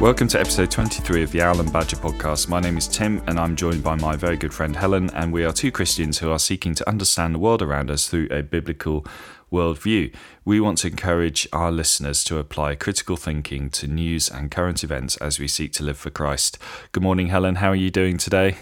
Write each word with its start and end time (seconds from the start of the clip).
Welcome 0.00 0.28
to 0.28 0.40
episode 0.40 0.70
23 0.70 1.24
of 1.24 1.30
the 1.30 1.42
Owl 1.42 1.60
and 1.60 1.70
Badger 1.70 1.96
podcast. 1.96 2.48
My 2.48 2.58
name 2.58 2.78
is 2.78 2.88
Tim, 2.88 3.22
and 3.26 3.38
I'm 3.38 3.54
joined 3.54 3.82
by 3.82 3.96
my 3.96 4.16
very 4.16 4.38
good 4.38 4.54
friend 4.54 4.74
Helen, 4.74 5.10
and 5.10 5.30
we 5.30 5.44
are 5.44 5.52
two 5.52 5.70
Christians 5.70 6.16
who 6.16 6.30
are 6.30 6.38
seeking 6.38 6.74
to 6.76 6.88
understand 6.88 7.34
the 7.34 7.38
world 7.38 7.60
around 7.60 7.90
us 7.90 8.08
through 8.08 8.26
a 8.30 8.42
biblical 8.42 9.04
worldview. 9.52 10.10
We 10.42 10.58
want 10.58 10.78
to 10.78 10.86
encourage 10.86 11.46
our 11.52 11.70
listeners 11.70 12.24
to 12.24 12.38
apply 12.38 12.76
critical 12.76 13.18
thinking 13.18 13.68
to 13.72 13.86
news 13.86 14.30
and 14.30 14.50
current 14.50 14.82
events 14.82 15.18
as 15.18 15.38
we 15.38 15.46
seek 15.46 15.74
to 15.74 15.82
live 15.82 15.98
for 15.98 16.08
Christ. 16.08 16.56
Good 16.92 17.02
morning, 17.02 17.26
Helen. 17.26 17.56
How 17.56 17.68
are 17.68 17.76
you 17.76 17.90
doing 17.90 18.16
today? 18.16 18.56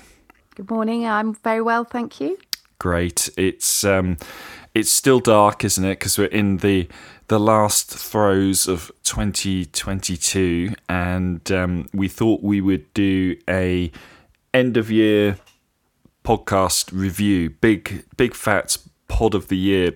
Good 0.56 0.68
morning. 0.68 1.06
I'm 1.06 1.34
very 1.34 1.62
well, 1.62 1.84
thank 1.84 2.20
you. 2.20 2.36
Great. 2.80 3.30
It's 3.36 3.84
um, 3.84 4.16
it's 4.74 4.90
still 4.90 5.20
dark, 5.20 5.64
isn't 5.64 5.84
it? 5.84 6.00
Because 6.00 6.18
we're 6.18 6.26
in 6.26 6.56
the 6.56 6.88
the 7.28 7.38
last 7.38 7.90
throes 7.90 8.66
of 8.66 8.90
2022, 9.04 10.74
and 10.88 11.52
um, 11.52 11.86
we 11.92 12.08
thought 12.08 12.42
we 12.42 12.60
would 12.60 12.92
do 12.94 13.36
a 13.48 13.92
end 14.52 14.76
of 14.76 14.90
year 14.90 15.38
podcast 16.24 16.90
review, 16.92 17.50
big 17.50 18.04
big 18.16 18.34
fat 18.34 18.76
pod 19.08 19.34
of 19.34 19.48
the 19.48 19.56
year 19.56 19.92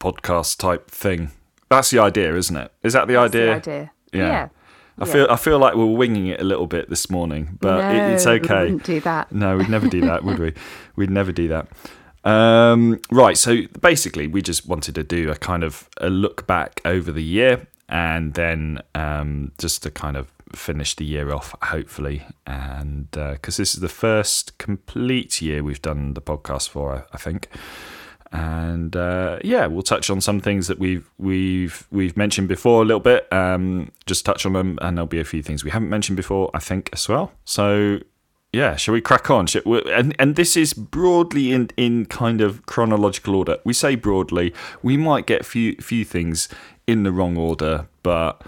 podcast 0.00 0.58
type 0.58 0.90
thing. 0.90 1.30
That's 1.68 1.90
the 1.90 1.98
idea, 1.98 2.34
isn't 2.34 2.56
it? 2.56 2.72
Is 2.82 2.94
that 2.94 3.06
the 3.06 3.14
That's 3.14 3.34
idea? 3.34 3.46
The 3.46 3.52
idea. 3.52 3.90
Yeah. 4.12 4.20
yeah. 4.20 4.48
I 4.98 5.06
feel 5.06 5.26
I 5.30 5.36
feel 5.36 5.58
like 5.58 5.74
we're 5.74 5.86
winging 5.86 6.26
it 6.26 6.40
a 6.40 6.44
little 6.44 6.66
bit 6.66 6.90
this 6.90 7.08
morning, 7.08 7.56
but 7.60 7.80
no, 7.80 7.90
it, 7.90 8.14
it's 8.14 8.26
we 8.26 8.32
okay. 8.32 8.64
wouldn't 8.64 8.84
do 8.84 9.00
that. 9.00 9.32
No, 9.32 9.56
we'd 9.56 9.70
never 9.70 9.88
do 9.88 10.02
that, 10.02 10.24
would 10.24 10.38
we? 10.38 10.52
We'd 10.96 11.10
never 11.10 11.32
do 11.32 11.48
that. 11.48 11.68
Um, 12.24 13.00
right. 13.10 13.36
So 13.36 13.62
basically, 13.80 14.26
we 14.26 14.42
just 14.42 14.66
wanted 14.66 14.94
to 14.96 15.02
do 15.02 15.30
a 15.30 15.36
kind 15.36 15.64
of 15.64 15.88
a 15.98 16.10
look 16.10 16.46
back 16.46 16.80
over 16.84 17.12
the 17.12 17.22
year, 17.22 17.66
and 17.88 18.34
then 18.34 18.82
um, 18.94 19.52
just 19.58 19.82
to 19.84 19.90
kind 19.90 20.16
of 20.16 20.30
finish 20.54 20.94
the 20.96 21.04
year 21.04 21.32
off, 21.32 21.54
hopefully, 21.62 22.22
and 22.46 23.10
because 23.10 23.56
this 23.56 23.74
is 23.74 23.80
the 23.80 23.88
first 23.88 24.58
complete 24.58 25.40
year 25.40 25.62
we've 25.62 25.82
done 25.82 26.14
the 26.14 26.20
podcast 26.20 26.68
for, 26.68 26.94
I, 26.94 27.02
I 27.14 27.18
think. 27.18 27.48
And 28.32 28.94
uh, 28.94 29.40
yeah, 29.42 29.66
we'll 29.66 29.82
touch 29.82 30.08
on 30.08 30.20
some 30.20 30.40
things 30.40 30.68
that 30.68 30.78
we've 30.78 31.10
we've 31.18 31.88
we've 31.90 32.16
mentioned 32.16 32.46
before 32.46 32.82
a 32.82 32.84
little 32.84 33.00
bit. 33.00 33.32
Um, 33.32 33.90
just 34.06 34.24
touch 34.24 34.46
on 34.46 34.52
them, 34.52 34.78
and 34.82 34.96
there'll 34.96 35.08
be 35.08 35.18
a 35.18 35.24
few 35.24 35.42
things 35.42 35.64
we 35.64 35.70
haven't 35.70 35.88
mentioned 35.88 36.16
before, 36.16 36.50
I 36.54 36.60
think, 36.60 36.90
as 36.92 37.08
well. 37.08 37.32
So 37.44 37.98
yeah, 38.52 38.76
shall 38.76 38.94
we 38.94 39.00
crack 39.00 39.30
on? 39.30 39.46
We, 39.64 39.82
and 39.92 40.14
and 40.18 40.36
this 40.36 40.56
is 40.56 40.72
broadly 40.72 41.52
in 41.52 41.70
in 41.76 42.06
kind 42.06 42.40
of 42.40 42.64
chronological 42.66 43.34
order. 43.36 43.58
We 43.64 43.72
say 43.72 43.94
broadly, 43.94 44.52
we 44.82 44.96
might 44.96 45.26
get 45.26 45.44
few 45.46 45.76
few 45.76 46.04
things 46.04 46.48
in 46.86 47.02
the 47.04 47.12
wrong 47.12 47.36
order, 47.36 47.86
but 48.02 48.42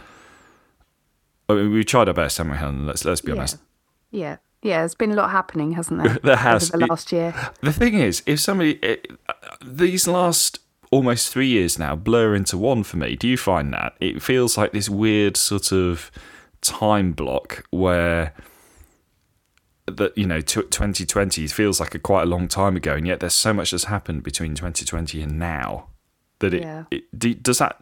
I 1.48 1.55
mean, 1.55 1.73
we 1.73 1.84
tried 1.84 2.08
our 2.08 2.14
best, 2.14 2.39
haven't 2.39 2.53
we, 2.53 2.58
Helen? 2.58 2.86
Let's 2.86 3.05
let's 3.05 3.20
be 3.20 3.33
Yeah. 3.33 3.39
honest. 3.39 3.56
Yeah. 4.11 4.36
Yeah, 4.64 4.78
there's 4.78 4.95
been 4.95 5.11
a 5.11 5.17
lot 5.17 5.30
happening, 5.30 5.73
hasn't 5.73 6.03
there? 6.03 6.19
There 6.23 6.36
has. 6.36 6.70
Over 6.70 6.78
the 6.78 6.86
last 6.86 7.11
year. 7.11 7.34
The 7.62 7.73
thing 7.73 7.95
is, 7.95 8.23
if 8.27 8.39
somebody 8.39 8.75
it, 8.75 9.11
these 9.64 10.06
last 10.06 10.61
almost 10.92 11.33
three 11.33 11.48
years 11.48 11.78
now 11.78 11.97
blur 11.97 12.34
into 12.34 12.56
one 12.58 12.83
for 12.84 12.97
me. 12.97 13.17
Do 13.17 13.27
you 13.27 13.36
find 13.36 13.73
that 13.73 13.95
it 13.98 14.23
feels 14.23 14.56
like 14.56 14.73
this 14.73 14.89
weird 14.89 15.36
sort 15.36 15.73
of 15.73 16.11
time 16.61 17.12
block 17.12 17.64
where 17.70 18.34
that 19.87 20.17
you 20.17 20.27
know 20.27 20.41
tw 20.41 20.71
2020 20.71 21.47
feels 21.49 21.81
like 21.81 21.95
a 21.95 21.99
quite 21.99 22.23
a 22.23 22.27
long 22.27 22.49
time 22.49 22.77
ago, 22.77 22.95
and 22.95 23.07
yet 23.07 23.21
there's 23.21 23.35
so 23.35 23.53
much 23.53 23.71
that's 23.73 23.85
happened 23.85 24.23
between 24.23 24.55
2020 24.55 25.21
and 25.23 25.39
now 25.39 25.89
that 26.39 26.55
it, 26.55 26.63
Yeah. 26.63 26.85
it 26.91 27.05
do, 27.19 27.35
does 27.35 27.59
that. 27.59 27.79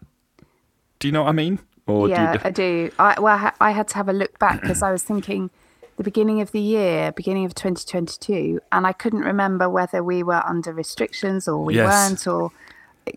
Do 0.98 1.08
you 1.08 1.12
know 1.12 1.22
what 1.22 1.28
I 1.30 1.32
mean? 1.32 1.58
Or 1.86 2.08
yeah, 2.08 2.34
do 2.34 2.38
I 2.44 2.50
do. 2.50 2.90
I, 2.98 3.18
well, 3.20 3.52
I 3.60 3.70
had 3.72 3.88
to 3.88 3.94
have 3.96 4.08
a 4.08 4.12
look 4.12 4.38
back 4.38 4.60
because 4.60 4.82
I 4.82 4.92
was 4.92 5.02
thinking 5.02 5.50
the 5.96 6.04
beginning 6.04 6.40
of 6.40 6.52
the 6.52 6.60
year, 6.60 7.10
beginning 7.12 7.44
of 7.44 7.54
2022, 7.54 8.60
and 8.72 8.86
I 8.86 8.92
couldn't 8.92 9.20
remember 9.22 9.68
whether 9.68 10.02
we 10.04 10.22
were 10.22 10.42
under 10.46 10.72
restrictions 10.72 11.48
or 11.48 11.64
we 11.64 11.74
Yes. 11.76 11.86
weren't, 12.12 12.26
or 12.26 12.52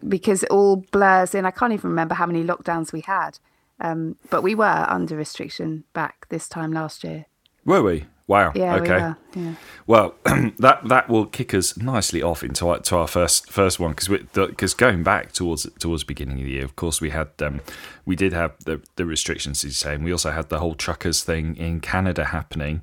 because 0.07 0.43
it 0.43 0.49
all 0.49 0.77
blurs 0.91 1.35
in. 1.35 1.45
I 1.45 1.51
can't 1.51 1.71
even 1.73 1.89
remember 1.89 2.15
how 2.15 2.25
many 2.25 2.43
lockdowns 2.43 2.91
we 2.91 3.01
had, 3.01 3.37
um, 3.79 4.15
but 4.29 4.41
we 4.43 4.55
were 4.55 4.85
under 4.89 5.15
restriction 5.15 5.83
back 5.93 6.25
this 6.29 6.47
time 6.49 6.71
last 6.73 7.03
year. 7.03 7.25
were 7.65 7.81
we? 7.83 8.05
Wow. 8.27 8.53
Yeah, 8.55 8.75
okay. 8.75 9.13
we. 9.35 9.41
Yeah. 9.41 9.55
Well, 9.85 10.15
that 10.59 10.87
that 10.87 11.09
will 11.09 11.25
kick 11.25 11.53
us 11.53 11.75
nicely 11.75 12.21
off 12.21 12.41
into 12.41 12.69
our, 12.69 12.79
to 12.79 12.95
our 12.97 13.07
first 13.07 13.51
first 13.51 13.79
one 13.79 13.91
because 13.91 14.07
because 14.33 14.73
going 14.73 15.03
back 15.03 15.33
towards 15.33 15.67
towards 15.79 16.03
the 16.03 16.07
beginning 16.07 16.39
of 16.39 16.45
the 16.45 16.51
year, 16.51 16.63
of 16.63 16.75
course, 16.77 17.01
we 17.01 17.09
had 17.09 17.29
um, 17.41 17.59
we 18.05 18.15
did 18.15 18.31
have 18.31 18.53
the 18.63 18.81
the 18.95 19.05
restrictions, 19.05 19.63
as 19.65 19.65
you 19.65 19.71
say, 19.71 19.95
and 19.95 20.05
we 20.05 20.11
also 20.11 20.31
had 20.31 20.49
the 20.49 20.59
whole 20.59 20.75
truckers 20.75 21.21
thing 21.21 21.57
in 21.57 21.81
Canada 21.81 22.25
happening, 22.25 22.81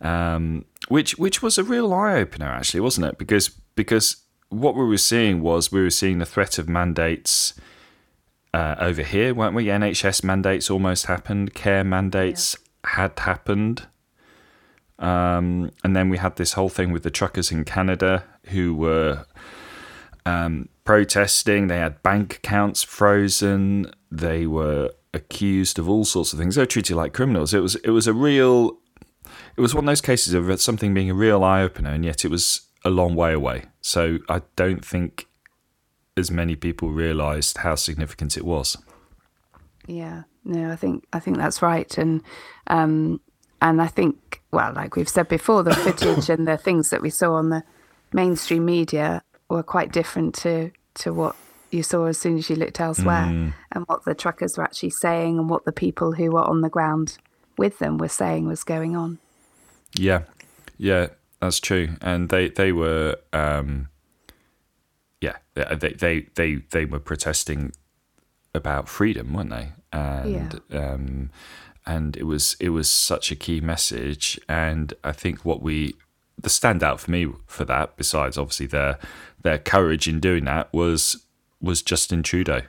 um, 0.00 0.64
which 0.88 1.18
which 1.18 1.42
was 1.42 1.58
a 1.58 1.64
real 1.64 1.92
eye 1.92 2.14
opener, 2.14 2.46
actually, 2.46 2.80
wasn't 2.80 3.06
it? 3.06 3.18
Because 3.18 3.48
because 3.74 4.16
what 4.50 4.76
we 4.76 4.84
were 4.84 4.98
seeing 4.98 5.40
was 5.40 5.72
we 5.72 5.82
were 5.82 5.90
seeing 5.90 6.18
the 6.18 6.26
threat 6.26 6.58
of 6.58 6.68
mandates. 6.68 7.54
Uh, 8.54 8.74
over 8.78 9.02
here, 9.02 9.34
weren't 9.34 9.54
we? 9.54 9.66
NHS 9.66 10.24
mandates 10.24 10.70
almost 10.70 11.06
happened. 11.06 11.52
Care 11.52 11.84
mandates 11.84 12.56
had 12.84 13.18
happened. 13.18 13.86
Um, 14.98 15.70
and 15.84 15.94
then 15.94 16.08
we 16.08 16.18
had 16.18 16.36
this 16.36 16.54
whole 16.54 16.68
thing 16.68 16.90
with 16.90 17.02
the 17.02 17.10
truckers 17.10 17.52
in 17.52 17.64
Canada 17.64 18.24
who 18.46 18.74
were 18.74 19.26
um, 20.24 20.68
protesting. 20.84 21.66
They 21.66 21.78
had 21.78 22.02
bank 22.02 22.36
accounts 22.36 22.82
frozen. 22.82 23.92
They 24.10 24.46
were 24.46 24.90
accused 25.12 25.78
of 25.78 25.88
all 25.88 26.04
sorts 26.04 26.32
of 26.32 26.38
things. 26.38 26.54
They 26.54 26.62
were 26.62 26.66
treated 26.66 26.96
like 26.96 27.12
criminals. 27.12 27.54
It 27.54 27.60
was 27.60 27.76
it 27.76 27.90
was 27.90 28.06
a 28.06 28.14
real. 28.14 28.78
It 29.56 29.60
was 29.60 29.74
one 29.74 29.84
of 29.84 29.86
those 29.86 30.00
cases 30.00 30.34
of 30.34 30.60
something 30.60 30.94
being 30.94 31.10
a 31.10 31.14
real 31.14 31.42
eye 31.42 31.62
opener, 31.62 31.90
and 31.90 32.04
yet 32.04 32.24
it 32.24 32.30
was 32.30 32.62
a 32.84 32.90
long 32.90 33.14
way 33.14 33.32
away. 33.32 33.64
So 33.80 34.18
I 34.28 34.42
don't 34.54 34.84
think 34.84 35.26
as 36.16 36.30
many 36.30 36.56
people 36.56 36.90
realised 36.90 37.58
how 37.58 37.74
significant 37.74 38.36
it 38.36 38.44
was. 38.44 38.76
Yeah, 39.86 40.22
no, 40.44 40.70
I 40.70 40.76
think 40.76 41.04
I 41.12 41.20
think 41.20 41.36
that's 41.36 41.62
right, 41.62 41.96
and 41.98 42.22
um, 42.68 43.20
and 43.60 43.80
I 43.80 43.86
think 43.86 44.42
well, 44.52 44.72
like 44.72 44.96
we've 44.96 45.08
said 45.08 45.28
before, 45.28 45.62
the 45.62 45.74
footage 45.74 46.30
and 46.30 46.46
the 46.46 46.56
things 46.56 46.90
that 46.90 47.02
we 47.02 47.10
saw 47.10 47.34
on 47.34 47.50
the 47.50 47.62
mainstream 48.12 48.64
media 48.64 49.22
were 49.48 49.62
quite 49.62 49.92
different 49.92 50.34
to 50.36 50.70
to 50.94 51.12
what 51.12 51.36
you 51.70 51.82
saw 51.82 52.06
as 52.06 52.16
soon 52.16 52.38
as 52.38 52.48
you 52.48 52.56
looked 52.56 52.80
elsewhere, 52.80 53.52
and 53.72 53.84
what 53.86 54.04
the 54.04 54.14
truckers 54.14 54.56
were 54.56 54.64
actually 54.64 54.90
saying, 54.90 55.38
and 55.38 55.50
what 55.50 55.64
the 55.64 55.72
people 55.72 56.12
who 56.12 56.30
were 56.30 56.44
on 56.44 56.60
the 56.60 56.70
ground 56.70 57.18
with 57.58 57.78
them 57.78 57.98
were 57.98 58.08
saying 58.08 58.46
was 58.46 58.64
going 58.64 58.96
on. 58.96 59.18
Yeah, 59.94 60.22
yeah, 60.78 61.08
that's 61.40 61.60
true. 61.60 61.96
And 62.00 62.28
they 62.28 62.48
they 62.48 62.72
were, 62.72 63.16
um, 63.32 63.88
yeah, 65.20 65.36
they 65.54 65.92
they 65.92 66.26
they 66.34 66.54
they 66.70 66.84
were 66.84 67.00
protesting 67.00 67.72
about 68.54 68.88
freedom, 68.88 69.34
weren't 69.34 69.50
they? 69.50 69.72
And 69.92 70.60
um, 70.72 71.30
and 71.86 72.16
it 72.16 72.24
was 72.24 72.56
it 72.60 72.70
was 72.70 72.88
such 72.88 73.30
a 73.30 73.36
key 73.36 73.60
message. 73.60 74.38
And 74.48 74.92
I 75.04 75.12
think 75.12 75.44
what 75.44 75.62
we 75.62 75.94
the 76.38 76.48
standout 76.48 76.98
for 77.00 77.10
me 77.10 77.28
for 77.46 77.64
that, 77.64 77.96
besides 77.96 78.36
obviously 78.36 78.66
their 78.66 78.98
their 79.42 79.58
courage 79.58 80.06
in 80.08 80.20
doing 80.20 80.44
that, 80.44 80.72
was 80.72 81.24
was 81.60 81.82
Justin 81.82 82.22
Trudeau. 82.22 82.62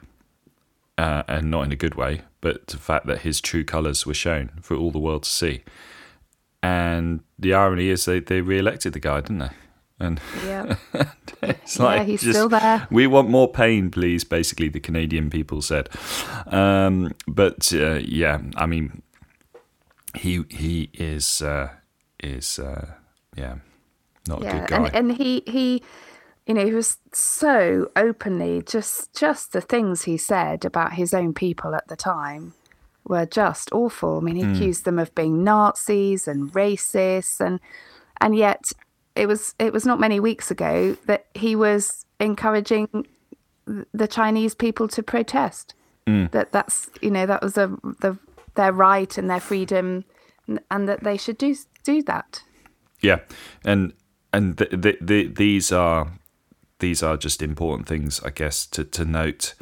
Uh, 1.00 1.22
and 1.28 1.52
not 1.52 1.64
in 1.64 1.72
a 1.72 1.76
good 1.76 1.94
way, 1.94 2.22
but 2.42 2.66
the 2.68 2.78
fact 2.78 3.06
that 3.06 3.20
his 3.22 3.40
true 3.40 3.64
colours 3.64 4.08
were 4.08 4.16
shown 4.16 4.50
for 4.64 4.76
all 4.76 4.90
the 4.90 4.98
world 4.98 5.22
to 5.22 5.30
see. 5.30 5.62
And 6.64 7.22
the 7.38 7.54
irony 7.54 7.90
is 7.90 8.06
they, 8.06 8.20
they 8.20 8.42
re-elected 8.42 8.94
the 8.94 9.00
guy, 9.00 9.22
didn't 9.22 9.38
they? 9.38 9.50
And 10.00 10.20
Yeah, 10.44 10.76
it's 11.44 11.78
like 11.80 12.00
yeah, 12.00 12.04
he's 12.04 12.22
just- 12.22 12.34
still 12.34 12.50
there. 12.50 12.88
We 12.90 13.06
want 13.06 13.30
more 13.30 13.48
pain, 13.52 13.92
please. 13.92 14.24
Basically, 14.24 14.70
the 14.70 14.80
Canadian 14.80 15.30
people 15.30 15.62
said. 15.62 15.90
Um, 16.48 17.14
but 17.28 17.72
uh, 17.74 18.00
yeah, 18.04 18.40
I 18.56 18.66
mean, 18.66 19.04
he 20.18 20.44
he 20.50 20.90
is 20.94 21.42
uh, 21.42 21.70
is 22.24 22.60
uh, 22.60 22.94
yeah 23.36 23.56
not 24.28 24.42
a 24.42 24.44
good 24.44 24.68
guy. 24.68 24.76
and 24.78 24.96
and 24.96 25.18
he 25.18 25.44
he, 25.48 25.84
you 26.46 26.54
know, 26.54 26.66
he 26.66 26.74
was 26.74 26.98
so 27.14 27.90
openly 27.96 28.62
just 28.66 29.14
just 29.16 29.54
the 29.54 29.62
things 29.62 30.04
he 30.04 30.18
said 30.18 30.66
about 30.66 30.94
his 30.94 31.14
own 31.14 31.34
people 31.34 31.76
at 31.76 31.88
the 31.88 31.96
time 31.96 32.54
were 33.06 33.26
just 33.26 33.72
awful. 33.72 34.18
I 34.18 34.22
mean, 34.22 34.36
he 34.36 34.44
Hmm. 34.44 34.54
accused 34.54 34.86
them 34.86 35.00
of 35.00 35.16
being 35.16 35.44
Nazis 35.44 36.28
and 36.28 36.52
racists, 36.52 37.40
and 37.40 37.60
and 38.20 38.36
yet 38.36 38.72
it 39.16 39.28
was 39.28 39.56
it 39.60 39.72
was 39.74 39.86
not 39.86 40.00
many 40.00 40.20
weeks 40.20 40.52
ago 40.52 40.98
that 41.06 41.26
he 41.34 41.56
was 41.56 42.06
encouraging 42.20 43.06
the 43.94 44.08
Chinese 44.08 44.56
people 44.56 44.88
to 44.90 45.04
protest. 45.04 45.74
Hmm. 46.06 46.26
That 46.32 46.52
that's 46.52 46.90
you 47.02 47.12
know 47.12 47.26
that 47.26 47.42
was 47.42 47.58
a 47.58 47.68
the 48.02 48.18
their 48.58 48.74
right 48.74 49.18
and 49.18 49.30
their 49.30 49.40
freedom, 49.40 50.04
and, 50.70 50.90
that 50.90 51.04
they 51.04 51.18
should 51.18 51.38
do 51.38 51.56
do 51.84 52.04
that. 52.04 52.44
Yeah, 53.00 53.20
and 53.64 53.94
and 54.34 54.58
the, 54.58 54.66
the, 54.66 54.98
the, 55.00 55.28
these 55.28 55.72
are 55.72 56.12
these 56.80 57.02
are 57.02 57.16
just 57.16 57.42
important 57.42 57.88
things, 57.88 58.22
I 58.24 58.32
guess, 58.32 58.66
to 58.68 58.84
to 58.84 59.06
note, 59.06 59.54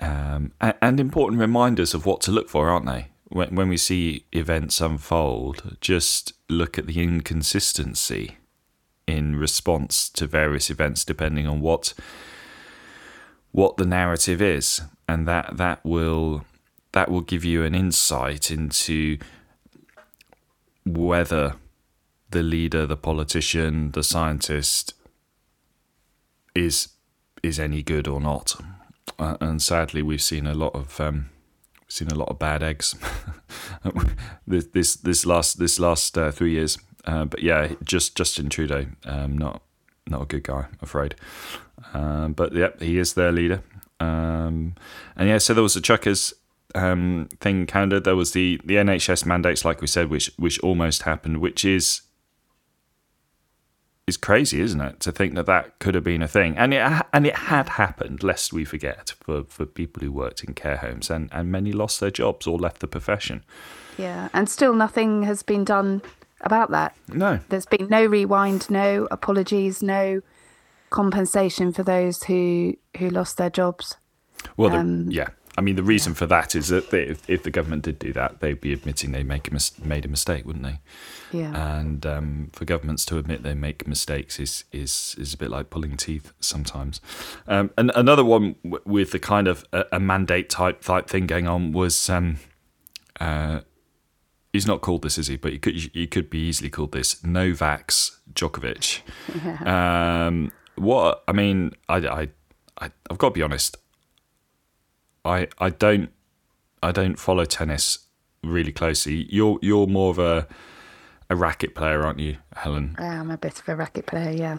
um, 0.00 0.52
and, 0.60 0.74
and 0.82 1.00
important 1.00 1.40
reminders 1.40 1.94
of 1.94 2.04
what 2.04 2.20
to 2.22 2.32
look 2.32 2.48
for, 2.48 2.68
aren't 2.68 2.86
they? 2.86 3.10
when 3.34 3.54
when 3.54 3.68
we 3.68 3.76
see 3.76 4.24
events 4.32 4.80
unfold, 4.80 5.76
just 5.80 6.32
look 6.48 6.78
at 6.78 6.86
the 6.86 7.02
inconsistency 7.02 8.38
in 9.08 9.36
response 9.36 10.08
to 10.10 10.26
various 10.26 10.70
events, 10.70 11.04
depending 11.04 11.46
on 11.46 11.60
what 11.60 11.94
what 13.50 13.76
the 13.76 13.86
narrative 13.86 14.40
is, 14.40 14.82
and 15.08 15.26
that 15.26 15.56
that 15.56 15.84
will 15.84 16.44
that 16.94 17.10
will 17.10 17.22
give 17.22 17.44
you 17.44 17.64
an 17.64 17.74
insight 17.74 18.52
into 18.52 19.18
whether 20.86 21.56
the 22.30 22.42
leader, 22.42 22.86
the 22.86 22.96
politician, 22.96 23.90
the 23.90 24.02
scientist 24.02 24.94
is 26.54 26.88
is 27.42 27.58
any 27.58 27.82
good 27.82 28.06
or 28.06 28.20
not. 28.20 28.54
Uh, 29.18 29.36
and 29.40 29.60
sadly, 29.60 30.02
we've 30.02 30.22
seen 30.22 30.46
a 30.46 30.54
lot 30.54 30.72
of 30.72 31.00
um, 31.00 31.30
seen 31.88 32.08
a 32.08 32.14
lot 32.14 32.28
of 32.28 32.38
bad 32.38 32.62
eggs 32.62 32.94
this, 34.46 34.66
this 34.66 34.94
this 34.94 35.26
last 35.26 35.58
this 35.58 35.80
last 35.80 36.16
uh, 36.16 36.30
three 36.30 36.52
years. 36.52 36.78
Uh, 37.04 37.24
but 37.24 37.42
yeah, 37.42 37.72
just 37.82 38.16
Justin 38.16 38.48
Trudeau, 38.48 38.86
um, 39.04 39.36
not 39.36 39.62
not 40.06 40.22
a 40.22 40.26
good 40.26 40.44
guy, 40.44 40.66
afraid. 40.80 41.16
Um, 41.92 42.34
but 42.34 42.54
yeah, 42.54 42.70
he 42.78 42.98
is 42.98 43.14
their 43.14 43.32
leader. 43.32 43.64
Um, 43.98 44.76
and 45.16 45.28
yeah, 45.28 45.38
so 45.38 45.54
there 45.54 45.62
was 45.62 45.74
the 45.74 45.80
Chuckers 45.80 46.34
um, 46.74 47.28
thing 47.40 47.60
in 47.60 47.66
Canada. 47.66 48.00
There 48.00 48.16
was 48.16 48.32
the 48.32 48.60
the 48.64 48.74
NHS 48.76 49.26
mandates, 49.26 49.64
like 49.64 49.80
we 49.80 49.86
said, 49.86 50.10
which 50.10 50.30
which 50.36 50.58
almost 50.60 51.02
happened, 51.02 51.40
which 51.40 51.64
is 51.64 52.02
is 54.06 54.16
crazy, 54.16 54.60
isn't 54.60 54.80
it? 54.80 55.00
To 55.00 55.12
think 55.12 55.34
that 55.34 55.46
that 55.46 55.78
could 55.78 55.94
have 55.94 56.04
been 56.04 56.22
a 56.22 56.28
thing, 56.28 56.56
and 56.56 56.74
it 56.74 56.82
and 57.12 57.26
it 57.26 57.36
had 57.36 57.70
happened. 57.70 58.22
Lest 58.22 58.52
we 58.52 58.64
forget, 58.64 59.14
for 59.20 59.44
for 59.44 59.66
people 59.66 60.02
who 60.02 60.12
worked 60.12 60.44
in 60.44 60.54
care 60.54 60.76
homes, 60.76 61.10
and 61.10 61.28
and 61.32 61.50
many 61.50 61.72
lost 61.72 62.00
their 62.00 62.10
jobs 62.10 62.46
or 62.46 62.58
left 62.58 62.80
the 62.80 62.86
profession. 62.86 63.44
Yeah, 63.96 64.28
and 64.32 64.48
still 64.48 64.74
nothing 64.74 65.22
has 65.22 65.42
been 65.42 65.64
done 65.64 66.02
about 66.40 66.70
that. 66.72 66.96
No, 67.08 67.40
there's 67.48 67.66
been 67.66 67.88
no 67.88 68.04
rewind, 68.04 68.68
no 68.68 69.08
apologies, 69.10 69.82
no 69.82 70.20
compensation 70.90 71.72
for 71.72 71.82
those 71.82 72.24
who 72.24 72.76
who 72.98 73.08
lost 73.08 73.36
their 73.36 73.50
jobs. 73.50 73.96
Well, 74.56 74.70
the, 74.70 74.78
um, 74.78 75.10
yeah, 75.10 75.28
I 75.56 75.60
mean, 75.60 75.76
the 75.76 75.82
reason 75.82 76.14
for 76.14 76.26
that 76.26 76.54
is 76.54 76.68
that 76.68 76.90
they, 76.90 77.02
if, 77.02 77.30
if, 77.30 77.44
the 77.44 77.50
government 77.50 77.84
did 77.84 77.98
do 77.98 78.12
that, 78.14 78.40
they'd 78.40 78.60
be 78.60 78.72
admitting 78.72 79.12
they 79.12 79.22
make 79.22 79.48
a 79.48 79.52
mis- 79.52 79.78
made 79.78 80.04
a 80.04 80.08
mistake, 80.08 80.44
wouldn't 80.44 80.64
they? 80.64 80.80
Yeah. 81.32 81.78
And 81.78 82.04
um, 82.04 82.50
for 82.52 82.64
governments 82.64 83.04
to 83.06 83.18
admit 83.18 83.42
they 83.44 83.54
make 83.54 83.86
mistakes 83.86 84.40
is 84.40 84.64
is 84.72 85.14
is 85.18 85.34
a 85.34 85.36
bit 85.36 85.50
like 85.50 85.70
pulling 85.70 85.96
teeth 85.96 86.32
sometimes. 86.40 87.00
Um, 87.46 87.70
and 87.78 87.92
another 87.94 88.24
one 88.24 88.56
w- 88.64 88.82
with 88.84 89.12
the 89.12 89.20
kind 89.20 89.46
of 89.46 89.64
a, 89.72 89.84
a, 89.92 90.00
mandate 90.00 90.50
type 90.50 90.82
type 90.82 91.08
thing 91.08 91.26
going 91.26 91.46
on 91.46 91.72
was. 91.72 92.10
Um, 92.10 92.38
uh, 93.20 93.60
he's 94.52 94.66
not 94.66 94.80
called 94.80 95.02
this, 95.02 95.18
is 95.18 95.26
he? 95.26 95.36
But 95.36 95.52
he 95.52 95.58
could 95.58 95.74
he 95.74 96.06
could 96.06 96.30
be 96.30 96.48
easily 96.48 96.70
called 96.70 96.92
this 96.92 97.22
Novak's 97.22 98.20
Djokovic. 98.32 99.02
Yeah. 99.44 100.26
Um, 100.26 100.52
what 100.76 101.22
I 101.28 101.32
mean, 101.32 101.72
I, 101.88 101.96
I, 101.98 102.28
I 102.80 102.90
I've 103.10 103.18
got 103.18 103.28
to 103.28 103.34
be 103.34 103.42
honest. 103.42 103.76
I 105.24 105.48
I 105.58 105.70
don't 105.70 106.10
I 106.82 106.92
don't 106.92 107.18
follow 107.18 107.44
tennis 107.44 107.98
really 108.42 108.72
closely. 108.72 109.26
You're 109.30 109.58
you're 109.62 109.86
more 109.86 110.10
of 110.10 110.18
a 110.18 110.46
a 111.30 111.36
racket 111.36 111.74
player, 111.74 112.02
aren't 112.02 112.20
you, 112.20 112.36
Helen? 112.54 112.96
I 112.98 113.06
am 113.06 113.30
a 113.30 113.38
bit 113.38 113.58
of 113.58 113.68
a 113.68 113.74
racket 113.74 114.06
player, 114.06 114.30
yeah. 114.30 114.58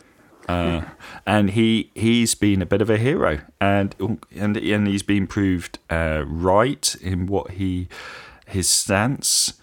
uh, 0.49 0.85
and 1.25 1.51
he 1.51 1.91
he's 1.93 2.33
been 2.35 2.61
a 2.61 2.65
bit 2.65 2.81
of 2.81 2.89
a 2.89 2.97
hero, 2.97 3.41
and 3.61 3.95
and 4.35 4.57
and 4.57 4.87
he's 4.87 5.03
been 5.03 5.27
proved 5.27 5.79
uh, 5.89 6.23
right 6.25 6.95
in 7.01 7.27
what 7.27 7.51
he 7.51 7.87
his 8.47 8.69
stance. 8.69 9.53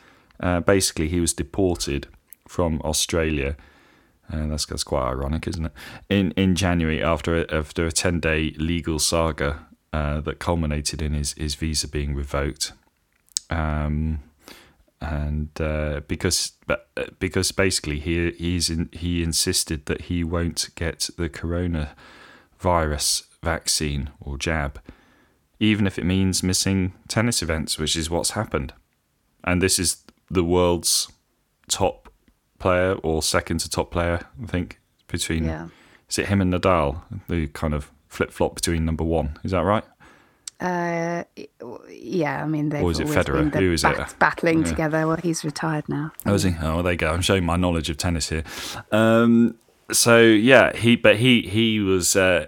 Uh, 0.41 0.61
basically, 0.61 1.09
he 1.09 1.21
was 1.21 1.33
deported 1.33 2.09
from 2.49 2.81
Australia. 2.83 3.57
Uh, 4.33 4.47
that's 4.47 4.67
that's 4.67 4.85
quite 4.85 5.09
ironic, 5.09 5.49
isn't 5.49 5.67
it? 5.67 5.73
In 6.09 6.31
in 6.33 6.55
January, 6.55 7.03
after 7.03 7.43
a, 7.43 7.53
after 7.53 7.87
a 7.87 7.93
ten 7.93 8.21
day 8.21 8.55
legal 8.57 8.99
saga 8.99 9.67
uh, 9.93 10.21
that 10.23 10.39
culminated 10.39 11.03
in 11.03 11.13
his, 11.13 11.33
his 11.35 11.55
visa 11.55 11.89
being 11.89 12.15
revoked. 12.15 12.73
Um, 13.51 14.21
and 15.01 15.51
uh, 15.61 16.01
because 16.07 16.53
but, 16.67 16.89
uh, 16.97 17.07
because 17.19 17.51
basically 17.51 17.99
he 17.99 18.31
he's 18.33 18.71
in, 18.71 18.89
he 18.93 19.23
insisted 19.23 19.87
that 19.87 20.03
he 20.03 20.23
won't 20.23 20.71
get 20.77 21.11
the 21.19 21.29
coronavirus 21.29 23.25
vaccine 23.43 24.11
or 24.21 24.39
jab, 24.39 24.81
even 25.59 25.87
if 25.87 25.99
it 25.99 26.05
means 26.05 26.43
missing 26.43 26.93
tennis 27.09 27.43
events, 27.43 27.79
which 27.79 27.97
is 27.97 28.09
what's 28.09 28.31
happened. 28.31 28.73
And 29.43 29.61
this 29.61 29.79
is 29.81 30.05
the 30.31 30.45
world's 30.45 31.11
top 31.69 32.09
player 32.61 32.95
or 33.03 33.23
second 33.23 33.59
to 33.59 33.69
top 33.69 33.91
player, 33.91 34.27
I 34.41 34.47
think, 34.47 34.81
between 35.09 35.45
yeah. 35.45 35.69
is 36.09 36.19
it 36.19 36.27
him 36.29 36.41
and 36.41 36.53
Nadal, 36.53 37.03
the 37.29 37.49
kind 37.49 37.75
of 37.75 37.91
flip 38.13 38.31
flop 38.31 38.55
between 38.55 38.85
number 38.85 39.05
one. 39.05 39.39
Is 39.43 39.53
that 39.53 39.63
right? 39.63 39.85
Uh, 40.61 41.25
yeah, 41.91 42.45
I 42.45 42.47
mean, 42.47 42.69
they've 42.69 42.83
or 42.83 42.93
is 42.93 43.01
it 43.01 43.09
Federer? 43.09 43.53
Who 43.53 43.73
is 43.73 43.83
bat- 43.83 44.11
it? 44.13 44.19
Battling 44.21 44.61
yeah. 44.61 44.69
together. 44.69 45.07
Well, 45.09 45.17
he's 45.17 45.45
retired 45.45 45.89
now. 45.89 46.13
Oh, 46.25 46.35
is 46.35 46.45
he? 46.45 46.55
Oh, 46.63 46.75
well, 46.75 46.83
there 46.85 46.93
you 46.93 46.99
go. 46.99 47.11
I'm 47.11 47.23
showing 47.23 47.45
my 47.45 47.57
knowledge 47.57 47.91
of 47.91 47.97
tennis 47.97 48.29
here. 48.29 48.45
Um, 48.93 49.57
so 49.91 50.21
yeah, 50.21 50.77
he 50.77 50.95
but 50.95 51.17
he 51.17 51.43
he 51.43 51.81
was 51.81 52.15
uh, 52.15 52.47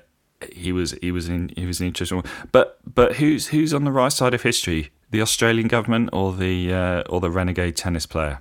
he 0.53 0.71
was 0.71 0.93
he 1.03 1.11
was 1.11 1.29
in 1.29 1.51
he 1.57 1.67
was 1.67 1.81
an 1.81 1.89
interesting 1.89 2.19
one. 2.19 2.27
But 2.53 2.79
but 2.87 3.17
who's 3.17 3.49
who's 3.49 3.75
on 3.75 3.83
the 3.83 3.93
right 3.93 4.13
side 4.13 4.33
of 4.33 4.43
history? 4.43 4.91
The 5.11 5.21
Australian 5.21 5.67
government 5.67 6.11
or 6.13 6.33
the 6.33 6.73
uh, 6.73 7.03
or 7.09 7.21
the 7.21 7.31
renegade 7.31 7.75
tennis 7.77 8.07
player? 8.07 8.39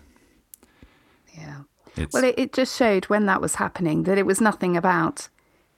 Yeah. 1.36 1.62
It's... 1.96 2.14
Well, 2.14 2.24
it, 2.24 2.36
it 2.38 2.54
just 2.54 2.78
showed 2.78 3.06
when 3.06 3.26
that 3.26 3.42
was 3.42 3.56
happening 3.56 4.04
that 4.04 4.20
it 4.20 4.26
was 4.26 4.40
nothing 4.40 4.78
about 4.78 5.30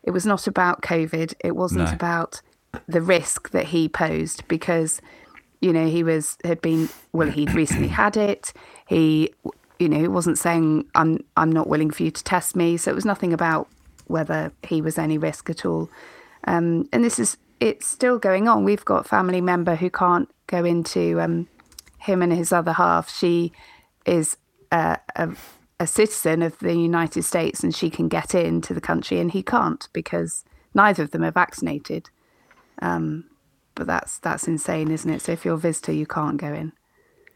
it 0.06 0.12
was 0.12 0.26
not 0.26 0.48
about 0.48 0.82
COVID. 0.82 1.34
It 1.44 1.56
wasn't 1.56 1.86
no. 1.86 1.92
about 1.92 2.42
the 2.88 3.02
risk 3.02 3.50
that 3.52 3.66
he 3.66 3.90
posed 3.90 4.48
because, 4.48 5.02
you 5.62 5.74
know, 5.74 5.88
he 5.88 6.04
was 6.04 6.38
had 6.44 6.62
been 6.62 6.90
well, 7.12 7.30
he'd 7.30 7.54
recently 7.56 7.88
had 7.88 8.16
it. 8.16 8.54
He, 8.88 9.34
you 9.80 9.90
know, 9.90 10.10
wasn't 10.10 10.38
saying 10.38 10.86
I'm 10.96 11.24
I'm 11.36 11.52
not 11.52 11.68
willing 11.68 11.90
for 11.90 12.04
you 12.04 12.12
to 12.12 12.24
test 12.24 12.56
me. 12.56 12.78
So 12.78 12.92
it 12.92 12.96
was 12.96 13.06
nothing 13.06 13.34
about 13.34 13.68
whether 14.06 14.52
he 14.64 14.82
was 14.82 14.98
any 14.98 15.18
risk 15.18 15.50
at 15.50 15.66
all. 15.66 15.90
Um, 16.46 16.88
and 16.94 17.04
this 17.04 17.18
is 17.18 17.38
it's 17.60 17.88
still 17.88 18.20
going 18.20 18.48
on. 18.48 18.64
We've 18.64 18.86
got 18.86 19.08
family 19.08 19.42
member 19.42 19.76
who 19.76 19.90
can't 19.90 20.30
go 20.48 20.64
into 20.64 21.20
um, 21.20 21.48
him 21.98 22.22
and 22.22 22.32
his 22.32 22.52
other 22.52 22.74
half. 22.74 23.10
She 23.10 23.52
is 24.06 24.38
a, 24.72 25.00
a, 25.16 25.30
a 25.80 25.88
citizen 25.88 26.42
of 26.42 26.58
the 26.60 26.76
United 26.76 27.24
States 27.24 27.64
and 27.64 27.76
she 27.76 27.90
can 27.90 28.08
get 28.08 28.34
into 28.34 28.74
the 28.74 28.82
country 28.82 29.20
and 29.20 29.32
he 29.32 29.44
can't 29.44 29.90
because 29.94 30.46
neither 30.74 31.04
of 31.04 31.12
them 31.12 31.24
are 31.24 31.32
vaccinated. 31.32 32.10
Um, 32.82 33.26
but 33.76 33.88
that's 33.88 34.20
that's 34.20 34.48
insane, 34.48 34.90
isn't 34.90 35.10
it? 35.10 35.22
So 35.22 35.34
if 35.34 35.44
you're 35.44 35.56
a 35.56 35.58
visitor, 35.58 35.92
you 35.92 36.06
can't 36.06 36.38
go 36.38 36.54
in. 36.54 36.72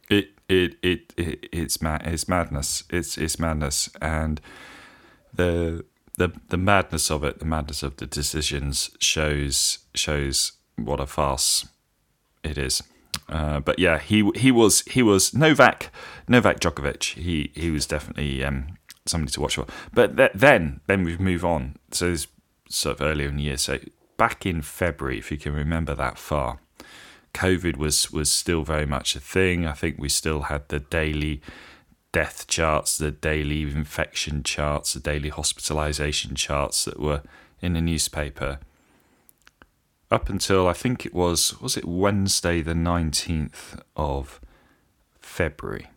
It 0.09 0.29
it 0.47 0.77
it, 0.81 1.13
it 1.17 1.49
it's 1.51 1.81
mad. 1.81 2.01
It's 2.05 2.27
madness. 2.27 2.83
It's 2.89 3.17
it's 3.17 3.39
madness, 3.39 3.89
and 4.01 4.39
the 5.33 5.85
the 6.17 6.31
the 6.47 6.57
madness 6.57 7.11
of 7.11 7.23
it, 7.23 7.39
the 7.39 7.45
madness 7.45 7.83
of 7.83 7.97
the 7.97 8.05
decisions 8.05 8.91
shows 8.99 9.79
shows 9.93 10.53
what 10.77 10.99
a 10.99 11.05
farce 11.05 11.67
it 12.43 12.57
is. 12.57 12.81
Uh, 13.29 13.59
but 13.59 13.79
yeah, 13.79 13.99
he 13.99 14.29
he 14.35 14.51
was 14.51 14.81
he 14.81 15.03
was 15.03 15.33
Novak 15.33 15.91
Novak 16.27 16.59
Djokovic. 16.59 17.13
He 17.13 17.51
he 17.53 17.71
was 17.71 17.85
definitely 17.85 18.43
um, 18.43 18.77
somebody 19.05 19.31
to 19.33 19.41
watch 19.41 19.55
for. 19.55 19.65
But 19.93 20.17
th- 20.17 20.31
then 20.33 20.81
then 20.87 21.03
we 21.03 21.17
move 21.17 21.45
on. 21.45 21.75
So 21.91 22.11
it's 22.11 22.27
sort 22.69 22.99
of 22.99 23.05
earlier 23.05 23.29
in 23.29 23.37
the 23.37 23.43
year. 23.43 23.57
So 23.57 23.79
back 24.17 24.45
in 24.45 24.61
February, 24.61 25.17
if 25.17 25.31
you 25.31 25.37
can 25.37 25.53
remember 25.53 25.93
that 25.95 26.17
far, 26.17 26.59
COVID 27.33 27.77
was 27.77 28.11
was 28.11 28.31
still 28.31 28.63
very 28.63 28.85
much 28.85 29.15
a 29.15 29.19
thing. 29.19 29.65
I 29.65 29.73
think 29.73 29.97
we 29.99 30.09
still 30.09 30.43
had 30.43 30.67
the 30.69 30.79
daily 30.79 31.41
death 32.11 32.47
charts, 32.47 32.97
the 32.97 33.11
daily 33.11 33.61
infection 33.61 34.41
charts, 34.43 34.93
the 34.93 34.99
daily 34.99 35.29
hospitalization 35.29 36.35
charts 36.35 36.85
that 36.85 36.99
were 36.99 37.21
in 37.61 37.73
the 37.73 37.81
newspaper 37.81 38.59
up 40.11 40.29
until 40.29 40.67
I 40.67 40.73
think 40.73 41.05
it 41.05 41.13
was 41.13 41.59
was 41.61 41.77
it 41.77 41.85
Wednesday 41.85 42.61
the 42.61 42.73
19th 42.73 43.79
of 43.95 44.39
February? 45.19 45.87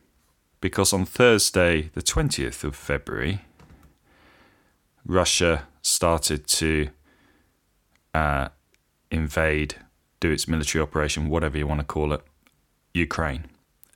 Because 0.61 0.93
on 0.93 1.05
Thursday 1.05 1.91
the 1.95 2.03
20th 2.03 2.65
of 2.65 2.77
February 2.77 3.43
Russia 5.05 5.67
started 5.83 6.47
to 6.47 6.89
uh, 8.15 8.49
invade 9.11 9.77
do 10.21 10.31
its 10.31 10.47
military 10.47 10.83
operation 10.83 11.29
whatever 11.29 11.59
you 11.59 11.67
want 11.67 11.81
to 11.81 11.87
call 11.87 12.13
it 12.13 12.23
Ukraine. 12.95 13.47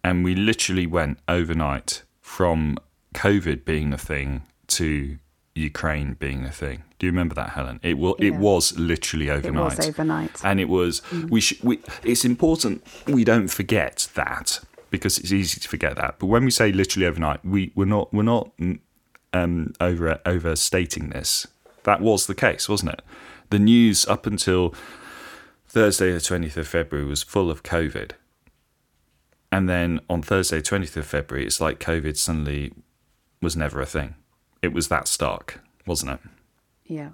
And 0.02 0.24
we 0.24 0.34
literally 0.34 0.86
went 0.86 1.18
overnight 1.28 2.02
from 2.20 2.78
covid 3.14 3.64
being 3.64 3.92
a 3.92 3.98
thing 3.98 4.42
to 4.66 5.18
Ukraine 5.56 6.14
being 6.14 6.44
a 6.44 6.52
thing. 6.52 6.82
Do 6.98 7.06
you 7.06 7.12
remember 7.12 7.34
that, 7.34 7.50
Helen? 7.50 7.80
It 7.82 7.98
will. 7.98 8.16
Yeah. 8.18 8.26
It 8.26 8.36
was 8.36 8.78
literally 8.78 9.30
overnight. 9.30 9.72
It 9.72 9.78
was 9.78 9.88
overnight, 9.88 10.44
and 10.44 10.60
it 10.60 10.68
was. 10.68 11.00
Mm. 11.10 11.30
We 11.30 11.40
should. 11.40 11.62
We. 11.62 11.80
It's 12.04 12.24
important 12.24 12.86
we 13.06 13.24
don't 13.24 13.48
forget 13.48 14.08
that 14.14 14.60
because 14.90 15.18
it's 15.18 15.32
easy 15.32 15.60
to 15.60 15.68
forget 15.68 15.96
that. 15.96 16.18
But 16.18 16.26
when 16.26 16.44
we 16.44 16.50
say 16.50 16.72
literally 16.72 17.06
overnight, 17.06 17.44
we 17.44 17.72
we're 17.74 17.86
not 17.86 18.12
we're 18.12 18.22
not 18.22 18.50
um, 19.32 19.72
over 19.80 20.20
overstating 20.26 21.10
this. 21.10 21.46
That 21.84 22.00
was 22.00 22.26
the 22.26 22.34
case, 22.34 22.68
wasn't 22.68 22.92
it? 22.92 23.02
The 23.50 23.58
news 23.58 24.06
up 24.06 24.26
until 24.26 24.74
Thursday, 25.68 26.12
the 26.12 26.20
twentieth 26.20 26.56
of 26.56 26.68
February, 26.68 27.06
was 27.06 27.22
full 27.22 27.50
of 27.50 27.62
COVID, 27.62 28.12
and 29.50 29.68
then 29.68 30.00
on 30.10 30.22
Thursday, 30.22 30.60
twentieth 30.60 30.96
of 30.96 31.06
February, 31.06 31.46
it's 31.46 31.60
like 31.60 31.78
COVID 31.80 32.16
suddenly 32.16 32.72
was 33.40 33.56
never 33.56 33.80
a 33.80 33.86
thing. 33.86 34.16
It 34.62 34.72
was 34.72 34.88
that 34.88 35.08
stark, 35.08 35.60
wasn't 35.86 36.12
it? 36.12 36.20
Yeah. 36.86 37.10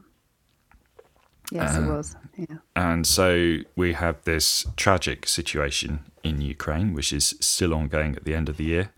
Yes, 1.50 1.76
it 1.76 1.86
was. 1.86 2.16
Yeah. 2.36 2.56
And 2.74 3.06
so 3.06 3.58
we 3.76 3.92
have 3.92 4.22
this 4.24 4.66
tragic 4.76 5.28
situation 5.28 6.00
in 6.22 6.40
Ukraine, 6.40 6.94
which 6.94 7.12
is 7.12 7.34
still 7.40 7.74
ongoing 7.74 8.16
at 8.16 8.24
the 8.24 8.34
end 8.34 8.48
of 8.48 8.56
the 8.56 8.64
year. 8.64 8.90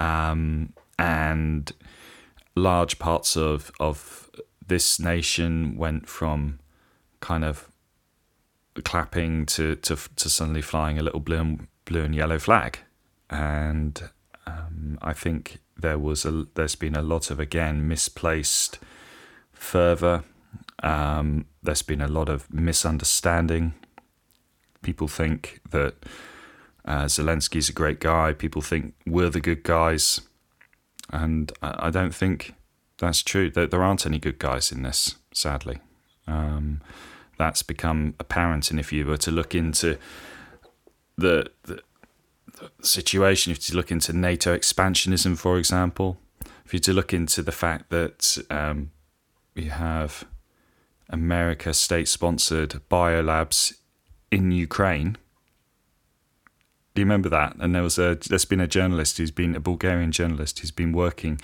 Um, 0.00 0.72
and 0.98 1.72
large 2.56 2.98
parts 2.98 3.36
of, 3.36 3.70
of 3.78 4.30
this 4.66 4.98
nation 4.98 5.76
went 5.76 6.08
from 6.08 6.58
kind 7.20 7.44
of 7.44 7.68
clapping 8.84 9.46
to, 9.46 9.76
to, 9.76 9.96
to 10.16 10.28
suddenly 10.28 10.62
flying 10.62 10.98
a 10.98 11.02
little 11.02 11.20
blue 11.20 11.38
and, 11.38 11.68
blue 11.84 12.02
and 12.02 12.14
yellow 12.14 12.38
flag. 12.38 12.78
And 13.28 14.10
um, 14.46 14.98
I 15.02 15.12
think 15.12 15.58
there 15.80 15.98
was 15.98 16.24
a, 16.24 16.46
there's 16.54 16.74
been 16.74 16.96
a 16.96 17.02
lot 17.02 17.30
of, 17.30 17.40
again, 17.40 17.86
misplaced 17.88 18.78
fervour 19.52 20.24
um, 20.82 21.46
there's 21.62 21.82
been 21.82 22.00
a 22.00 22.08
lot 22.08 22.28
of 22.28 22.52
misunderstanding. 22.52 23.74
People 24.82 25.08
think 25.08 25.60
that 25.70 25.94
uh, 26.84 27.04
Zelensky's 27.04 27.68
a 27.68 27.72
great 27.72 28.00
guy. 28.00 28.32
People 28.32 28.62
think 28.62 28.94
we're 29.06 29.30
the 29.30 29.40
good 29.40 29.62
guys. 29.62 30.22
And 31.10 31.52
I, 31.62 31.86
I 31.86 31.90
don't 31.90 32.14
think 32.14 32.54
that's 32.98 33.22
true. 33.22 33.50
There, 33.50 33.66
there, 33.66 33.82
aren't 33.82 34.06
any 34.06 34.18
good 34.18 34.38
guys 34.38 34.72
in 34.72 34.82
this, 34.82 35.16
sadly. 35.32 35.78
Um, 36.26 36.80
that's 37.36 37.62
become 37.62 38.14
apparent. 38.18 38.70
And 38.70 38.80
if 38.80 38.92
you 38.92 39.04
were 39.04 39.16
to 39.18 39.30
look 39.30 39.54
into 39.54 39.98
the, 41.18 41.50
the 41.64 41.82
situation, 42.82 43.52
if 43.52 43.68
you 43.68 43.76
look 43.76 43.90
into 43.90 44.12
NATO 44.12 44.56
expansionism, 44.56 45.38
for 45.38 45.58
example, 45.58 46.18
if 46.64 46.74
you 46.74 46.92
look 46.92 47.12
into 47.12 47.42
the 47.42 47.52
fact 47.52 47.90
that 47.90 48.38
um, 48.50 48.90
we 49.54 49.64
have 49.64 50.24
America 51.08 51.74
state 51.74 52.08
sponsored 52.08 52.80
biolabs 52.90 53.74
in 54.30 54.52
Ukraine. 54.52 55.16
Do 56.94 57.02
you 57.02 57.06
remember 57.06 57.28
that? 57.28 57.56
And 57.58 57.74
there 57.74 57.82
was 57.82 57.98
a 57.98 58.16
there's 58.28 58.44
been 58.44 58.60
a 58.60 58.66
journalist 58.66 59.18
who's 59.18 59.30
been 59.30 59.54
a 59.56 59.60
Bulgarian 59.60 60.12
journalist 60.12 60.60
who's 60.60 60.70
been 60.70 60.92
working 60.92 61.40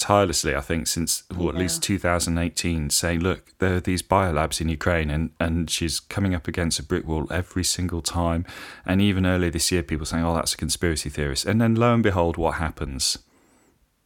tirelessly, 0.00 0.56
I 0.56 0.60
think, 0.60 0.86
since 0.86 1.22
well, 1.36 1.50
at 1.50 1.54
least 1.54 1.82
2018, 1.82 2.90
saying, 2.90 3.20
look, 3.20 3.52
there 3.58 3.76
are 3.76 3.80
these 3.80 4.02
biolabs 4.02 4.60
in 4.60 4.68
Ukraine, 4.68 5.10
and, 5.10 5.30
and 5.38 5.70
she's 5.70 6.00
coming 6.00 6.34
up 6.34 6.48
against 6.48 6.80
a 6.80 6.82
brick 6.82 7.06
wall 7.06 7.26
every 7.30 7.64
single 7.64 8.02
time. 8.02 8.44
And 8.84 9.00
even 9.00 9.26
earlier 9.26 9.50
this 9.50 9.70
year, 9.70 9.82
people 9.82 10.06
saying, 10.06 10.24
oh, 10.24 10.34
that's 10.34 10.54
a 10.54 10.56
conspiracy 10.56 11.10
theorist. 11.10 11.44
And 11.46 11.60
then 11.60 11.74
lo 11.74 11.94
and 11.94 12.02
behold, 12.02 12.36
what 12.36 12.54
happens? 12.54 13.18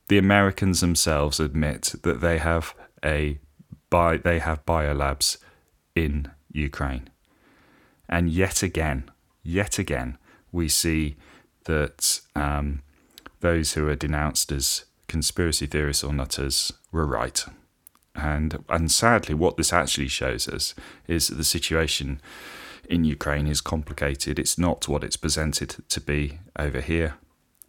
The 0.08 0.18
Americans 0.18 0.80
themselves 0.80 1.40
admit 1.40 1.94
that 2.02 2.20
they 2.20 2.38
have 2.38 2.74
a 3.02 3.38
Bi- 3.94 4.16
they 4.16 4.40
have 4.40 4.66
biolabs 4.66 5.36
in 5.94 6.32
Ukraine. 6.50 7.10
And 8.08 8.28
yet 8.28 8.60
again, 8.60 9.08
yet 9.44 9.78
again, 9.78 10.18
we 10.50 10.68
see 10.68 11.14
that 11.66 12.20
um, 12.34 12.82
those 13.38 13.74
who 13.74 13.86
are 13.86 13.94
denounced 13.94 14.50
as 14.50 14.84
conspiracy 15.14 15.66
theorists 15.66 16.02
or 16.02 16.12
nutters 16.12 16.72
were 16.90 17.06
right. 17.06 17.44
And, 18.16 18.64
and 18.68 18.90
sadly, 18.90 19.32
what 19.32 19.56
this 19.56 19.72
actually 19.72 20.08
shows 20.08 20.48
us 20.48 20.74
is 21.06 21.28
that 21.28 21.36
the 21.36 21.44
situation 21.44 22.20
in 22.90 23.04
Ukraine 23.04 23.46
is 23.46 23.60
complicated. 23.60 24.40
It's 24.40 24.58
not 24.58 24.88
what 24.88 25.04
it's 25.04 25.16
presented 25.16 25.76
to 25.88 26.00
be 26.00 26.40
over 26.58 26.80
here. 26.80 27.14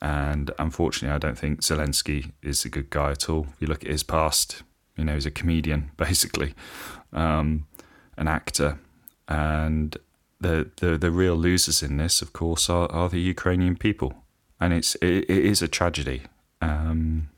And 0.02 0.50
unfortunately, 0.58 1.14
I 1.14 1.20
don't 1.20 1.38
think 1.38 1.62
Zelensky 1.62 2.32
is 2.42 2.66
a 2.66 2.70
good 2.70 2.90
guy 2.90 3.12
at 3.12 3.30
all. 3.30 3.46
If 3.54 3.62
you 3.62 3.68
look 3.68 3.84
at 3.84 3.92
his 3.92 4.02
past, 4.02 4.64
you 4.98 5.04
know, 5.06 5.14
he's 5.14 5.28
a 5.28 5.40
comedian 5.42 5.92
basically, 5.98 6.56
um, 7.14 7.68
an 8.18 8.28
actor, 8.28 8.80
and 9.28 9.96
the, 10.42 10.72
the 10.78 10.98
the 10.98 11.12
real 11.12 11.36
losers 11.36 11.84
in 11.84 11.98
this, 11.98 12.24
of 12.24 12.34
course, 12.34 12.72
are, 12.72 12.92
are 12.92 13.10
the 13.10 13.22
Ukrainian 13.36 13.76
people, 13.76 14.12
and 14.60 14.74
it's 14.74 14.96
it, 14.96 15.30
it 15.36 15.46
is 15.52 15.62
a 15.62 15.68
tragedy. 15.68 16.24
Um, 16.62 17.30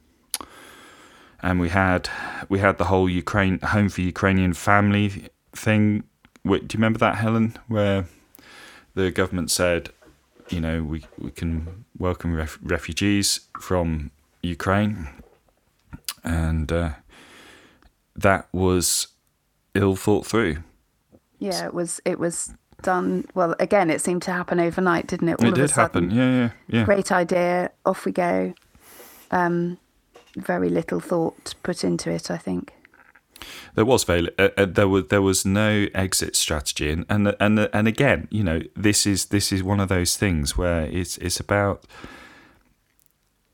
and 1.41 1.59
we 1.59 1.69
had 1.69 2.09
we 2.49 2.59
had 2.59 2.77
the 2.77 2.85
whole 2.85 3.09
Ukraine 3.09 3.59
home 3.59 3.89
for 3.89 4.01
Ukrainian 4.01 4.53
family 4.53 5.29
thing. 5.53 6.03
Do 6.43 6.53
you 6.53 6.67
remember 6.73 6.99
that, 6.99 7.15
Helen? 7.15 7.57
Where 7.67 8.05
the 8.95 9.11
government 9.11 9.51
said, 9.51 9.89
you 10.49 10.61
know, 10.61 10.83
we 10.83 11.05
we 11.17 11.31
can 11.31 11.85
welcome 11.97 12.33
ref- 12.33 12.59
refugees 12.61 13.41
from 13.59 14.11
Ukraine, 14.41 15.09
and 16.23 16.71
uh, 16.71 16.91
that 18.15 18.47
was 18.51 19.07
ill 19.73 19.95
thought 19.95 20.25
through. 20.25 20.57
Yeah, 21.39 21.65
it 21.65 21.73
was. 21.73 21.99
It 22.05 22.17
was 22.17 22.53
done. 22.81 23.25
Well, 23.35 23.55
again, 23.59 23.89
it 23.89 24.01
seemed 24.01 24.23
to 24.23 24.31
happen 24.31 24.59
overnight, 24.59 25.07
didn't 25.07 25.29
it? 25.29 25.43
All 25.43 25.49
it 25.49 25.55
did 25.55 25.71
happen. 25.71 26.09
Yeah, 26.11 26.31
yeah, 26.31 26.49
yeah. 26.67 26.83
Great 26.85 27.11
idea. 27.11 27.71
Off 27.85 28.05
we 28.05 28.11
go. 28.11 28.53
Um, 29.29 29.77
very 30.37 30.69
little 30.69 30.99
thought 30.99 31.55
put 31.63 31.83
into 31.83 32.11
it. 32.11 32.31
I 32.31 32.37
think. 32.37 32.73
There 33.75 33.85
was 33.85 34.03
very 34.03 34.29
uh, 34.39 34.49
uh, 34.57 34.65
there 34.65 34.87
was 34.87 35.07
there 35.07 35.21
was 35.21 35.45
no 35.45 35.87
exit 35.93 36.35
strategy, 36.35 36.89
and 36.89 37.05
and 37.09 37.35
and 37.39 37.69
and 37.73 37.87
again, 37.87 38.27
you 38.31 38.43
know, 38.43 38.61
this 38.75 39.05
is 39.05 39.27
this 39.27 39.51
is 39.51 39.63
one 39.63 39.79
of 39.79 39.89
those 39.89 40.17
things 40.17 40.57
where 40.57 40.85
it's 40.85 41.17
it's 41.17 41.39
about 41.39 41.85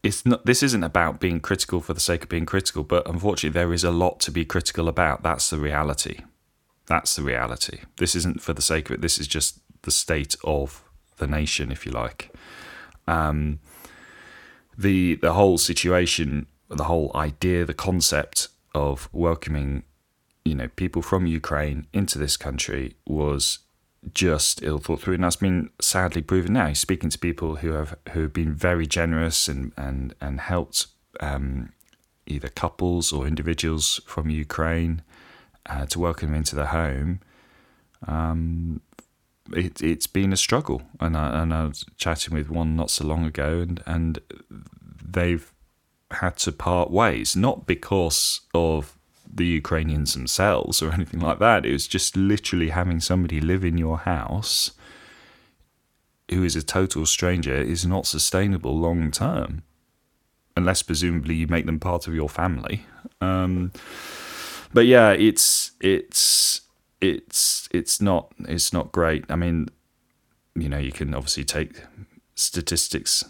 it's 0.03 0.25
not 0.25 0.45
this 0.45 0.61
isn't 0.61 0.83
about 0.83 1.19
being 1.19 1.39
critical 1.39 1.79
for 1.79 1.93
the 1.93 1.99
sake 1.99 2.23
of 2.23 2.29
being 2.29 2.45
critical 2.45 2.83
but 2.83 3.07
unfortunately 3.07 3.57
there 3.57 3.73
is 3.73 3.85
a 3.85 3.91
lot 3.91 4.19
to 4.19 4.31
be 4.31 4.43
critical 4.43 4.89
about 4.89 5.23
that's 5.23 5.49
the 5.49 5.57
reality 5.57 6.19
that's 6.87 7.15
the 7.15 7.23
reality 7.23 7.79
this 7.97 8.13
isn't 8.13 8.41
for 8.41 8.53
the 8.53 8.61
sake 8.61 8.89
of 8.89 8.95
it 8.95 9.01
this 9.01 9.17
is 9.17 9.27
just 9.27 9.59
the 9.83 9.91
state 9.91 10.35
of 10.43 10.83
the 11.17 11.27
nation 11.27 11.71
if 11.71 11.85
you 11.85 11.91
like 11.91 12.31
um, 13.07 13.59
the 14.77 15.15
the 15.15 15.33
whole 15.33 15.57
situation 15.57 16.47
the 16.77 16.85
whole 16.85 17.11
idea 17.15 17.65
the 17.65 17.73
concept 17.73 18.49
of 18.73 19.09
welcoming 19.11 19.83
you 20.45 20.55
know 20.55 20.67
people 20.75 21.01
from 21.01 21.25
Ukraine 21.25 21.87
into 21.93 22.17
this 22.17 22.37
country 22.37 22.95
was 23.07 23.59
just 24.13 24.61
ill 24.63 24.79
thought 24.79 25.01
through, 25.01 25.15
and 25.15 25.23
that's 25.23 25.37
been 25.37 25.69
sadly 25.79 26.21
proven 26.21 26.53
now. 26.53 26.73
speaking 26.73 27.09
to 27.09 27.17
people 27.17 27.57
who 27.57 27.71
have 27.71 27.95
who 28.11 28.21
have 28.21 28.33
been 28.33 28.53
very 28.53 28.85
generous 28.85 29.47
and 29.47 29.71
and 29.77 30.13
and 30.19 30.41
helped 30.41 30.87
um, 31.19 31.71
either 32.25 32.49
couples 32.49 33.13
or 33.13 33.27
individuals 33.27 34.01
from 34.05 34.29
Ukraine 34.29 35.01
uh, 35.65 35.85
to 35.87 35.99
welcome 35.99 36.29
them 36.29 36.37
into 36.37 36.55
their 36.55 36.65
home. 36.65 37.21
Um, 38.05 38.81
it, 39.51 39.81
it's 39.81 40.07
been 40.07 40.33
a 40.33 40.37
struggle, 40.37 40.81
and 40.99 41.15
I, 41.15 41.41
and 41.41 41.53
I 41.53 41.65
was 41.65 41.85
chatting 41.97 42.33
with 42.33 42.49
one 42.49 42.75
not 42.75 42.89
so 42.89 43.05
long 43.05 43.25
ago, 43.25 43.61
and 43.61 43.81
and 43.85 44.19
they've 45.05 45.52
had 46.13 46.37
to 46.37 46.51
part 46.51 46.91
ways, 46.91 47.35
not 47.35 47.65
because 47.65 48.41
of 48.53 48.97
the 49.31 49.45
Ukrainians 49.45 50.13
themselves 50.13 50.81
or 50.81 50.91
anything 50.93 51.19
like 51.19 51.39
that. 51.39 51.65
It 51.65 51.71
was 51.71 51.87
just 51.87 52.15
literally 52.15 52.69
having 52.69 52.99
somebody 52.99 53.41
live 53.41 53.63
in 53.63 53.77
your 53.77 53.99
house 53.99 54.71
who 56.29 56.43
is 56.43 56.55
a 56.55 56.63
total 56.63 57.05
stranger 57.05 57.55
is 57.55 57.85
not 57.85 58.07
sustainable 58.07 58.77
long 58.77 59.11
term, 59.11 59.63
unless 60.55 60.81
presumably 60.81 61.35
you 61.35 61.47
make 61.47 61.65
them 61.65 61.79
part 61.79 62.07
of 62.07 62.15
your 62.15 62.29
family. 62.29 62.85
Um, 63.21 63.71
but 64.73 64.85
yeah, 64.85 65.11
it's 65.11 65.71
it's 65.79 66.61
it's 67.01 67.67
it's 67.71 68.01
not 68.01 68.31
it's 68.39 68.73
not 68.73 68.91
great. 68.91 69.25
I 69.29 69.35
mean, 69.35 69.69
you 70.55 70.69
know, 70.69 70.77
you 70.79 70.91
can 70.91 71.13
obviously 71.13 71.43
take 71.43 71.83
statistics 72.35 73.23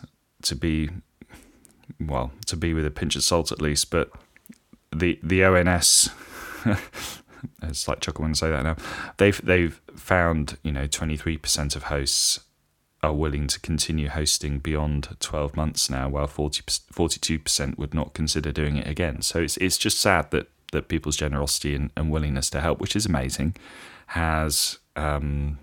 to 0.44 0.56
be 0.56 0.90
well 2.08 2.32
to 2.48 2.56
be 2.56 2.74
with 2.74 2.86
a 2.86 2.92
pinch 2.92 3.16
of 3.16 3.24
salt 3.24 3.52
at 3.52 3.62
least, 3.62 3.90
but 3.90 4.12
the 4.92 5.20
the 5.24 5.44
ONS. 5.44 6.10
it's 7.64 7.88
like 7.88 8.00
chuckle 8.00 8.24
when 8.24 8.32
I 8.32 8.36
say 8.36 8.50
that 8.50 8.64
now. 8.64 8.76
They've 9.18 9.46
they've 9.46 9.80
found 9.96 10.58
you 10.64 10.72
know 10.72 10.88
twenty 10.88 11.18
three 11.18 11.38
percent 11.38 11.76
of 11.76 11.84
hosts 11.84 12.40
are 13.04 13.14
willing 13.14 13.48
to 13.48 13.60
continue 13.60 14.08
hosting 14.08 14.60
beyond 14.60 15.10
12 15.20 15.58
months 15.58 15.90
now, 15.90 16.08
while 16.08 16.26
42 16.26 17.38
percent 17.38 17.78
would 17.78 17.94
not 17.94 18.14
consider 18.14 18.54
doing 18.54 18.78
it 18.78 18.88
again. 18.88 19.22
So 19.22 19.42
it's 19.42 19.58
it's 19.58 19.78
just 19.78 20.00
sad 20.00 20.32
that 20.32 20.48
that 20.72 20.88
people's 20.88 21.18
generosity 21.18 21.76
and, 21.76 21.92
and 21.96 22.10
willingness 22.10 22.50
to 22.52 22.62
help, 22.62 22.80
which 22.80 22.96
is 22.96 23.06
amazing, 23.06 23.56
has 24.08 24.80
um, 24.96 25.60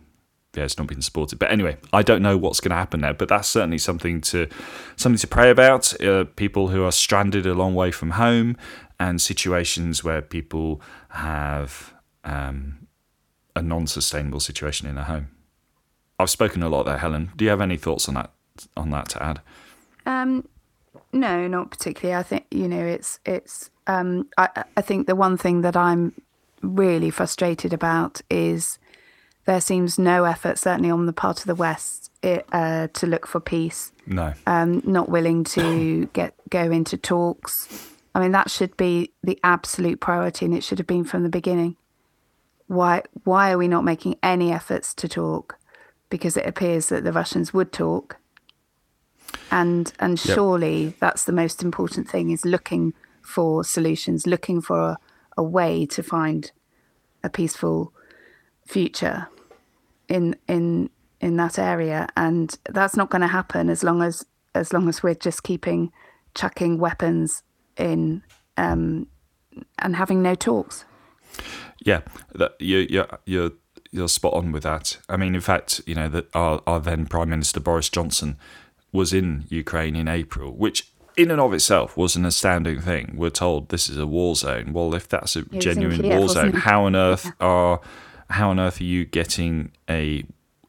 yeah, 0.55 0.65
it's 0.65 0.79
not 0.79 0.89
been 0.89 1.03
supported. 1.03 1.39
But 1.39 1.53
anyway, 1.53 1.77
I 1.93 2.03
don't 2.03 2.23
know 2.23 2.37
what's 2.37 2.61
going 2.61 2.71
to 2.71 2.77
happen 2.77 3.01
there. 3.03 3.15
But 3.15 3.29
that's 3.29 3.49
certainly 3.49 3.79
something 3.79 4.21
to 4.23 4.49
something 4.97 5.19
to 5.19 5.27
pray 5.27 5.51
about. 5.51 6.01
Uh, 6.01 6.25
people 6.25 6.69
who 6.69 6.85
are 6.85 6.93
stranded 6.93 7.47
a 7.47 7.55
long 7.55 7.75
way 7.75 7.91
from 7.93 8.13
home, 8.13 8.57
and 8.99 9.21
situations 9.21 10.03
where 10.03 10.21
people 10.21 10.81
have 11.11 11.95
um, 12.25 12.87
a 13.55 13.63
non-sustainable 13.63 14.41
situation 14.41 14.89
in 14.89 14.99
a 14.99 15.05
home. 15.05 15.29
I've 16.19 16.31
spoken 16.31 16.63
a 16.63 16.69
lot 16.69 16.85
there, 16.85 16.99
Helen. 16.99 17.31
Do 17.37 17.45
you 17.45 17.51
have 17.51 17.61
any 17.61 17.77
thoughts 17.77 18.09
on 18.09 18.15
that 18.15 18.31
on 18.77 18.91
that 18.91 19.09
to 19.11 19.23
add? 19.23 19.41
Um, 20.05 20.47
no, 21.13 21.47
not 21.47 21.71
particularly. 21.71 22.19
I 22.19 22.23
think 22.23 22.47
you 22.51 22.69
know 22.69 22.85
it's 22.85 23.21
it's. 23.25 23.71
Um, 23.87 24.29
I 24.37 24.65
I 24.77 24.83
think 24.83 25.07
the 25.07 25.17
one 25.17 25.37
thing 25.37 25.63
that 25.63 25.77
I'm 25.77 26.13
really 26.63 27.11
frustrated 27.11 27.73
about 27.73 28.21
is 28.29 28.79
there 29.47 29.61
seems 29.61 29.99
no 29.99 30.25
effort, 30.25 30.59
certainly 30.59 30.91
on 30.91 31.07
the 31.07 31.13
part 31.13 31.41
of 31.41 31.47
the 31.47 31.55
West, 31.55 32.11
it, 32.23 32.47
uh, 32.53 32.89
to 32.89 33.07
look 33.07 33.27
for 33.27 33.41
peace. 33.41 33.93
No. 34.07 34.35
Um, 34.47 34.83
not 34.85 35.09
willing 35.09 35.45
to 35.45 36.07
get 36.13 36.35
go 36.51 36.71
into 36.71 36.97
talks. 36.97 37.95
I 38.15 38.21
mean, 38.21 38.33
that 38.33 38.51
should 38.51 38.77
be 38.77 39.13
the 39.23 39.39
absolute 39.43 40.01
priority, 40.01 40.45
and 40.45 40.55
it 40.55 40.65
should 40.65 40.79
have 40.79 40.87
been 40.87 41.05
from 41.05 41.23
the 41.23 41.29
beginning. 41.29 41.77
Why 42.67 43.03
why 43.25 43.51
are 43.51 43.59
we 43.59 43.69
not 43.69 43.85
making 43.85 44.17
any 44.23 44.53
efforts 44.53 44.95
to 44.95 45.09
talk? 45.09 45.59
Because 46.09 46.37
it 46.37 46.47
appears 46.47 46.89
that 46.89 47.05
the 47.05 47.13
Russians 47.13 47.55
would 47.55 47.73
talk, 47.73 48.19
and 49.51 49.93
and 49.99 50.25
yep. 50.25 50.35
surely 50.35 50.95
that's 51.01 51.25
the 51.25 51.33
most 51.33 51.63
important 51.63 52.09
thing: 52.09 52.31
is 52.31 52.45
looking 52.45 52.95
for 53.23 53.65
solutions, 53.65 54.27
looking 54.27 54.61
for 54.61 54.81
a, 54.81 54.99
a 55.37 55.43
way 55.43 55.87
to 55.87 56.03
find 56.03 56.51
a 57.23 57.31
peaceful 57.31 57.93
future 58.71 59.27
in 60.09 60.37
in 60.47 60.89
in 61.21 61.37
that 61.37 61.59
area 61.59 62.09
and 62.17 62.57
that's 62.71 62.97
not 62.97 63.11
going 63.11 63.21
to 63.21 63.27
happen 63.27 63.69
as 63.69 63.83
long 63.83 64.01
as 64.01 64.25
as 64.55 64.73
long 64.73 64.89
as 64.89 65.03
we're 65.03 65.15
just 65.15 65.43
keeping 65.43 65.93
chucking 66.37 66.79
weapons 66.79 67.43
in 67.77 68.23
um, 68.57 69.09
and 69.81 69.97
having 69.97 70.23
no 70.23 70.37
talks 70.37 70.85
yeah 71.81 72.01
you 72.61 72.79
you 72.89 73.05
you're 73.27 73.51
you're 73.91 74.09
spot 74.09 74.35
on 74.35 74.53
with 74.53 74.63
that 74.63 74.99
i 75.09 75.17
mean 75.17 75.35
in 75.35 75.41
fact 75.41 75.81
you 75.85 75.95
know 75.95 76.09
that 76.09 76.29
our, 76.35 76.63
our 76.65 76.79
then 76.79 77.07
prime 77.07 77.29
minister 77.29 77.59
boris 77.59 77.89
johnson 77.89 78.39
was 78.93 79.13
in 79.13 79.45
ukraine 79.49 79.97
in 79.97 80.07
april 80.07 80.53
which 80.53 80.93
in 81.17 81.31
and 81.33 81.41
of 81.41 81.53
itself 81.53 81.97
was 81.97 82.17
an 82.17 82.25
astounding 82.25 82.81
thing. 82.81 83.15
We're 83.17 83.31
told 83.31 83.69
this 83.69 83.91
is 83.91 83.99
a 83.99 84.07
war 84.07 84.37
zone. 84.37 84.73
Well, 84.73 84.95
if 84.95 85.09
that's 85.09 85.37
a 85.37 85.43
genuine 85.43 86.01
Kiev, 86.01 86.19
war 86.19 86.29
zone, 86.29 86.53
how 86.53 86.85
on 86.85 86.97
earth 86.97 87.27
yeah. 87.27 87.33
are 87.41 87.81
how 88.31 88.51
on 88.51 88.61
earth 88.61 88.81
are 88.81 88.85
you 88.85 89.05
getting 89.05 89.73
a, 89.89 90.25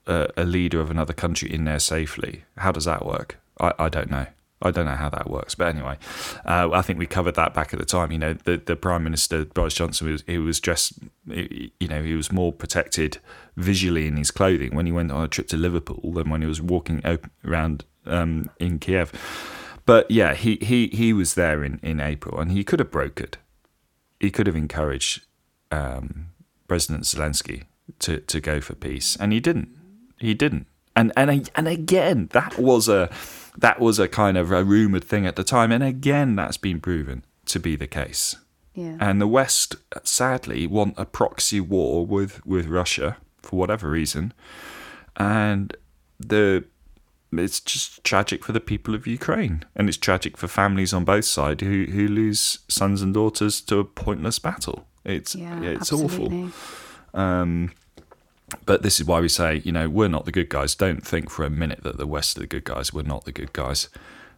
a, 0.07 0.27
a 0.37 0.43
leader 0.43 0.81
of 0.81 0.91
another 0.91 1.13
country 1.13 1.51
in 1.51 1.63
there 1.63 1.79
safely? 1.79 2.43
How 2.57 2.71
does 2.71 2.85
that 2.85 3.05
work? 3.05 3.37
I, 3.59 3.73
I 3.79 3.89
don't 3.89 4.09
know. 4.09 4.27
I 4.63 4.69
don't 4.69 4.85
know 4.85 4.95
how 4.95 5.09
that 5.09 5.27
works, 5.27 5.55
but 5.55 5.75
anyway, 5.75 5.97
uh, 6.45 6.69
I 6.71 6.83
think 6.83 6.99
we 6.99 7.07
covered 7.07 7.33
that 7.33 7.55
back 7.55 7.73
at 7.73 7.79
the 7.79 7.85
time. 7.85 8.11
You 8.11 8.19
know, 8.19 8.33
the, 8.33 8.57
the 8.57 8.75
Prime 8.75 9.03
Minister 9.03 9.45
Boris 9.45 9.73
Johnson 9.73 10.11
was 10.11 10.23
he 10.27 10.37
was 10.37 10.59
dressed, 10.59 10.99
you 11.25 11.87
know, 11.87 12.03
he 12.03 12.13
was 12.13 12.31
more 12.31 12.53
protected 12.53 13.17
visually 13.57 14.05
in 14.05 14.17
his 14.17 14.29
clothing 14.29 14.75
when 14.75 14.85
he 14.85 14.91
went 14.91 15.11
on 15.11 15.23
a 15.23 15.27
trip 15.27 15.47
to 15.47 15.57
Liverpool 15.57 16.13
than 16.13 16.29
when 16.29 16.41
he 16.41 16.47
was 16.47 16.61
walking 16.61 17.01
around 17.43 17.85
um, 18.05 18.51
in 18.59 18.77
Kiev. 18.77 19.11
But 19.87 20.11
yeah, 20.11 20.35
he, 20.35 20.57
he, 20.61 20.87
he 20.87 21.11
was 21.11 21.33
there 21.33 21.63
in, 21.63 21.79
in 21.81 21.99
April 21.99 22.39
and 22.39 22.51
he 22.51 22.63
could 22.63 22.79
have 22.79 22.91
brokered. 22.91 23.35
He 24.19 24.29
could 24.29 24.45
have 24.45 24.55
encouraged 24.55 25.23
um, 25.71 26.27
President 26.71 27.03
Zelensky 27.03 27.63
to, 27.99 28.21
to 28.21 28.39
go 28.39 28.61
for 28.61 28.75
peace, 28.75 29.17
and 29.17 29.33
he 29.33 29.41
didn't. 29.41 29.77
He 30.19 30.33
didn't. 30.33 30.67
And 30.95 31.11
and 31.17 31.49
and 31.53 31.67
again, 31.67 32.29
that 32.31 32.57
was 32.57 32.87
a 32.87 33.09
that 33.57 33.81
was 33.81 33.99
a 33.99 34.07
kind 34.07 34.37
of 34.37 34.53
a 34.53 34.63
rumored 34.63 35.03
thing 35.03 35.25
at 35.25 35.35
the 35.35 35.43
time, 35.43 35.73
and 35.73 35.83
again, 35.83 36.37
that's 36.37 36.55
been 36.55 36.79
proven 36.79 37.25
to 37.47 37.59
be 37.59 37.75
the 37.75 37.87
case. 37.87 38.37
Yeah. 38.73 38.95
And 39.01 39.19
the 39.19 39.27
West, 39.27 39.75
sadly, 40.03 40.65
want 40.65 40.93
a 40.97 41.03
proxy 41.03 41.59
war 41.59 42.05
with 42.05 42.45
with 42.45 42.67
Russia 42.67 43.17
for 43.41 43.57
whatever 43.57 43.89
reason, 43.89 44.31
and 45.17 45.75
the 46.21 46.63
it's 47.33 47.59
just 47.59 48.01
tragic 48.05 48.45
for 48.45 48.53
the 48.53 48.61
people 48.61 48.95
of 48.95 49.05
Ukraine, 49.05 49.65
and 49.75 49.89
it's 49.89 49.97
tragic 49.97 50.37
for 50.37 50.47
families 50.47 50.93
on 50.93 51.03
both 51.03 51.25
sides 51.25 51.61
who 51.63 51.87
who 51.87 52.07
lose 52.07 52.59
sons 52.69 53.01
and 53.01 53.13
daughters 53.13 53.59
to 53.59 53.79
a 53.79 53.83
pointless 53.83 54.39
battle. 54.39 54.87
It's 55.03 55.35
yeah, 55.35 55.61
it's 55.61 55.91
absolutely. 55.91 56.43
awful. 56.43 57.19
Um, 57.19 57.71
but 58.65 58.83
this 58.83 58.99
is 58.99 59.05
why 59.05 59.19
we 59.21 59.29
say, 59.29 59.61
you 59.63 59.71
know, 59.71 59.89
we're 59.89 60.09
not 60.09 60.25
the 60.25 60.31
good 60.31 60.49
guys. 60.49 60.75
Don't 60.75 61.05
think 61.05 61.29
for 61.29 61.45
a 61.45 61.49
minute 61.49 61.83
that 61.83 61.97
the 61.97 62.07
West 62.07 62.37
are 62.37 62.41
the 62.41 62.47
good 62.47 62.65
guys. 62.65 62.93
We're 62.93 63.03
not 63.03 63.25
the 63.25 63.31
good 63.31 63.53
guys. 63.53 63.89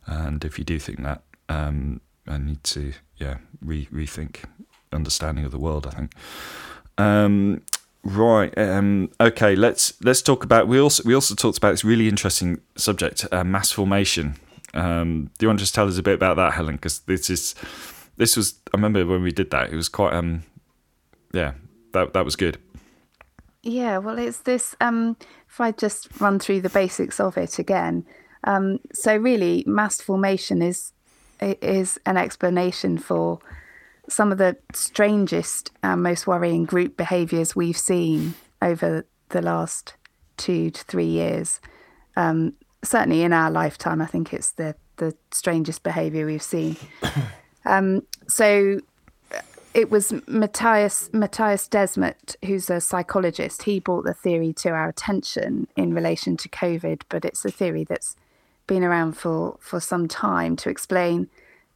And 0.05 0.43
if 0.45 0.59
you 0.59 0.65
do 0.65 0.79
think 0.79 1.01
that, 1.03 1.23
um, 1.49 2.01
I 2.27 2.37
need 2.37 2.63
to, 2.65 2.93
yeah, 3.17 3.37
re- 3.61 3.87
rethink 3.91 4.43
understanding 4.91 5.45
of 5.45 5.51
the 5.51 5.59
world. 5.59 5.87
I 5.87 5.91
think. 5.91 6.13
Um, 6.97 7.61
Right. 8.03 8.55
Um, 8.57 9.11
okay. 9.19 9.55
Let's 9.55 9.93
let's 10.03 10.21
talk 10.21 10.43
about. 10.43 10.67
We 10.67 10.77
also 10.77 11.03
we 11.05 11.15
also 11.15 11.35
talked 11.35 11.57
about 11.57 11.71
this 11.71 11.85
really 11.85 12.09
interesting 12.09 12.59
subject, 12.75 13.25
uh, 13.31 13.45
mass 13.45 13.71
formation. 13.71 14.35
Um, 14.73 15.29
do 15.37 15.45
you 15.45 15.47
want 15.47 15.59
to 15.59 15.63
just 15.63 15.73
tell 15.73 15.87
us 15.87 15.97
a 15.97 16.03
bit 16.03 16.15
about 16.15 16.35
that, 16.35 16.53
Helen? 16.53 16.75
Because 16.75 16.99
this 16.99 17.29
is 17.29 17.55
this 18.17 18.35
was. 18.35 18.55
I 18.73 18.77
remember 18.77 19.05
when 19.05 19.23
we 19.23 19.31
did 19.31 19.51
that. 19.51 19.71
It 19.71 19.77
was 19.77 19.87
quite. 19.87 20.13
Um, 20.13 20.43
yeah. 21.33 21.53
That 21.91 22.13
that 22.13 22.25
was 22.25 22.35
good. 22.35 22.57
Yeah. 23.61 23.97
Well, 23.97 24.17
it's 24.17 24.39
this. 24.39 24.75
Um, 24.81 25.17
if 25.49 25.61
I 25.61 25.71
just 25.71 26.07
run 26.19 26.39
through 26.39 26.61
the 26.61 26.69
basics 26.69 27.19
of 27.19 27.37
it 27.37 27.59
again. 27.59 28.05
Um, 28.45 28.79
so 28.93 29.15
really, 29.15 29.63
mass 29.67 30.01
formation 30.01 30.61
is 30.61 30.93
is 31.41 31.99
an 32.05 32.17
explanation 32.17 32.97
for 32.97 33.39
some 34.09 34.31
of 34.31 34.37
the 34.37 34.57
strangest 34.73 35.71
and 35.81 36.03
most 36.03 36.27
worrying 36.27 36.65
group 36.65 36.97
behaviours 36.97 37.55
we've 37.55 37.77
seen 37.77 38.33
over 38.61 39.05
the 39.29 39.41
last 39.41 39.95
two 40.37 40.69
to 40.71 40.83
three 40.85 41.05
years. 41.05 41.59
Um, 42.15 42.53
certainly 42.83 43.23
in 43.23 43.33
our 43.33 43.49
lifetime, 43.49 44.01
I 44.01 44.05
think 44.05 44.33
it's 44.33 44.51
the 44.51 44.75
the 44.97 45.15
strangest 45.31 45.83
behaviour 45.83 46.25
we've 46.25 46.41
seen. 46.41 46.77
Um, 47.65 48.01
so 48.27 48.79
it 49.73 49.89
was 49.89 50.11
Mattias 50.11 51.09
Mattias 51.11 51.67
Desmet, 51.67 52.35
who's 52.45 52.69
a 52.69 52.79
psychologist. 52.79 53.63
He 53.63 53.79
brought 53.79 54.05
the 54.05 54.13
theory 54.13 54.53
to 54.53 54.69
our 54.69 54.89
attention 54.89 55.67
in 55.75 55.93
relation 55.93 56.37
to 56.37 56.49
COVID, 56.49 57.03
but 57.09 57.25
it's 57.25 57.43
a 57.43 57.51
theory 57.51 57.83
that's 57.83 58.15
been 58.67 58.83
around 58.83 59.13
for 59.13 59.57
for 59.59 59.79
some 59.79 60.07
time 60.07 60.55
to 60.57 60.69
explain 60.69 61.27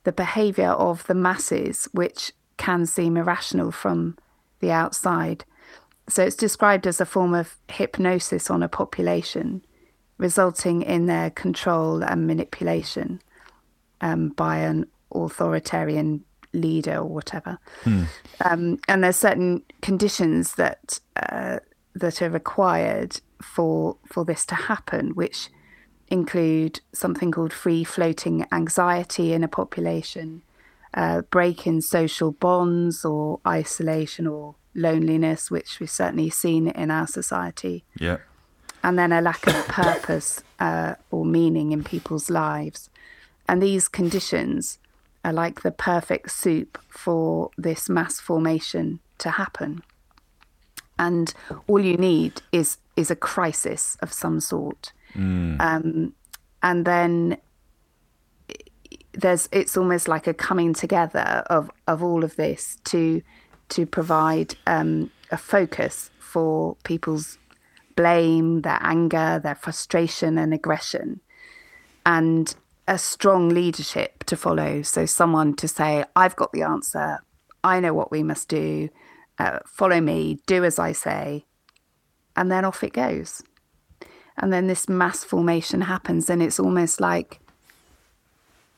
the 0.03 0.11
behavior 0.11 0.69
of 0.69 1.05
the 1.07 1.15
masses, 1.15 1.89
which 1.91 2.31
can 2.57 2.85
seem 2.85 3.17
irrational 3.17 3.71
from 3.71 4.17
the 4.59 4.71
outside. 4.71 5.43
So 6.07 6.23
it's 6.23 6.35
described 6.35 6.87
as 6.87 7.01
a 7.01 7.05
form 7.05 7.33
of 7.33 7.57
hypnosis 7.67 8.49
on 8.49 8.63
a 8.63 8.69
population, 8.69 9.63
resulting 10.17 10.81
in 10.81 11.07
their 11.07 11.29
control 11.29 12.03
and 12.03 12.25
manipulation 12.25 13.21
um, 13.99 14.29
by 14.29 14.59
an 14.59 14.87
authoritarian 15.13 16.23
leader 16.53 16.97
or 16.97 17.05
whatever. 17.05 17.59
Hmm. 17.83 18.03
Um, 18.43 18.79
and 18.87 19.03
there's 19.03 19.17
certain 19.17 19.63
conditions 19.81 20.55
that 20.55 20.99
uh, 21.15 21.59
that 21.95 22.21
are 22.21 22.29
required 22.29 23.21
for 23.41 23.97
for 24.05 24.25
this 24.25 24.45
to 24.47 24.55
happen, 24.55 25.11
which 25.11 25.49
include 26.09 26.79
something 26.93 27.31
called 27.31 27.53
free 27.53 27.83
floating 27.83 28.45
anxiety 28.51 29.33
in 29.33 29.43
a 29.43 29.47
population, 29.47 30.41
uh, 30.93 31.21
break 31.23 31.67
in 31.67 31.81
social 31.81 32.31
bonds 32.31 33.03
or 33.03 33.39
isolation 33.45 34.25
or 34.25 34.55
loneliness, 34.73 35.51
which 35.51 35.79
we've 35.79 35.89
certainly 35.89 36.29
seen 36.29 36.69
in 36.69 36.91
our 36.91 37.07
society. 37.07 37.83
Yeah. 37.99 38.17
And 38.83 38.97
then 38.97 39.11
a 39.11 39.21
lack 39.21 39.45
of 39.47 39.53
purpose 39.67 40.43
uh, 40.59 40.95
or 41.11 41.25
meaning 41.25 41.71
in 41.71 41.83
people's 41.83 42.29
lives. 42.29 42.89
And 43.49 43.61
these 43.61 43.87
conditions 43.87 44.79
are 45.27 45.33
like 45.33 45.61
the 45.61 45.71
perfect 45.71 46.31
soup 46.31 46.79
for 46.87 47.51
this 47.57 47.89
mass 47.89 48.17
formation 48.17 48.99
to 49.17 49.29
happen. 49.31 49.83
And 50.97 51.33
all 51.67 51.81
you 51.81 51.97
need 51.97 52.41
is 52.53 52.77
is 52.95 53.11
a 53.11 53.15
crisis 53.15 53.97
of 54.01 54.11
some 54.13 54.39
sort. 54.39 54.93
Mm. 55.13 55.59
Um, 55.59 56.13
and 56.63 56.85
then 56.85 57.37
there's 59.11 59.49
it's 59.51 59.75
almost 59.75 60.07
like 60.07 60.27
a 60.27 60.33
coming 60.33 60.73
together 60.73 61.43
of 61.47 61.69
of 61.87 62.01
all 62.01 62.23
of 62.23 62.37
this 62.37 62.77
to 62.85 63.21
to 63.69 63.85
provide 63.85 64.55
um, 64.65 65.11
a 65.29 65.37
focus 65.37 66.09
for 66.19 66.77
people's 66.85 67.37
blame, 67.97 68.61
their 68.61 68.79
anger, 68.81 69.41
their 69.43 69.55
frustration 69.55 70.37
and 70.37 70.53
aggression, 70.53 71.19
and 72.05 72.55
a 72.87 72.97
strong 72.97 73.49
leadership 73.49 74.23
to 74.25 74.37
follow. 74.37 74.81
So 74.81 75.05
someone 75.05 75.55
to 75.55 75.67
say, 75.67 76.05
"I've 76.15 76.35
got 76.35 76.51
the 76.53 76.63
answer. 76.63 77.19
I 77.63 77.79
know 77.79 77.93
what 77.93 78.11
we 78.11 78.23
must 78.23 78.47
do. 78.49 78.89
Uh, 79.39 79.59
follow 79.65 80.01
me. 80.01 80.39
Do 80.47 80.63
as 80.63 80.79
I 80.79 80.93
say," 80.93 81.45
and 82.35 82.51
then 82.51 82.65
off 82.65 82.83
it 82.83 82.93
goes. 82.93 83.43
and 84.39 84.53
then 84.53 84.67
this 84.67 84.87
mass 84.87 85.23
formation 85.23 85.81
happens, 85.81 86.29
and 86.29 86.43
it's 86.43 86.59
almost 86.59 87.01
like 87.01 87.39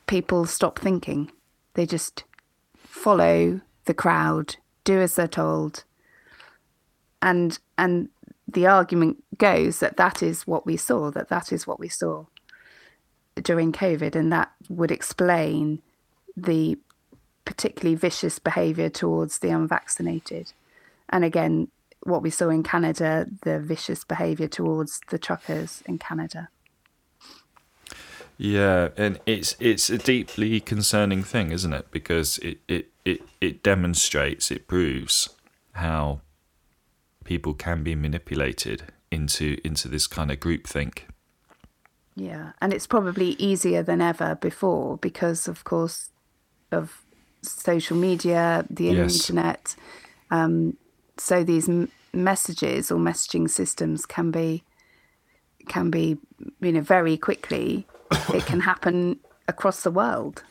people 0.06 0.46
stop 0.46 0.78
thinking. 0.78 1.30
They 1.74 1.84
just 1.86 2.24
follow 2.76 3.60
the 3.84 3.94
crowd, 3.94 4.56
do 4.84 5.00
as 5.00 5.14
they're 5.16 5.28
told, 5.28 5.84
and 7.20 7.58
and 7.76 8.08
the 8.48 8.66
argument 8.66 9.22
goes 9.38 9.80
that 9.80 9.96
that 9.98 10.22
is 10.22 10.46
what 10.46 10.64
we 10.66 10.76
saw. 10.76 11.10
That 11.10 11.28
that 11.28 11.52
is 11.52 11.66
what 11.66 11.78
we 11.78 11.88
saw 11.88 12.24
during 13.42 13.72
COVID, 13.72 14.14
and 14.14 14.32
that 14.32 14.52
would 14.68 14.90
explain 14.90 15.82
the 16.36 16.78
particularly 17.44 17.96
vicious 17.96 18.38
behaviour 18.38 18.88
towards 18.88 19.38
the 19.38 19.50
unvaccinated. 19.50 20.52
And 21.08 21.24
again, 21.24 21.68
what 22.02 22.22
we 22.22 22.30
saw 22.30 22.48
in 22.48 22.62
Canada, 22.62 23.26
the 23.42 23.58
vicious 23.58 24.04
behaviour 24.04 24.48
towards 24.48 25.00
the 25.10 25.18
truckers 25.18 25.82
in 25.86 25.98
Canada. 25.98 26.48
Yeah, 28.38 28.88
and 28.96 29.20
it's 29.26 29.54
it's 29.60 29.90
a 29.90 29.98
deeply 29.98 30.60
concerning 30.60 31.22
thing, 31.22 31.50
isn't 31.50 31.74
it? 31.74 31.90
Because 31.90 32.38
it 32.38 32.58
it, 32.68 32.88
it, 33.04 33.20
it 33.40 33.62
demonstrates, 33.62 34.50
it 34.50 34.66
proves 34.66 35.28
how 35.72 36.22
people 37.24 37.52
can 37.52 37.82
be 37.82 37.94
manipulated 37.94 38.84
into 39.10 39.58
into 39.62 39.88
this 39.88 40.06
kind 40.06 40.30
of 40.30 40.40
groupthink. 40.40 41.00
Yeah, 42.20 42.52
and 42.60 42.74
it's 42.74 42.86
probably 42.86 43.30
easier 43.38 43.82
than 43.82 44.02
ever 44.02 44.34
before 44.34 44.98
because, 44.98 45.48
of 45.48 45.64
course, 45.64 46.10
of 46.70 47.02
social 47.40 47.96
media, 47.96 48.66
the 48.68 48.84
yes. 48.92 49.14
internet. 49.14 49.74
Um, 50.30 50.76
so 51.16 51.42
these 51.42 51.66
m- 51.66 51.90
messages 52.12 52.90
or 52.90 52.98
messaging 52.98 53.48
systems 53.48 54.04
can 54.04 54.30
be 54.30 54.64
can 55.66 55.90
be 55.90 56.18
you 56.60 56.72
know 56.72 56.82
very 56.82 57.16
quickly 57.16 57.86
it 58.34 58.44
can 58.44 58.60
happen 58.60 59.18
across 59.48 59.82
the 59.82 59.90
world 59.90 60.42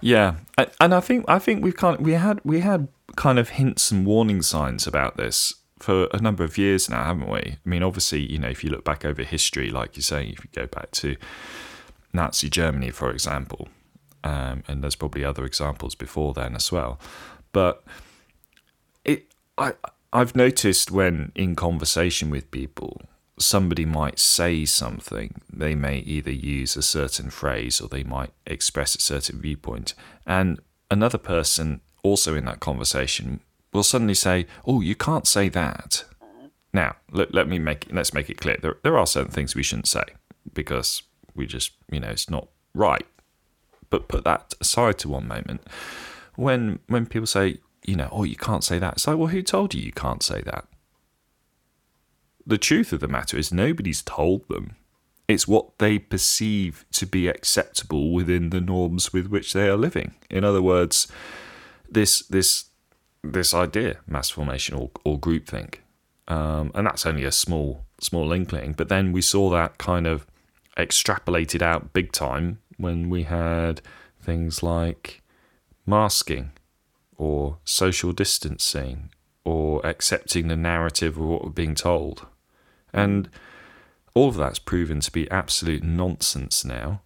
yeah 0.00 0.36
and 0.80 0.94
i 0.94 1.00
think 1.00 1.24
i 1.28 1.38
think 1.38 1.62
we've 1.62 1.76
kind 1.76 1.98
of, 1.98 2.04
we 2.04 2.12
had 2.12 2.40
we 2.44 2.60
had 2.60 2.88
kind 3.16 3.38
of 3.38 3.50
hints 3.50 3.90
and 3.90 4.06
warning 4.06 4.40
signs 4.40 4.86
about 4.86 5.16
this 5.16 5.54
for 5.80 6.08
a 6.12 6.20
number 6.20 6.44
of 6.44 6.58
years 6.58 6.88
now 6.90 7.04
haven't 7.04 7.28
we 7.28 7.38
i 7.38 7.58
mean 7.64 7.82
obviously 7.82 8.20
you 8.20 8.38
know 8.38 8.48
if 8.48 8.64
you 8.64 8.70
look 8.70 8.84
back 8.84 9.04
over 9.04 9.22
history 9.22 9.70
like 9.70 9.96
you 9.96 10.02
say 10.02 10.28
if 10.28 10.44
you 10.44 10.50
go 10.52 10.66
back 10.66 10.90
to 10.90 11.16
nazi 12.12 12.48
germany 12.48 12.90
for 12.90 13.10
example 13.10 13.68
um, 14.24 14.64
and 14.66 14.82
there's 14.82 14.96
probably 14.96 15.24
other 15.24 15.44
examples 15.44 15.94
before 15.94 16.34
then 16.34 16.56
as 16.56 16.72
well 16.72 16.98
but 17.52 17.84
it 19.04 19.32
i 19.56 19.72
I've 20.12 20.34
noticed 20.34 20.90
when 20.90 21.32
in 21.34 21.54
conversation 21.54 22.30
with 22.30 22.50
people, 22.50 23.02
somebody 23.38 23.84
might 23.84 24.18
say 24.18 24.64
something, 24.64 25.40
they 25.52 25.74
may 25.74 25.98
either 25.98 26.30
use 26.30 26.76
a 26.76 26.82
certain 26.82 27.30
phrase 27.30 27.80
or 27.80 27.88
they 27.88 28.04
might 28.04 28.30
express 28.46 28.94
a 28.94 29.00
certain 29.00 29.40
viewpoint. 29.40 29.94
And 30.26 30.60
another 30.90 31.18
person 31.18 31.82
also 32.02 32.34
in 32.34 32.46
that 32.46 32.60
conversation 32.60 33.40
will 33.72 33.82
suddenly 33.82 34.14
say, 34.14 34.46
Oh, 34.66 34.80
you 34.80 34.94
can't 34.94 35.26
say 35.26 35.48
that. 35.50 36.04
Now, 36.72 36.96
let, 37.10 37.32
let 37.32 37.48
me 37.48 37.58
make 37.58 37.88
let's 37.90 38.12
make 38.12 38.28
it 38.28 38.38
clear. 38.38 38.58
There, 38.60 38.76
there 38.82 38.98
are 38.98 39.06
certain 39.06 39.32
things 39.32 39.54
we 39.54 39.62
shouldn't 39.62 39.88
say 39.88 40.04
because 40.52 41.02
we 41.34 41.46
just, 41.46 41.72
you 41.90 42.00
know, 42.00 42.08
it's 42.08 42.30
not 42.30 42.48
right. 42.74 43.06
But 43.90 44.08
put 44.08 44.24
that 44.24 44.54
aside 44.60 44.98
to 44.98 45.08
one 45.08 45.26
moment. 45.26 45.62
When 46.36 46.80
when 46.88 47.06
people 47.06 47.26
say, 47.26 47.58
you 47.84 47.96
know, 47.96 48.08
oh, 48.12 48.24
you 48.24 48.36
can't 48.36 48.64
say 48.64 48.78
that. 48.78 48.94
It's 48.94 49.06
like, 49.06 49.16
well, 49.16 49.28
who 49.28 49.42
told 49.42 49.74
you 49.74 49.80
you 49.80 49.92
can't 49.92 50.22
say 50.22 50.42
that? 50.42 50.66
The 52.46 52.58
truth 52.58 52.92
of 52.92 53.00
the 53.00 53.08
matter 53.08 53.36
is, 53.36 53.52
nobody's 53.52 54.02
told 54.02 54.48
them. 54.48 54.76
It's 55.26 55.46
what 55.46 55.78
they 55.78 55.98
perceive 55.98 56.86
to 56.92 57.06
be 57.06 57.28
acceptable 57.28 58.12
within 58.12 58.48
the 58.48 58.60
norms 58.60 59.12
with 59.12 59.26
which 59.26 59.52
they 59.52 59.68
are 59.68 59.76
living. 59.76 60.14
In 60.30 60.44
other 60.44 60.62
words, 60.62 61.08
this 61.90 62.22
this 62.22 62.67
this 63.32 63.54
idea, 63.54 63.98
mass 64.06 64.30
formation 64.30 64.76
or, 64.76 64.90
or 65.04 65.18
groupthink, 65.18 65.76
um, 66.26 66.70
and 66.74 66.86
that's 66.86 67.06
only 67.06 67.24
a 67.24 67.32
small 67.32 67.84
small 68.00 68.32
inkling. 68.32 68.74
But 68.74 68.88
then 68.88 69.12
we 69.12 69.22
saw 69.22 69.50
that 69.50 69.78
kind 69.78 70.06
of 70.06 70.26
extrapolated 70.76 71.62
out 71.62 71.92
big 71.92 72.12
time 72.12 72.60
when 72.76 73.10
we 73.10 73.24
had 73.24 73.80
things 74.20 74.62
like 74.62 75.22
masking 75.84 76.52
or 77.16 77.58
social 77.64 78.12
distancing 78.12 79.10
or 79.44 79.84
accepting 79.84 80.48
the 80.48 80.56
narrative 80.56 81.16
of 81.16 81.24
what 81.24 81.44
we're 81.44 81.50
being 81.50 81.74
told. 81.74 82.26
And 82.92 83.28
all 84.14 84.28
of 84.28 84.36
that's 84.36 84.58
proven 84.58 85.00
to 85.00 85.10
be 85.10 85.30
absolute 85.30 85.82
nonsense 85.82 86.64
now. 86.64 87.02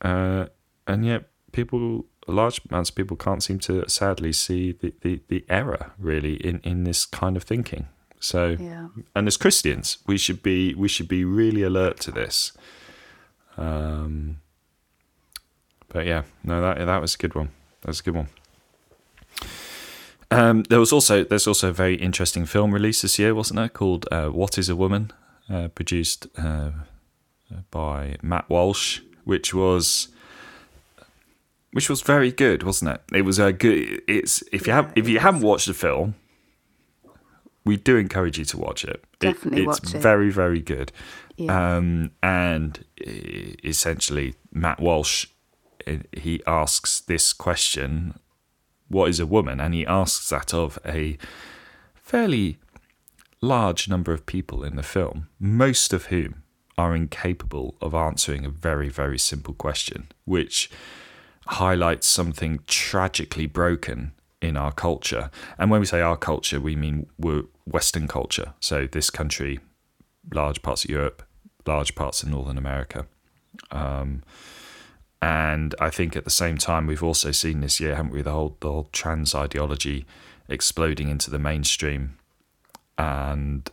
Uh, 0.00 0.46
and 0.86 1.04
yet, 1.04 1.24
people, 1.52 2.04
large 2.26 2.60
amounts 2.68 2.90
of 2.90 2.96
people 2.96 3.16
can't 3.16 3.42
seem 3.42 3.58
to 3.60 3.88
sadly 3.88 4.32
see 4.32 4.72
the, 4.72 4.94
the, 5.02 5.20
the 5.28 5.44
error 5.48 5.92
really 5.98 6.34
in, 6.34 6.60
in 6.64 6.84
this 6.84 7.04
kind 7.04 7.36
of 7.36 7.42
thinking. 7.42 7.88
So, 8.20 8.56
yeah. 8.58 8.88
and 9.14 9.26
as 9.26 9.36
Christians, 9.36 9.98
we 10.06 10.16
should 10.16 10.42
be 10.42 10.74
we 10.74 10.88
should 10.88 11.08
be 11.08 11.24
really 11.24 11.62
alert 11.62 12.00
to 12.00 12.10
this. 12.10 12.52
Um, 13.58 14.38
but 15.88 16.06
yeah, 16.06 16.22
no, 16.42 16.60
that 16.62 16.84
that 16.86 17.00
was 17.02 17.14
a 17.14 17.18
good 17.18 17.34
one. 17.34 17.50
That 17.82 17.88
was 17.88 18.00
a 18.00 18.02
good 18.02 18.14
one. 18.14 18.28
Um, 20.30 20.62
there 20.64 20.80
was 20.80 20.92
also 20.92 21.22
there's 21.22 21.46
also 21.46 21.68
a 21.68 21.72
very 21.72 21.96
interesting 21.96 22.46
film 22.46 22.72
release 22.72 23.02
this 23.02 23.18
year, 23.18 23.34
wasn't 23.34 23.56
there? 23.58 23.68
Called 23.68 24.06
uh, 24.10 24.28
"What 24.28 24.56
Is 24.56 24.70
a 24.70 24.76
Woman," 24.76 25.12
uh, 25.50 25.68
produced 25.68 26.26
uh, 26.38 26.70
by 27.70 28.16
Matt 28.22 28.48
Walsh, 28.48 29.00
which 29.24 29.52
was 29.52 30.08
which 31.74 31.90
was 31.90 32.02
very 32.02 32.30
good, 32.30 32.62
wasn't 32.62 32.92
it? 32.92 33.16
It 33.18 33.22
was 33.22 33.40
a 33.40 33.52
good. 33.52 34.00
It's 34.06 34.44
if 34.52 34.66
you 34.66 34.72
have 34.72 34.92
if 34.94 35.08
you 35.08 35.18
haven't 35.18 35.42
watched 35.42 35.66
the 35.66 35.74
film, 35.74 36.14
we 37.64 37.76
do 37.76 37.96
encourage 37.96 38.38
you 38.38 38.44
to 38.44 38.58
watch 38.58 38.84
it. 38.84 39.04
Definitely 39.18 39.62
it, 39.62 39.66
watch 39.66 39.78
it. 39.78 39.94
It's 39.94 40.02
very 40.02 40.30
very 40.30 40.60
good. 40.60 40.92
Yeah. 41.36 41.76
Um, 41.76 42.12
and 42.22 42.84
essentially, 43.64 44.36
Matt 44.52 44.78
Walsh 44.78 45.26
he 46.12 46.40
asks 46.46 47.00
this 47.00 47.32
question 47.32 48.14
what 48.88 49.10
is 49.10 49.18
a 49.18 49.26
woman? 49.26 49.60
And 49.60 49.74
he 49.74 49.84
asks 49.84 50.28
that 50.28 50.54
of 50.54 50.78
a 50.86 51.18
fairly 51.94 52.58
large 53.40 53.88
number 53.88 54.12
of 54.12 54.26
people 54.26 54.62
in 54.62 54.76
the 54.76 54.84
film, 54.84 55.28
most 55.40 55.92
of 55.92 56.06
whom 56.06 56.42
are 56.78 56.94
incapable 56.94 57.74
of 57.80 57.94
answering 57.94 58.44
a 58.44 58.50
very, 58.50 58.88
very 58.88 59.18
simple 59.18 59.54
question, 59.54 60.06
which 60.24 60.70
highlights 61.46 62.06
something 62.06 62.60
tragically 62.66 63.46
broken 63.46 64.12
in 64.40 64.56
our 64.56 64.72
culture. 64.72 65.30
And 65.58 65.70
when 65.70 65.80
we 65.80 65.86
say 65.86 66.00
our 66.00 66.16
culture, 66.16 66.60
we 66.60 66.76
mean 66.76 67.06
Western 67.66 68.08
culture. 68.08 68.54
So 68.60 68.86
this 68.86 69.10
country, 69.10 69.60
large 70.32 70.62
parts 70.62 70.84
of 70.84 70.90
Europe, 70.90 71.22
large 71.66 71.94
parts 71.94 72.22
of 72.22 72.28
Northern 72.28 72.58
America. 72.58 73.06
Um, 73.70 74.22
and 75.22 75.74
I 75.80 75.88
think 75.88 76.16
at 76.16 76.24
the 76.24 76.30
same 76.30 76.58
time, 76.58 76.86
we've 76.86 77.02
also 77.02 77.30
seen 77.30 77.60
this 77.60 77.80
year, 77.80 77.94
haven't 77.94 78.12
we, 78.12 78.20
the 78.20 78.30
whole 78.30 78.56
the 78.60 78.70
whole 78.70 78.88
trans 78.92 79.34
ideology 79.34 80.04
exploding 80.48 81.08
into 81.08 81.30
the 81.30 81.38
mainstream, 81.38 82.18
and 82.98 83.70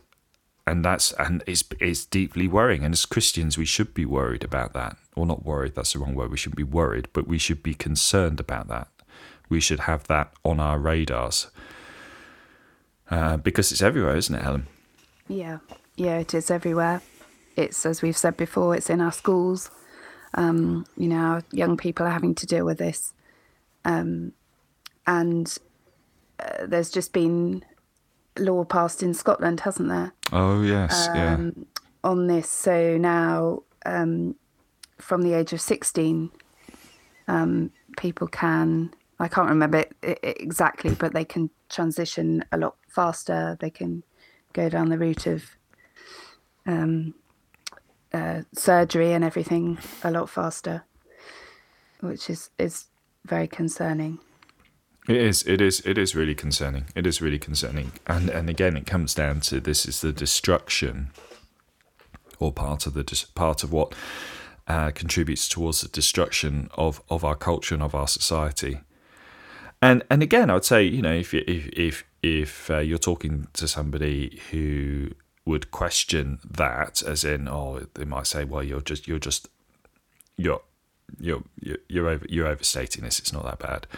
and 0.66 0.82
that's 0.82 1.12
and 1.12 1.44
it's 1.46 1.62
it's 1.78 2.06
deeply 2.06 2.48
worrying. 2.48 2.84
And 2.84 2.94
as 2.94 3.04
Christians, 3.04 3.58
we 3.58 3.66
should 3.66 3.92
be 3.92 4.06
worried 4.06 4.44
about 4.44 4.72
that, 4.72 4.96
or 5.16 5.26
not 5.26 5.44
worried. 5.44 5.74
That's 5.74 5.92
the 5.92 5.98
wrong 5.98 6.14
word. 6.14 6.30
We 6.30 6.36
shouldn't 6.36 6.56
be 6.56 6.62
worried, 6.62 7.08
but 7.12 7.26
we 7.26 7.38
should 7.38 7.62
be 7.62 7.74
concerned 7.74 8.40
about 8.40 8.68
that. 8.68 8.88
We 9.48 9.60
should 9.60 9.80
have 9.80 10.06
that 10.08 10.32
on 10.44 10.60
our 10.60 10.78
radars 10.78 11.48
uh, 13.10 13.36
because 13.36 13.72
it's 13.72 13.82
everywhere, 13.82 14.16
isn't 14.16 14.34
it, 14.34 14.42
Helen? 14.42 14.66
Yeah, 15.28 15.58
yeah, 15.96 16.18
it 16.18 16.32
is 16.32 16.50
everywhere. 16.50 17.02
It's 17.56 17.84
as 17.84 18.00
we've 18.00 18.16
said 18.16 18.36
before. 18.36 18.74
It's 18.74 18.88
in 18.88 19.00
our 19.00 19.12
schools 19.12 19.70
um, 20.34 20.86
you 20.96 21.08
know, 21.08 21.40
young 21.52 21.76
people 21.76 22.06
are 22.06 22.10
having 22.10 22.34
to 22.36 22.46
deal 22.46 22.64
with 22.64 22.78
this. 22.78 23.12
Um, 23.84 24.32
and 25.06 25.54
uh, 26.38 26.66
there's 26.66 26.90
just 26.90 27.12
been 27.12 27.64
law 28.38 28.64
passed 28.64 29.02
in 29.02 29.14
Scotland, 29.14 29.60
hasn't 29.60 29.88
there? 29.88 30.12
Oh, 30.32 30.62
yes, 30.62 31.08
um, 31.08 31.16
yeah. 31.16 31.50
On 32.04 32.26
this. 32.26 32.48
So 32.48 32.96
now, 32.96 33.62
um, 33.84 34.36
from 34.98 35.22
the 35.22 35.34
age 35.34 35.52
of 35.52 35.60
16, 35.60 36.30
um, 37.28 37.70
people 37.96 38.26
can, 38.26 38.94
I 39.18 39.28
can't 39.28 39.48
remember 39.48 39.78
it, 39.78 39.92
it 40.02 40.18
exactly, 40.22 40.94
but 40.94 41.12
they 41.12 41.24
can 41.24 41.50
transition 41.68 42.44
a 42.52 42.58
lot 42.58 42.76
faster. 42.88 43.56
They 43.60 43.70
can 43.70 44.02
go 44.52 44.68
down 44.68 44.88
the 44.88 44.98
route 44.98 45.26
of 45.26 45.44
um, 46.66 47.14
uh, 48.12 48.42
surgery 48.54 49.12
and 49.12 49.24
everything 49.24 49.78
a 50.02 50.10
lot 50.10 50.28
faster, 50.28 50.84
which 52.00 52.28
is 52.28 52.50
is 52.58 52.86
very 53.24 53.48
concerning. 53.48 54.18
It 55.08 55.16
is. 55.16 55.42
It 55.44 55.60
is. 55.60 55.80
It 55.80 55.98
is 55.98 56.14
really 56.14 56.34
concerning. 56.34 56.84
It 56.94 57.06
is 57.06 57.20
really 57.20 57.38
concerning. 57.38 57.92
And 58.06 58.28
and 58.28 58.48
again, 58.48 58.76
it 58.76 58.86
comes 58.86 59.14
down 59.14 59.40
to 59.42 59.60
this: 59.60 59.86
is 59.86 60.00
the 60.00 60.12
destruction 60.12 61.10
or 62.38 62.52
part 62.52 62.86
of 62.86 62.94
the 62.94 63.26
part 63.34 63.64
of 63.64 63.72
what 63.72 63.94
uh, 64.68 64.90
contributes 64.90 65.48
towards 65.48 65.80
the 65.80 65.88
destruction 65.88 66.68
of, 66.74 67.02
of 67.08 67.24
our 67.24 67.34
culture 67.34 67.74
and 67.74 67.82
of 67.82 67.94
our 67.94 68.08
society. 68.08 68.80
And 69.80 70.04
and 70.08 70.22
again, 70.22 70.48
I 70.48 70.54
would 70.54 70.64
say, 70.64 70.84
you 70.84 71.02
know, 71.02 71.12
if 71.12 71.34
if 71.34 71.68
if 71.72 72.04
if 72.22 72.70
uh, 72.70 72.78
you're 72.78 72.98
talking 72.98 73.48
to 73.54 73.66
somebody 73.66 74.40
who 74.50 75.10
would 75.44 75.72
question 75.72 76.38
that, 76.48 77.02
as 77.02 77.24
in, 77.24 77.48
oh, 77.48 77.86
they 77.94 78.04
might 78.04 78.28
say, 78.28 78.44
well, 78.44 78.62
you're 78.62 78.80
just 78.80 79.08
you're 79.08 79.18
just 79.18 79.48
you're 80.36 80.62
you're 81.18 81.42
you're 81.88 82.08
over, 82.08 82.24
you're 82.28 82.46
overstating 82.46 83.02
this. 83.02 83.18
It's 83.18 83.32
not 83.32 83.44
that 83.44 83.58
bad. 83.58 83.88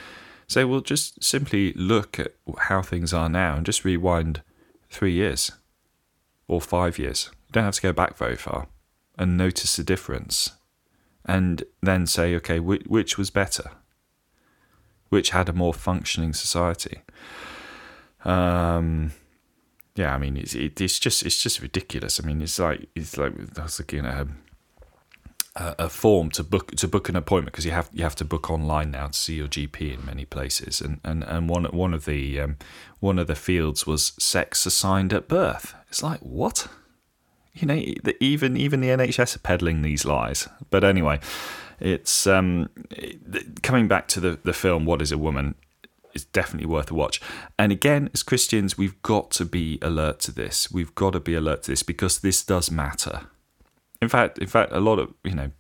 So 0.47 0.67
we'll 0.67 0.81
just 0.81 1.23
simply 1.23 1.75
look 1.75 2.19
at 2.19 2.35
how 2.59 2.81
things 2.81 3.13
are 3.13 3.29
now 3.29 3.57
and 3.57 3.67
just 3.67 3.85
rewind 3.85 4.41
three 4.91 5.13
years 5.13 5.53
or 6.49 6.63
five 6.63 6.99
years. 6.99 7.31
You 7.49 7.53
don't 7.53 7.65
have 7.65 7.75
to 7.75 7.83
go 7.83 7.93
back 7.93 8.17
very 8.17 8.37
far 8.37 8.69
and 9.19 9.37
notice 9.37 9.77
the 9.77 9.85
difference, 9.85 10.53
and 11.25 11.65
then 11.83 12.07
say, 12.07 12.35
okay, 12.37 12.61
which, 12.61 13.17
was 13.17 13.31
better? 13.31 13.71
Which 15.09 15.31
had 15.31 15.49
a 15.49 15.53
more 15.53 15.75
functioning 15.75 16.33
society? 16.33 17.03
Um, 18.25 19.13
yeah, 19.95 20.15
I 20.15 20.19
mean, 20.19 20.37
it's 20.37 20.55
it, 20.55 20.81
it's 20.81 20.99
just 20.99 21.25
it's 21.25 21.41
just 21.41 21.61
ridiculous. 21.61 22.21
I 22.21 22.27
mean, 22.27 22.43
it's 22.43 22.59
like 22.59 22.89
it's 22.95 23.17
like 23.17 23.33
I 23.59 23.63
was 23.63 23.79
looking 23.79 24.07
at. 24.07 24.21
Um, 24.21 24.39
a, 25.57 25.89
form 25.89 26.31
to 26.31 26.43
book 26.43 26.73
to 26.73 26.89
book 26.89 27.09
an 27.09 27.17
appointment 27.17 27.53
because 27.53 27.65
you 27.65 27.71
have 27.71 27.89
you 27.93 28.03
have 28.03 28.17
to 28.17 28.25
book 28.25 28.51
online 28.51 28.91
now 28.91 29.07
to 29.07 29.19
see 29.19 29.35
your 29.35 29.47
GP 29.47 29.95
in 29.95 30.05
many 30.05 30.25
places, 30.25 30.81
and 30.81 31.01
and, 31.05 31.23
and 31.25 31.49
one 31.49 31.65
one 31.67 31.95
of 31.95 32.05
the 32.07 32.41
um, 32.41 32.57
one 33.01 33.19
of 33.19 33.27
the 33.27 33.35
fields 33.35 33.87
was 33.87 34.13
sex 34.19 34.67
assigned 34.67 35.13
at 35.13 35.29
birth. 35.29 35.75
It's 35.89 36.03
like 36.03 36.21
what, 36.21 36.67
you 37.55 37.67
know, 37.67 37.83
even 38.21 38.57
even 38.57 38.81
the 38.81 38.89
NHS 38.89 39.37
are 39.37 39.41
peddling 39.41 39.83
these 39.83 40.05
lies. 40.05 40.49
But 40.71 40.85
anyway, 40.85 41.21
it's 41.81 42.27
um, 42.27 42.69
coming 43.63 43.89
back 43.89 44.09
to 44.09 44.21
the 44.21 44.39
the 44.43 44.53
film. 44.53 44.85
What 44.85 45.03
is 45.03 45.13
a 45.13 45.19
woman? 45.19 45.55
It's 46.13 46.25
definitely 46.25 46.67
worth 46.67 46.93
a 46.93 46.95
watch. 46.95 47.21
And 47.59 47.73
again, 47.73 48.09
as 48.15 48.23
Christians, 48.23 48.79
we've 48.79 49.01
got 49.03 49.33
to 49.33 49.45
be 49.45 49.81
alert 49.83 50.21
to 50.21 50.33
this. 50.33 50.71
We've 50.71 50.95
got 50.95 51.15
to 51.15 51.21
be 51.21 51.35
alert 51.35 51.65
to 51.65 51.73
this 51.73 51.83
because 51.83 52.21
this 52.21 52.45
does 52.45 52.71
matter 52.71 53.23
in 54.05 54.09
fact, 54.09 54.39
in 54.39 54.47
fact, 54.47 54.71
a 54.73 54.81
lot 54.81 54.99
of 54.99 55.15
you 55.25 55.35
know 55.35 55.51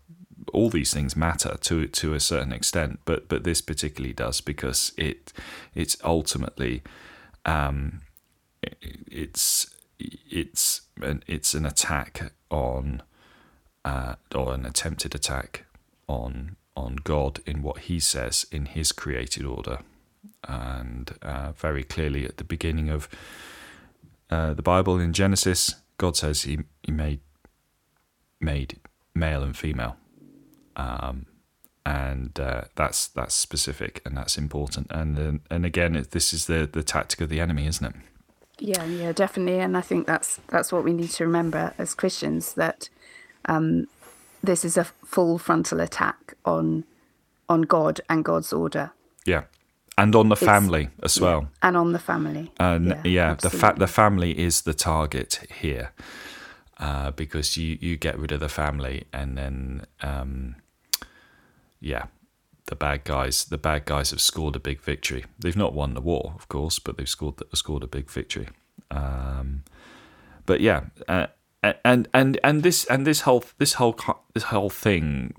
all 0.52 0.68
these 0.68 0.92
things 0.92 1.16
matter 1.16 1.56
to 1.62 1.86
to 1.88 2.14
a 2.14 2.20
certain 2.20 2.52
extent, 2.52 3.00
but 3.04 3.28
but 3.28 3.44
this 3.44 3.60
particularly 3.60 4.12
does 4.12 4.40
because 4.40 4.92
it 4.96 5.32
it's 5.74 5.96
ultimately 6.04 6.82
um, 7.46 8.02
it's 9.10 9.74
it's 9.98 10.82
an, 11.00 11.22
it's 11.26 11.54
an 11.54 11.66
attack 11.66 12.32
on 12.50 13.02
uh, 13.84 14.14
or 14.34 14.54
an 14.54 14.64
attempted 14.64 15.14
attack 15.14 15.64
on 16.08 16.56
on 16.76 16.96
God 16.96 17.40
in 17.46 17.62
what 17.62 17.80
He 17.80 18.00
says 18.00 18.46
in 18.50 18.66
His 18.66 18.92
created 18.92 19.44
order, 19.44 19.78
and 20.46 21.14
uh, 21.22 21.52
very 21.52 21.84
clearly 21.84 22.24
at 22.24 22.36
the 22.36 22.44
beginning 22.44 22.88
of 22.90 23.08
uh, 24.30 24.54
the 24.54 24.62
Bible 24.62 24.98
in 24.98 25.12
Genesis, 25.12 25.76
God 25.98 26.16
says 26.16 26.42
He 26.42 26.58
He 26.82 26.92
made 26.92 27.20
made 28.40 28.80
male 29.14 29.42
and 29.42 29.56
female. 29.56 29.96
Um, 30.76 31.26
and 31.86 32.38
uh, 32.40 32.62
that's 32.76 33.08
that's 33.08 33.34
specific 33.34 34.00
and 34.04 34.16
that's 34.16 34.38
important. 34.38 34.90
And 34.90 35.40
and 35.50 35.66
again, 35.66 36.04
this 36.10 36.32
is 36.32 36.46
the 36.46 36.68
the 36.70 36.82
tactic 36.82 37.20
of 37.20 37.28
the 37.28 37.40
enemy, 37.40 37.66
isn't 37.66 37.86
it? 37.86 37.94
Yeah, 38.58 38.84
yeah, 38.84 39.12
definitely. 39.12 39.60
And 39.60 39.76
I 39.76 39.80
think 39.80 40.06
that's 40.06 40.40
that's 40.48 40.72
what 40.72 40.84
we 40.84 40.92
need 40.92 41.10
to 41.10 41.24
remember 41.24 41.74
as 41.78 41.94
Christians 41.94 42.54
that 42.54 42.88
um, 43.46 43.86
this 44.42 44.64
is 44.64 44.76
a 44.76 44.84
full 44.84 45.38
frontal 45.38 45.80
attack 45.80 46.34
on 46.44 46.84
on 47.48 47.62
God 47.62 48.00
and 48.08 48.24
God's 48.24 48.52
order. 48.52 48.92
Yeah, 49.26 49.44
and 49.96 50.14
on 50.14 50.28
the 50.28 50.34
it's, 50.34 50.44
family 50.44 50.88
as 51.02 51.20
well. 51.20 51.48
And 51.62 51.76
on 51.76 51.92
the 51.92 51.98
family. 51.98 52.52
And 52.58 52.88
yeah, 52.88 53.02
yeah 53.04 53.34
the 53.34 53.50
fa- 53.50 53.74
the 53.76 53.86
family 53.86 54.38
is 54.38 54.62
the 54.62 54.74
target 54.74 55.40
here 55.60 55.92
uh, 56.78 57.10
because 57.12 57.56
you, 57.56 57.78
you 57.80 57.96
get 57.96 58.18
rid 58.18 58.32
of 58.32 58.40
the 58.40 58.48
family 58.48 59.04
and 59.12 59.38
then 59.38 59.86
um, 60.02 60.56
yeah 61.80 62.06
the 62.66 62.76
bad 62.76 63.04
guys 63.04 63.44
the 63.44 63.58
bad 63.58 63.84
guys 63.84 64.10
have 64.10 64.20
scored 64.20 64.56
a 64.56 64.60
big 64.60 64.80
victory. 64.80 65.24
They've 65.38 65.56
not 65.56 65.74
won 65.74 65.94
the 65.94 66.00
war 66.00 66.34
of 66.36 66.48
course 66.48 66.78
but 66.78 66.96
they've 66.96 67.08
scored 67.08 67.42
scored 67.54 67.82
a 67.82 67.88
big 67.88 68.10
victory. 68.10 68.48
Um, 68.90 69.64
but 70.46 70.60
yeah 70.60 70.84
uh, 71.08 71.26
and 71.84 72.08
and 72.12 72.38
and 72.44 72.62
this 72.62 72.84
and 72.86 73.06
this 73.06 73.22
whole 73.22 73.44
this 73.58 73.74
whole 73.74 73.98
this 74.34 74.44
whole 74.44 74.70
thing 74.70 75.32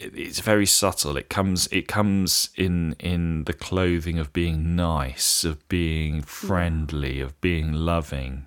it's 0.00 0.40
very 0.40 0.66
subtle. 0.66 1.16
It 1.16 1.28
comes 1.28 1.68
it 1.68 1.86
comes 1.86 2.50
in 2.56 2.94
in 2.98 3.44
the 3.44 3.52
clothing 3.52 4.18
of 4.18 4.32
being 4.32 4.74
nice 4.74 5.44
of 5.44 5.68
being 5.68 6.22
friendly 6.22 7.20
of 7.20 7.40
being 7.40 7.72
loving. 7.72 8.46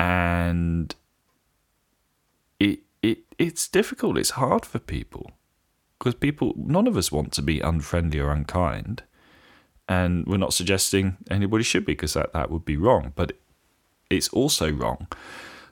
And 0.00 0.94
it 2.58 2.80
it 3.02 3.18
it's 3.38 3.68
difficult. 3.68 4.16
It's 4.16 4.30
hard 4.30 4.64
for 4.64 4.78
people 4.78 5.32
because 6.02 6.16
people, 6.16 6.52
none 6.56 6.88
of 6.88 6.96
us 6.96 7.12
want 7.12 7.30
to 7.32 7.42
be 7.42 7.60
unfriendly 7.60 8.18
or 8.18 8.32
unkind, 8.32 9.04
and 9.88 10.26
we're 10.26 10.36
not 10.36 10.52
suggesting 10.52 11.16
anybody 11.30 11.62
should 11.62 11.86
be 11.86 11.92
because 11.92 12.14
that 12.14 12.32
that 12.32 12.50
would 12.50 12.64
be 12.64 12.76
wrong. 12.76 13.12
But 13.14 13.38
it's 14.10 14.28
also 14.30 14.72
wrong 14.72 15.06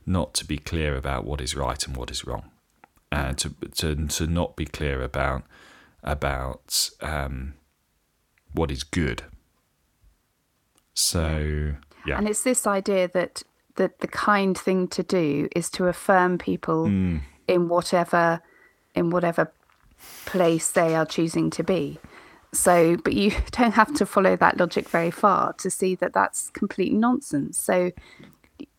not 0.07 0.33
to 0.35 0.45
be 0.45 0.57
clear 0.57 0.95
about 0.97 1.25
what 1.25 1.41
is 1.41 1.57
right 1.57 1.85
and 1.85 1.97
what 1.97 2.13
is 2.13 2.25
wrong, 2.25 2.49
and 3.11 3.37
to 3.39 3.55
to 3.79 4.07
to 4.07 4.27
not 4.29 4.55
be 4.55 4.67
clear 4.67 5.03
about 5.03 5.43
about 6.05 6.91
um, 7.01 7.55
what 8.53 8.71
is 8.71 8.85
good. 8.85 9.25
So 10.95 11.75
yeah, 12.07 12.19
and 12.19 12.29
it's 12.29 12.45
this 12.45 12.69
idea 12.69 13.09
that 13.09 13.43
the 13.75 13.91
the 13.99 14.07
kind 14.07 14.57
thing 14.57 14.87
to 14.89 15.03
do 15.03 15.49
is 15.57 15.69
to 15.71 15.89
affirm 15.89 16.39
people 16.39 16.87
mm. 16.87 17.21
in 17.49 17.69
whatever 17.69 18.43
in 18.95 19.11
whatever 19.11 19.51
place 20.27 20.71
they 20.71 20.95
are 20.95 21.07
choosing 21.07 21.51
to 21.51 21.63
be. 21.63 21.99
So, 22.53 22.97
but 22.97 23.15
you 23.15 23.33
don't 23.53 23.75
have 23.75 23.95
to 23.95 24.07
follow 24.07 24.37
that 24.37 24.59
logic 24.59 24.89
very 24.89 25.11
far 25.11 25.53
to 25.55 25.71
see 25.71 25.95
that 25.97 26.13
that's 26.13 26.51
complete 26.51 26.93
nonsense. 26.93 27.59
So, 27.59 27.93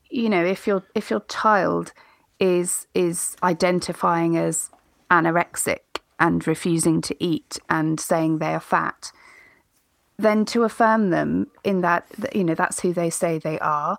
you 0.10 0.30
know, 0.30 0.44
if 0.44 0.68
your 0.68 0.84
if 0.94 1.10
your 1.10 1.22
child 1.22 1.94
is 2.40 2.88
is 2.94 3.36
identifying 3.44 4.38
as 4.38 4.70
anorexic 5.10 6.00
and 6.20 6.46
refusing 6.46 7.02
to 7.02 7.24
eat 7.24 7.60
and 7.70 8.00
saying 8.00 8.38
they 8.38 8.54
are 8.54 8.60
fat, 8.60 9.12
then 10.18 10.46
to 10.46 10.64
affirm 10.64 11.10
them 11.10 11.48
in 11.64 11.82
that, 11.82 12.06
you 12.34 12.44
know, 12.44 12.56
that's 12.56 12.82
who 12.82 12.94
they 12.94 13.10
say 13.10 13.40
they 13.40 13.60
are 13.60 13.98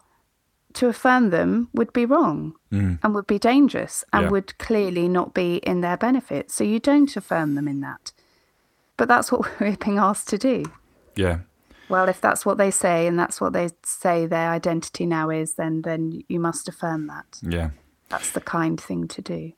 to 0.74 0.88
affirm 0.88 1.30
them 1.30 1.68
would 1.72 1.92
be 1.92 2.06
wrong 2.06 2.54
mm. 2.72 2.98
and 3.02 3.14
would 3.14 3.26
be 3.26 3.38
dangerous 3.38 4.04
and 4.12 4.24
yeah. 4.24 4.30
would 4.30 4.58
clearly 4.58 5.08
not 5.08 5.34
be 5.34 5.56
in 5.56 5.80
their 5.80 5.96
benefit. 5.96 6.50
So 6.50 6.64
you 6.64 6.78
don't 6.78 7.14
affirm 7.16 7.54
them 7.54 7.68
in 7.68 7.80
that. 7.80 8.12
But 8.96 9.08
that's 9.08 9.32
what 9.32 9.48
we're 9.60 9.76
being 9.76 9.98
asked 9.98 10.28
to 10.28 10.38
do. 10.38 10.64
Yeah. 11.16 11.40
Well, 11.88 12.08
if 12.08 12.20
that's 12.20 12.46
what 12.46 12.56
they 12.56 12.70
say 12.70 13.06
and 13.06 13.18
that's 13.18 13.40
what 13.40 13.52
they 13.52 13.68
say 13.84 14.26
their 14.26 14.50
identity 14.50 15.04
now 15.04 15.28
is, 15.28 15.54
then 15.54 15.82
then 15.82 16.22
you 16.28 16.40
must 16.40 16.68
affirm 16.68 17.06
that. 17.08 17.38
Yeah. 17.42 17.70
That's 18.08 18.30
the 18.30 18.40
kind 18.40 18.80
thing 18.80 19.08
to 19.08 19.22
do. 19.22 19.52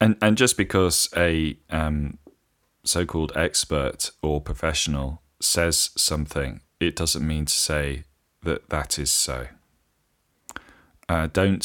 And 0.00 0.16
and 0.22 0.38
just 0.38 0.56
because 0.56 1.08
a 1.16 1.58
um, 1.70 2.18
so-called 2.84 3.32
expert 3.34 4.10
or 4.22 4.40
professional 4.40 5.22
says 5.40 5.90
something, 5.96 6.60
it 6.80 6.96
doesn't 6.96 7.26
mean 7.26 7.44
to 7.44 7.52
say 7.52 8.04
that 8.42 8.70
that 8.70 8.98
is 8.98 9.10
so. 9.10 9.48
Uh, 11.08 11.28
don't 11.32 11.64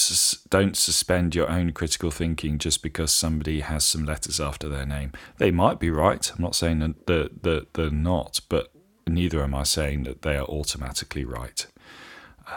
don't 0.52 0.78
suspend 0.78 1.34
your 1.34 1.50
own 1.50 1.72
critical 1.72 2.12
thinking 2.12 2.60
just 2.60 2.84
because 2.84 3.12
somebody 3.12 3.62
has 3.62 3.84
some 3.84 4.06
letters 4.06 4.40
after 4.40 4.70
their 4.70 4.86
name. 4.86 5.12
They 5.38 5.50
might 5.50 5.80
be 5.80 5.90
right. 5.90 6.32
I'm 6.32 6.42
not 6.44 6.56
saying 6.56 6.80
that 6.80 7.08
they're, 7.08 7.30
that 7.42 7.74
they're 7.74 7.90
not, 7.90 8.42
but 8.50 8.72
neither 9.08 9.44
am 9.44 9.56
I 9.56 9.64
saying 9.64 10.04
that 10.04 10.22
they 10.22 10.38
are 10.38 10.46
automatically 10.46 11.26
right. 11.26 11.66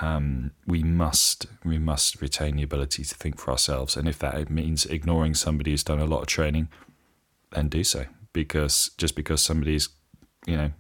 Um, 0.01 0.51
we 0.67 0.83
must 0.83 1.47
we 1.65 1.79
must 1.79 2.21
retain 2.21 2.57
the 2.57 2.63
ability 2.63 3.05
to 3.05 3.15
think 3.15 3.39
for 3.39 3.51
ourselves, 3.51 3.97
and 3.97 4.09
if 4.09 4.19
that 4.19 4.51
means 4.51 4.85
ignoring 4.85 5.35
somebody 5.35 5.71
who's 5.71 5.85
done 5.85 6.01
a 6.01 6.07
lot 6.07 6.21
of 6.21 6.27
training, 6.27 6.69
then 7.53 7.69
do 7.69 7.85
so. 7.85 8.07
Because 8.33 8.91
just 8.99 9.15
because 9.15 9.41
somebody's 9.41 9.89
you 10.47 10.57
know 10.57 10.73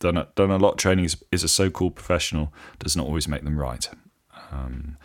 done 0.00 0.16
a, 0.16 0.28
done 0.34 0.50
a 0.50 0.58
lot 0.58 0.72
of 0.72 0.76
training 0.78 1.04
is, 1.04 1.22
is 1.30 1.44
a 1.44 1.48
so-called 1.48 1.94
professional 1.94 2.52
does 2.78 2.96
not 2.96 3.06
always 3.06 3.28
make 3.28 3.42
them 3.42 3.58
right. 3.58 3.88
Um, 4.52 4.96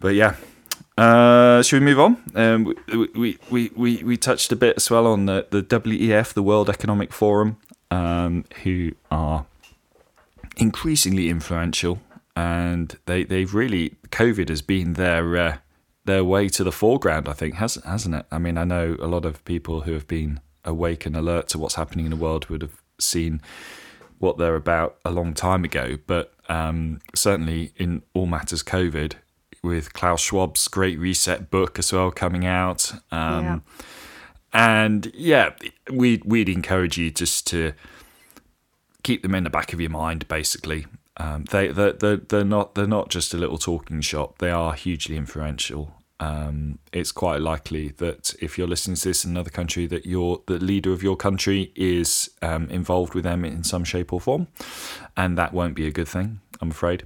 but 0.00 0.14
yeah, 0.14 0.36
uh, 0.98 1.62
should 1.62 1.80
we 1.80 1.84
move 1.84 2.00
on? 2.00 2.22
Um, 2.34 2.74
we, 3.14 3.38
we, 3.50 3.70
we, 3.76 4.02
we, 4.02 4.16
touched 4.16 4.50
a 4.50 4.56
bit 4.56 4.76
as 4.76 4.90
well 4.90 5.06
on 5.06 5.26
the, 5.26 5.46
the 5.50 5.62
WEF, 5.62 6.32
the 6.32 6.42
World 6.42 6.70
Economic 6.70 7.12
Forum, 7.12 7.58
um, 7.90 8.44
who 8.62 8.92
are 9.10 9.44
increasingly 10.56 11.28
influential, 11.28 12.00
and 12.34 12.96
they 13.04 13.24
they've 13.24 13.54
really 13.54 13.96
COVID 14.08 14.48
has 14.48 14.62
been 14.62 14.94
their 14.94 15.36
uh, 15.36 15.56
their 16.06 16.24
way 16.24 16.48
to 16.48 16.64
the 16.64 16.72
foreground. 16.72 17.28
I 17.28 17.34
think 17.34 17.54
hasn't 17.56 17.84
hasn't 17.84 18.14
it? 18.14 18.26
I 18.32 18.38
mean, 18.38 18.56
I 18.56 18.64
know 18.64 18.96
a 18.98 19.06
lot 19.06 19.26
of 19.26 19.44
people 19.44 19.82
who 19.82 19.92
have 19.92 20.08
been 20.08 20.40
awake 20.64 21.04
and 21.04 21.14
alert 21.14 21.48
to 21.48 21.58
what's 21.58 21.74
happening 21.74 22.06
in 22.06 22.10
the 22.10 22.16
world 22.16 22.46
would 22.48 22.62
have 22.62 22.82
seen 22.98 23.42
what 24.18 24.38
they're 24.38 24.56
about 24.56 24.96
a 25.04 25.10
long 25.10 25.34
time 25.34 25.64
ago. 25.64 25.98
But 26.06 26.32
um, 26.48 27.00
certainly 27.14 27.72
in 27.76 28.02
all 28.14 28.26
matters 28.26 28.62
COVID, 28.62 29.14
with 29.62 29.92
Klaus 29.92 30.22
Schwab's 30.22 30.68
Great 30.68 30.98
Reset 30.98 31.50
book 31.50 31.78
as 31.78 31.92
well 31.92 32.10
coming 32.10 32.46
out. 32.46 32.92
Um, 33.10 33.44
yeah. 33.44 33.58
And 34.52 35.12
yeah, 35.14 35.50
we 35.92 36.22
we'd 36.24 36.48
encourage 36.48 36.96
you 36.96 37.10
just 37.10 37.46
to 37.48 37.72
keep 39.02 39.22
them 39.22 39.34
in 39.34 39.44
the 39.44 39.50
back 39.50 39.72
of 39.72 39.80
your 39.80 39.90
mind, 39.90 40.26
basically. 40.28 40.86
Um, 41.18 41.44
they 41.50 41.68
they're, 41.68 41.92
they're, 41.92 42.16
they're 42.16 42.44
not 42.44 42.74
they're 42.74 42.86
not 42.86 43.10
just 43.10 43.34
a 43.34 43.36
little 43.36 43.58
talking 43.58 44.00
shop. 44.00 44.38
They 44.38 44.50
are 44.50 44.72
hugely 44.72 45.16
influential. 45.16 45.95
Um, 46.18 46.78
it's 46.92 47.12
quite 47.12 47.40
likely 47.40 47.88
that 47.88 48.34
if 48.40 48.56
you're 48.56 48.66
listening 48.66 48.96
to 48.96 49.08
this 49.08 49.24
in 49.24 49.32
another 49.32 49.50
country, 49.50 49.86
that 49.86 50.06
your 50.06 50.42
the 50.46 50.58
leader 50.58 50.92
of 50.92 51.02
your 51.02 51.16
country 51.16 51.72
is 51.74 52.30
um, 52.40 52.68
involved 52.70 53.14
with 53.14 53.24
them 53.24 53.44
in 53.44 53.64
some 53.64 53.84
shape 53.84 54.12
or 54.12 54.20
form, 54.20 54.46
and 55.16 55.36
that 55.36 55.52
won't 55.52 55.74
be 55.74 55.86
a 55.86 55.90
good 55.90 56.08
thing. 56.08 56.40
I'm 56.60 56.70
afraid. 56.70 57.04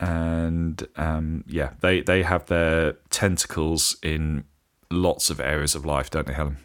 And 0.00 0.86
um, 0.96 1.44
yeah, 1.46 1.70
they 1.80 2.02
they 2.02 2.22
have 2.22 2.46
their 2.46 2.92
tentacles 3.10 3.96
in 4.02 4.44
lots 4.90 5.30
of 5.30 5.40
areas 5.40 5.74
of 5.74 5.84
life, 5.84 6.10
don't 6.10 6.26
they, 6.26 6.34
Helen? 6.34 6.58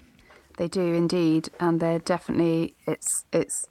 They 0.57 0.67
do 0.67 0.93
indeed, 0.93 1.49
and 1.59 1.79
they're 1.79 1.99
definitely 1.99 2.75
it's 2.85 3.25
it's 3.31 3.65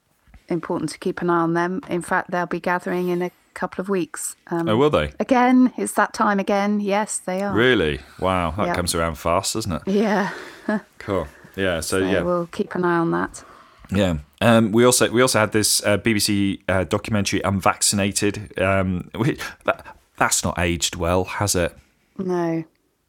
important 0.49 0.91
to 0.91 0.99
keep 0.99 1.21
an 1.21 1.31
eye 1.31 1.41
on 1.41 1.55
them. 1.55 1.81
In 1.89 2.03
fact, 2.03 2.31
they'll 2.31 2.47
be 2.47 2.61
gathering 2.61 3.09
in 3.09 3.23
a 3.23 3.31
couple 3.53 3.83
of 3.83 3.89
weeks. 3.89 4.37
Um, 4.49 4.69
oh, 4.69 4.77
will 4.77 4.91
they? 4.91 5.13
Again, 5.21 5.73
it's 5.77 5.93
that 5.93 6.13
time 6.13 6.39
again. 6.39 6.81
Yes, 6.81 7.19
they 7.19 7.43
are. 7.43 7.53
Really? 7.53 8.01
Wow, 8.19 8.53
that 8.53 8.67
yep. 8.69 8.77
comes 8.77 8.95
around 8.95 9.17
fast, 9.17 9.55
doesn't 9.55 9.73
it? 9.73 9.83
Yeah. 9.87 10.31
cool. 10.99 11.29
Yeah. 11.57 11.81
So, 11.81 12.01
so, 12.01 12.07
yeah, 12.07 12.23
we'll 12.23 12.47
keep 12.47 12.75
an 12.75 12.85
eye 12.85 12.99
on 12.99 13.11
that. 13.13 13.45
Yeah. 13.91 14.19
Um, 14.41 14.73
we 14.73 14.85
also 14.85 15.11
we 15.11 15.23
also 15.23 15.39
had 15.39 15.53
this 15.53 15.85
uh, 15.85 15.99
BBC 15.99 16.61
uh, 16.69 16.85
documentary 16.85 17.41
"Unvaccinated." 17.43 18.59
Um, 18.61 19.11
we, 19.19 19.39
that, 19.65 19.97
that's 20.17 20.45
not 20.45 20.59
aged 20.59 20.97
well, 20.97 21.25
has 21.25 21.55
it? 21.55 21.77
No. 22.19 22.65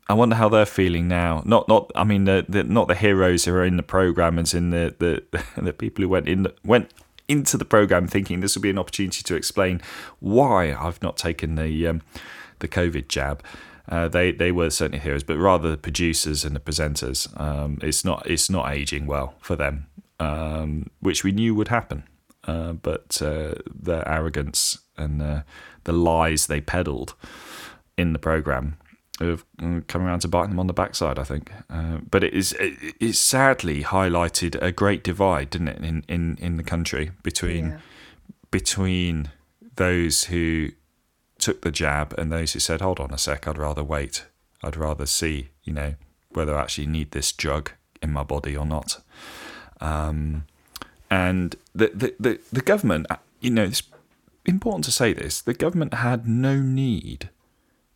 I 0.09 0.13
wonder 0.13 0.35
how 0.35 0.49
they're 0.49 0.65
feeling 0.65 1.07
now. 1.07 1.41
Not, 1.45 1.67
not. 1.69 1.89
I 1.95 2.03
mean, 2.03 2.25
the, 2.25 2.45
the 2.47 2.63
not 2.63 2.87
the 2.87 2.95
heroes 2.95 3.45
who 3.45 3.53
are 3.53 3.65
in 3.65 3.77
the 3.77 3.83
program, 3.83 4.37
as 4.37 4.53
in 4.53 4.69
the 4.69 4.95
the, 4.99 5.43
the 5.61 5.73
people 5.73 6.03
who 6.03 6.09
went 6.09 6.27
in 6.27 6.47
went 6.63 6.91
into 7.33 7.57
the 7.57 7.65
program 7.65 8.07
thinking 8.07 8.39
this 8.39 8.55
will 8.55 8.61
be 8.61 8.69
an 8.69 8.77
opportunity 8.77 9.23
to 9.23 9.35
explain 9.35 9.81
why 10.19 10.73
I've 10.73 11.01
not 11.01 11.17
taken 11.17 11.55
the 11.55 11.87
um, 11.87 12.01
the 12.59 12.67
COVID 12.67 13.07
jab. 13.07 13.43
Uh, 13.89 14.07
they 14.07 14.31
they 14.31 14.51
were 14.51 14.69
certainly 14.69 14.99
heroes, 14.99 15.23
but 15.23 15.37
rather 15.37 15.69
the 15.69 15.77
producers 15.77 16.45
and 16.45 16.55
the 16.55 16.59
presenters. 16.59 17.27
Um, 17.39 17.79
it's 17.81 18.05
not 18.05 18.29
it's 18.29 18.49
not 18.49 18.71
aging 18.71 19.07
well 19.07 19.35
for 19.39 19.55
them, 19.55 19.87
um, 20.19 20.89
which 20.99 21.23
we 21.23 21.31
knew 21.31 21.53
would 21.55 21.67
happen. 21.67 22.03
Uh, 22.45 22.73
but 22.73 23.21
uh, 23.21 23.55
the 23.67 24.03
arrogance 24.05 24.77
and 24.97 25.21
the 25.85 25.93
lies 25.93 26.47
they 26.47 26.61
peddled 26.61 27.15
in 27.97 28.13
the 28.13 28.19
program 28.19 28.77
have 29.19 29.45
coming 29.57 30.07
around 30.07 30.21
to 30.21 30.27
bite 30.27 30.49
them 30.49 30.59
on 30.59 30.67
the 30.67 30.73
backside, 30.73 31.19
I 31.19 31.23
think. 31.23 31.51
Uh, 31.69 31.99
but 32.09 32.23
it 32.23 32.33
is 32.33 32.53
it, 32.53 32.95
it, 32.99 33.15
sadly 33.15 33.83
highlighted 33.83 34.59
a 34.61 34.71
great 34.71 35.03
divide, 35.03 35.51
didn't 35.51 35.67
it, 35.69 35.83
in, 35.83 36.03
in, 36.07 36.37
in 36.41 36.57
the 36.57 36.63
country 36.63 37.11
between 37.21 37.65
yeah. 37.67 37.77
between 38.49 39.29
those 39.75 40.25
who 40.25 40.69
took 41.37 41.61
the 41.61 41.71
jab 41.71 42.13
and 42.17 42.31
those 42.31 42.53
who 42.53 42.59
said, 42.59 42.81
"Hold 42.81 42.99
on 42.99 43.13
a 43.13 43.17
sec, 43.17 43.47
I'd 43.47 43.57
rather 43.57 43.83
wait. 43.83 44.25
I'd 44.63 44.77
rather 44.77 45.05
see, 45.05 45.49
you 45.63 45.73
know, 45.73 45.95
whether 46.31 46.55
I 46.55 46.61
actually 46.61 46.87
need 46.87 47.11
this 47.11 47.31
drug 47.31 47.71
in 48.01 48.11
my 48.11 48.23
body 48.23 48.57
or 48.57 48.65
not." 48.65 48.99
Um, 49.79 50.45
and 51.11 51.55
the, 51.75 51.91
the 51.93 52.15
the 52.19 52.39
the 52.51 52.61
government, 52.61 53.07
uh, 53.11 53.17
you 53.41 53.51
know, 53.51 53.65
it's 53.65 53.83
important 54.45 54.85
to 54.85 54.91
say 54.91 55.13
this: 55.13 55.39
the 55.39 55.53
government 55.53 55.93
had 55.93 56.27
no 56.27 56.55
need 56.59 57.29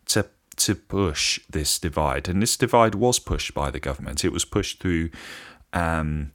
to 0.08 0.28
to 0.58 0.76
push 0.76 1.40
this 1.50 1.80
divide, 1.80 2.28
and 2.28 2.42
this 2.42 2.58
divide 2.58 2.96
was 2.96 3.20
pushed 3.20 3.54
by 3.54 3.72
the 3.72 3.80
government. 3.80 4.26
It 4.26 4.32
was 4.32 4.46
pushed 4.46 4.82
through 4.82 5.10
um, 5.74 6.32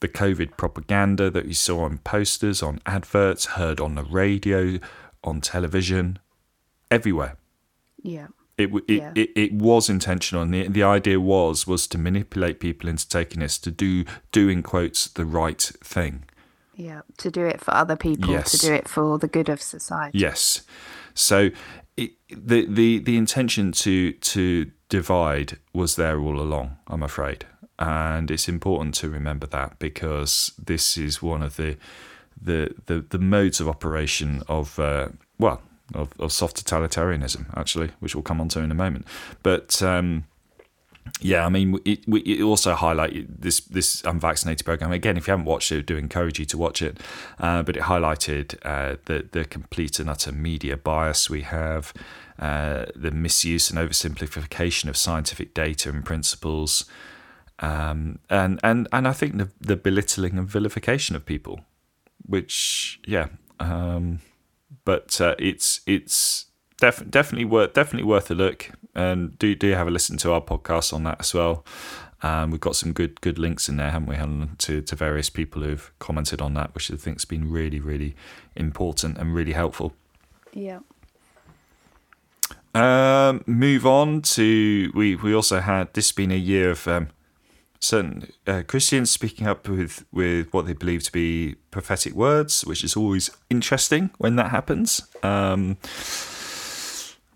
the 0.00 0.08
COVID 0.08 0.56
propaganda 0.56 1.30
that 1.30 1.46
you 1.46 1.54
saw 1.54 1.84
on 1.84 1.98
posters, 1.98 2.62
on 2.62 2.80
adverts, 2.86 3.46
heard 3.46 3.80
on 3.80 3.94
the 3.94 4.04
radio, 4.04 4.78
on 5.22 5.40
television, 5.40 6.18
everywhere. 6.90 7.36
Yeah. 8.02 8.28
It, 8.56 8.70
it, 8.72 8.82
yeah. 8.88 9.12
it, 9.14 9.30
it, 9.34 9.52
was 9.52 9.90
intentional, 9.90 10.42
and 10.42 10.54
the, 10.54 10.68
the 10.68 10.84
idea 10.84 11.18
was 11.18 11.66
was 11.66 11.88
to 11.88 11.98
manipulate 11.98 12.60
people 12.60 12.88
into 12.88 13.08
taking 13.08 13.40
this 13.40 13.58
to 13.58 13.70
do 13.72 14.04
do 14.30 14.48
in 14.48 14.62
quotes 14.62 15.08
the 15.08 15.24
right 15.24 15.60
thing. 15.60 16.24
Yeah, 16.76 17.00
to 17.18 17.32
do 17.32 17.44
it 17.46 17.60
for 17.60 17.74
other 17.74 17.96
people, 17.96 18.30
yes. 18.30 18.52
to 18.52 18.58
do 18.58 18.72
it 18.72 18.88
for 18.88 19.18
the 19.18 19.26
good 19.26 19.48
of 19.48 19.60
society. 19.60 20.18
Yes. 20.18 20.62
So 21.14 21.50
the 21.96 22.66
the 22.66 22.98
the 22.98 23.16
intention 23.16 23.72
to 23.72 24.12
to 24.12 24.70
divide 24.88 25.58
was 25.72 25.96
there 25.96 26.18
all 26.18 26.40
along. 26.40 26.76
I'm 26.88 27.02
afraid, 27.02 27.46
and 27.78 28.30
it's 28.30 28.48
important 28.48 28.94
to 28.96 29.08
remember 29.08 29.46
that 29.48 29.78
because 29.78 30.52
this 30.62 30.96
is 30.98 31.22
one 31.22 31.42
of 31.42 31.56
the 31.56 31.76
the 32.40 32.74
the, 32.86 33.00
the 33.00 33.18
modes 33.18 33.60
of 33.60 33.68
operation 33.68 34.42
of 34.48 34.78
uh, 34.78 35.08
well 35.38 35.62
of, 35.94 36.12
of 36.18 36.32
soft 36.32 36.64
totalitarianism 36.64 37.46
actually, 37.56 37.90
which 38.00 38.14
we'll 38.14 38.22
come 38.22 38.40
on 38.40 38.48
to 38.48 38.60
in 38.60 38.70
a 38.70 38.74
moment. 38.74 39.06
But 39.42 39.82
um, 39.82 40.24
yeah, 41.20 41.44
I 41.46 41.48
mean, 41.48 41.78
it, 41.84 42.04
it 42.06 42.42
also 42.42 42.74
highlighted 42.74 43.26
this 43.28 43.60
this 43.60 44.02
unvaccinated 44.04 44.64
program 44.64 44.92
again. 44.92 45.16
If 45.16 45.26
you 45.26 45.32
haven't 45.32 45.46
watched 45.46 45.70
it, 45.70 45.78
I 45.78 45.82
do 45.82 45.96
encourage 45.96 46.38
you 46.38 46.44
to 46.46 46.58
watch 46.58 46.82
it. 46.82 46.98
Uh, 47.38 47.62
but 47.62 47.76
it 47.76 47.84
highlighted 47.84 48.58
uh, 48.64 48.96
the 49.04 49.28
the 49.30 49.44
complete 49.44 49.98
and 49.98 50.08
utter 50.08 50.32
media 50.32 50.76
bias 50.76 51.30
we 51.30 51.42
have, 51.42 51.92
uh, 52.38 52.86
the 52.94 53.10
misuse 53.10 53.70
and 53.70 53.78
oversimplification 53.78 54.88
of 54.88 54.96
scientific 54.96 55.54
data 55.54 55.88
and 55.90 56.04
principles, 56.04 56.84
um, 57.60 58.18
and 58.28 58.58
and 58.62 58.88
and 58.92 59.06
I 59.06 59.12
think 59.12 59.36
the 59.36 59.50
the 59.60 59.76
belittling 59.76 60.38
and 60.38 60.48
vilification 60.48 61.16
of 61.16 61.24
people, 61.24 61.60
which 62.26 63.00
yeah, 63.06 63.28
um, 63.60 64.20
but 64.84 65.20
uh, 65.20 65.34
it's 65.38 65.80
it's 65.86 66.46
def- 66.84 67.10
definitely 67.10 67.46
worth 67.46 67.72
definitely 67.72 68.06
worth 68.06 68.30
a 68.30 68.34
look, 68.34 68.70
and 68.94 69.38
do 69.38 69.54
do 69.54 69.70
have 69.72 69.88
a 69.88 69.90
listen 69.90 70.16
to 70.18 70.32
our 70.32 70.40
podcast 70.40 70.92
on 70.92 71.04
that 71.04 71.20
as 71.20 71.32
well. 71.34 71.64
Um, 72.22 72.50
we've 72.50 72.60
got 72.60 72.76
some 72.76 72.92
good 72.92 73.20
good 73.20 73.38
links 73.38 73.68
in 73.68 73.76
there, 73.76 73.90
haven't 73.90 74.08
we, 74.08 74.16
Helen, 74.16 74.56
to, 74.58 74.80
to 74.82 74.96
various 74.96 75.30
people 75.30 75.62
who've 75.62 75.90
commented 75.98 76.40
on 76.40 76.54
that, 76.54 76.74
which 76.74 76.90
I 76.90 76.96
think 76.96 77.16
has 77.18 77.24
been 77.24 77.50
really, 77.50 77.80
really 77.80 78.14
important 78.56 79.18
and 79.18 79.34
really 79.34 79.52
helpful. 79.52 79.94
Yeah. 80.52 80.80
Um, 82.74 83.44
move 83.46 83.86
on 83.86 84.22
to 84.22 84.90
we 84.94 85.16
we 85.16 85.34
also 85.34 85.60
had 85.60 85.92
this 85.94 86.12
been 86.12 86.32
a 86.32 86.36
year 86.52 86.70
of 86.70 86.88
um, 86.88 87.08
certain 87.78 88.32
uh, 88.46 88.62
Christians 88.66 89.10
speaking 89.10 89.46
up 89.46 89.68
with 89.68 90.04
with 90.12 90.52
what 90.52 90.66
they 90.66 90.74
believe 90.74 91.02
to 91.04 91.12
be 91.12 91.56
prophetic 91.70 92.14
words, 92.14 92.64
which 92.64 92.84
is 92.84 92.96
always 92.96 93.30
interesting 93.48 94.10
when 94.18 94.36
that 94.36 94.50
happens. 94.50 95.02
Um, 95.22 95.76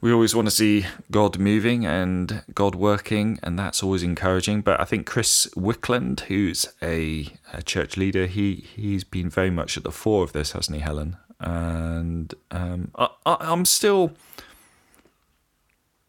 we 0.01 0.13
always 0.13 0.35
want 0.35 0.47
to 0.47 0.53
see 0.53 0.87
God 1.11 1.39
moving 1.39 1.85
and 1.85 2.43
God 2.55 2.75
working, 2.75 3.39
and 3.43 3.59
that's 3.59 3.83
always 3.83 4.03
encouraging. 4.03 4.61
But 4.61 4.81
I 4.81 4.85
think 4.85 5.07
Chris 5.07 5.47
Wickland, 5.57 6.21
who's 6.21 6.67
a, 6.81 7.33
a 7.53 7.63
church 7.63 7.97
leader, 7.97 8.27
he 8.27 8.67
he's 8.77 9.05
been 9.05 9.29
very 9.29 9.51
much 9.51 9.77
at 9.77 9.83
the 9.83 9.93
fore 9.93 10.23
of 10.23 10.33
this, 10.33 10.53
hasn't 10.53 10.77
he, 10.77 10.83
Helen? 10.83 11.17
And 11.41 12.35
um, 12.51 12.91
I, 12.97 13.09
I'm 13.25 13.65
still. 13.65 14.13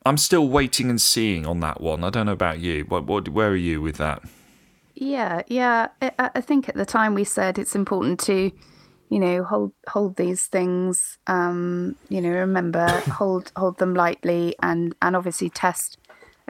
I'm 0.05 0.17
still 0.17 0.47
waiting 0.47 0.89
and 0.89 0.99
seeing 0.99 1.45
on 1.45 1.59
that 1.59 1.81
one. 1.81 2.05
I 2.05 2.09
don't 2.09 2.25
know 2.25 2.31
about 2.31 2.59
you. 2.59 2.85
What, 2.85 3.05
what, 3.05 3.27
where 3.27 3.49
are 3.49 3.55
you 3.55 3.81
with 3.81 3.97
that? 3.97 4.23
Yeah, 4.95 5.41
yeah. 5.47 5.89
I, 6.01 6.31
I 6.35 6.41
think 6.41 6.69
at 6.69 6.75
the 6.75 6.85
time 6.85 7.13
we 7.13 7.25
said 7.25 7.59
it's 7.59 7.75
important 7.75 8.19
to 8.21 8.49
you 9.09 9.19
know 9.19 9.43
hold 9.43 9.73
hold 9.87 10.15
these 10.15 10.45
things 10.45 11.17
um 11.27 11.95
you 12.09 12.21
know 12.21 12.29
remember 12.29 12.87
hold 13.11 13.51
hold 13.55 13.77
them 13.79 13.93
lightly 13.93 14.55
and 14.61 14.95
and 15.01 15.15
obviously 15.15 15.49
test 15.49 15.97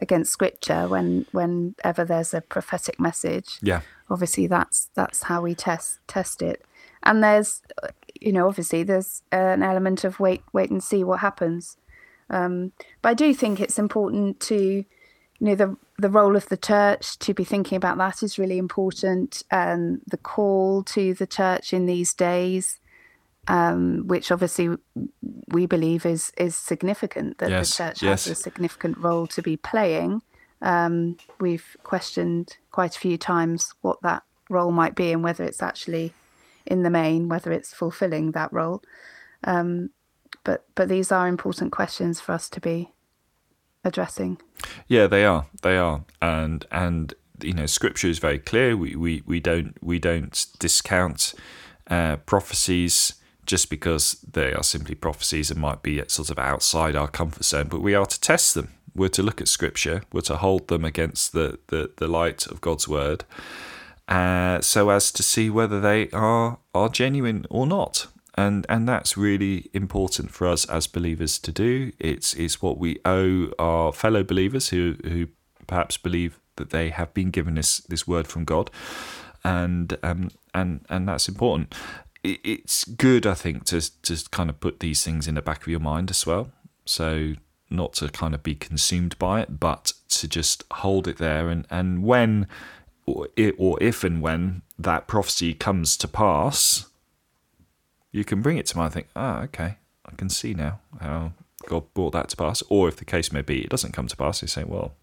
against 0.02 0.32
scripture 0.32 0.88
when 0.88 1.26
whenever 1.32 2.04
there's 2.06 2.34
a 2.34 2.42
prophetic 2.42 3.00
message. 3.00 3.60
Yeah. 3.62 3.82
Obviously 4.10 4.48
that's 4.48 4.90
that's 4.96 5.24
how 5.24 5.42
we 5.42 5.54
test 5.54 6.00
test 6.08 6.42
it. 6.42 6.66
And 7.04 7.24
there's 7.24 7.62
you 8.20 8.32
know 8.32 8.48
obviously 8.48 8.84
there's 8.84 9.22
an 9.32 9.62
element 9.62 10.04
of 10.04 10.20
wait 10.20 10.42
wait 10.54 10.72
and 10.72 10.84
see 10.84 11.04
what 11.04 11.20
happens. 11.20 11.78
Um 12.30 12.72
but 13.02 13.10
i 13.10 13.14
do 13.14 13.34
think 13.34 13.60
it's 13.60 13.80
important 13.80 14.40
to 14.42 14.86
you 15.40 15.48
know 15.48 15.56
the 15.56 15.78
the 15.98 16.10
role 16.10 16.36
of 16.36 16.48
the 16.50 16.58
church 16.58 17.18
to 17.20 17.34
be 17.34 17.44
thinking 17.44 17.76
about 17.76 17.98
that 17.98 18.24
is 18.24 18.40
really 18.40 18.58
important 18.58 19.44
and 19.50 20.02
the 20.08 20.18
call 20.18 20.84
to 20.84 21.14
the 21.14 21.28
church 21.28 21.74
in 21.74 21.86
these 21.86 22.14
days 22.14 22.80
um, 23.50 24.08
which 24.08 24.32
obviously 24.32 24.70
we 25.48 25.66
believe 25.66 26.06
is 26.06 26.32
is 26.38 26.56
significant 26.56 27.40
that 27.40 27.50
Yes, 27.50 27.76
the 27.76 27.84
church 27.84 28.04
yes. 28.04 28.26
has 28.26 28.38
a 28.38 28.42
significant 28.42 28.98
role 29.00 29.28
to 29.28 29.42
be 29.42 29.58
playing. 29.58 30.22
Um, 30.62 31.18
we've 31.40 31.76
questioned 31.84 32.58
quite 32.72 32.96
a 32.96 33.00
few 33.00 33.18
times 33.18 33.74
what 33.82 34.02
that 34.04 34.24
role 34.50 34.72
might 34.72 34.94
be 34.94 35.12
and 35.12 35.24
whether 35.24 35.44
it's 35.44 35.64
actually 35.64 36.14
in 36.66 36.84
the 36.84 36.90
main, 36.90 37.28
whether 37.28 37.52
it's 37.52 37.74
fulfilling 37.74 38.32
that 38.34 38.54
role. 38.54 38.84
Um, 39.44 39.90
but 40.44 40.66
but 40.76 40.88
these 40.88 41.12
are 41.12 41.28
important 41.28 41.72
questions 41.72 42.22
for 42.22 42.34
us 42.34 42.50
to 42.50 42.62
be 42.62 42.92
addressing. 43.84 44.40
Yeah, 44.88 45.08
they 45.08 45.26
are. 45.26 45.46
They 45.62 45.78
are, 45.78 46.04
and 46.22 46.66
and 46.72 47.14
you 47.42 47.54
know, 47.54 47.66
Scripture 47.66 48.08
is 48.08 48.20
very 48.20 48.40
clear. 48.40 48.76
We 48.76 48.96
we, 48.96 49.24
we 49.26 49.40
don't 49.40 49.76
we 49.82 50.00
don't 50.00 50.46
discount 50.60 51.34
uh, 51.88 52.18
prophecies 52.18 53.14
just 53.46 53.70
because 53.70 54.24
they 54.32 54.54
are 54.54 54.64
simply 54.64 54.96
prophecies 54.96 55.50
and 55.50 55.60
might 55.60 55.82
be 55.82 56.04
sort 56.08 56.30
of 56.30 56.38
outside 56.38 56.96
our 56.96 57.08
comfort 57.08 57.44
zone. 57.44 57.68
But 57.68 57.82
we 57.82 57.96
are 57.96 58.06
to 58.06 58.22
test 58.22 58.54
them. 58.54 58.74
We're 58.96 59.10
to 59.10 59.24
look 59.24 59.42
at 59.42 59.48
Scripture. 59.48 60.04
We're 60.12 60.22
to 60.22 60.38
hold 60.38 60.68
them 60.68 60.86
against 60.86 61.34
the 61.34 61.60
the, 61.68 61.92
the 61.98 62.08
light 62.08 62.46
of 62.48 62.62
God's 62.62 62.88
word, 62.88 63.24
uh, 64.08 64.62
so 64.62 64.90
as 64.90 65.12
to 65.12 65.24
see 65.24 65.50
whether 65.50 65.80
they 65.80 66.10
are 66.12 66.60
are 66.74 66.90
genuine 66.90 67.46
or 67.50 67.66
not. 67.66 68.08
And 68.40 68.66
and 68.70 68.88
that's 68.88 69.18
really 69.18 69.70
important 69.74 70.32
for 70.32 70.48
us 70.48 70.64
as 70.70 70.88
believers 70.88 71.38
to 71.40 71.52
do. 71.52 71.92
It's 72.00 72.34
it's 72.36 72.62
what 72.62 72.78
we 72.78 73.00
owe 73.04 73.52
our 73.60 73.92
fellow 73.92 74.24
believers 74.24 74.70
who 74.70 74.96
who 75.04 75.28
perhaps 75.68 75.98
believe 75.98 76.40
that 76.56 76.70
they 76.70 76.90
have 76.90 77.14
been 77.14 77.32
given 77.32 77.56
this 77.56 77.80
this 77.80 78.08
word 78.08 78.28
from 78.28 78.46
God, 78.46 78.72
and 79.44 79.98
um 80.04 80.30
and 80.54 80.86
and 80.88 81.10
that's 81.10 81.28
important. 81.28 81.76
It's 82.24 82.86
good, 82.86 83.28
I 83.28 83.34
think, 83.34 83.66
to 83.66 83.82
to 84.04 84.30
kind 84.32 84.50
of 84.50 84.62
put 84.62 84.80
these 84.80 85.04
things 85.04 85.28
in 85.28 85.36
the 85.36 85.42
back 85.42 85.64
of 85.64 85.68
your 85.68 85.82
mind 85.82 86.10
as 86.10 86.26
well. 86.26 86.50
So 86.86 87.34
not 87.70 87.92
to 87.96 88.08
kind 88.08 88.34
of 88.34 88.42
be 88.42 88.56
consumed 88.56 89.20
by 89.20 89.42
it, 89.42 89.60
but 89.60 89.92
to 90.10 90.30
just 90.30 90.64
hold 90.72 91.10
it 91.10 91.18
there, 91.18 91.50
and 91.50 91.68
and 91.70 92.04
when 92.04 92.48
or 93.06 93.28
or 93.58 93.78
if 93.84 94.06
and 94.06 94.22
when 94.22 94.62
that 94.78 95.08
prophecy 95.08 95.54
comes 95.54 95.98
to 95.98 96.08
pass, 96.08 96.89
you 98.12 98.24
can 98.24 98.42
bring 98.42 98.58
it 98.58 98.66
to 98.68 98.78
mind 98.78 98.88
and 98.88 98.94
think, 98.94 99.08
ah, 99.16 99.42
okay, 99.44 99.78
I 100.06 100.16
can 100.16 100.30
see 100.30 100.54
now 100.54 100.80
how 101.00 101.34
God 101.68 101.94
brought 101.94 102.14
that 102.14 102.30
to 102.30 102.38
pass. 102.38 102.64
Or 102.70 102.88
if 102.88 102.98
the 102.98 103.06
case 103.06 103.32
may 103.32 103.42
be, 103.42 103.62
it 103.62 103.70
doesn't 103.70 103.94
come 103.94 104.08
to 104.08 104.16
pass, 104.16 104.42
you 104.42 104.48
say, 104.48 104.64
well, 104.64 104.94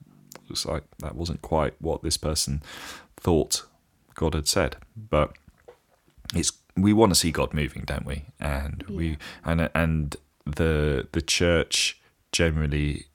looks 0.49 0.67
like 0.67 0.85
that 0.99 1.17
wasn't 1.17 1.43
quite 1.43 1.75
what 1.81 2.03
this 2.03 2.17
person 2.17 2.63
thought 3.17 3.65
God 4.15 4.35
had 4.35 4.49
said. 4.49 4.77
But 4.97 5.33
it's 6.35 6.53
we 6.77 6.93
want 6.93 7.11
to 7.11 7.15
see 7.15 7.31
God 7.31 7.55
moving, 7.55 7.85
don't 7.85 8.07
we? 8.07 8.25
And 8.39 8.85
we 8.89 9.19
and 9.45 9.71
and 9.75 10.17
the 10.45 11.09
the 11.13 11.23
church 11.23 12.01
generally 12.33 13.07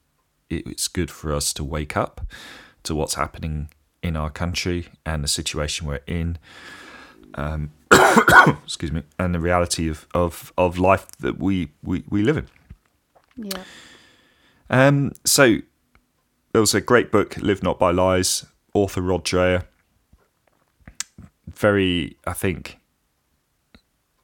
it's 0.50 0.88
good 0.88 1.10
for 1.10 1.34
us 1.34 1.54
to 1.54 1.64
wake 1.64 1.96
up 1.96 2.22
to 2.84 2.96
what's 2.96 3.14
happening 3.14 3.70
in 4.04 4.16
our 4.18 4.30
country 4.30 4.88
and 5.06 5.24
the 5.24 5.28
situation 5.28 5.88
we're 5.88 6.02
in 6.08 6.38
excuse 8.64 8.92
me, 8.92 9.04
and 9.20 9.34
the 9.34 9.40
reality 9.40 9.90
of, 9.90 10.08
of, 10.14 10.54
of 10.58 10.78
life 10.78 11.08
that 11.20 11.40
we, 11.40 11.70
we, 11.84 12.04
we 12.10 12.24
live 12.24 12.38
in. 12.38 12.48
Yeah. 13.38 13.64
Um, 14.70 15.14
so 15.26 15.58
there 16.54 16.62
was 16.62 16.74
a 16.74 16.82
great 16.82 17.12
book, 17.12 17.38
Live 17.38 17.64
Not 17.64 17.80
by 17.80 17.92
Lies, 17.92 18.46
author 18.74 19.02
Rod 19.02 19.26
Dreher. 19.26 19.66
Very, 21.48 22.18
I 22.26 22.34
think, 22.34 22.78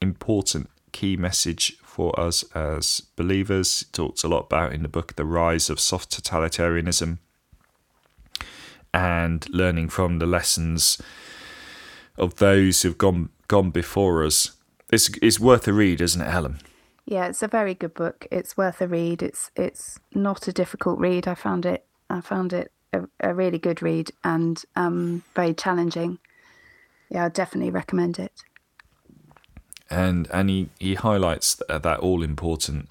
important 0.02 0.70
key 0.92 1.18
message 1.18 1.78
for 1.84 2.18
us 2.20 2.44
as 2.56 3.02
believers. 3.16 3.84
It 3.84 3.94
talks 3.94 4.24
a 4.24 4.28
lot 4.28 4.46
about 4.46 4.74
in 4.74 4.84
the 4.84 4.90
book 4.90 5.16
the 5.16 5.26
rise 5.26 5.70
of 5.70 5.80
soft 5.80 6.12
totalitarianism 6.12 7.18
and 8.94 9.48
learning 9.50 9.90
from 9.90 10.20
the 10.20 10.26
lessons 10.26 11.02
of 12.18 12.36
those 12.36 12.82
who've 12.82 12.98
gone 12.98 13.30
gone 13.48 13.72
before 13.72 14.24
us. 14.26 14.52
It's 14.92 15.10
it's 15.22 15.40
worth 15.40 15.68
a 15.68 15.74
read, 15.74 16.02
isn't 16.02 16.22
it, 16.22 16.30
Helen? 16.30 16.60
Yeah, 17.06 17.28
it's 17.28 17.44
a 17.44 17.48
very 17.48 17.74
good 17.74 17.94
book. 17.94 18.28
It's 18.32 18.58
worth 18.58 18.82
a 18.82 18.88
read. 18.88 19.22
It's 19.24 19.52
it's 19.56 20.00
not 20.14 20.48
a 20.48 20.54
difficult 20.54 21.00
read. 21.00 21.28
I 21.28 21.36
found 21.36 21.66
it 21.66 21.86
I 22.10 22.22
found 22.22 22.54
it 22.54 22.72
a, 22.94 23.02
a 23.20 23.34
really 23.34 23.60
good 23.60 23.82
read 23.82 24.12
and 24.24 24.64
um, 24.76 25.24
very 25.36 25.54
challenging. 25.54 26.20
Yeah, 27.10 27.26
I 27.26 27.30
definitely 27.30 27.72
recommend 27.72 28.20
it. 28.20 28.44
and 29.90 30.28
and 30.32 30.50
he, 30.50 30.70
he 30.80 30.96
highlights 30.96 31.56
th- 31.56 31.82
that 31.82 32.00
all 32.00 32.24
important 32.24 32.90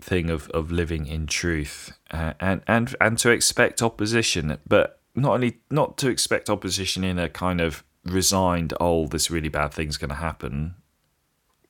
thing 0.00 0.30
of, 0.30 0.48
of 0.50 0.70
living 0.70 1.06
in 1.06 1.26
truth 1.26 1.92
uh, 2.10 2.32
and 2.40 2.62
and 2.66 2.94
and 3.00 3.18
to 3.18 3.30
expect 3.30 3.82
opposition 3.82 4.58
but 4.66 5.00
not 5.14 5.34
only 5.34 5.58
not 5.70 5.96
to 5.96 6.08
expect 6.08 6.48
opposition 6.50 7.04
in 7.04 7.18
a 7.18 7.28
kind 7.28 7.60
of 7.60 7.84
resigned 8.04 8.74
oh 8.80 9.06
this 9.06 9.30
really 9.30 9.48
bad 9.48 9.72
thing's 9.72 9.96
going 9.96 10.08
to 10.08 10.16
happen 10.16 10.74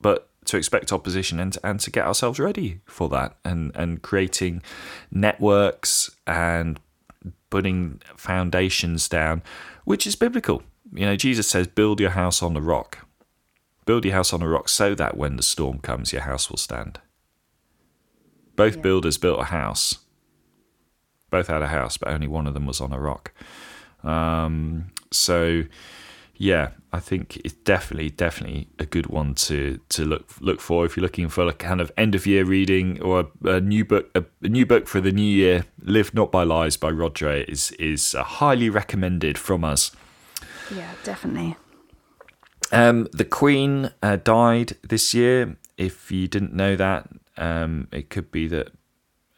but 0.00 0.28
to 0.44 0.56
expect 0.56 0.92
opposition 0.92 1.38
and 1.38 1.56
and 1.62 1.78
to 1.80 1.90
get 1.90 2.06
ourselves 2.06 2.38
ready 2.40 2.80
for 2.86 3.08
that 3.08 3.36
and 3.44 3.70
and 3.74 4.02
creating 4.02 4.62
networks 5.10 6.10
and 6.26 6.80
putting 7.50 8.00
foundations 8.16 9.08
down 9.08 9.42
which 9.84 10.06
is 10.06 10.16
biblical 10.16 10.62
you 10.92 11.04
know 11.04 11.16
Jesus 11.16 11.48
says 11.48 11.66
build 11.66 12.00
your 12.00 12.10
house 12.10 12.42
on 12.42 12.54
the 12.54 12.62
rock 12.62 13.06
Build 13.84 14.04
your 14.04 14.14
house 14.14 14.32
on 14.32 14.42
a 14.42 14.48
rock 14.48 14.68
so 14.68 14.94
that 14.94 15.16
when 15.16 15.34
the 15.34 15.42
storm 15.42 15.80
comes, 15.80 16.12
your 16.12 16.22
house 16.22 16.48
will 16.48 16.56
stand. 16.56 17.00
Both 18.54 18.76
Yeah. 18.76 18.82
builders 18.82 19.18
built 19.18 19.40
a 19.40 19.44
house. 19.46 19.98
Both 21.30 21.48
had 21.48 21.62
a 21.62 21.66
house, 21.66 21.96
but 21.96 22.08
only 22.08 22.28
one 22.28 22.46
of 22.46 22.54
them 22.54 22.64
was 22.64 22.80
on 22.80 22.92
a 22.92 23.00
rock. 23.00 23.32
Um, 24.04 24.92
so, 25.10 25.64
yeah, 26.36 26.70
I 26.92 27.00
think 27.00 27.36
it's 27.44 27.54
definitely, 27.54 28.10
definitely 28.10 28.68
a 28.78 28.86
good 28.86 29.06
one 29.06 29.34
to 29.34 29.80
to 29.90 30.04
look 30.04 30.30
look 30.40 30.60
for 30.60 30.84
if 30.84 30.96
you're 30.96 31.02
looking 31.02 31.28
for 31.28 31.46
a 31.46 31.52
kind 31.52 31.80
of 31.80 31.92
end 31.96 32.14
of 32.14 32.26
year 32.26 32.44
reading 32.44 33.00
or 33.00 33.28
a, 33.44 33.48
a 33.48 33.60
new 33.60 33.84
book. 33.84 34.10
A, 34.14 34.24
a 34.42 34.48
new 34.48 34.66
book 34.66 34.88
for 34.88 35.00
the 35.00 35.12
new 35.12 35.22
year, 35.22 35.66
"Live 35.82 36.14
Not 36.14 36.32
by 36.32 36.42
Lies" 36.42 36.76
by 36.76 36.90
Rod 36.90 37.14
Dreher 37.14 37.48
is 37.48 37.70
is 37.72 38.14
uh, 38.14 38.24
highly 38.24 38.70
recommended 38.70 39.38
from 39.38 39.64
us. 39.64 39.92
Yeah, 40.74 40.92
definitely. 41.04 41.56
Um, 42.70 43.08
the 43.12 43.26
Queen 43.26 43.90
uh, 44.02 44.16
died 44.16 44.76
this 44.82 45.12
year. 45.12 45.56
If 45.76 46.10
you 46.10 46.28
didn't 46.28 46.54
know 46.54 46.76
that, 46.76 47.08
um, 47.36 47.88
it 47.92 48.08
could 48.08 48.30
be 48.30 48.48
that 48.48 48.72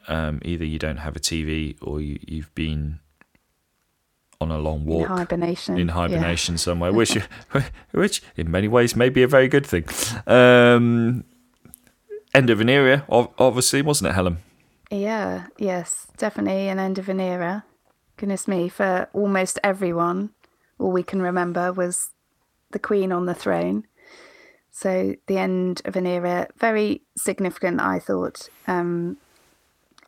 um, 0.08 0.40
either 0.44 0.64
you 0.64 0.78
don't 0.78 0.98
have 0.98 1.16
a 1.16 1.20
TV 1.20 1.76
or 1.82 2.00
you, 2.00 2.18
you've 2.22 2.54
been 2.54 3.00
on 4.44 4.50
a 4.50 4.58
long 4.58 4.80
In 4.80 4.86
walk 4.86 5.08
hibernation. 5.08 5.78
in 5.78 5.88
yeah. 5.88 5.94
hibernation 5.94 6.58
somewhere, 6.58 6.92
which 6.92 7.18
which 7.92 8.22
in 8.36 8.50
many 8.50 8.68
ways 8.68 8.94
may 8.94 9.08
be 9.08 9.22
a 9.22 9.28
very 9.28 9.48
good 9.48 9.66
thing. 9.66 9.84
Um, 10.26 11.24
end 12.34 12.50
of 12.50 12.60
an 12.60 12.68
era, 12.68 13.04
obviously, 13.08 13.82
wasn't 13.82 14.10
it, 14.10 14.14
Helen? 14.14 14.38
Yeah, 14.90 15.46
yes, 15.58 16.06
definitely 16.16 16.68
an 16.68 16.78
end 16.78 16.98
of 16.98 17.08
an 17.08 17.20
era. 17.20 17.64
Goodness 18.16 18.46
me, 18.46 18.68
for 18.68 19.08
almost 19.12 19.58
everyone, 19.64 20.30
all 20.78 20.92
we 20.92 21.02
can 21.02 21.20
remember 21.22 21.72
was 21.72 22.10
the 22.70 22.78
Queen 22.78 23.10
on 23.12 23.26
the 23.26 23.34
throne. 23.34 23.84
So 24.70 25.14
the 25.26 25.38
end 25.38 25.82
of 25.84 25.96
an 25.96 26.06
era, 26.06 26.48
very 26.58 27.02
significant, 27.16 27.80
I 27.80 27.98
thought. 27.98 28.48
Um, 28.66 29.16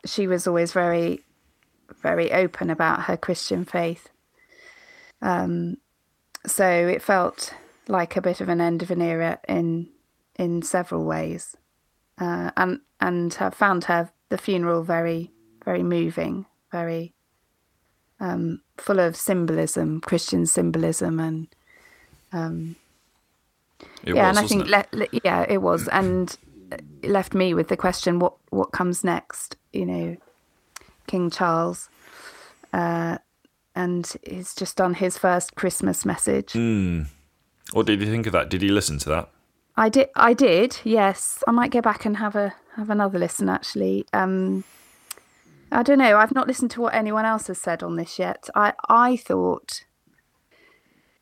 she 0.05 0.27
was 0.27 0.45
always 0.47 0.73
very, 0.73 1.21
very 2.01 2.31
open 2.31 2.69
about 2.69 3.03
her 3.03 3.17
Christian 3.17 3.65
faith. 3.65 4.09
Um, 5.21 5.77
so 6.45 6.67
it 6.67 7.01
felt 7.01 7.53
like 7.87 8.15
a 8.17 8.21
bit 8.21 8.41
of 8.41 8.49
an 8.49 8.61
end 8.61 8.83
of 8.83 8.91
an 8.91 9.01
era 9.01 9.39
in 9.47 9.89
in 10.37 10.61
several 10.63 11.05
ways. 11.05 11.55
Uh, 12.19 12.51
and 12.57 12.81
and 13.01 13.33
have 13.35 13.55
found 13.55 13.85
her 13.85 14.11
the 14.29 14.37
funeral 14.37 14.83
very 14.83 15.31
very 15.65 15.83
moving, 15.83 16.45
very 16.71 17.13
um, 18.19 18.61
full 18.77 18.99
of 18.99 19.15
symbolism, 19.15 20.01
Christian 20.01 20.45
symbolism, 20.45 21.19
and 21.19 21.47
It 24.03 24.13
yeah, 24.13 24.29
was, 24.29 24.29
and 24.29 24.39
I 24.39 24.43
think 24.43 24.67
le- 24.67 24.85
le- 24.93 25.19
yeah, 25.23 25.45
it 25.49 25.59
was, 25.61 25.87
and 25.89 26.35
it 26.71 27.09
left 27.09 27.33
me 27.35 27.53
with 27.53 27.69
the 27.69 27.77
question: 27.77 28.19
what 28.19 28.35
what 28.49 28.71
comes 28.71 29.03
next? 29.03 29.57
You 29.73 29.85
know, 29.85 30.17
King 31.07 31.29
Charles, 31.29 31.89
uh, 32.73 33.19
and 33.77 34.15
he's 34.27 34.55
just 34.55 34.75
done 34.75 34.95
his 34.95 35.17
first 35.17 35.55
Christmas 35.55 36.03
message. 36.03 36.55
it? 36.55 37.05
What 37.73 37.85
did 37.85 38.01
you 38.01 38.09
think 38.09 38.25
of 38.25 38.33
that? 38.33 38.49
Did 38.49 38.63
you 38.63 38.73
listen 38.73 38.97
to 38.99 39.09
that? 39.09 39.29
I 39.75 39.89
did. 39.89 40.09
I 40.15 40.33
did. 40.33 40.79
Yes, 40.83 41.43
I 41.47 41.51
might 41.51 41.71
go 41.71 41.81
back 41.81 42.03
and 42.05 42.17
have 42.17 42.35
a 42.35 42.55
have 42.75 42.89
another 42.89 43.19
listen. 43.19 43.49
Actually, 43.49 44.05
um, 44.13 44.63
I 45.71 45.83
don't 45.83 45.99
know. 45.99 46.17
I've 46.17 46.33
not 46.33 46.47
listened 46.47 46.71
to 46.71 46.81
what 46.81 46.95
anyone 46.95 47.25
else 47.25 47.47
has 47.47 47.61
said 47.61 47.83
on 47.83 47.95
this 47.95 48.17
yet. 48.17 48.49
I 48.55 48.73
I 48.89 49.15
thought 49.17 49.83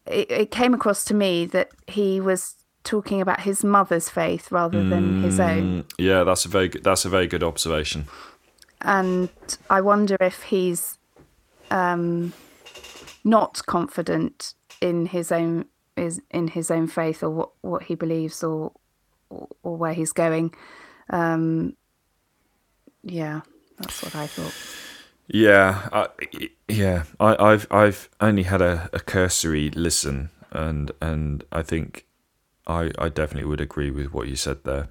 it, 0.06 0.32
it 0.32 0.52
came 0.52 0.74
across 0.74 1.04
to 1.06 1.14
me 1.14 1.46
that 1.48 1.72
he 1.88 2.22
was 2.22 2.56
talking 2.86 3.20
about 3.20 3.42
his 3.42 3.64
mother's 3.64 4.08
faith 4.08 4.52
rather 4.52 4.88
than 4.88 5.24
his 5.24 5.40
own. 5.40 5.84
Mm, 5.84 5.92
yeah, 5.98 6.24
that's 6.24 6.46
a 6.46 6.50
very 6.50 6.70
good, 6.70 6.84
that's 6.84 7.04
a 7.04 7.10
very 7.10 7.28
good 7.28 7.44
observation. 7.44 8.06
And 8.82 9.30
I 9.70 9.82
wonder 9.82 10.16
if 10.22 10.44
he's 10.44 11.00
um, 11.72 12.32
not 13.26 13.66
confident 13.66 14.54
in 14.80 15.08
his 15.08 15.32
own 15.32 15.66
is 15.98 16.22
in 16.32 16.50
his 16.50 16.70
own 16.70 16.88
faith 16.88 17.24
or 17.24 17.30
what, 17.30 17.50
what 17.62 17.84
he 17.84 17.96
believes 17.96 18.44
or, 18.44 18.72
or 19.30 19.48
or 19.64 19.76
where 19.76 19.94
he's 19.94 20.14
going. 20.14 20.54
Um, 21.10 21.76
yeah, 23.04 23.42
that's 23.80 24.04
what 24.04 24.16
I 24.16 24.28
thought. 24.28 24.54
Yeah, 25.28 25.90
I, 25.92 26.08
yeah. 26.68 27.04
I, 27.20 27.36
I've 27.44 27.68
I've 27.72 28.10
only 28.22 28.44
had 28.44 28.62
a, 28.62 28.90
a 28.94 29.00
cursory 29.00 29.72
listen, 29.72 30.30
and 30.52 30.92
and 31.02 31.44
I 31.52 31.64
think 31.64 32.06
I 32.68 32.92
I 32.98 33.10
definitely 33.10 33.50
would 33.50 33.62
agree 33.62 33.90
with 33.90 34.14
what 34.14 34.28
you 34.28 34.36
said 34.36 34.64
there, 34.64 34.90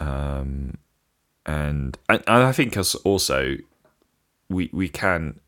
um, 0.00 0.78
and 1.44 1.98
and, 2.08 2.22
I 2.26 2.52
think 2.52 2.76
also 3.04 3.56
we 4.48 4.70
we 4.72 4.88
can, 4.88 5.40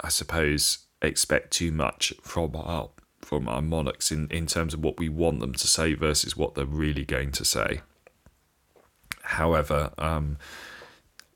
I 0.00 0.10
suppose, 0.10 0.85
expect 1.06 1.52
too 1.52 1.72
much 1.72 2.12
from 2.22 2.54
our 2.56 2.90
from 3.20 3.48
our 3.48 3.62
monarchs 3.62 4.12
in 4.12 4.28
in 4.30 4.46
terms 4.46 4.74
of 4.74 4.82
what 4.82 4.98
we 4.98 5.08
want 5.08 5.40
them 5.40 5.54
to 5.54 5.66
say 5.66 5.94
versus 5.94 6.36
what 6.36 6.54
they're 6.54 6.64
really 6.64 7.04
going 7.04 7.32
to 7.32 7.44
say. 7.44 7.80
However, 9.22 9.92
um, 9.98 10.38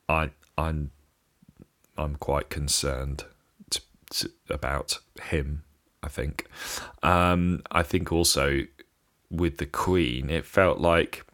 I 0.09 0.31
I'm 0.57 0.91
I'm 1.97 2.17
quite 2.17 2.49
concerned 2.49 3.25
to, 3.71 3.81
to, 4.11 4.31
about 4.49 4.99
him. 5.23 5.65
I 6.03 6.09
think. 6.09 6.47
Um, 7.03 7.63
I 7.71 7.83
think 7.83 8.11
also 8.11 8.63
with 9.31 9.59
the 9.59 9.67
Queen, 9.67 10.31
it 10.31 10.47
felt 10.47 10.79
like 10.79 11.27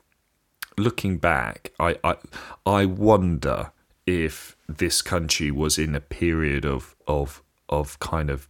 looking 0.77 1.19
back. 1.19 1.73
I 1.79 1.97
I, 2.03 2.17
I 2.65 2.87
wonder 2.87 3.73
if 4.07 4.57
this 4.69 5.03
country 5.03 5.51
was 5.51 5.79
in 5.79 5.95
a 5.95 6.01
period 6.01 6.65
of 6.65 6.97
of 7.07 7.43
of 7.69 7.99
kind 7.99 8.31
of 8.31 8.49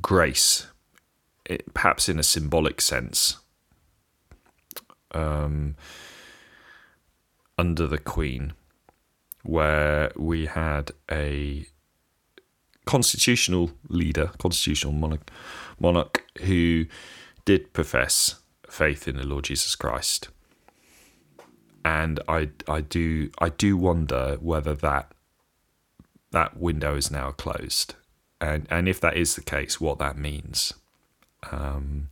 grace, 0.00 0.66
it, 1.44 1.72
perhaps 1.74 2.08
in 2.08 2.18
a 2.18 2.22
symbolic 2.22 2.80
sense. 2.80 3.38
Um, 5.12 5.76
under 7.58 7.86
the 7.86 7.98
Queen 7.98 8.54
where 9.42 10.10
we 10.16 10.46
had 10.46 10.92
a 11.10 11.66
constitutional 12.86 13.72
leader, 13.88 14.30
constitutional 14.38 14.92
monarch, 14.92 15.30
monarch 15.78 16.24
who 16.42 16.86
did 17.44 17.72
profess 17.72 18.40
faith 18.68 19.06
in 19.06 19.16
the 19.16 19.26
Lord 19.26 19.44
Jesus 19.44 19.74
Christ. 19.74 20.28
And 21.84 22.20
I, 22.28 22.50
I 22.68 22.80
do, 22.80 23.30
I 23.38 23.48
do 23.48 23.76
wonder 23.76 24.36
whether 24.40 24.74
that 24.74 25.12
that 26.30 26.56
window 26.56 26.96
is 26.96 27.10
now 27.10 27.32
closed, 27.32 27.94
and 28.42 28.66
and 28.70 28.88
if 28.88 29.00
that 29.00 29.16
is 29.16 29.36
the 29.36 29.40
case, 29.40 29.80
what 29.80 29.98
that 29.98 30.18
means. 30.18 30.74
Um, 31.50 32.08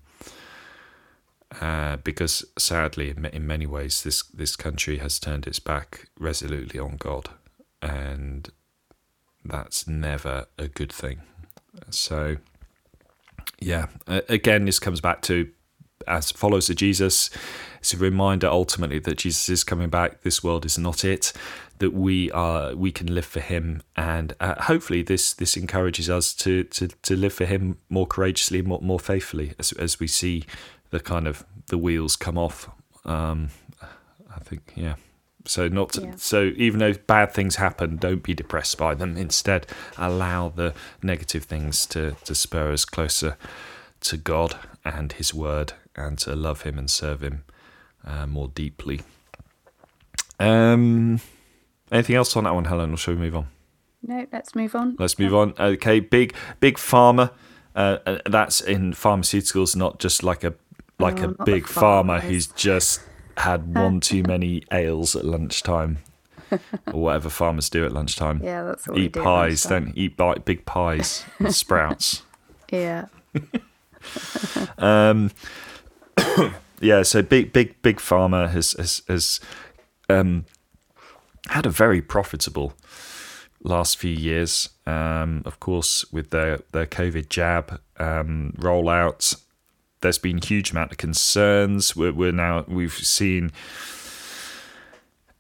uh, 1.61 1.97
because 1.97 2.45
sadly, 2.57 3.11
in, 3.11 3.25
in 3.27 3.47
many 3.47 3.67
ways, 3.67 4.03
this 4.03 4.23
this 4.23 4.55
country 4.57 4.99
has 4.99 5.19
turned 5.19 5.47
its 5.47 5.59
back 5.59 6.09
resolutely 6.19 6.79
on 6.79 6.97
God, 6.97 7.31
and 7.83 8.49
that's 9.45 9.89
never 9.89 10.47
a 10.57 10.69
good 10.69 10.93
thing. 10.93 11.21
So, 11.91 12.37
yeah, 13.61 13.87
again, 14.07 14.65
this 14.65 14.79
comes 14.79 15.01
back 15.01 15.23
to 15.23 15.51
as 16.07 16.31
follows 16.31 16.71
of 16.71 16.77
Jesus. 16.77 17.31
It's 17.81 17.95
a 17.95 17.97
reminder 17.97 18.47
ultimately 18.47 18.99
that 19.01 19.19
Jesus 19.19 19.49
is 19.49 19.65
coming 19.65 19.89
back. 19.89 20.23
This 20.23 20.43
world 20.45 20.65
is 20.65 20.79
not 20.79 21.05
it. 21.05 21.33
That 21.79 21.95
we 21.95 22.31
are, 22.33 22.75
we 22.77 22.93
can 22.93 23.15
live 23.15 23.25
for 23.25 23.41
Him, 23.41 23.83
and 23.97 24.35
uh, 24.39 24.61
hopefully 24.63 25.03
this 25.03 25.33
this 25.33 25.57
encourages 25.57 26.11
us 26.11 26.35
to 26.35 26.65
to 26.65 26.89
to 26.89 27.17
live 27.17 27.33
for 27.33 27.47
Him 27.47 27.79
more 27.89 28.07
courageously, 28.07 28.61
more 28.61 28.81
more 28.83 29.01
faithfully, 29.01 29.55
as 29.59 29.73
as 29.73 29.99
we 29.99 30.07
see 30.07 30.45
the 30.91 31.01
kind 31.01 31.27
of 31.27 31.45
the 31.69 31.79
wheels 31.79 32.17
come 32.17 32.37
off. 32.37 32.69
Um, 33.07 33.49
I 33.83 34.41
think, 34.41 34.73
yeah. 34.77 34.97
So 35.47 35.69
not 35.69 35.93
to, 35.95 36.03
Yeah. 36.03 36.13
so 36.17 36.53
even 36.57 36.81
though 36.81 36.93
bad 36.93 37.33
things 37.33 37.57
happen, 37.57 37.97
don't 37.97 38.23
be 38.23 38.35
depressed 38.35 38.77
by 38.77 38.95
them. 38.95 39.17
Instead, 39.17 39.67
allow 39.97 40.51
the 40.51 40.75
negative 41.03 41.45
things 41.45 41.87
to 41.87 42.15
to 42.27 42.35
spur 42.35 42.73
us 42.73 42.85
closer 42.85 43.39
to 44.01 44.17
God 44.19 44.57
and 44.85 45.13
His 45.13 45.33
Word, 45.33 45.73
and 45.97 46.19
to 46.19 46.35
love 46.37 46.63
Him 46.63 46.79
and 46.79 46.91
serve 46.91 47.23
Him 47.23 47.45
uh, 48.05 48.27
more 48.27 48.49
deeply. 48.49 49.01
Um, 50.39 51.21
anything 51.93 52.17
else 52.17 52.37
on 52.37 52.45
that 52.45 52.55
one, 52.55 52.65
Helen? 52.67 52.93
Or 52.95 52.97
shall 52.97 53.15
we 53.15 53.21
move 53.21 53.37
on? 53.37 53.49
No, 54.03 54.27
let's 54.33 54.55
move 54.55 54.75
on. 54.75 54.97
Let's 54.99 55.19
move 55.19 55.35
on. 55.35 55.55
Okay, 55.59 56.01
big 56.01 56.35
big 56.61 56.77
pharma. 56.77 57.33
Uh, 57.77 57.99
uh, 58.07 58.19
that's 58.27 58.61
in 58.61 58.93
pharmaceuticals, 58.93 59.77
not 59.77 59.99
just 59.99 60.23
like 60.23 60.43
a 60.43 60.55
like 60.99 61.21
Oh, 61.21 61.35
a 61.39 61.45
big 61.45 61.67
farmer 61.67 62.21
who's 62.21 62.47
just 62.49 63.03
had 63.37 63.75
one 63.77 64.01
too 64.01 64.23
many 64.23 64.63
ales 64.73 65.15
at 65.15 65.25
lunchtime, 65.25 65.99
or 66.51 67.01
whatever 67.03 67.29
farmers 67.29 67.69
do 67.69 67.85
at 67.85 67.93
lunchtime. 67.93 68.41
Yeah, 68.43 68.65
that's 68.65 68.89
what 68.89 68.97
we 68.97 69.05
Eat 69.05 69.13
pies, 69.13 69.65
don't 69.65 69.93
eat 69.97 70.17
bi- 70.17 70.37
big 70.37 70.65
pies, 70.65 71.25
and 71.39 71.55
sprouts. 71.63 72.23
Yeah. 72.73 73.07
Um, 74.79 75.31
yeah, 76.81 77.03
so 77.03 77.23
big, 77.23 77.53
big, 77.53 77.81
big 77.83 77.99
pharma 77.99 78.51
has 78.51 78.73
has, 78.73 79.03
has 79.09 79.41
um, 80.09 80.45
had 81.49 81.67
a 81.67 81.71
very 81.71 82.01
profitable 82.01 82.75
last 83.63 83.99
few 83.99 84.11
years. 84.13 84.71
Um, 84.87 85.43
of 85.45 85.61
course, 85.61 86.05
with 86.13 86.31
their 86.31 86.61
their 86.73 86.87
COVID 86.87 87.29
jab 87.29 87.81
um, 87.99 88.55
rollout, 88.59 89.37
there's 90.01 90.19
been 90.19 90.39
huge 90.39 90.71
amount 90.73 90.93
of 90.93 90.99
concerns. 90.99 91.95
We're, 91.95 92.13
we're 92.13 92.33
now 92.33 92.65
we've 92.67 92.93
seen 92.93 93.51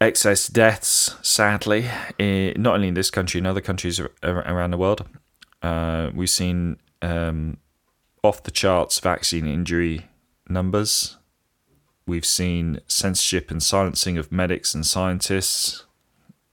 excess 0.01 0.47
deaths, 0.47 1.17
sadly, 1.23 1.87
eh, 2.19 2.53
not 2.57 2.75
only 2.75 2.89
in 2.89 2.95
this 2.95 3.11
country, 3.11 3.39
in 3.39 3.47
other 3.47 3.61
countries 3.61 4.01
ar- 4.01 4.11
ar- 4.23 4.47
around 4.47 4.71
the 4.71 4.79
world. 4.79 5.07
Uh, 5.63 6.11
we've 6.15 6.31
seen 6.31 6.79
um, 7.03 7.59
off 8.23 8.43
the 8.43 8.51
charts 8.51 8.99
vaccine 8.99 9.47
injury 9.47 10.07
numbers. 10.51 11.17
We've 12.07 12.27
seen 12.27 12.81
censorship 12.87 13.51
and 13.51 13.63
silencing 13.63 14.19
of 14.19 14.33
medics 14.33 14.75
and 14.75 14.85
scientists. 14.85 15.85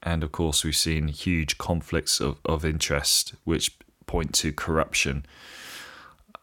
And 0.04 0.24
of 0.24 0.32
course, 0.32 0.64
we've 0.64 0.76
seen 0.76 1.08
huge 1.08 1.58
conflicts 1.58 2.22
of, 2.22 2.40
of 2.46 2.64
interest, 2.64 3.34
which 3.44 3.78
point 4.06 4.34
to 4.36 4.54
corruption, 4.54 5.26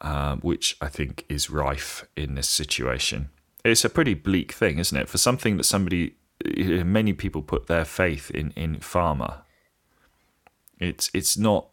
um, 0.01 0.41
which 0.41 0.77
I 0.81 0.89
think 0.89 1.25
is 1.29 1.49
rife 1.51 2.07
in 2.17 2.35
this 2.35 2.49
situation. 2.49 3.31
It's 3.65 3.85
a 3.85 3.91
pretty 3.91 4.15
bleak 4.15 4.53
thing, 4.53 4.79
isn't 4.79 4.97
it? 4.99 5.09
For 5.09 5.19
something 5.19 5.57
that 5.57 5.65
somebody, 5.65 6.17
many 6.45 7.13
people 7.13 7.43
put 7.43 7.67
their 7.67 7.85
faith 7.85 8.31
in, 8.31 8.51
in 8.51 8.77
pharma. 8.77 9.39
It's 10.79 11.11
it's 11.15 11.39
not. 11.39 11.69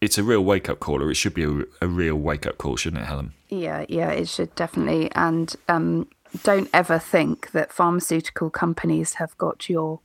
It's 0.00 0.18
a 0.18 0.22
real 0.22 0.44
wake 0.44 0.68
up 0.68 0.78
call, 0.80 1.02
or 1.02 1.10
it 1.10 1.16
should 1.16 1.34
be 1.34 1.42
a, 1.44 1.62
a 1.82 1.88
real 1.88 2.14
wake 2.16 2.46
up 2.46 2.58
call, 2.58 2.76
shouldn't 2.76 3.02
it, 3.02 3.06
Helen? 3.06 3.32
Yeah, 3.48 3.84
yeah, 3.88 4.10
it 4.10 4.28
should 4.28 4.54
definitely. 4.54 5.10
And 5.14 5.54
um, 5.68 6.08
don't 6.44 6.70
ever 6.72 6.98
think 6.98 7.50
that 7.50 7.72
pharmaceutical 7.72 8.48
companies 8.50 9.14
have 9.14 9.36
got 9.38 9.68
your 9.68 10.00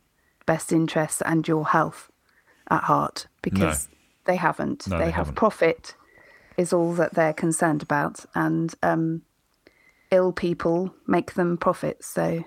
best 0.45 0.71
interests 0.71 1.21
and 1.21 1.47
your 1.47 1.67
health 1.67 2.11
at 2.71 2.83
heart 2.85 3.27
because 3.43 3.87
they 4.25 4.35
haven't. 4.37 4.87
No, 4.87 4.97
they, 4.97 5.05
they 5.05 5.11
have 5.11 5.27
haven't. 5.27 5.35
profit 5.35 5.95
is 6.57 6.73
all 6.73 6.93
that 6.93 7.13
they're 7.13 7.33
concerned 7.33 7.83
about, 7.83 8.25
and 8.33 8.73
um, 8.81 9.21
ill 10.09 10.31
people 10.31 10.95
make 11.05 11.33
them 11.35 11.57
profit. 11.57 12.03
So 12.03 12.45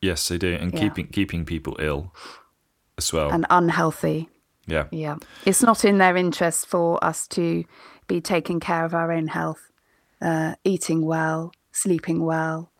Yes, 0.00 0.26
they 0.28 0.38
do, 0.38 0.54
and 0.54 0.72
Yeah. 0.72 0.80
keeping 0.80 1.06
keeping 1.08 1.44
people 1.44 1.76
ill 1.78 2.14
as 2.96 3.12
well. 3.12 3.30
and 3.30 3.44
unhealthy. 3.50 4.30
Yeah, 4.66 4.86
Yeah, 4.90 5.16
it's 5.46 5.62
not 5.62 5.84
in 5.84 5.98
their 5.98 6.16
interest 6.16 6.66
for 6.66 7.02
us 7.04 7.26
to 7.28 7.64
be 8.06 8.20
taking 8.20 8.60
care 8.60 8.84
of 8.84 8.94
our 8.94 9.10
own 9.12 9.28
health, 9.28 9.70
uh, 10.20 10.54
eating 10.64 11.04
well, 11.04 11.52
sleeping 11.72 12.24
well, 12.24 12.70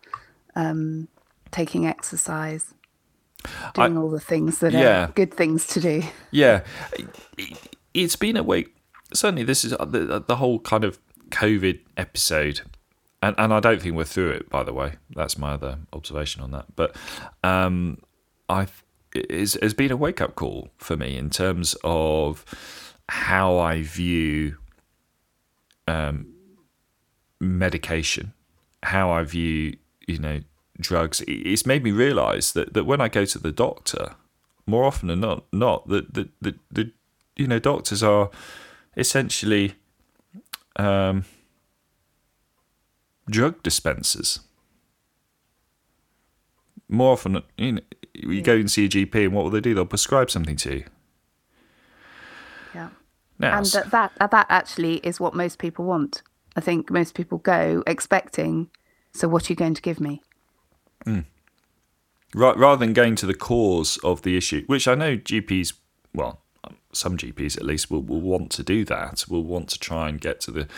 um, 0.56 1.08
taking 1.50 1.86
exercise, 1.86 2.74
doing 3.74 3.96
all 3.98 4.10
the 4.10 4.20
things 4.20 4.58
that 4.60 4.72
Yeah. 4.72 5.04
are 5.04 5.12
good 5.12 5.32
things 5.34 5.66
to 5.68 5.80
do. 5.80 6.02
yeah. 6.30 6.62
It- 7.38 7.76
It's 7.92 8.14
been 8.16 8.36
a 8.36 8.42
week. 8.44 8.72
Certainly, 9.12 9.42
this 9.44 9.64
is 9.64 9.72
uh, 9.72 9.84
the 9.84 10.22
the 10.24 10.36
whole 10.36 10.60
kind 10.60 10.84
of 10.84 11.00
COVID 11.30 11.80
episode, 11.96 12.60
and 13.20 13.34
and 13.36 13.52
I 13.52 13.58
don't 13.58 13.82
think 13.82 13.96
we're 13.96 14.04
through 14.04 14.30
it. 14.30 14.48
By 14.48 14.62
the 14.62 14.72
way, 14.72 14.92
that's 15.10 15.36
my 15.36 15.54
other 15.54 15.78
observation 15.92 16.40
on 16.42 16.52
that. 16.52 16.66
But 16.76 16.94
um, 17.42 17.98
I 18.48 18.68
it's, 19.14 19.56
it's 19.56 19.74
been 19.74 19.90
a 19.90 19.96
wake 19.96 20.20
up 20.20 20.34
call 20.34 20.70
for 20.78 20.96
me 20.96 21.16
in 21.16 21.30
terms 21.30 21.76
of 21.84 22.44
how 23.08 23.58
I 23.58 23.82
view 23.82 24.56
um, 25.88 26.26
medication, 27.40 28.32
how 28.82 29.10
I 29.10 29.24
view 29.24 29.76
you 30.10 30.18
know, 30.18 30.40
drugs. 30.78 31.22
It's 31.26 31.66
made 31.66 31.84
me 31.84 31.92
realise 31.92 32.52
that, 32.52 32.74
that 32.74 32.84
when 32.84 33.00
I 33.00 33.08
go 33.08 33.24
to 33.24 33.38
the 33.38 33.52
doctor, 33.52 34.16
more 34.66 34.84
often 34.84 35.08
than 35.08 35.20
not, 35.20 35.44
not 35.52 35.88
that 35.88 36.14
the, 36.14 36.28
the, 36.40 36.54
the 36.70 36.92
you 37.36 37.46
know 37.46 37.58
doctors 37.58 38.02
are 38.02 38.30
essentially 38.96 39.74
um, 40.76 41.24
drug 43.28 43.62
dispensers. 43.62 44.40
More 46.88 47.12
often, 47.12 47.42
you 47.56 47.72
know, 47.72 47.80
you 48.14 48.42
go 48.42 48.54
and 48.54 48.70
see 48.70 48.86
a 48.86 48.88
GP, 48.88 49.26
and 49.26 49.32
what 49.32 49.44
will 49.44 49.50
they 49.50 49.60
do? 49.60 49.74
They'll 49.74 49.86
prescribe 49.86 50.30
something 50.30 50.56
to 50.56 50.74
you. 50.76 50.84
Yeah. 52.74 52.88
Now, 53.38 53.58
and 53.58 53.66
that, 53.66 53.90
that 54.18 54.30
that 54.30 54.46
actually 54.48 54.96
is 54.96 55.20
what 55.20 55.34
most 55.34 55.58
people 55.58 55.84
want. 55.84 56.22
I 56.56 56.60
think 56.60 56.90
most 56.90 57.14
people 57.14 57.38
go 57.38 57.82
expecting. 57.86 58.70
So, 59.12 59.28
what 59.28 59.48
are 59.48 59.52
you 59.52 59.56
going 59.56 59.74
to 59.74 59.82
give 59.82 60.00
me? 60.00 60.22
Mm. 61.06 61.24
Ra- 62.34 62.54
rather 62.56 62.84
than 62.84 62.92
going 62.92 63.16
to 63.16 63.26
the 63.26 63.34
cause 63.34 63.98
of 64.04 64.22
the 64.22 64.36
issue, 64.36 64.64
which 64.66 64.86
I 64.86 64.94
know 64.94 65.16
GPs, 65.16 65.72
well, 66.14 66.42
um, 66.62 66.76
some 66.92 67.16
GPs 67.16 67.56
at 67.56 67.64
least, 67.64 67.90
will, 67.90 68.02
will 68.02 68.20
want 68.20 68.50
to 68.52 68.62
do 68.62 68.84
that, 68.84 69.24
will 69.28 69.42
want 69.42 69.68
to 69.70 69.78
try 69.78 70.08
and 70.08 70.20
get 70.20 70.40
to 70.42 70.50
the 70.50 70.68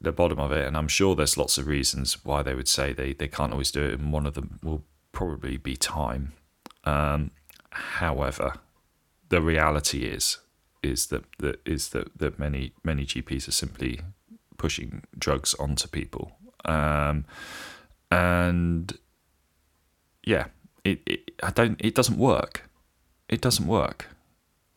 the 0.00 0.12
bottom 0.12 0.38
of 0.38 0.52
it. 0.52 0.66
And 0.66 0.76
I'm 0.76 0.88
sure 0.88 1.14
there's 1.16 1.36
lots 1.36 1.58
of 1.58 1.66
reasons 1.66 2.24
why 2.24 2.42
they 2.42 2.54
would 2.54 2.68
say 2.68 2.92
they, 2.92 3.12
they 3.12 3.28
can't 3.28 3.52
always 3.52 3.70
do 3.70 3.82
it, 3.82 3.94
and 3.98 4.12
one 4.12 4.26
of 4.26 4.34
them 4.34 4.58
will 4.62 4.84
probably 5.18 5.56
be 5.56 5.74
time. 5.74 6.32
Um, 6.84 7.32
however, 7.70 8.54
the 9.30 9.42
reality 9.42 10.04
is 10.04 10.38
is 10.80 11.06
that, 11.06 11.24
that 11.40 11.60
is 11.66 11.88
that, 11.88 12.16
that 12.18 12.38
many 12.38 12.72
many 12.84 13.04
GPs 13.04 13.48
are 13.48 13.58
simply 13.64 14.00
pushing 14.58 15.02
drugs 15.18 15.54
onto 15.54 15.88
people. 15.88 16.36
Um, 16.64 17.24
and 18.12 18.96
yeah, 20.24 20.46
it, 20.84 21.00
it 21.04 21.20
I 21.42 21.50
don't 21.50 21.80
it 21.80 21.96
doesn't 21.96 22.18
work. 22.18 22.70
It 23.28 23.40
doesn't 23.40 23.66
work. 23.66 24.06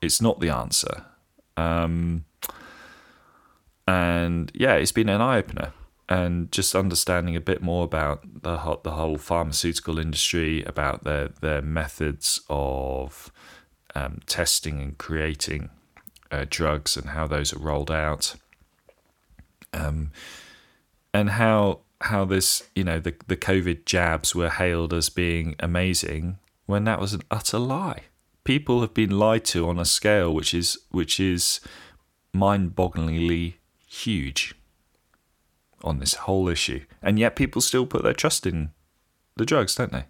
It's 0.01 0.23
not 0.23 0.39
the 0.39 0.49
answer. 0.49 1.05
Um, 1.55 2.25
and 3.87 4.51
yeah, 4.55 4.73
it's 4.73 4.91
been 4.91 5.09
an 5.09 5.21
eye 5.21 5.37
opener. 5.37 5.71
And 6.11 6.51
just 6.51 6.75
understanding 6.75 7.37
a 7.37 7.39
bit 7.39 7.61
more 7.61 7.85
about 7.85 8.43
the 8.43 8.57
whole, 8.57 8.81
the 8.83 8.91
whole 8.91 9.17
pharmaceutical 9.17 9.97
industry, 9.97 10.61
about 10.63 11.05
their 11.05 11.29
their 11.29 11.61
methods 11.61 12.41
of 12.49 13.31
um, 13.95 14.19
testing 14.25 14.81
and 14.81 14.97
creating 14.97 15.69
uh, 16.29 16.45
drugs, 16.49 16.97
and 16.97 17.11
how 17.11 17.27
those 17.27 17.53
are 17.53 17.59
rolled 17.59 17.89
out, 17.89 18.35
um, 19.71 20.11
and 21.13 21.29
how 21.29 21.79
how 22.01 22.25
this 22.25 22.69
you 22.75 22.83
know 22.83 22.99
the 22.99 23.15
the 23.27 23.37
COVID 23.37 23.85
jabs 23.85 24.35
were 24.35 24.49
hailed 24.49 24.93
as 24.93 25.07
being 25.07 25.55
amazing 25.59 26.39
when 26.65 26.83
that 26.83 26.99
was 26.99 27.13
an 27.13 27.21
utter 27.31 27.59
lie. 27.59 28.03
People 28.43 28.81
have 28.81 28.93
been 28.93 29.17
lied 29.17 29.45
to 29.45 29.69
on 29.69 29.79
a 29.79 29.85
scale 29.85 30.33
which 30.33 30.53
is 30.53 30.77
which 30.89 31.21
is 31.21 31.61
mind-bogglingly 32.33 33.53
huge 33.87 34.55
on 35.83 35.99
this 35.99 36.13
whole 36.15 36.47
issue, 36.47 36.81
and 37.01 37.19
yet 37.19 37.35
people 37.35 37.61
still 37.61 37.85
put 37.85 38.03
their 38.03 38.13
trust 38.13 38.45
in 38.45 38.71
the 39.35 39.45
drugs, 39.45 39.75
don't 39.75 39.91
they? 39.91 40.05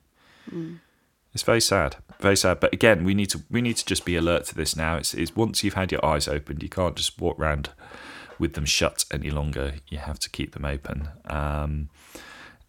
It's 1.33 1.43
very 1.43 1.61
sad, 1.61 1.95
very 2.19 2.35
sad. 2.35 2.59
But 2.59 2.73
again, 2.73 3.03
we 3.03 3.13
need 3.13 3.29
to 3.29 3.41
we 3.49 3.61
need 3.61 3.77
to 3.77 3.85
just 3.85 4.03
be 4.05 4.15
alert 4.15 4.45
to 4.45 4.55
this 4.55 4.75
now. 4.75 4.97
It's, 4.97 5.13
it's 5.13 5.35
once 5.35 5.63
you've 5.63 5.75
had 5.75 5.91
your 5.91 6.05
eyes 6.05 6.27
opened, 6.27 6.61
you 6.61 6.69
can't 6.69 6.95
just 6.95 7.19
walk 7.21 7.39
around 7.39 7.69
with 8.37 8.53
them 8.53 8.65
shut 8.65 9.05
any 9.11 9.29
longer. 9.29 9.75
You 9.87 9.99
have 9.99 10.19
to 10.19 10.29
keep 10.29 10.53
them 10.53 10.65
open. 10.65 11.09
Um, 11.29 11.89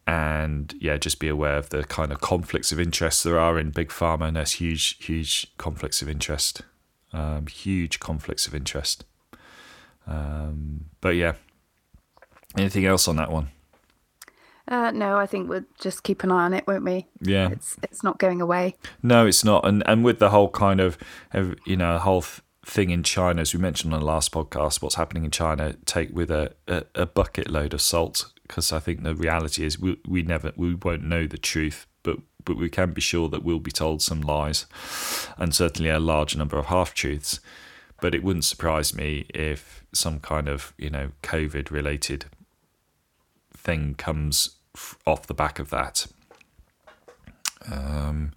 and 0.06 0.74
yeah, 0.80 0.96
just 0.96 1.18
be 1.18 1.28
aware 1.28 1.56
of 1.56 1.70
the 1.70 1.84
kind 1.84 2.12
of 2.12 2.20
conflicts 2.20 2.72
of 2.72 2.80
interest 2.80 3.24
there 3.24 3.38
are 3.38 3.58
in 3.58 3.70
big 3.70 3.88
pharma, 3.88 4.28
and 4.28 4.36
there's 4.36 4.52
huge, 4.52 5.04
huge 5.04 5.52
conflicts 5.58 6.02
of 6.02 6.08
interest, 6.08 6.62
um, 7.12 7.46
huge 7.46 8.00
conflicts 8.00 8.46
of 8.46 8.54
interest. 8.54 9.04
Um, 10.06 10.86
but 11.00 11.14
yeah, 11.16 11.34
anything 12.56 12.84
else 12.84 13.08
on 13.08 13.16
that 13.16 13.30
one? 13.30 13.48
Uh, 14.68 14.90
no, 14.92 15.16
I 15.16 15.26
think 15.26 15.48
we'll 15.48 15.64
just 15.80 16.02
keep 16.02 16.22
an 16.22 16.30
eye 16.30 16.44
on 16.44 16.54
it, 16.54 16.66
won't 16.66 16.84
we? 16.84 17.06
Yeah, 17.20 17.50
It's 17.50 17.76
it's 17.82 18.02
not 18.04 18.18
going 18.18 18.40
away. 18.40 18.76
No, 19.02 19.26
it's 19.26 19.44
not. 19.44 19.66
And 19.66 19.82
and 19.86 20.04
with 20.04 20.18
the 20.18 20.30
whole 20.30 20.48
kind 20.50 20.80
of, 20.80 20.96
you 21.66 21.76
know, 21.76 21.98
whole 21.98 22.24
thing 22.64 22.90
in 22.90 23.02
China, 23.02 23.40
as 23.42 23.52
we 23.52 23.60
mentioned 23.60 23.92
on 23.92 24.00
the 24.00 24.06
last 24.06 24.32
podcast, 24.32 24.80
what's 24.80 24.94
happening 24.94 25.24
in 25.24 25.30
China, 25.30 25.74
take 25.84 26.14
with 26.14 26.30
a, 26.30 26.54
a, 26.68 26.84
a 26.94 27.06
bucket 27.06 27.50
load 27.50 27.74
of 27.74 27.82
salt, 27.82 28.32
because 28.46 28.72
I 28.72 28.78
think 28.78 29.02
the 29.02 29.16
reality 29.16 29.64
is 29.64 29.80
we, 29.80 29.98
we 30.06 30.22
never, 30.22 30.52
we 30.56 30.74
won't 30.74 31.02
know 31.02 31.26
the 31.26 31.38
truth, 31.38 31.86
but 32.02 32.18
but 32.44 32.56
we 32.56 32.68
can 32.68 32.92
be 32.92 33.00
sure 33.00 33.28
that 33.28 33.44
we'll 33.44 33.60
be 33.60 33.70
told 33.70 34.00
some 34.02 34.20
lies, 34.20 34.66
and 35.36 35.54
certainly 35.54 35.90
a 35.90 36.00
large 36.00 36.36
number 36.36 36.56
of 36.56 36.66
half 36.66 36.94
truths. 36.94 37.40
But 38.00 38.14
it 38.14 38.22
wouldn't 38.22 38.44
surprise 38.44 38.94
me 38.94 39.26
if 39.34 39.84
some 39.92 40.20
kind 40.20 40.48
of 40.48 40.72
you 40.78 40.90
know 40.90 41.10
COVID 41.22 41.70
related 41.70 42.26
thing 43.62 43.94
comes 43.94 44.56
f- 44.74 44.98
off 45.06 45.26
the 45.26 45.34
back 45.34 45.58
of 45.58 45.70
that. 45.70 46.06
Um, 47.70 48.32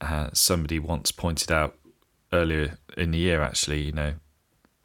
uh, 0.00 0.30
somebody 0.32 0.78
once 0.78 1.12
pointed 1.12 1.52
out 1.52 1.76
earlier 2.32 2.78
in 2.96 3.12
the 3.12 3.18
year, 3.18 3.40
actually, 3.40 3.82
you 3.82 3.92
know, 3.92 4.14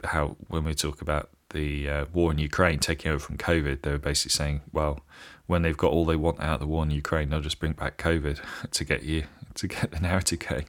how 0.03 0.37
when 0.47 0.63
we 0.63 0.73
talk 0.73 1.01
about 1.01 1.29
the 1.49 1.89
uh, 1.89 2.05
war 2.13 2.31
in 2.31 2.37
Ukraine 2.37 2.79
taking 2.79 3.11
over 3.11 3.19
from 3.19 3.37
COVID, 3.37 3.81
they 3.81 3.91
were 3.91 3.97
basically 3.97 4.31
saying, 4.31 4.61
well, 4.71 5.01
when 5.47 5.63
they've 5.63 5.77
got 5.77 5.91
all 5.91 6.05
they 6.05 6.15
want 6.15 6.39
out 6.39 6.55
of 6.55 6.59
the 6.61 6.67
war 6.67 6.83
in 6.83 6.91
Ukraine, 6.91 7.29
they'll 7.29 7.41
just 7.41 7.59
bring 7.59 7.73
back 7.73 7.97
COVID 7.97 8.39
to 8.71 8.83
get 8.83 9.03
you 9.03 9.23
to 9.55 9.67
get 9.67 9.91
the 9.91 9.99
narrative 9.99 10.39
going. 10.39 10.65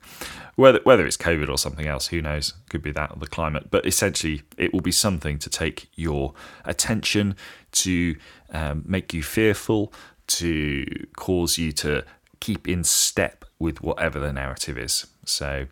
Whether 0.57 0.81
whether 0.85 1.07
it's 1.07 1.17
COVID 1.17 1.49
or 1.49 1.59
something 1.59 1.87
else, 1.87 2.09
who 2.09 2.21
knows? 2.23 2.55
Could 2.69 2.83
be 2.83 2.93
that 2.93 3.11
or 3.11 3.17
the 3.17 3.27
climate. 3.27 3.69
But 3.71 3.87
essentially, 3.87 4.43
it 4.57 4.73
will 4.73 4.81
be 4.81 4.93
something 4.93 5.39
to 5.39 5.51
take 5.51 5.89
your 5.95 6.35
attention, 6.65 7.37
to 7.73 8.17
um, 8.53 8.85
make 8.87 9.15
you 9.15 9.23
fearful, 9.23 9.93
to 10.29 11.07
cause 11.17 11.59
you 11.59 11.73
to 11.73 12.05
keep 12.41 12.69
in 12.69 12.85
step 12.85 13.45
with 13.59 13.83
whatever 13.83 14.19
the 14.19 14.33
narrative 14.33 14.77
is. 14.77 15.07
So 15.25 15.67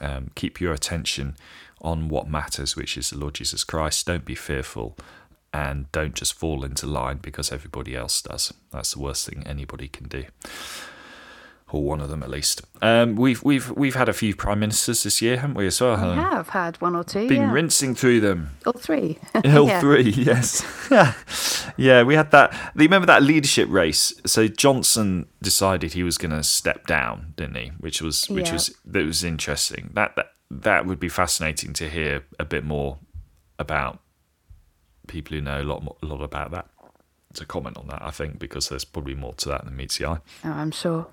um, 0.00 0.30
keep 0.34 0.60
your 0.60 0.72
attention 0.72 1.36
on 1.80 2.08
what 2.08 2.28
matters, 2.28 2.74
which 2.76 2.96
is 2.96 3.10
the 3.10 3.18
Lord 3.18 3.34
Jesus 3.34 3.62
Christ. 3.64 4.06
Don't 4.06 4.24
be 4.24 4.34
fearful 4.34 4.96
and 5.52 5.90
don't 5.92 6.14
just 6.14 6.34
fall 6.34 6.64
into 6.64 6.86
line 6.86 7.18
because 7.18 7.52
everybody 7.52 7.96
else 7.96 8.20
does. 8.22 8.52
That's 8.70 8.92
the 8.92 9.00
worst 9.00 9.28
thing 9.28 9.44
anybody 9.46 9.88
can 9.88 10.08
do. 10.08 10.24
Or 11.70 11.82
one 11.84 12.00
of 12.00 12.08
them 12.08 12.22
at 12.22 12.30
least. 12.30 12.62
Um, 12.80 13.14
we've 13.14 13.42
we've 13.42 13.70
we've 13.72 13.94
had 13.94 14.08
a 14.08 14.14
few 14.14 14.34
prime 14.34 14.60
ministers 14.60 15.02
this 15.02 15.20
year, 15.20 15.36
haven't 15.36 15.54
we? 15.54 15.66
As 15.66 15.78
well, 15.82 15.96
we 16.12 16.16
have 16.16 16.48
had 16.48 16.80
one 16.80 16.96
or 16.96 17.04
two. 17.04 17.28
Been 17.28 17.42
yeah. 17.42 17.52
rinsing 17.52 17.94
through 17.94 18.20
them. 18.20 18.52
All 18.64 18.72
three. 18.72 19.18
All 19.34 19.66
Yeah. 19.66 19.78
three, 19.78 20.08
yes. 20.08 20.64
yeah, 21.76 22.02
we 22.04 22.14
had 22.14 22.30
that. 22.30 22.52
You 22.74 22.82
remember 22.84 23.04
that 23.06 23.22
leadership 23.22 23.68
race? 23.68 24.14
So 24.24 24.48
Johnson 24.48 25.26
decided 25.42 25.92
he 25.92 26.02
was 26.02 26.16
going 26.16 26.30
to 26.30 26.42
step 26.42 26.86
down, 26.86 27.34
didn't 27.36 27.56
he? 27.56 27.72
Which 27.78 28.00
was 28.00 28.24
which 28.30 28.46
Yeah. 28.46 28.54
was 28.54 28.74
that 28.86 29.04
was 29.04 29.22
interesting. 29.22 29.90
That 29.92 30.16
that 30.16 30.32
that 30.50 30.86
would 30.86 30.98
be 30.98 31.10
fascinating 31.10 31.74
to 31.74 31.90
hear 31.90 32.24
a 32.40 32.46
bit 32.46 32.64
more 32.64 32.96
about 33.58 33.98
people 35.06 35.34
who 35.36 35.42
know 35.42 35.60
a 35.60 35.64
lot 35.64 35.82
more, 35.82 35.96
a 36.02 36.06
lot 36.06 36.22
about 36.22 36.50
that. 36.52 36.66
To 37.34 37.44
comment 37.44 37.76
on 37.76 37.88
that, 37.88 38.00
I 38.00 38.10
think, 38.10 38.38
because 38.38 38.70
there's 38.70 38.86
probably 38.86 39.14
more 39.14 39.34
to 39.34 39.50
that 39.50 39.66
than 39.66 39.76
meets 39.76 39.98
the 39.98 40.06
eye. 40.06 40.18
Oh, 40.46 40.50
I'm 40.50 40.70
sure. 40.70 41.06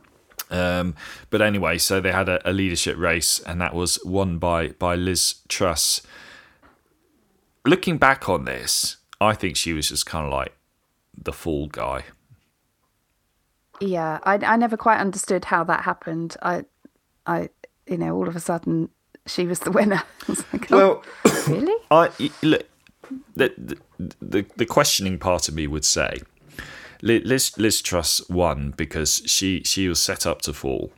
Um, 0.50 0.96
but 1.30 1.42
anyway, 1.42 1.78
so 1.78 2.00
they 2.00 2.12
had 2.12 2.30
a, 2.30 2.50
a 2.50 2.54
leadership 2.54 2.98
race, 2.98 3.40
and 3.40 3.60
that 3.62 3.74
was 3.74 4.00
won 4.06 4.38
by 4.38 4.70
by 4.70 4.96
Liz 4.96 5.36
Truss. 5.48 6.02
Looking 7.66 7.98
back 7.98 8.30
on 8.30 8.46
this, 8.46 8.98
I 9.20 9.34
think 9.34 9.58
she 9.58 9.74
was 9.74 9.90
just 9.90 10.06
kind 10.06 10.26
of 10.26 10.32
like 10.32 10.56
the 11.18 11.34
fall 11.34 11.68
guy. 11.68 12.04
Yeah, 13.80 14.20
I 14.24 14.36
I 14.36 14.56
never 14.56 14.78
quite 14.78 15.00
understood 15.00 15.46
how 15.46 15.64
that 15.66 15.82
happened. 15.82 16.38
I 16.42 16.66
I 17.26 17.50
you 17.88 17.98
know 17.98 18.16
all 18.16 18.28
of 18.28 18.36
a 18.36 18.40
sudden 18.40 18.90
she 19.26 19.48
was 19.48 19.60
the 19.60 19.72
winner. 19.72 20.04
Was 20.28 20.44
like, 20.54 20.72
oh, 20.72 21.02
really? 21.48 21.76
I 21.92 22.10
look, 22.42 22.68
the, 23.36 23.78
the 23.98 24.46
the 24.56 24.66
questioning 24.66 25.18
part 25.18 25.48
of 25.50 25.56
me 25.56 25.68
would 25.68 25.86
say 25.86 26.22
Liz 27.06 27.58
Liz 27.58 27.82
Truss 27.82 28.28
won 28.30 28.74
because 28.76 29.22
she 29.26 29.62
she 29.64 29.88
was 29.88 30.02
set 30.02 30.26
up 30.26 30.42
to 30.42 30.54
fall, 30.54 30.92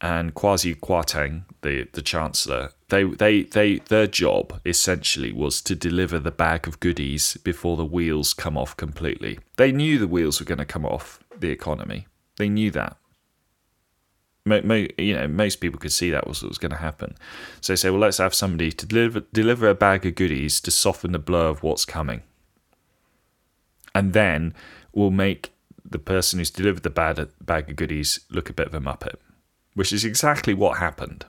and 0.00 0.34
Kwasi 0.34 0.78
Kwarteng, 0.78 1.44
the 1.62 1.88
the 1.92 2.02
chancellor, 2.02 2.70
they 2.88 3.04
they 3.04 3.42
they 3.42 3.78
their 3.78 4.06
job 4.06 4.60
essentially 4.64 5.32
was 5.32 5.60
to 5.62 5.74
deliver 5.74 6.18
the 6.20 6.30
bag 6.30 6.68
of 6.68 6.78
goodies 6.78 7.36
before 7.38 7.76
the 7.76 7.84
wheels 7.84 8.34
come 8.34 8.56
off 8.56 8.76
completely. 8.76 9.38
They 9.56 9.72
knew 9.72 9.98
the 9.98 10.06
wheels 10.06 10.38
were 10.38 10.46
going 10.46 10.58
to 10.58 10.64
come 10.64 10.86
off 10.86 11.18
the 11.36 11.50
economy. 11.50 12.06
They 12.36 12.48
knew 12.48 12.70
that. 12.70 12.96
Mo, 14.44 14.60
mo, 14.62 14.86
you 14.96 15.14
know, 15.14 15.26
most 15.26 15.56
people 15.56 15.80
could 15.80 15.92
see 15.92 16.10
that 16.10 16.28
was 16.28 16.40
what 16.40 16.50
was 16.50 16.58
going 16.58 16.70
to 16.70 16.76
happen. 16.76 17.16
So 17.60 17.72
they 17.72 17.76
say, 17.76 17.90
well, 17.90 17.98
let's 17.98 18.18
have 18.18 18.32
somebody 18.32 18.70
to 18.70 18.86
deliver 18.86 19.20
deliver 19.32 19.68
a 19.68 19.74
bag 19.74 20.06
of 20.06 20.14
goodies 20.14 20.60
to 20.60 20.70
soften 20.70 21.10
the 21.10 21.18
blow 21.18 21.48
of 21.48 21.64
what's 21.64 21.84
coming, 21.84 22.22
and 23.92 24.12
then 24.12 24.54
we'll 24.96 25.10
make 25.10 25.52
the 25.84 25.98
person 25.98 26.40
who's 26.40 26.50
delivered 26.50 26.82
the 26.82 26.90
bad 26.90 27.28
bag 27.40 27.70
of 27.70 27.76
goodies 27.76 28.20
look 28.30 28.48
a 28.50 28.54
bit 28.54 28.66
of 28.66 28.74
a 28.74 28.80
muppet, 28.80 29.16
which 29.74 29.92
is 29.92 30.04
exactly 30.04 30.54
what 30.54 30.78
happened. 30.78 31.26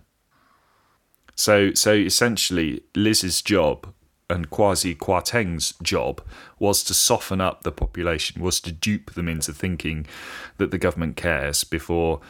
So, 1.36 1.74
so 1.74 1.91
essentially, 1.91 2.82
Liz's 2.95 3.43
job 3.43 3.93
and 4.30 4.49
Kwasi 4.49 4.97
Kwarteng's 4.97 5.74
job 5.84 6.22
was 6.57 6.84
to 6.86 6.93
soften 6.93 7.41
up 7.41 7.63
the 7.63 7.72
population, 7.72 8.41
was 8.41 8.59
to 8.61 8.72
dupe 8.72 9.13
them 9.13 9.28
into 9.28 9.53
thinking 9.53 10.07
that 10.57 10.72
the 10.72 10.80
government 10.80 11.18
cares 11.18 11.63
before 11.63 12.22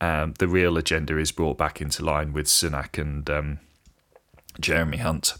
um, 0.00 0.34
the 0.38 0.48
real 0.48 0.76
agenda 0.76 1.18
is 1.18 1.30
brought 1.30 1.58
back 1.58 1.80
into 1.80 2.04
line 2.04 2.32
with 2.32 2.46
Sunak 2.46 2.98
and 3.00 3.28
um, 3.30 3.58
Jeremy 4.58 4.98
Hunt. 4.98 5.34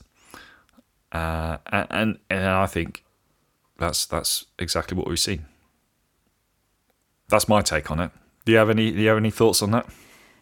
Uh, 1.13 1.59
and 1.73 2.19
and 2.29 2.45
I 2.45 2.67
think 2.67 3.03
that's 3.79 4.07
that's 4.07 4.47
exactly 4.59 4.97
what 4.97 5.07
we've 5.07 5.18
seen. 5.18 5.47
That's 7.29 7.49
my 7.49 7.61
take 7.61 7.91
on 7.91 8.01
it. 8.01 8.11
Do 8.45 8.53
you 8.53 8.59
have 8.59 8.70
any 8.70 8.91
Do 8.91 9.01
you 9.01 9.09
have 9.09 9.18
any 9.18 9.31
thoughts 9.31 9.62
on 9.62 9.70
that? 9.72 9.87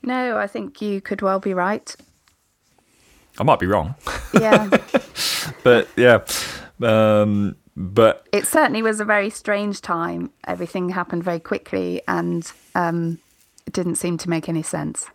No, 0.02 0.36
I 0.36 0.46
think 0.46 0.82
you 0.82 1.00
could 1.00 1.22
well 1.22 1.40
be 1.40 1.54
right. 1.54 1.94
I 3.38 3.42
might 3.42 3.58
be 3.58 3.66
wrong. 3.66 3.94
Yeah. 4.34 4.68
but 5.64 5.88
yeah, 5.96 6.24
um, 6.82 7.56
but 7.76 8.26
it 8.32 8.46
certainly 8.46 8.82
was 8.82 9.00
a 9.00 9.04
very 9.04 9.30
strange 9.30 9.80
time. 9.80 10.30
Everything 10.46 10.90
happened 10.90 11.24
very 11.24 11.40
quickly, 11.40 12.02
and 12.06 12.50
um, 12.74 13.18
it 13.66 13.72
didn't 13.72 13.96
seem 13.96 14.18
to 14.18 14.30
make 14.30 14.48
any 14.48 14.62
sense. 14.62 15.06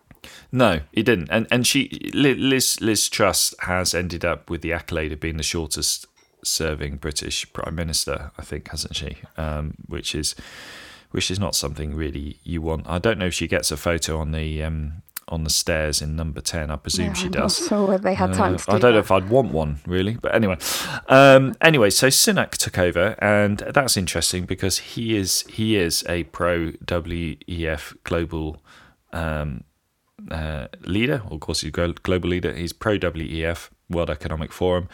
No, 0.51 0.81
it 0.91 1.03
didn't. 1.03 1.29
And 1.29 1.47
and 1.51 1.65
she 1.65 2.11
Liz 2.13 2.81
Liz 2.81 3.07
Truss 3.07 3.53
has 3.61 3.93
ended 3.93 4.25
up 4.25 4.49
with 4.49 4.61
the 4.61 4.73
accolade 4.73 5.13
of 5.13 5.19
being 5.19 5.37
the 5.37 5.43
shortest 5.43 6.07
serving 6.43 6.97
British 6.97 7.51
prime 7.53 7.75
minister. 7.75 8.31
I 8.37 8.41
think 8.43 8.69
hasn't 8.69 8.95
she? 8.95 9.17
Um, 9.37 9.75
which 9.87 10.15
is 10.15 10.35
which 11.11 11.31
is 11.31 11.39
not 11.39 11.55
something 11.55 11.95
really 11.95 12.39
you 12.43 12.61
want. 12.61 12.87
I 12.87 12.99
don't 12.99 13.17
know 13.17 13.27
if 13.27 13.33
she 13.33 13.47
gets 13.47 13.71
a 13.71 13.77
photo 13.77 14.17
on 14.19 14.31
the 14.31 14.63
um, 14.63 15.01
on 15.29 15.43
the 15.43 15.49
stairs 15.49 16.01
in 16.01 16.15
number 16.15 16.41
10. 16.41 16.71
I 16.71 16.75
presume 16.75 17.07
yeah, 17.07 17.13
she 17.13 17.25
I'm 17.25 17.31
does. 17.31 17.57
So 17.69 17.97
they 17.97 18.15
had 18.15 18.33
time 18.33 18.55
uh, 18.55 18.57
to 18.57 18.65
do 18.65 18.71
I 18.71 18.73
don't 18.73 18.81
that. 18.81 18.91
know 18.93 18.99
if 18.99 19.11
I'd 19.11 19.29
want 19.29 19.51
one, 19.51 19.79
really. 19.85 20.17
But 20.19 20.35
anyway. 20.35 20.57
Um, 21.07 21.55
anyway, 21.61 21.91
so 21.91 22.07
Sunak 22.07 22.51
took 22.51 22.77
over, 22.77 23.15
and 23.19 23.59
that's 23.59 23.95
interesting 23.95 24.45
because 24.45 24.79
he 24.79 25.15
is 25.15 25.41
he 25.49 25.75
is 25.75 26.03
a 26.09 26.23
pro 26.25 26.71
WEF 26.85 27.95
global 28.03 28.61
um, 29.13 29.63
uh, 30.31 30.67
leader. 30.81 31.21
Of 31.29 31.39
course, 31.39 31.61
he's 31.61 31.71
a 31.75 31.93
global 31.93 32.29
leader. 32.29 32.53
He's 32.53 32.73
pro 32.73 32.97
WEF, 32.97 33.69
World 33.89 34.09
Economic 34.09 34.51
Forum. 34.51 34.89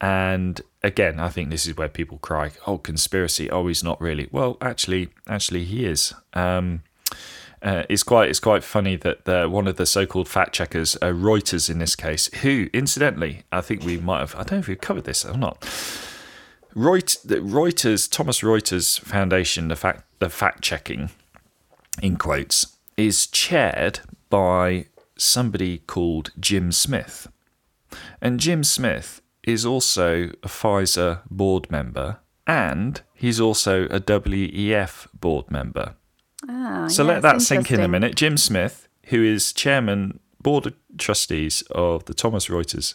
And 0.00 0.60
again, 0.82 1.18
I 1.18 1.30
think 1.30 1.50
this 1.50 1.66
is 1.66 1.76
where 1.76 1.88
people 1.88 2.18
cry, 2.18 2.52
"Oh, 2.66 2.78
conspiracy! 2.78 3.50
Oh, 3.50 3.66
he's 3.66 3.82
not 3.82 4.00
really." 4.00 4.28
Well, 4.30 4.58
actually, 4.60 5.08
actually, 5.26 5.64
he 5.64 5.86
is. 5.86 6.12
Um, 6.34 6.82
uh, 7.62 7.84
it's 7.88 8.02
quite 8.02 8.28
it's 8.28 8.40
quite 8.40 8.62
funny 8.62 8.96
that 8.96 9.24
the, 9.24 9.48
one 9.48 9.66
of 9.66 9.76
the 9.76 9.86
so-called 9.86 10.28
fact 10.28 10.54
checkers, 10.54 10.96
uh, 10.96 11.06
Reuters 11.06 11.70
in 11.70 11.78
this 11.78 11.96
case, 11.96 12.32
who 12.42 12.68
incidentally 12.72 13.44
I 13.50 13.60
think 13.60 13.82
we 13.82 13.96
might 13.96 14.20
have 14.20 14.34
I 14.34 14.38
don't 14.38 14.52
know 14.52 14.58
if 14.58 14.68
we've 14.68 14.80
covered 14.80 15.04
this 15.04 15.24
or 15.24 15.36
not. 15.36 15.60
Reuters, 16.74 18.10
Thomas 18.10 18.40
Reuters 18.42 19.00
Foundation, 19.00 19.68
the 19.68 19.76
fact 19.76 20.04
the 20.18 20.28
fact 20.28 20.62
checking, 20.62 21.10
in 22.02 22.16
quotes, 22.16 22.76
is 22.98 23.26
chaired 23.26 24.00
by 24.28 24.86
somebody 25.16 25.78
called 25.78 26.32
Jim 26.38 26.70
Smith, 26.70 27.28
and 28.20 28.38
Jim 28.38 28.62
Smith 28.62 29.22
is 29.46 29.64
also 29.64 30.24
a 30.42 30.48
Pfizer 30.48 31.20
board 31.30 31.70
member 31.70 32.18
and 32.46 33.00
he's 33.14 33.40
also 33.40 33.84
a 33.86 34.00
WEF 34.00 35.08
board 35.14 35.50
member. 35.50 35.94
Ah, 36.48 36.86
so 36.88 37.02
yeah, 37.02 37.14
let 37.14 37.22
that 37.22 37.42
sink 37.42 37.70
in 37.70 37.80
a 37.80 37.88
minute. 37.88 38.14
Jim 38.14 38.36
Smith, 38.36 38.88
who 39.06 39.22
is 39.22 39.52
chairman, 39.52 40.20
board 40.40 40.66
of 40.66 40.74
trustees 40.98 41.62
of 41.72 42.04
the 42.04 42.14
Thomas 42.14 42.46
Reuters 42.48 42.94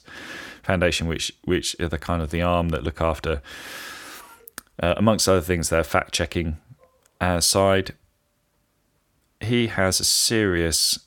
Foundation, 0.64 1.08
which 1.08 1.34
which 1.44 1.76
are 1.80 1.90
the 1.90 1.98
kind 1.98 2.22
of 2.22 2.32
the 2.32 2.42
arm 2.42 2.70
that 2.70 2.84
look 2.84 3.02
after, 3.02 3.42
uh, 4.82 4.94
amongst 4.98 5.28
other 5.28 5.42
things, 5.42 5.70
their 5.70 5.84
fact 5.84 6.14
checking 6.14 6.58
uh, 7.20 7.42
side. 7.42 7.96
He 9.42 9.68
has 9.68 10.00
a 10.00 10.06
serious 10.06 11.00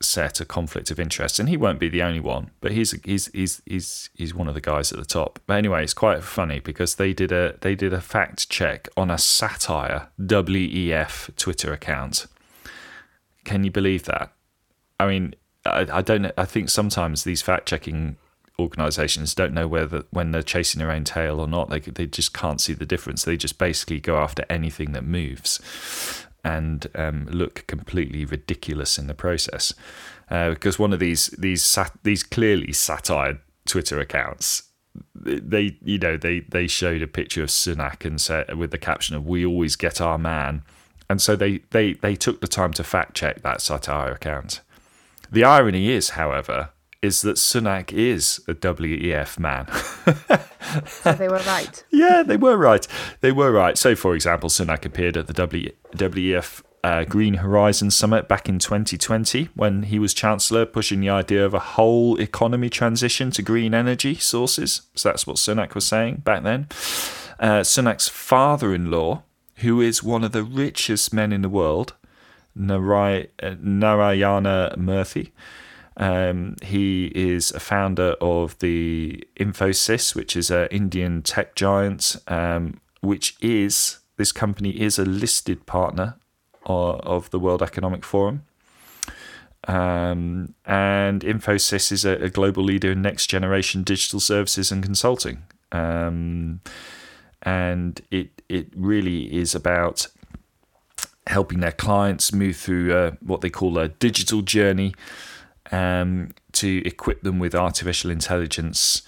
set 0.00 0.40
a 0.40 0.44
conflict 0.44 0.90
of 0.90 1.00
interest, 1.00 1.38
and 1.38 1.48
he 1.48 1.56
won't 1.56 1.78
be 1.78 1.88
the 1.88 2.02
only 2.02 2.20
one. 2.20 2.50
But 2.60 2.72
he's 2.72 2.92
he's 3.04 3.28
he's 3.28 3.62
he's 3.66 4.10
he's 4.14 4.34
one 4.34 4.48
of 4.48 4.54
the 4.54 4.60
guys 4.60 4.92
at 4.92 4.98
the 4.98 5.04
top. 5.04 5.38
But 5.46 5.54
anyway, 5.54 5.82
it's 5.82 5.94
quite 5.94 6.22
funny 6.22 6.60
because 6.60 6.96
they 6.96 7.12
did 7.12 7.32
a 7.32 7.56
they 7.60 7.74
did 7.74 7.92
a 7.92 8.00
fact 8.00 8.48
check 8.48 8.88
on 8.96 9.10
a 9.10 9.18
satire 9.18 10.08
WEF 10.20 11.34
Twitter 11.36 11.72
account. 11.72 12.26
Can 13.44 13.64
you 13.64 13.70
believe 13.70 14.04
that? 14.04 14.32
I 14.98 15.06
mean, 15.06 15.34
I, 15.64 15.86
I 15.90 16.02
don't. 16.02 16.32
I 16.36 16.44
think 16.44 16.68
sometimes 16.68 17.24
these 17.24 17.42
fact 17.42 17.66
checking 17.68 18.16
organisations 18.58 19.34
don't 19.34 19.52
know 19.52 19.68
whether 19.68 20.04
when 20.10 20.30
they're 20.30 20.42
chasing 20.42 20.78
their 20.78 20.90
own 20.90 21.04
tail 21.04 21.40
or 21.40 21.46
not. 21.46 21.70
They 21.70 21.80
they 21.80 22.06
just 22.06 22.34
can't 22.34 22.60
see 22.60 22.72
the 22.74 22.86
difference. 22.86 23.24
They 23.24 23.36
just 23.36 23.58
basically 23.58 24.00
go 24.00 24.18
after 24.18 24.44
anything 24.50 24.92
that 24.92 25.04
moves 25.04 26.25
and 26.46 26.86
um, 26.94 27.26
look 27.26 27.66
completely 27.66 28.24
ridiculous 28.24 28.98
in 28.98 29.08
the 29.08 29.14
process. 29.14 29.74
Uh, 30.30 30.50
because 30.50 30.78
one 30.78 30.92
of 30.92 31.00
these 31.00 31.26
these 31.38 31.64
sat- 31.64 31.98
these 32.04 32.22
clearly 32.22 32.72
satire 32.72 33.40
Twitter 33.66 33.98
accounts, 33.98 34.62
they 35.14 35.76
you 35.82 35.98
know 35.98 36.16
they 36.16 36.40
they 36.40 36.68
showed 36.68 37.02
a 37.02 37.08
picture 37.08 37.42
of 37.42 37.48
Sunak 37.48 38.04
and 38.04 38.20
said 38.20 38.56
with 38.56 38.70
the 38.70 38.78
caption 38.78 39.16
of 39.16 39.26
"We 39.26 39.44
always 39.44 39.76
get 39.76 40.00
our 40.00 40.18
man," 40.18 40.62
and 41.10 41.20
so 41.20 41.34
they 41.34 41.58
they 41.70 41.94
they 41.94 42.14
took 42.14 42.40
the 42.40 42.48
time 42.48 42.72
to 42.74 42.84
fact 42.84 43.16
check 43.16 43.42
that 43.42 43.60
satire 43.60 44.12
account. 44.12 44.60
The 45.30 45.44
irony 45.44 45.90
is, 45.90 46.10
however, 46.10 46.70
is 47.06 47.22
that 47.22 47.36
Sunak 47.36 47.92
is 47.92 48.40
a 48.48 48.54
WEF 48.54 49.38
man. 49.38 49.66
so 50.86 51.12
they 51.12 51.28
were 51.28 51.42
right. 51.46 51.84
yeah, 51.90 52.22
they 52.22 52.36
were 52.36 52.56
right. 52.56 52.86
They 53.20 53.32
were 53.32 53.52
right. 53.52 53.78
So, 53.78 53.94
for 53.94 54.14
example, 54.14 54.48
Sunak 54.48 54.84
appeared 54.84 55.16
at 55.16 55.26
the 55.28 55.32
w- 55.32 55.72
WEF 55.94 56.62
uh, 56.84 57.04
Green 57.04 57.34
Horizon 57.34 57.90
Summit 57.90 58.28
back 58.28 58.48
in 58.48 58.58
2020 58.58 59.48
when 59.54 59.84
he 59.84 59.98
was 59.98 60.14
Chancellor, 60.14 60.66
pushing 60.66 61.00
the 61.00 61.10
idea 61.10 61.44
of 61.44 61.54
a 61.54 61.58
whole 61.58 62.16
economy 62.20 62.70
transition 62.70 63.30
to 63.32 63.42
green 63.42 63.74
energy 63.74 64.14
sources. 64.16 64.82
So 64.94 65.08
that's 65.08 65.26
what 65.26 65.36
Sunak 65.36 65.74
was 65.74 65.86
saying 65.86 66.22
back 66.24 66.42
then. 66.42 66.68
Uh, 67.40 67.60
Sunak's 67.62 68.08
father 68.08 68.74
in 68.74 68.90
law, 68.90 69.22
who 69.56 69.80
is 69.80 70.02
one 70.02 70.22
of 70.24 70.32
the 70.32 70.44
richest 70.44 71.12
men 71.12 71.32
in 71.32 71.42
the 71.42 71.48
world, 71.48 71.94
Naray- 72.56 73.28
uh, 73.42 73.54
Narayana 73.60 74.74
Murthy, 74.78 75.30
um, 75.96 76.56
he 76.62 77.06
is 77.14 77.50
a 77.52 77.60
founder 77.60 78.16
of 78.20 78.58
the 78.58 79.26
Infosys, 79.38 80.14
which 80.14 80.36
is 80.36 80.50
an 80.50 80.68
Indian 80.70 81.22
tech 81.22 81.54
giant, 81.54 82.16
um, 82.28 82.80
which 83.00 83.36
is 83.40 83.98
this 84.16 84.32
company 84.32 84.80
is 84.80 84.98
a 84.98 85.04
listed 85.04 85.64
partner 85.66 86.16
of, 86.66 87.00
of 87.00 87.30
the 87.30 87.38
World 87.38 87.62
Economic 87.62 88.04
Forum. 88.04 88.44
Um, 89.66 90.54
and 90.64 91.22
Infosys 91.22 91.90
is 91.90 92.04
a, 92.04 92.12
a, 92.22 92.28
global 92.28 92.62
leader 92.62 92.92
in 92.92 93.02
next 93.02 93.26
generation 93.26 93.82
digital 93.82 94.20
services 94.20 94.70
and 94.70 94.80
consulting. 94.80 95.42
Um, 95.72 96.60
and 97.42 98.00
it 98.12 98.42
it 98.48 98.68
really 98.76 99.34
is 99.34 99.56
about 99.56 100.06
helping 101.26 101.58
their 101.58 101.72
clients 101.72 102.32
move 102.32 102.56
through 102.56 102.94
uh, 102.94 103.10
what 103.20 103.40
they 103.40 103.50
call 103.50 103.76
a 103.76 103.88
digital 103.88 104.42
journey 104.42 104.94
um, 105.72 106.32
to 106.52 106.82
equip 106.84 107.22
them 107.22 107.38
with 107.38 107.54
artificial 107.54 108.10
intelligence 108.10 109.02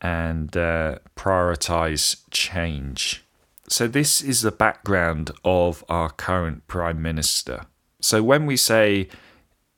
and 0.00 0.56
uh, 0.56 0.98
prioritize 1.16 2.22
change. 2.30 3.24
So, 3.68 3.88
this 3.88 4.20
is 4.20 4.42
the 4.42 4.52
background 4.52 5.30
of 5.44 5.84
our 5.88 6.10
current 6.10 6.66
Prime 6.68 7.02
Minister. 7.02 7.66
So, 8.00 8.22
when 8.22 8.46
we 8.46 8.56
say 8.56 9.08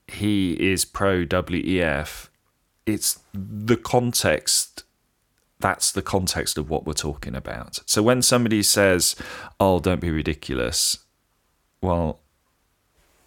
he 0.07 0.53
is 0.55 0.85
pro 0.85 1.25
WEF, 1.25 2.29
it's 2.85 3.21
the 3.33 3.77
context. 3.77 4.85
That's 5.61 5.91
the 5.91 6.03
context 6.03 6.59
of 6.59 6.71
what 6.71 6.87
we're 6.87 6.93
talking 6.93 7.35
about. 7.35 7.81
So, 7.87 8.03
when 8.03 8.21
somebody 8.21 8.63
says, 8.63 9.17
Oh, 9.59 9.81
don't 9.81 10.01
be 10.01 10.11
ridiculous, 10.11 10.99
well, 11.81 12.21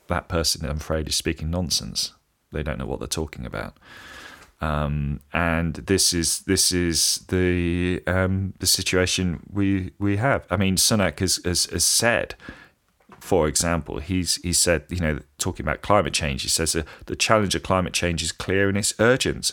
that 0.08 0.28
person, 0.28 0.66
I'm 0.70 0.78
afraid, 0.78 1.08
is 1.08 1.16
speaking 1.16 1.49
nonsense 1.49 2.14
they 2.52 2.64
don't 2.64 2.78
know 2.78 2.86
what 2.86 2.99
they're 2.99 3.08
talking 3.08 3.45
about. 3.45 3.78
Um, 4.62 5.22
and 5.34 5.74
this 5.74 6.14
is 6.14 6.41
this 6.41 6.72
is 6.72 7.26
the 7.30 8.04
um, 8.06 8.54
the 8.60 8.68
situation 8.68 9.41
we 9.52 9.91
we 9.97 10.18
have. 10.18 10.45
I 10.52 10.58
mean, 10.58 10.76
Sunak 10.76 11.20
has, 11.20 11.39
has, 11.43 11.66
has 11.66 11.84
said, 11.84 12.36
for 13.20 13.47
example, 13.47 13.99
he's 13.99 14.36
he 14.43 14.54
said, 14.54 14.84
you 14.89 14.99
know, 14.99 15.20
talking 15.39 15.66
about 15.66 15.82
climate 15.82 16.14
change, 16.14 16.43
he 16.43 16.47
says 16.49 16.76
uh, 16.76 16.84
the 17.08 17.16
challenge 17.16 17.56
of 17.56 17.64
climate 17.64 17.93
change 17.93 18.22
is 18.22 18.32
clear 18.32 18.70
and 18.70 18.78
it's 18.78 18.93
urgent. 18.99 19.52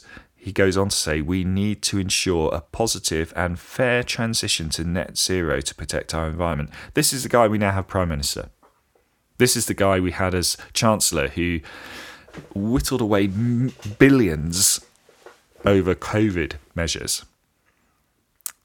he 0.48 0.52
goes 0.52 0.76
on 0.76 0.88
to 0.88 0.96
say 0.96 1.20
we 1.20 1.42
need 1.42 1.82
to 1.82 1.98
ensure 1.98 2.54
a 2.54 2.60
positive 2.60 3.32
and 3.34 3.58
fair 3.58 4.02
transition 4.02 4.70
to 4.70 4.84
net 4.84 5.18
zero 5.18 5.60
to 5.60 5.74
protect 5.74 6.14
our 6.14 6.28
environment. 6.28 6.70
This 6.94 7.12
is 7.12 7.22
the 7.22 7.28
guy 7.28 7.48
we 7.48 7.58
now 7.58 7.72
have 7.72 7.88
prime 7.88 8.08
minister. 8.08 8.50
This 9.38 9.56
is 9.56 9.66
the 9.66 9.74
guy 9.74 10.00
we 10.00 10.12
had 10.12 10.34
as 10.34 10.56
chancellor 10.72 11.28
who 11.28 11.60
whittled 12.54 13.00
away 13.00 13.26
billions 13.26 14.84
over 15.64 15.94
COVID 15.94 16.54
measures. 16.74 17.24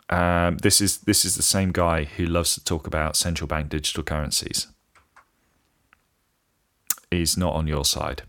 Um, 0.09 0.57
this 0.57 0.81
is 0.81 0.97
this 0.99 1.25
is 1.25 1.35
the 1.35 1.43
same 1.43 1.71
guy 1.71 2.03
who 2.03 2.25
loves 2.25 2.53
to 2.55 2.63
talk 2.63 2.85
about 2.85 3.15
central 3.15 3.47
bank 3.47 3.69
digital 3.69 4.03
currencies. 4.03 4.67
He's 7.09 7.37
not 7.37 7.53
on 7.53 7.67
your 7.67 7.85
side. 7.85 8.23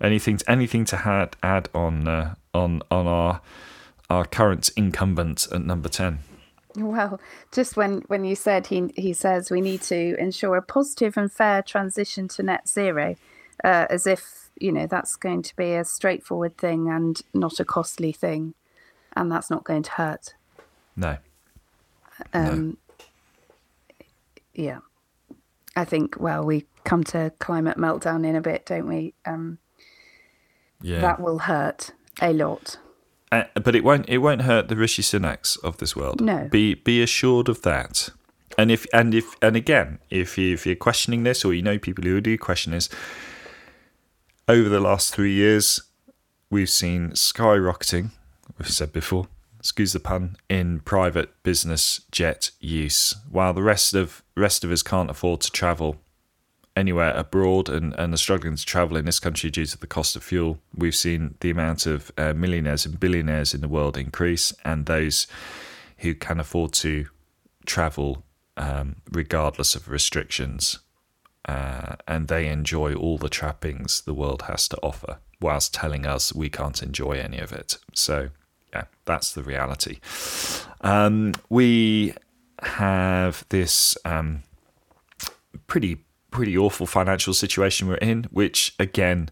Anything 0.00 0.38
anything 0.46 0.84
to 0.86 0.96
add 0.96 1.36
add 1.42 1.68
on 1.74 2.06
uh, 2.06 2.34
on 2.54 2.82
on 2.90 3.06
our 3.06 3.40
our 4.08 4.24
current 4.24 4.70
incumbent 4.76 5.48
at 5.52 5.62
number 5.62 5.88
ten? 5.88 6.20
Well, 6.76 7.20
just 7.50 7.76
when, 7.76 8.02
when 8.06 8.24
you 8.24 8.36
said 8.36 8.68
he 8.68 8.92
he 8.94 9.12
says 9.12 9.50
we 9.50 9.60
need 9.60 9.82
to 9.82 10.16
ensure 10.18 10.56
a 10.56 10.62
positive 10.62 11.16
and 11.16 11.30
fair 11.30 11.62
transition 11.62 12.28
to 12.28 12.42
net 12.42 12.68
zero, 12.68 13.16
uh, 13.64 13.86
as 13.90 14.06
if 14.06 14.50
you 14.58 14.72
know 14.72 14.86
that's 14.86 15.16
going 15.16 15.42
to 15.42 15.56
be 15.56 15.74
a 15.74 15.84
straightforward 15.84 16.56
thing 16.56 16.88
and 16.88 17.20
not 17.34 17.60
a 17.60 17.64
costly 17.64 18.12
thing, 18.12 18.54
and 19.16 19.30
that's 19.30 19.50
not 19.50 19.64
going 19.64 19.82
to 19.82 19.90
hurt. 19.92 20.34
No. 20.96 21.18
Um, 22.32 22.68
no. 22.68 22.76
Yeah, 24.54 24.78
I 25.76 25.84
think. 25.84 26.18
Well, 26.18 26.44
we 26.44 26.66
come 26.84 27.04
to 27.04 27.32
climate 27.38 27.76
meltdown 27.76 28.26
in 28.26 28.34
a 28.34 28.40
bit, 28.40 28.66
don't 28.66 28.88
we? 28.88 29.14
Um, 29.24 29.58
yeah. 30.80 31.00
That 31.00 31.20
will 31.20 31.40
hurt 31.40 31.92
a 32.20 32.32
lot. 32.32 32.78
Uh, 33.30 33.44
but 33.54 33.76
it 33.76 33.84
won't. 33.84 34.08
It 34.08 34.18
won't 34.18 34.42
hurt 34.42 34.68
the 34.68 34.76
Rishi 34.76 35.02
Sunaks 35.02 35.62
of 35.62 35.78
this 35.78 35.94
world. 35.94 36.20
No. 36.20 36.48
Be 36.50 36.74
be 36.74 37.02
assured 37.02 37.48
of 37.48 37.62
that. 37.62 38.10
And 38.56 38.72
if 38.72 38.86
and 38.92 39.14
if 39.14 39.36
and 39.42 39.54
again, 39.54 39.98
if 40.10 40.38
you, 40.38 40.54
if 40.54 40.66
you're 40.66 40.74
questioning 40.74 41.22
this, 41.22 41.44
or 41.44 41.52
you 41.52 41.62
know 41.62 41.78
people 41.78 42.04
who 42.04 42.20
do 42.20 42.36
question 42.38 42.72
this, 42.72 42.88
over 44.48 44.68
the 44.68 44.80
last 44.80 45.14
three 45.14 45.32
years, 45.32 45.82
we've 46.50 46.70
seen 46.70 47.10
skyrocketing. 47.10 48.10
We've 48.58 48.70
said 48.70 48.92
before, 48.92 49.28
excuse 49.58 49.92
the 49.92 50.00
pun, 50.00 50.36
in 50.48 50.80
private 50.80 51.42
business 51.42 52.00
jet 52.10 52.50
use, 52.58 53.14
while 53.30 53.52
the 53.52 53.62
rest 53.62 53.94
of 53.94 54.22
rest 54.36 54.64
of 54.64 54.72
us 54.72 54.82
can't 54.82 55.10
afford 55.10 55.42
to 55.42 55.50
travel 55.50 55.96
anywhere 56.74 57.12
abroad 57.14 57.68
and, 57.68 57.92
and 57.98 58.14
are 58.14 58.18
struggling 58.18 58.54
to 58.54 58.64
travel 58.64 58.96
in 58.96 59.04
this 59.04 59.18
country 59.18 59.50
due 59.50 59.66
to 59.66 59.76
the 59.76 59.86
cost 59.86 60.16
of 60.16 60.22
fuel. 60.22 60.58
We've 60.74 60.94
seen 60.94 61.34
the 61.40 61.50
amount 61.50 61.86
of 61.86 62.10
uh, 62.16 62.32
millionaires 62.32 62.86
and 62.86 62.98
billionaires 62.98 63.52
in 63.52 63.60
the 63.60 63.68
world 63.68 63.96
increase, 63.96 64.54
and 64.64 64.86
those 64.86 65.26
who 65.98 66.14
can 66.14 66.40
afford 66.40 66.72
to 66.72 67.06
travel 67.66 68.24
um, 68.56 68.96
regardless 69.10 69.74
of 69.74 69.88
restrictions. 69.88 70.78
Uh, 71.48 71.96
and 72.06 72.28
they 72.28 72.46
enjoy 72.46 72.94
all 72.94 73.16
the 73.16 73.30
trappings 73.30 74.02
the 74.02 74.12
world 74.12 74.42
has 74.42 74.68
to 74.68 74.76
offer, 74.82 75.18
whilst 75.40 75.72
telling 75.72 76.04
us 76.04 76.34
we 76.34 76.50
can't 76.50 76.82
enjoy 76.82 77.12
any 77.12 77.38
of 77.38 77.52
it. 77.52 77.78
So, 77.94 78.28
yeah, 78.70 78.84
that's 79.06 79.32
the 79.32 79.42
reality. 79.42 79.98
Um, 80.82 81.32
we 81.48 82.12
have 82.60 83.46
this 83.48 83.96
um, 84.04 84.42
pretty 85.66 86.04
pretty 86.30 86.58
awful 86.58 86.86
financial 86.86 87.32
situation 87.32 87.88
we're 87.88 87.96
in, 87.96 88.24
which 88.24 88.74
again, 88.78 89.30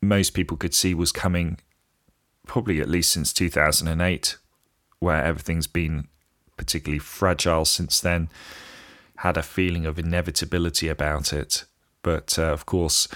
most 0.00 0.30
people 0.30 0.56
could 0.56 0.74
see 0.74 0.94
was 0.94 1.12
coming 1.12 1.58
probably 2.46 2.80
at 2.80 2.88
least 2.88 3.12
since 3.12 3.30
2008, 3.32 4.38
where 5.00 5.22
everything's 5.22 5.66
been 5.66 6.08
particularly 6.56 6.98
fragile 6.98 7.66
since 7.66 8.00
then, 8.00 8.30
had 9.24 9.36
a 9.36 9.42
feeling 9.42 9.86
of 9.86 9.98
inevitability 9.98 10.88
about 10.88 11.32
it. 11.32 11.64
But 12.02 12.38
uh, 12.38 12.52
of 12.52 12.66
course, 12.66 13.08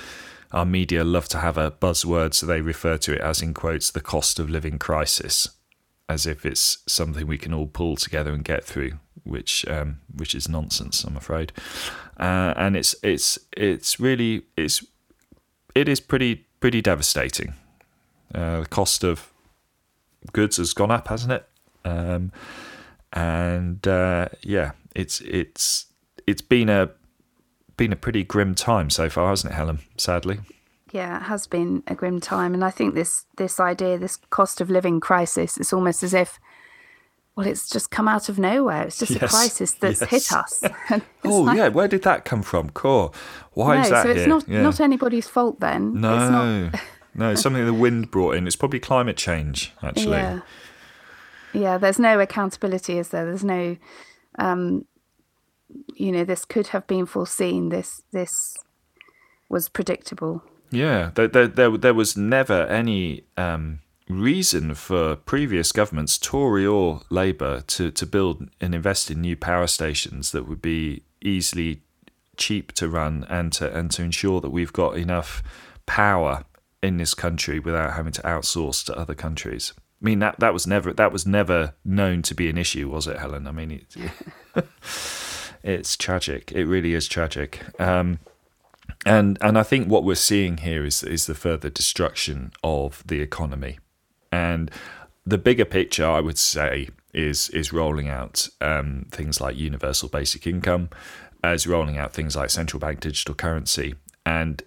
our 0.50 0.64
media 0.64 1.04
love 1.04 1.28
to 1.28 1.38
have 1.38 1.58
a 1.58 1.70
buzzword, 1.70 2.32
so 2.32 2.46
they 2.46 2.62
refer 2.62 2.96
to 2.98 3.12
it 3.12 3.20
as, 3.20 3.42
in 3.42 3.52
quotes, 3.52 3.90
the 3.90 4.00
cost 4.00 4.40
of 4.40 4.48
living 4.48 4.78
crisis, 4.78 5.50
as 6.08 6.26
if 6.26 6.46
it's 6.46 6.78
something 6.86 7.26
we 7.26 7.36
can 7.36 7.52
all 7.52 7.66
pull 7.66 7.96
together 7.96 8.32
and 8.32 8.42
get 8.44 8.64
through 8.64 8.92
which 9.24 9.66
um, 9.68 10.00
which 10.16 10.34
is 10.34 10.48
nonsense, 10.48 11.04
I'm 11.04 11.16
afraid. 11.16 11.52
Uh, 12.18 12.54
and 12.56 12.76
it's 12.76 12.96
it's 13.02 13.38
it's 13.56 14.00
really 14.00 14.44
it's 14.56 14.84
it 15.74 15.88
is 15.88 16.00
pretty 16.00 16.46
pretty 16.60 16.80
devastating. 16.80 17.52
Uh, 18.34 18.60
the 18.60 18.66
cost 18.66 19.04
of 19.04 19.30
goods 20.32 20.56
has 20.56 20.72
gone 20.72 20.90
up, 20.90 21.08
hasn't 21.08 21.32
it? 21.32 21.48
Um, 21.84 22.32
and 23.12 23.86
uh, 23.86 24.28
yeah, 24.42 24.72
it's 24.94 25.20
it's 25.20 25.87
it's 26.28 26.42
been 26.42 26.68
a 26.68 26.90
been 27.76 27.92
a 27.92 27.96
pretty 27.96 28.24
grim 28.24 28.54
time 28.54 28.90
so 28.90 29.08
far, 29.08 29.30
hasn't 29.30 29.52
it, 29.52 29.56
Helen? 29.56 29.78
Sadly. 29.96 30.40
Yeah, 30.92 31.18
it 31.18 31.22
has 31.24 31.46
been 31.46 31.82
a 31.86 31.94
grim 31.94 32.20
time, 32.20 32.54
and 32.54 32.64
I 32.64 32.70
think 32.70 32.94
this 32.94 33.24
this 33.36 33.58
idea, 33.58 33.98
this 33.98 34.16
cost 34.30 34.60
of 34.60 34.70
living 34.70 35.00
crisis, 35.00 35.56
it's 35.56 35.72
almost 35.72 36.02
as 36.02 36.14
if 36.14 36.38
well, 37.34 37.46
it's 37.46 37.68
just 37.68 37.90
come 37.90 38.08
out 38.08 38.28
of 38.28 38.38
nowhere. 38.38 38.82
It's 38.82 38.98
just 38.98 39.12
yes, 39.12 39.22
a 39.22 39.28
crisis 39.28 39.72
that's 39.74 40.00
yes. 40.00 40.10
hit 40.10 40.32
us. 40.32 40.64
oh 41.24 41.40
like, 41.42 41.56
yeah, 41.56 41.68
where 41.68 41.88
did 41.88 42.02
that 42.02 42.24
come 42.24 42.42
from? 42.42 42.70
Core, 42.70 43.12
why 43.52 43.76
no, 43.76 43.82
is 43.82 43.90
that 43.90 44.02
so 44.02 44.10
it's 44.10 44.20
here? 44.20 44.28
not 44.28 44.48
yeah. 44.48 44.62
not 44.62 44.80
anybody's 44.80 45.28
fault 45.28 45.60
then. 45.60 46.00
No, 46.00 46.30
not... 46.30 46.80
no, 47.14 47.30
it's 47.30 47.42
something 47.42 47.64
the 47.64 47.72
wind 47.72 48.10
brought 48.10 48.34
in. 48.34 48.46
It's 48.46 48.56
probably 48.56 48.80
climate 48.80 49.16
change, 49.16 49.72
actually. 49.82 50.16
Yeah, 50.16 50.40
yeah. 51.52 51.78
There's 51.78 51.98
no 51.98 52.18
accountability, 52.20 52.98
is 52.98 53.10
there? 53.10 53.24
There's 53.24 53.44
no, 53.44 53.76
um, 54.38 54.84
you 55.94 56.12
know, 56.12 56.24
this 56.24 56.44
could 56.44 56.68
have 56.68 56.86
been 56.86 57.06
foreseen. 57.06 57.68
This 57.68 58.02
this 58.12 58.56
was 59.48 59.68
predictable. 59.68 60.42
Yeah, 60.70 61.10
there 61.14 61.28
there 61.28 61.48
there, 61.48 61.76
there 61.76 61.94
was 61.94 62.16
never 62.16 62.66
any. 62.66 63.24
Um, 63.36 63.80
reason 64.08 64.74
for 64.74 65.16
previous 65.16 65.70
governments, 65.72 66.18
Tory 66.18 66.66
or 66.66 67.02
Labour, 67.10 67.62
to, 67.66 67.90
to 67.90 68.06
build 68.06 68.48
and 68.60 68.74
invest 68.74 69.10
in 69.10 69.20
new 69.20 69.36
power 69.36 69.66
stations 69.66 70.32
that 70.32 70.48
would 70.48 70.62
be 70.62 71.02
easily 71.20 71.82
cheap 72.36 72.72
to 72.72 72.88
run 72.88 73.26
and 73.28 73.52
to 73.52 73.76
and 73.76 73.90
to 73.90 74.02
ensure 74.02 74.40
that 74.40 74.50
we've 74.50 74.72
got 74.72 74.96
enough 74.96 75.42
power 75.86 76.44
in 76.82 76.96
this 76.96 77.12
country 77.12 77.58
without 77.58 77.94
having 77.94 78.12
to 78.12 78.22
outsource 78.22 78.84
to 78.86 78.96
other 78.96 79.14
countries. 79.14 79.72
I 79.76 80.04
mean 80.04 80.20
that 80.20 80.38
that 80.38 80.52
was 80.52 80.66
never 80.66 80.92
that 80.92 81.12
was 81.12 81.26
never 81.26 81.74
known 81.84 82.22
to 82.22 82.34
be 82.34 82.48
an 82.48 82.56
issue, 82.56 82.88
was 82.88 83.06
it, 83.06 83.18
Helen? 83.18 83.46
I 83.46 83.50
mean, 83.50 83.70
it, 83.72 83.96
it's 85.68 85.96
tragic. 85.96 86.52
It 86.52 86.64
really 86.64 86.94
is 86.94 87.06
tragic. 87.08 87.60
Um, 87.80 88.18
and 89.04 89.38
and 89.40 89.58
I 89.58 89.62
think 89.62 89.88
what 89.88 90.04
we're 90.04 90.14
seeing 90.14 90.58
here 90.58 90.84
is 90.84 91.02
is 91.02 91.26
the 91.26 91.34
further 91.34 91.70
destruction 91.70 92.52
of 92.64 93.02
the 93.06 93.20
economy. 93.20 93.78
And 94.32 94.70
the 95.26 95.38
bigger 95.38 95.64
picture, 95.64 96.06
I 96.06 96.20
would 96.20 96.38
say, 96.38 96.88
is 97.12 97.50
is 97.50 97.72
rolling 97.72 98.08
out 98.08 98.48
um, 98.60 99.06
things 99.10 99.40
like 99.40 99.56
universal 99.56 100.08
basic 100.08 100.46
income, 100.46 100.88
as 101.44 101.66
rolling 101.66 101.98
out 101.98 102.12
things 102.12 102.34
like 102.34 102.50
central 102.50 102.80
bank 102.80 103.00
digital 103.00 103.34
currency. 103.34 103.94
And 104.24 104.62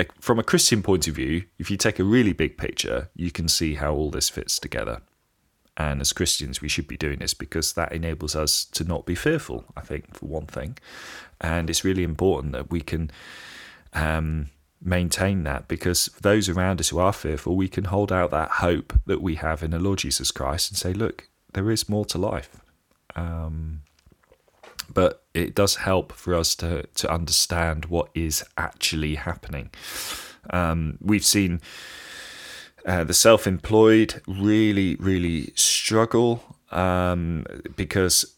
uh, 0.00 0.04
from 0.20 0.38
a 0.38 0.44
Christian 0.44 0.82
point 0.82 1.08
of 1.08 1.14
view, 1.14 1.44
if 1.58 1.70
you 1.70 1.76
take 1.76 1.98
a 1.98 2.04
really 2.04 2.32
big 2.32 2.56
picture, 2.56 3.08
you 3.14 3.30
can 3.30 3.48
see 3.48 3.74
how 3.74 3.94
all 3.94 4.10
this 4.10 4.30
fits 4.30 4.58
together. 4.58 5.02
And 5.76 6.00
as 6.00 6.12
Christians, 6.12 6.60
we 6.60 6.68
should 6.68 6.86
be 6.86 6.96
doing 6.96 7.18
this 7.18 7.34
because 7.34 7.72
that 7.72 7.92
enables 7.92 8.36
us 8.36 8.64
to 8.66 8.84
not 8.84 9.06
be 9.06 9.14
fearful, 9.14 9.64
I 9.76 9.80
think, 9.80 10.14
for 10.14 10.26
one 10.26 10.46
thing. 10.46 10.78
And 11.40 11.68
it's 11.68 11.84
really 11.84 12.04
important 12.04 12.52
that 12.52 12.70
we 12.70 12.80
can 12.80 13.10
um, 13.92 14.50
maintain 14.80 15.42
that 15.44 15.66
because 15.66 16.10
those 16.20 16.48
around 16.48 16.80
us 16.80 16.90
who 16.90 16.98
are 16.98 17.12
fearful, 17.12 17.56
we 17.56 17.68
can 17.68 17.84
hold 17.84 18.12
out 18.12 18.30
that 18.30 18.50
hope 18.50 18.92
that 19.06 19.20
we 19.20 19.34
have 19.36 19.62
in 19.62 19.72
the 19.72 19.78
Lord 19.78 19.98
Jesus 19.98 20.30
Christ 20.30 20.70
and 20.70 20.78
say, 20.78 20.92
look, 20.92 21.28
there 21.54 21.70
is 21.70 21.88
more 21.88 22.04
to 22.06 22.18
life. 22.18 22.60
Um, 23.16 23.82
but 24.92 25.24
it 25.32 25.54
does 25.54 25.76
help 25.76 26.12
for 26.12 26.34
us 26.34 26.54
to, 26.56 26.84
to 26.94 27.10
understand 27.10 27.86
what 27.86 28.10
is 28.14 28.44
actually 28.56 29.16
happening. 29.16 29.70
Um, 30.50 30.98
we've 31.00 31.24
seen 31.24 31.60
uh, 32.84 33.04
the 33.04 33.14
self 33.14 33.46
employed 33.46 34.20
really, 34.26 34.96
really 34.96 35.52
struggle 35.54 36.42
um, 36.70 37.46
because 37.76 38.34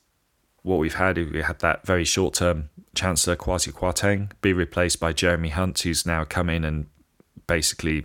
what 0.63 0.79
we've 0.79 0.95
had, 0.95 1.19
is 1.19 1.31
we 1.31 1.43
had 1.43 1.61
that 1.61 1.87
very 1.87 2.05
short 2.05 2.35
term 2.35 2.71
Chancellor 2.95 3.37
Kwasi 3.37 3.73
Kwarteng 3.73 4.31
be 4.41 4.53
replaced 4.53 5.01
by 5.01 5.13
Jeremy 5.13 5.51
Hunt, 5.51 5.79
who's 5.81 6.05
now 6.07 6.25
come 6.25 6.51
in 6.51 6.65
and 6.65 6.87
basically 7.47 8.05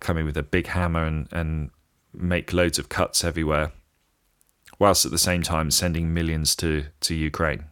come 0.00 0.18
in 0.18 0.26
with 0.26 0.36
a 0.36 0.42
big 0.42 0.68
hammer 0.68 1.04
and, 1.04 1.28
and 1.32 1.70
make 2.12 2.52
loads 2.52 2.78
of 2.78 2.88
cuts 2.88 3.24
everywhere, 3.24 3.72
whilst 4.78 5.04
at 5.04 5.10
the 5.10 5.18
same 5.18 5.42
time 5.42 5.70
sending 5.70 6.12
millions 6.12 6.54
to, 6.56 6.84
to 7.00 7.14
Ukraine 7.14 7.64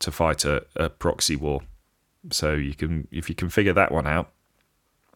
to 0.00 0.10
fight 0.10 0.44
a, 0.44 0.64
a 0.76 0.88
proxy 0.88 1.36
war. 1.36 1.62
So 2.30 2.54
you 2.54 2.74
can 2.74 3.08
if 3.10 3.28
you 3.28 3.34
can 3.34 3.48
figure 3.48 3.72
that 3.72 3.92
one 3.92 4.06
out, 4.06 4.30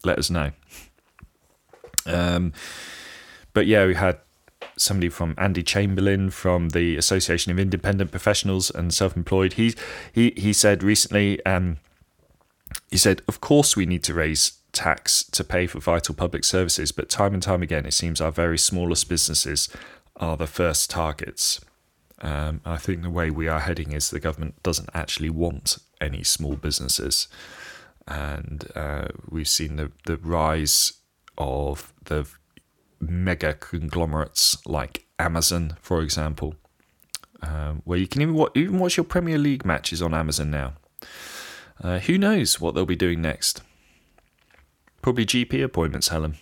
let 0.04 0.18
us 0.18 0.30
know. 0.30 0.52
Um, 2.06 2.52
but 3.52 3.66
yeah, 3.66 3.86
we 3.86 3.94
had 3.94 4.18
somebody 4.76 5.08
from 5.08 5.34
Andy 5.38 5.62
Chamberlain 5.62 6.30
from 6.30 6.70
the 6.70 6.96
Association 6.96 7.52
of 7.52 7.58
Independent 7.58 8.10
Professionals 8.10 8.70
and 8.70 8.92
Self-Employed. 8.92 9.54
He 9.54 9.74
he 10.12 10.32
he 10.36 10.52
said 10.52 10.82
recently. 10.82 11.44
Um, 11.44 11.78
he 12.90 12.96
said, 12.96 13.22
"Of 13.28 13.40
course, 13.40 13.76
we 13.76 13.86
need 13.86 14.02
to 14.04 14.14
raise 14.14 14.52
tax 14.72 15.24
to 15.24 15.44
pay 15.44 15.66
for 15.66 15.78
vital 15.80 16.14
public 16.14 16.44
services, 16.44 16.92
but 16.92 17.10
time 17.10 17.34
and 17.34 17.42
time 17.42 17.62
again, 17.62 17.84
it 17.84 17.92
seems 17.92 18.20
our 18.20 18.32
very 18.32 18.58
smallest 18.58 19.08
businesses 19.08 19.68
are 20.16 20.36
the 20.36 20.46
first 20.46 20.90
targets." 20.90 21.60
Um, 22.20 22.60
I 22.64 22.76
think 22.76 23.02
the 23.02 23.10
way 23.10 23.30
we 23.30 23.48
are 23.48 23.60
heading 23.60 23.92
is 23.92 24.10
the 24.10 24.20
government 24.20 24.62
doesn't 24.62 24.90
actually 24.94 25.30
want 25.30 25.78
any 26.00 26.22
small 26.22 26.54
businesses, 26.54 27.28
and 28.06 28.70
uh, 28.74 29.08
we've 29.28 29.48
seen 29.48 29.76
the 29.76 29.90
the 30.06 30.16
rise 30.16 30.94
of 31.38 31.92
the 32.04 32.26
mega 33.00 33.54
conglomerates 33.54 34.64
like 34.66 35.06
Amazon, 35.18 35.76
for 35.80 36.02
example, 36.02 36.54
um, 37.42 37.82
where 37.84 37.98
you 37.98 38.06
can 38.06 38.22
even 38.22 38.34
watch, 38.34 38.52
even 38.54 38.78
watch 38.78 38.96
your 38.96 39.04
Premier 39.04 39.38
League 39.38 39.64
matches 39.64 40.00
on 40.00 40.14
Amazon 40.14 40.50
now. 40.50 40.74
Uh, 41.82 41.98
who 41.98 42.16
knows 42.16 42.60
what 42.60 42.74
they'll 42.74 42.86
be 42.86 42.96
doing 42.96 43.20
next? 43.20 43.62
Probably 45.00 45.26
GP 45.26 45.64
appointments, 45.64 46.08
Helen. 46.08 46.36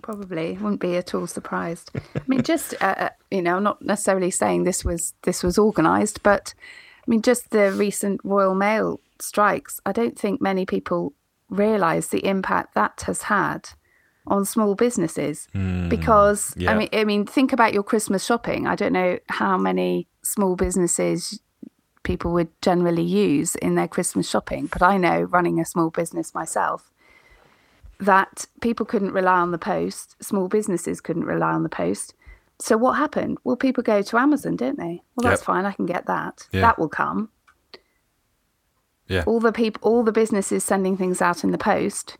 Probably 0.00 0.52
wouldn't 0.52 0.80
be 0.80 0.96
at 0.96 1.14
all 1.14 1.26
surprised. 1.26 1.90
I 1.94 2.22
mean, 2.26 2.42
just 2.42 2.74
uh, 2.80 2.94
uh, 2.96 3.08
you 3.30 3.42
know, 3.42 3.58
not 3.58 3.82
necessarily 3.82 4.30
saying 4.30 4.64
this 4.64 4.82
was 4.82 5.12
this 5.24 5.42
was 5.42 5.58
organised, 5.58 6.22
but 6.22 6.54
I 7.00 7.04
mean, 7.06 7.20
just 7.20 7.50
the 7.50 7.72
recent 7.72 8.22
Royal 8.24 8.54
Mail 8.54 9.00
strikes. 9.20 9.80
I 9.84 9.92
don't 9.92 10.18
think 10.18 10.40
many 10.40 10.64
people 10.64 11.12
realise 11.50 12.08
the 12.08 12.24
impact 12.24 12.74
that 12.74 13.02
has 13.06 13.22
had 13.22 13.70
on 14.28 14.44
small 14.44 14.74
businesses 14.74 15.48
mm, 15.54 15.88
because 15.88 16.54
yeah. 16.56 16.72
I 16.72 16.74
mean 16.76 16.88
I 16.92 17.04
mean 17.04 17.26
think 17.26 17.52
about 17.52 17.72
your 17.72 17.82
Christmas 17.82 18.24
shopping. 18.24 18.66
I 18.66 18.74
don't 18.74 18.92
know 18.92 19.18
how 19.28 19.58
many 19.58 20.08
small 20.22 20.56
businesses 20.56 21.40
people 22.02 22.32
would 22.32 22.48
generally 22.62 23.02
use 23.02 23.54
in 23.56 23.74
their 23.74 23.88
Christmas 23.88 24.28
shopping, 24.28 24.66
but 24.66 24.82
I 24.82 24.96
know 24.96 25.22
running 25.22 25.60
a 25.60 25.64
small 25.64 25.90
business 25.90 26.34
myself 26.34 26.90
that 28.00 28.46
people 28.60 28.86
couldn't 28.86 29.12
rely 29.12 29.38
on 29.38 29.50
the 29.50 29.58
post, 29.58 30.16
small 30.22 30.48
businesses 30.48 31.00
couldn't 31.00 31.24
rely 31.24 31.50
on 31.50 31.64
the 31.64 31.68
post. 31.68 32.14
So 32.60 32.76
what 32.76 32.92
happened? 32.92 33.38
Well, 33.44 33.56
people 33.56 33.82
go 33.82 34.02
to 34.02 34.18
Amazon, 34.18 34.56
don't 34.56 34.78
they? 34.78 35.02
Well, 35.16 35.30
that's 35.30 35.40
yep. 35.40 35.46
fine. 35.46 35.64
I 35.64 35.72
can 35.72 35.86
get 35.86 36.06
that. 36.06 36.48
Yeah. 36.52 36.60
That 36.62 36.78
will 36.78 36.88
come. 36.88 37.30
Yeah. 39.06 39.24
All 39.26 39.40
the 39.40 39.52
people, 39.52 39.80
all 39.82 40.02
the 40.02 40.12
businesses 40.12 40.64
sending 40.64 40.96
things 40.96 41.22
out 41.22 41.42
in 41.44 41.50
the 41.50 41.58
post 41.58 42.16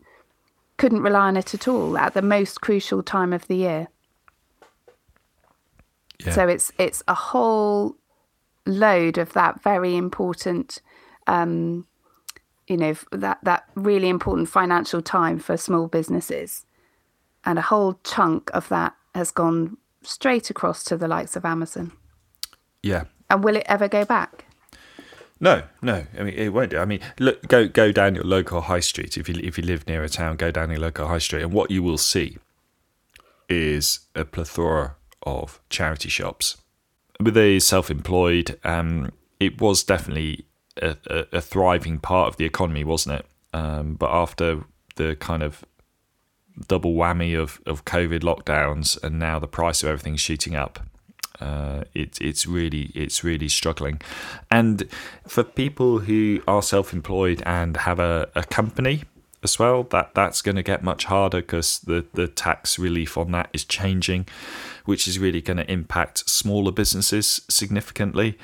couldn't 0.79 1.03
rely 1.03 1.27
on 1.27 1.37
it 1.37 1.53
at 1.53 1.67
all 1.67 1.97
at 1.97 2.13
the 2.13 2.21
most 2.21 2.61
crucial 2.61 3.03
time 3.03 3.33
of 3.33 3.45
the 3.47 3.55
year. 3.55 3.87
Yeah. 6.25 6.31
So 6.31 6.47
it's 6.47 6.71
it's 6.79 7.03
a 7.07 7.13
whole 7.13 7.95
load 8.65 9.17
of 9.17 9.33
that 9.33 9.61
very 9.61 9.95
important, 9.95 10.81
um, 11.27 11.85
you 12.67 12.77
know, 12.77 12.95
that 13.11 13.39
that 13.43 13.65
really 13.75 14.09
important 14.09 14.49
financial 14.49 15.01
time 15.01 15.37
for 15.37 15.57
small 15.57 15.87
businesses, 15.87 16.65
and 17.43 17.59
a 17.59 17.63
whole 17.63 17.99
chunk 18.03 18.49
of 18.53 18.69
that 18.69 18.95
has 19.13 19.31
gone 19.31 19.77
straight 20.01 20.49
across 20.49 20.83
to 20.85 20.95
the 20.95 21.07
likes 21.07 21.35
of 21.35 21.43
Amazon. 21.43 21.91
Yeah. 22.81 23.03
And 23.29 23.43
will 23.43 23.57
it 23.57 23.65
ever 23.67 23.87
go 23.89 24.05
back? 24.05 24.45
No, 25.39 25.63
no. 25.81 26.05
I 26.17 26.23
mean, 26.23 26.33
it 26.33 26.49
won't 26.49 26.71
do. 26.71 26.77
I 26.79 26.85
mean, 26.85 26.99
look, 27.17 27.47
go 27.47 27.67
go 27.67 27.91
down 27.91 28.15
your 28.15 28.25
local 28.25 28.61
high 28.61 28.81
street. 28.81 29.17
If 29.17 29.29
you 29.29 29.35
if 29.41 29.57
you 29.57 29.63
live 29.63 29.87
near 29.87 30.03
a 30.03 30.09
town, 30.09 30.35
go 30.35 30.51
down 30.51 30.69
your 30.69 30.79
local 30.79 31.07
high 31.07 31.19
street, 31.19 31.43
and 31.43 31.53
what 31.53 31.71
you 31.71 31.81
will 31.81 31.97
see 31.97 32.37
is 33.47 34.01
a 34.15 34.25
plethora 34.25 34.95
of 35.23 35.59
charity 35.69 36.09
shops. 36.09 36.57
With 37.21 37.33
the 37.33 37.59
self-employed, 37.59 38.59
um, 38.63 39.11
it 39.39 39.59
was 39.59 39.83
definitely 39.83 40.45
a, 40.81 40.95
a, 41.07 41.25
a, 41.33 41.41
thriving 41.41 41.99
part 41.99 42.29
of 42.29 42.37
the 42.37 42.45
economy, 42.45 42.83
wasn't 42.83 43.19
it? 43.19 43.25
Um, 43.53 43.95
but 43.95 44.09
after 44.11 44.63
the 44.95 45.15
kind 45.17 45.43
of 45.43 45.65
double 46.67 46.93
whammy 46.93 47.37
of, 47.37 47.59
of 47.65 47.85
COVID 47.85 48.21
lockdowns 48.21 49.01
and 49.03 49.19
now 49.19 49.39
the 49.39 49.47
price 49.47 49.83
of 49.83 49.89
everything 49.89 50.15
shooting 50.15 50.55
up, 50.55 50.79
uh, 51.39 51.83
it, 51.93 52.17
it's 52.21 52.45
really 52.45 52.91
it's 52.95 53.23
really 53.23 53.49
struggling, 53.49 54.01
and 54.49 54.87
for 55.27 55.43
people 55.43 55.99
who 55.99 56.41
are 56.47 56.61
self-employed 56.61 57.41
and 57.45 57.77
have 57.77 57.99
a, 57.99 58.29
a 58.35 58.43
company 58.43 59.03
as 59.43 59.57
well, 59.57 59.83
that 59.83 60.13
that's 60.15 60.41
going 60.41 60.55
to 60.55 60.63
get 60.63 60.83
much 60.83 61.05
harder 61.05 61.41
because 61.41 61.79
the 61.79 62.05
the 62.13 62.27
tax 62.27 62.77
relief 62.77 63.17
on 63.17 63.31
that 63.31 63.49
is 63.53 63.63
changing, 63.63 64.27
which 64.85 65.07
is 65.07 65.19
really 65.19 65.41
going 65.41 65.57
to 65.57 65.71
impact 65.71 66.29
smaller 66.29 66.71
businesses 66.71 67.41
significantly. 67.49 68.37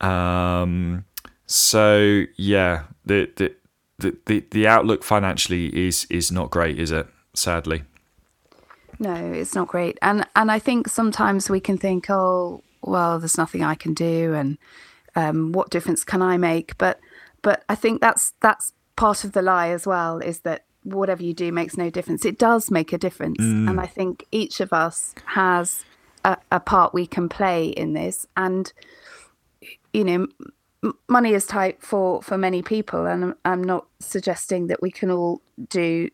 Um, 0.00 1.04
so 1.46 2.24
yeah, 2.36 2.84
the 3.04 3.30
the 3.36 4.16
the 4.26 4.44
the 4.50 4.66
outlook 4.66 5.02
financially 5.02 5.66
is 5.86 6.06
is 6.10 6.30
not 6.30 6.50
great, 6.50 6.78
is 6.78 6.90
it? 6.90 7.06
Sadly. 7.34 7.82
No, 8.98 9.14
it's 9.14 9.54
not 9.54 9.68
great. 9.68 9.98
And 10.02 10.26
and 10.34 10.50
I 10.50 10.58
think 10.58 10.88
sometimes 10.88 11.48
we 11.48 11.60
can 11.60 11.78
think, 11.78 12.10
oh, 12.10 12.62
well, 12.82 13.18
there's 13.18 13.38
nothing 13.38 13.62
I 13.62 13.74
can 13.74 13.94
do, 13.94 14.34
and 14.34 14.58
um, 15.14 15.52
what 15.52 15.70
difference 15.70 16.04
can 16.04 16.22
I 16.22 16.36
make? 16.36 16.76
But 16.78 17.00
but 17.42 17.64
I 17.68 17.74
think 17.74 18.00
that's 18.00 18.34
that's 18.40 18.72
part 18.96 19.24
of 19.24 19.32
the 19.32 19.42
lie 19.42 19.68
as 19.68 19.86
well 19.86 20.18
is 20.18 20.40
that 20.40 20.64
whatever 20.82 21.22
you 21.22 21.34
do 21.34 21.52
makes 21.52 21.76
no 21.76 21.90
difference. 21.90 22.24
It 22.24 22.38
does 22.38 22.70
make 22.70 22.92
a 22.92 22.98
difference, 22.98 23.38
mm. 23.38 23.68
and 23.68 23.80
I 23.80 23.86
think 23.86 24.24
each 24.32 24.60
of 24.60 24.72
us 24.72 25.14
has 25.26 25.84
a, 26.24 26.36
a 26.50 26.60
part 26.60 26.94
we 26.94 27.06
can 27.06 27.28
play 27.28 27.68
in 27.68 27.92
this. 27.92 28.26
And 28.36 28.72
you 29.92 30.04
know, 30.04 30.26
money 31.08 31.34
is 31.34 31.46
tight 31.46 31.82
for 31.82 32.22
for 32.22 32.36
many 32.36 32.62
people, 32.62 33.06
and 33.06 33.24
I'm, 33.24 33.34
I'm 33.44 33.64
not 33.64 33.86
suggesting 34.00 34.66
that 34.68 34.82
we 34.82 34.90
can 34.90 35.10
all 35.10 35.40
do 35.68 36.10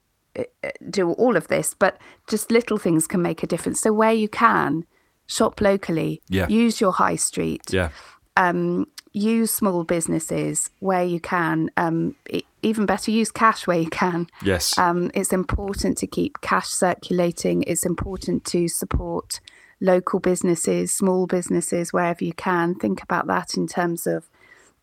do 0.90 1.12
all 1.12 1.36
of 1.36 1.48
this, 1.48 1.74
but 1.74 1.98
just 2.28 2.50
little 2.50 2.78
things 2.78 3.06
can 3.06 3.22
make 3.22 3.42
a 3.42 3.46
difference. 3.46 3.80
So 3.80 3.92
where 3.92 4.12
you 4.12 4.28
can, 4.28 4.84
shop 5.26 5.60
locally. 5.60 6.22
Yeah. 6.28 6.48
Use 6.48 6.80
your 6.80 6.92
high 6.92 7.16
street. 7.16 7.62
Yeah. 7.72 7.90
Um, 8.36 8.86
use 9.12 9.52
small 9.52 9.84
businesses 9.84 10.70
where 10.80 11.04
you 11.04 11.20
can. 11.20 11.70
Um, 11.76 12.16
even 12.62 12.86
better, 12.86 13.10
use 13.10 13.30
cash 13.30 13.66
where 13.66 13.78
you 13.78 13.90
can. 13.90 14.26
Yes. 14.42 14.76
Um, 14.78 15.10
it's 15.14 15.32
important 15.32 15.98
to 15.98 16.06
keep 16.06 16.40
cash 16.40 16.68
circulating. 16.68 17.62
It's 17.64 17.86
important 17.86 18.44
to 18.46 18.68
support 18.68 19.40
local 19.80 20.18
businesses, 20.18 20.92
small 20.92 21.26
businesses 21.26 21.92
wherever 21.92 22.24
you 22.24 22.32
can. 22.32 22.74
Think 22.74 23.02
about 23.02 23.26
that 23.28 23.54
in 23.56 23.66
terms 23.66 24.06
of 24.06 24.28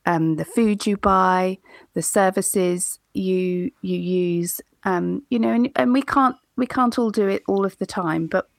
um, 0.05 0.37
the 0.37 0.45
food 0.45 0.85
you 0.85 0.97
buy, 0.97 1.57
the 1.93 2.01
services 2.01 2.99
you 3.13 3.71
you 3.81 3.97
use, 3.97 4.61
um, 4.83 5.23
you 5.29 5.39
know, 5.39 5.51
and, 5.51 5.71
and 5.75 5.93
we 5.93 6.01
can't 6.01 6.35
we 6.55 6.65
can't 6.65 6.97
all 6.99 7.11
do 7.11 7.27
it 7.27 7.43
all 7.47 7.65
of 7.65 7.77
the 7.77 7.85
time, 7.85 8.27
but 8.27 8.49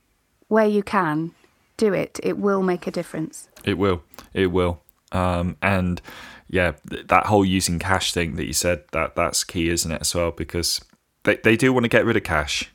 where 0.49 0.67
you 0.67 0.83
can, 0.83 1.33
do 1.77 1.93
it. 1.93 2.21
It 2.23 2.39
will 2.39 2.63
make 2.63 2.87
a 2.87 2.91
difference. 2.91 3.49
It 3.65 3.79
will. 3.79 4.03
It 4.33 4.49
will. 4.49 4.83
Um, 5.11 5.57
and 5.63 6.01
yeah, 6.49 6.73
th- 6.89 7.07
that 7.09 7.27
whole 7.27 7.45
using 7.45 7.79
cash 7.79 8.13
thing 8.13 8.37
that 8.37 8.47
you 8.47 8.53
said 8.53 8.85
that 8.93 9.15
that's 9.15 9.45
key, 9.45 9.69
isn't 9.69 9.91
it, 9.91 10.01
as 10.01 10.15
well? 10.15 10.31
Because 10.31 10.81
they 11.25 11.37
they 11.37 11.57
do 11.57 11.73
want 11.73 11.85
to 11.85 11.89
get 11.89 12.05
rid 12.05 12.17
of 12.17 12.25
cash. 12.25 12.73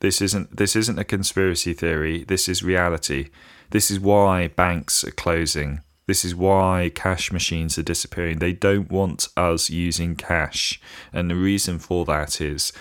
This 0.00 0.20
isn't 0.20 0.56
this 0.56 0.76
isn't 0.76 0.98
a 0.98 1.04
conspiracy 1.04 1.72
theory. 1.74 2.24
This 2.24 2.48
is 2.48 2.62
reality. 2.62 3.30
This 3.70 3.90
is 3.90 4.00
why 4.00 4.48
banks 4.48 5.04
are 5.04 5.12
closing. 5.12 5.80
This 6.10 6.24
is 6.24 6.34
why 6.34 6.90
cash 6.92 7.30
machines 7.30 7.78
are 7.78 7.84
disappearing. 7.84 8.40
They 8.40 8.52
don't 8.52 8.90
want 8.90 9.28
us 9.36 9.70
using 9.70 10.16
cash. 10.16 10.80
And 11.12 11.30
the 11.30 11.36
reason 11.36 11.78
for 11.78 12.04
that 12.06 12.40
is 12.40 12.72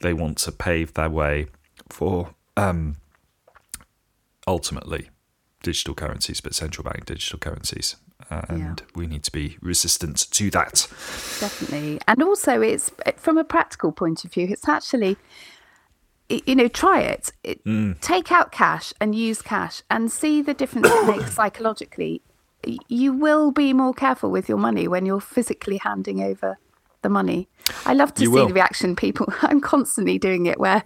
they 0.00 0.12
want 0.12 0.36
to 0.40 0.52
pave 0.52 0.92
their 0.92 1.08
way 1.08 1.46
for 1.88 2.34
um, 2.58 2.96
ultimately 4.46 5.08
digital 5.62 5.94
currencies, 5.94 6.42
but 6.42 6.54
central 6.54 6.84
bank 6.84 7.06
digital 7.06 7.38
currencies. 7.38 7.96
And 8.28 8.82
yeah. 8.82 8.86
we 8.94 9.06
need 9.06 9.24
to 9.24 9.32
be 9.32 9.56
resistant 9.62 10.30
to 10.32 10.50
that. 10.50 10.88
Definitely. 11.40 12.00
And 12.06 12.22
also, 12.22 12.60
it's 12.60 12.90
from 13.16 13.38
a 13.38 13.44
practical 13.44 13.92
point 13.92 14.26
of 14.26 14.32
view, 14.34 14.46
it's 14.50 14.68
actually 14.68 15.16
you 16.28 16.54
know, 16.54 16.68
try 16.68 17.00
it. 17.00 17.32
it 17.42 17.64
mm. 17.64 17.98
Take 18.02 18.30
out 18.30 18.52
cash 18.52 18.92
and 19.00 19.14
use 19.14 19.40
cash 19.40 19.82
and 19.90 20.12
see 20.12 20.42
the 20.42 20.52
difference 20.52 20.88
it 20.90 21.06
makes 21.06 21.32
psychologically 21.40 22.20
you 22.88 23.12
will 23.12 23.50
be 23.50 23.72
more 23.72 23.94
careful 23.94 24.30
with 24.30 24.48
your 24.48 24.58
money 24.58 24.88
when 24.88 25.06
you're 25.06 25.20
physically 25.20 25.78
handing 25.78 26.20
over 26.22 26.58
the 27.02 27.08
money. 27.08 27.48
I 27.86 27.94
love 27.94 28.14
to 28.14 28.22
you 28.22 28.28
see 28.28 28.34
will. 28.34 28.48
the 28.48 28.54
reaction 28.54 28.96
people. 28.96 29.32
I'm 29.42 29.60
constantly 29.60 30.18
doing 30.18 30.46
it 30.46 30.58
where, 30.58 30.84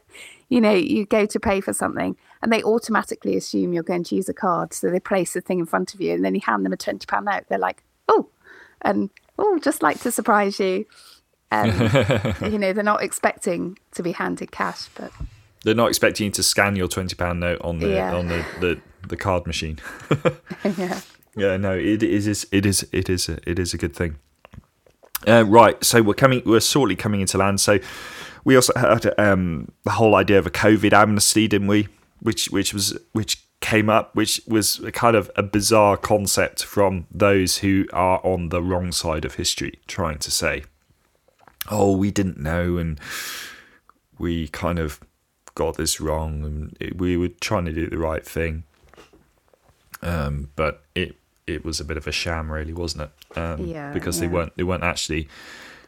you 0.48 0.60
know, 0.60 0.74
you 0.74 1.06
go 1.06 1.24
to 1.26 1.40
pay 1.40 1.60
for 1.60 1.72
something 1.72 2.16
and 2.42 2.52
they 2.52 2.62
automatically 2.62 3.36
assume 3.36 3.72
you're 3.72 3.82
going 3.82 4.04
to 4.04 4.16
use 4.16 4.28
a 4.28 4.34
card. 4.34 4.74
So 4.74 4.90
they 4.90 5.00
place 5.00 5.32
the 5.32 5.40
thing 5.40 5.58
in 5.60 5.66
front 5.66 5.94
of 5.94 6.00
you 6.00 6.12
and 6.12 6.24
then 6.24 6.34
you 6.34 6.42
hand 6.44 6.64
them 6.66 6.72
a 6.72 6.76
£20 6.76 7.24
note. 7.24 7.44
They're 7.48 7.58
like, 7.58 7.82
oh, 8.08 8.28
and 8.82 9.08
oh, 9.38 9.58
just 9.60 9.82
like 9.82 10.00
to 10.00 10.12
surprise 10.12 10.60
you. 10.60 10.84
Um, 11.50 11.70
you 12.52 12.58
know, 12.58 12.72
they're 12.72 12.82
not 12.84 13.02
expecting 13.02 13.78
to 13.92 14.02
be 14.02 14.12
handed 14.12 14.52
cash, 14.52 14.88
but 14.94 15.12
They're 15.64 15.74
not 15.74 15.88
expecting 15.88 16.26
you 16.26 16.30
to 16.32 16.42
scan 16.42 16.76
your 16.76 16.88
twenty 16.88 17.14
pound 17.14 17.40
note 17.40 17.60
on 17.62 17.78
the 17.78 17.88
Yeah. 17.90 18.14
on 18.14 18.28
the, 18.28 18.44
the, 18.60 18.80
the 19.08 19.16
card 19.16 19.46
machine. 19.46 19.78
yeah. 20.78 21.00
Yeah, 21.36 21.56
no, 21.56 21.76
it 21.76 22.02
is. 22.02 22.46
It 22.52 22.66
is. 22.66 22.86
It 22.92 23.08
is. 23.08 23.28
A, 23.28 23.38
it 23.48 23.58
is 23.58 23.72
a 23.72 23.78
good 23.78 23.94
thing. 23.96 24.16
Uh, 25.26 25.44
right. 25.46 25.82
So 25.84 26.02
we're 26.02 26.14
coming. 26.14 26.42
We're 26.44 26.60
shortly 26.60 26.96
coming 26.96 27.20
into 27.20 27.38
land. 27.38 27.60
So 27.60 27.78
we 28.44 28.56
also 28.56 28.72
had 28.76 29.18
um, 29.18 29.72
the 29.84 29.92
whole 29.92 30.14
idea 30.14 30.38
of 30.38 30.46
a 30.46 30.50
COVID 30.50 30.92
amnesty, 30.92 31.48
didn't 31.48 31.68
we? 31.68 31.88
Which 32.20 32.46
which 32.50 32.74
was 32.74 32.98
which 33.12 33.42
came 33.60 33.88
up, 33.88 34.14
which 34.14 34.40
was 34.46 34.80
a 34.80 34.92
kind 34.92 35.16
of 35.16 35.30
a 35.36 35.42
bizarre 35.42 35.96
concept 35.96 36.64
from 36.64 37.06
those 37.10 37.58
who 37.58 37.86
are 37.92 38.20
on 38.24 38.50
the 38.50 38.62
wrong 38.62 38.92
side 38.92 39.24
of 39.24 39.36
history, 39.36 39.78
trying 39.86 40.18
to 40.18 40.30
say, 40.30 40.64
"Oh, 41.70 41.96
we 41.96 42.10
didn't 42.10 42.38
know," 42.38 42.76
and 42.76 43.00
we 44.18 44.48
kind 44.48 44.78
of 44.78 45.00
got 45.54 45.76
this 45.76 46.00
wrong, 46.00 46.44
and 46.44 46.76
it, 46.80 46.98
we 46.98 47.16
were 47.16 47.28
trying 47.40 47.64
to 47.64 47.72
do 47.72 47.88
the 47.88 47.98
right 47.98 48.26
thing 48.26 48.64
um, 50.02 50.50
but 50.56 50.82
it 50.94 51.16
it 51.46 51.64
was 51.64 51.80
a 51.80 51.84
bit 51.84 51.96
of 51.96 52.06
a 52.06 52.12
sham, 52.12 52.50
really, 52.50 52.72
wasn't 52.72 53.02
it? 53.02 53.38
Um, 53.38 53.66
Yeah, 53.66 53.92
because 53.92 54.20
they 54.20 54.28
weren't 54.28 54.56
they 54.56 54.62
weren't 54.62 54.84
actually 54.84 55.28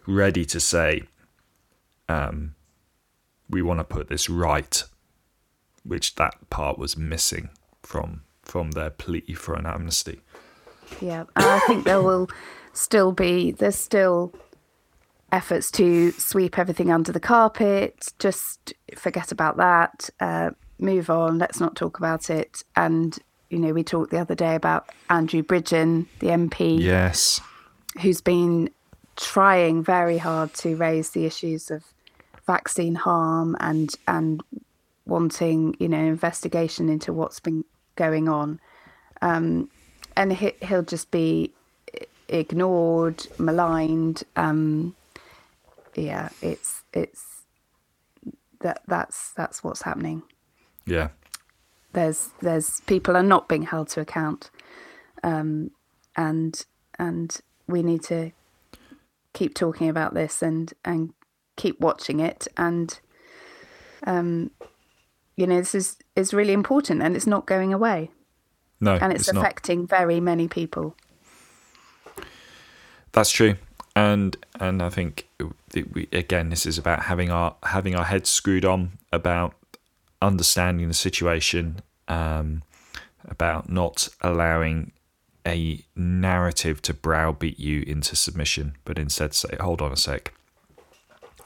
ready 0.06 0.44
to 0.44 0.60
say, 0.60 1.04
um, 2.08 2.54
we 3.48 3.62
want 3.62 3.80
to 3.80 3.84
put 3.84 4.08
this 4.08 4.28
right, 4.28 4.82
which 5.84 6.16
that 6.16 6.50
part 6.50 6.78
was 6.78 6.96
missing 6.96 7.50
from 7.82 8.22
from 8.42 8.72
their 8.72 8.90
plea 8.90 9.34
for 9.34 9.54
an 9.54 9.66
amnesty. 9.66 10.20
Yeah, 11.00 11.24
I 11.36 11.60
think 11.60 11.84
there 11.84 12.02
will 12.02 12.28
still 12.72 13.12
be 13.12 13.52
there's 13.52 13.76
still 13.76 14.34
efforts 15.32 15.70
to 15.72 16.12
sweep 16.12 16.58
everything 16.58 16.90
under 16.90 17.12
the 17.12 17.20
carpet. 17.20 18.12
Just 18.18 18.72
forget 18.96 19.32
about 19.32 19.56
that. 19.56 20.10
Uh, 20.20 20.50
move 20.78 21.10
on. 21.10 21.38
Let's 21.38 21.60
not 21.60 21.74
talk 21.74 21.98
about 21.98 22.30
it. 22.30 22.62
And 22.76 23.18
you 23.50 23.58
know, 23.58 23.72
we 23.72 23.82
talked 23.84 24.10
the 24.10 24.18
other 24.20 24.34
day 24.34 24.54
about 24.54 24.88
Andrew 25.10 25.42
Bridgen, 25.42 26.06
the 26.20 26.28
MP, 26.28 26.80
Yes. 26.80 27.40
who's 28.00 28.20
been 28.20 28.70
trying 29.16 29.82
very 29.84 30.18
hard 30.18 30.52
to 30.54 30.74
raise 30.76 31.10
the 31.10 31.24
issues 31.24 31.70
of 31.70 31.84
vaccine 32.46 32.94
harm 32.96 33.56
and 33.60 33.94
and 34.08 34.42
wanting 35.06 35.76
you 35.78 35.88
know 35.88 35.98
investigation 35.98 36.88
into 36.88 37.12
what's 37.12 37.38
been 37.40 37.64
going 37.96 38.28
on 38.28 38.58
um 39.22 39.70
and 40.16 40.32
he, 40.32 40.52
he'll 40.62 40.82
just 40.82 41.10
be 41.10 41.54
ignored 42.28 43.24
maligned 43.38 44.24
um 44.36 44.94
yeah 45.94 46.28
it's 46.42 46.82
it's 46.92 47.24
that 48.60 48.82
that's 48.88 49.30
that's 49.36 49.62
what's 49.62 49.82
happening 49.82 50.22
Yeah. 50.86 51.08
There's 51.94 52.30
there's 52.40 52.80
people 52.80 53.16
are 53.16 53.22
not 53.22 53.48
being 53.48 53.62
held 53.62 53.88
to 53.88 54.00
account. 54.00 54.50
Um 55.22 55.70
and 56.16 56.64
and 56.98 57.36
we 57.66 57.82
need 57.82 58.02
to 58.04 58.30
keep 59.32 59.54
talking 59.54 59.88
about 59.88 60.14
this 60.14 60.42
and 60.42 60.72
and 60.84 61.12
keep 61.56 61.80
watching 61.80 62.20
it. 62.20 62.46
And 62.56 62.98
um 64.06 64.50
you 65.36 65.46
know 65.46 65.58
this 65.58 65.74
is 65.74 65.96
is 66.14 66.34
really 66.34 66.52
important 66.52 67.02
and 67.02 67.16
it's 67.16 67.26
not 67.26 67.46
going 67.46 67.72
away. 67.72 68.10
No, 68.80 68.96
and 69.00 69.12
it's, 69.12 69.32
not. 69.32 69.40
affecting 69.40 69.86
very 69.86 70.20
many 70.20 70.46
people. 70.46 70.94
That's 73.12 73.30
true, 73.30 73.56
and 73.96 74.36
and 74.60 74.82
I 74.82 74.90
think 74.90 75.26
we, 75.72 76.08
again, 76.12 76.50
this 76.50 76.66
is 76.66 76.76
about 76.76 77.04
having 77.04 77.30
our 77.30 77.54
having 77.62 77.94
our 77.94 78.04
heads 78.04 78.28
screwed 78.28 78.64
on 78.64 78.98
about 79.12 79.54
understanding 80.20 80.88
the 80.88 80.94
situation, 80.94 81.80
um, 82.08 82.62
about 83.26 83.68
not 83.68 84.08
allowing 84.20 84.92
a 85.46 85.84
narrative 85.94 86.80
to 86.82 86.94
browbeat 86.94 87.58
you 87.58 87.82
into 87.86 88.16
submission, 88.16 88.76
but 88.84 88.98
instead 88.98 89.34
say, 89.34 89.56
"Hold 89.60 89.82
on 89.82 89.92
a 89.92 89.96
sec, 89.96 90.32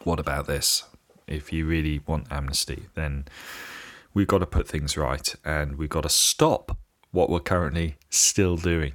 what 0.04 0.20
about 0.20 0.46
this? 0.46 0.84
If 1.26 1.52
you 1.52 1.66
really 1.66 2.00
want 2.06 2.30
amnesty, 2.30 2.86
then 2.94 3.26
we've 4.14 4.26
got 4.26 4.38
to 4.38 4.46
put 4.46 4.68
things 4.68 4.96
right, 4.96 5.34
and 5.44 5.76
we've 5.76 5.88
got 5.88 6.02
to 6.02 6.08
stop 6.08 6.76
what 7.10 7.30
we're 7.30 7.40
currently 7.40 7.96
still 8.10 8.56
doing." 8.56 8.94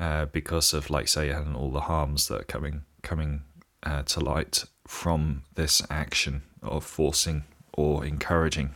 uh, 0.00 0.24
because 0.26 0.72
of, 0.72 0.90
like 0.90 1.06
say, 1.06 1.28
and 1.28 1.54
all 1.54 1.70
the 1.70 1.82
harms 1.82 2.26
that 2.28 2.40
are 2.40 2.44
coming 2.44 2.82
coming 3.02 3.42
uh, 3.82 4.02
to 4.02 4.20
light 4.20 4.64
from 4.86 5.42
this 5.54 5.82
action 5.90 6.42
of 6.62 6.84
forcing 6.84 7.44
or 7.74 8.04
encouraging 8.04 8.70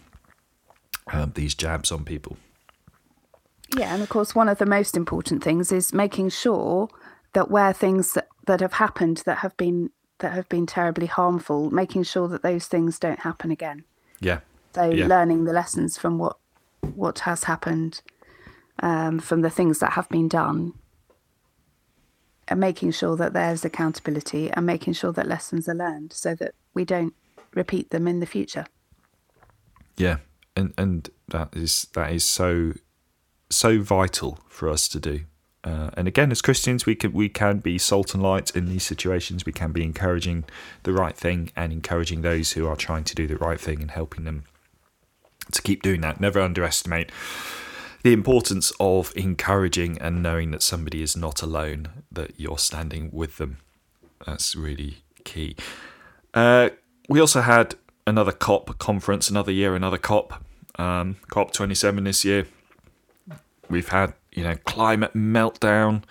um, 1.12 1.32
these 1.34 1.54
jabs 1.54 1.90
on 1.92 2.04
people. 2.04 2.36
yeah 3.76 3.92
and 3.94 4.02
of 4.02 4.08
course 4.08 4.34
one 4.34 4.48
of 4.48 4.58
the 4.58 4.66
most 4.66 4.96
important 4.96 5.42
things 5.42 5.72
is 5.72 5.92
making 5.92 6.28
sure 6.30 6.88
that 7.32 7.50
where 7.50 7.72
things 7.72 8.12
that, 8.12 8.28
that 8.46 8.60
have 8.60 8.74
happened 8.74 9.22
that 9.26 9.38
have 9.38 9.56
been 9.56 9.90
that 10.20 10.32
have 10.32 10.48
been 10.48 10.66
terribly 10.66 11.06
harmful 11.06 11.70
making 11.70 12.02
sure 12.02 12.28
that 12.28 12.42
those 12.42 12.66
things 12.66 12.98
don't 12.98 13.20
happen 13.20 13.50
again 13.50 13.84
Yeah, 14.20 14.40
So 14.74 14.84
Yeah. 14.90 15.06
learning 15.08 15.44
the 15.44 15.52
lessons 15.52 15.98
from 15.98 16.18
what 16.18 16.36
what 16.94 17.20
has 17.20 17.44
happened, 17.44 18.02
um, 18.82 19.18
from 19.18 19.40
the 19.42 19.50
things 19.50 19.78
that 19.80 19.92
have 19.94 20.08
been 20.08 20.28
done, 20.28 20.74
and 22.46 22.60
making 22.60 22.92
sure 22.92 23.16
that 23.16 23.32
there's 23.32 23.64
accountability 23.64 24.50
and 24.50 24.64
making 24.66 24.92
sure 24.92 25.12
that 25.12 25.26
lessons 25.26 25.68
are 25.68 25.74
learned, 25.74 26.12
so 26.12 26.34
that 26.36 26.54
we 26.74 26.84
don't 26.84 27.14
repeat 27.54 27.90
them 27.90 28.06
in 28.06 28.20
the 28.20 28.26
future. 28.26 28.66
Yeah, 29.96 30.18
and 30.56 30.72
and 30.76 31.10
that 31.28 31.50
is 31.54 31.86
that 31.94 32.12
is 32.12 32.24
so 32.24 32.72
so 33.50 33.80
vital 33.80 34.38
for 34.48 34.68
us 34.68 34.88
to 34.88 35.00
do. 35.00 35.20
Uh, 35.62 35.88
and 35.96 36.06
again, 36.06 36.30
as 36.30 36.42
Christians, 36.42 36.84
we 36.84 36.94
can 36.94 37.12
we 37.12 37.28
can 37.28 37.58
be 37.58 37.78
salt 37.78 38.14
and 38.14 38.22
light 38.22 38.54
in 38.54 38.66
these 38.66 38.84
situations. 38.84 39.46
We 39.46 39.52
can 39.52 39.72
be 39.72 39.82
encouraging 39.82 40.44
the 40.82 40.92
right 40.92 41.16
thing 41.16 41.50
and 41.56 41.72
encouraging 41.72 42.20
those 42.22 42.52
who 42.52 42.66
are 42.66 42.76
trying 42.76 43.04
to 43.04 43.14
do 43.14 43.26
the 43.26 43.38
right 43.38 43.60
thing 43.60 43.80
and 43.80 43.90
helping 43.90 44.24
them 44.24 44.44
to 45.52 45.62
keep 45.62 45.82
doing 45.82 46.02
that. 46.02 46.20
Never 46.20 46.40
underestimate 46.40 47.10
the 48.02 48.12
importance 48.12 48.72
of 48.78 49.12
encouraging 49.16 49.96
and 49.98 50.22
knowing 50.22 50.50
that 50.50 50.62
somebody 50.62 51.02
is 51.02 51.16
not 51.16 51.40
alone, 51.40 51.88
that 52.12 52.38
you're 52.38 52.58
standing 52.58 53.08
with 53.10 53.38
them. 53.38 53.56
That's 54.26 54.54
really 54.54 54.98
key. 55.24 55.56
Uh, 56.34 56.70
we 57.08 57.20
also 57.20 57.40
had 57.40 57.76
another 58.06 58.32
COP 58.32 58.78
conference, 58.78 59.30
another 59.30 59.52
year, 59.52 59.74
another 59.74 59.98
COP, 59.98 60.42
um, 60.76 61.16
COP 61.28 61.52
27 61.52 62.04
this 62.04 62.24
year. 62.24 62.46
We've 63.70 63.88
had, 63.88 64.14
you 64.32 64.44
know, 64.44 64.56
climate 64.64 65.14
meltdown. 65.14 66.02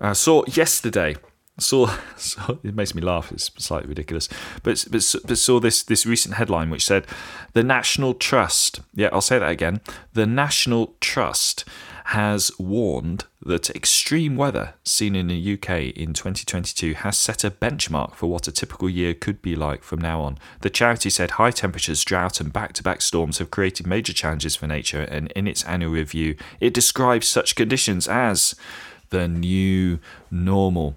I 0.00 0.12
saw 0.12 0.44
yesterday. 0.46 1.16
Saw, 1.58 1.92
saw 2.16 2.56
it 2.62 2.74
makes 2.74 2.94
me 2.94 3.02
laugh. 3.02 3.32
It's 3.32 3.50
slightly 3.58 3.88
ridiculous, 3.88 4.28
but 4.62 4.84
but, 4.90 5.14
but 5.26 5.38
saw 5.38 5.60
this 5.60 5.82
this 5.82 6.06
recent 6.06 6.34
headline 6.34 6.70
which 6.70 6.86
said 6.86 7.06
the 7.52 7.64
National 7.64 8.14
Trust. 8.14 8.80
Yeah, 8.94 9.08
I'll 9.12 9.20
say 9.20 9.38
that 9.38 9.50
again. 9.50 9.80
The 10.12 10.26
National 10.26 10.94
Trust 11.00 11.64
has 12.08 12.50
warned 12.58 13.26
that 13.44 13.68
extreme 13.68 14.34
weather 14.34 14.72
seen 14.82 15.14
in 15.14 15.26
the 15.26 15.52
UK 15.52 15.94
in 15.94 16.14
2022 16.14 16.94
has 16.94 17.18
set 17.18 17.44
a 17.44 17.50
benchmark 17.50 18.14
for 18.14 18.28
what 18.28 18.48
a 18.48 18.52
typical 18.52 18.88
year 18.88 19.12
could 19.12 19.42
be 19.42 19.54
like 19.54 19.82
from 19.82 20.00
now 20.00 20.22
on. 20.22 20.38
The 20.62 20.70
charity 20.70 21.10
said 21.10 21.32
high 21.32 21.50
temperatures, 21.50 22.02
drought, 22.02 22.40
and 22.40 22.50
back 22.50 22.72
to 22.74 22.82
back 22.82 23.02
storms 23.02 23.36
have 23.38 23.50
created 23.50 23.86
major 23.86 24.14
challenges 24.14 24.56
for 24.56 24.66
nature, 24.66 25.02
and 25.02 25.30
in 25.32 25.46
its 25.46 25.62
annual 25.64 25.92
review, 25.92 26.34
it 26.60 26.72
describes 26.72 27.28
such 27.28 27.54
conditions 27.54 28.08
as 28.08 28.54
the 29.10 29.28
new 29.28 29.98
normal. 30.30 30.96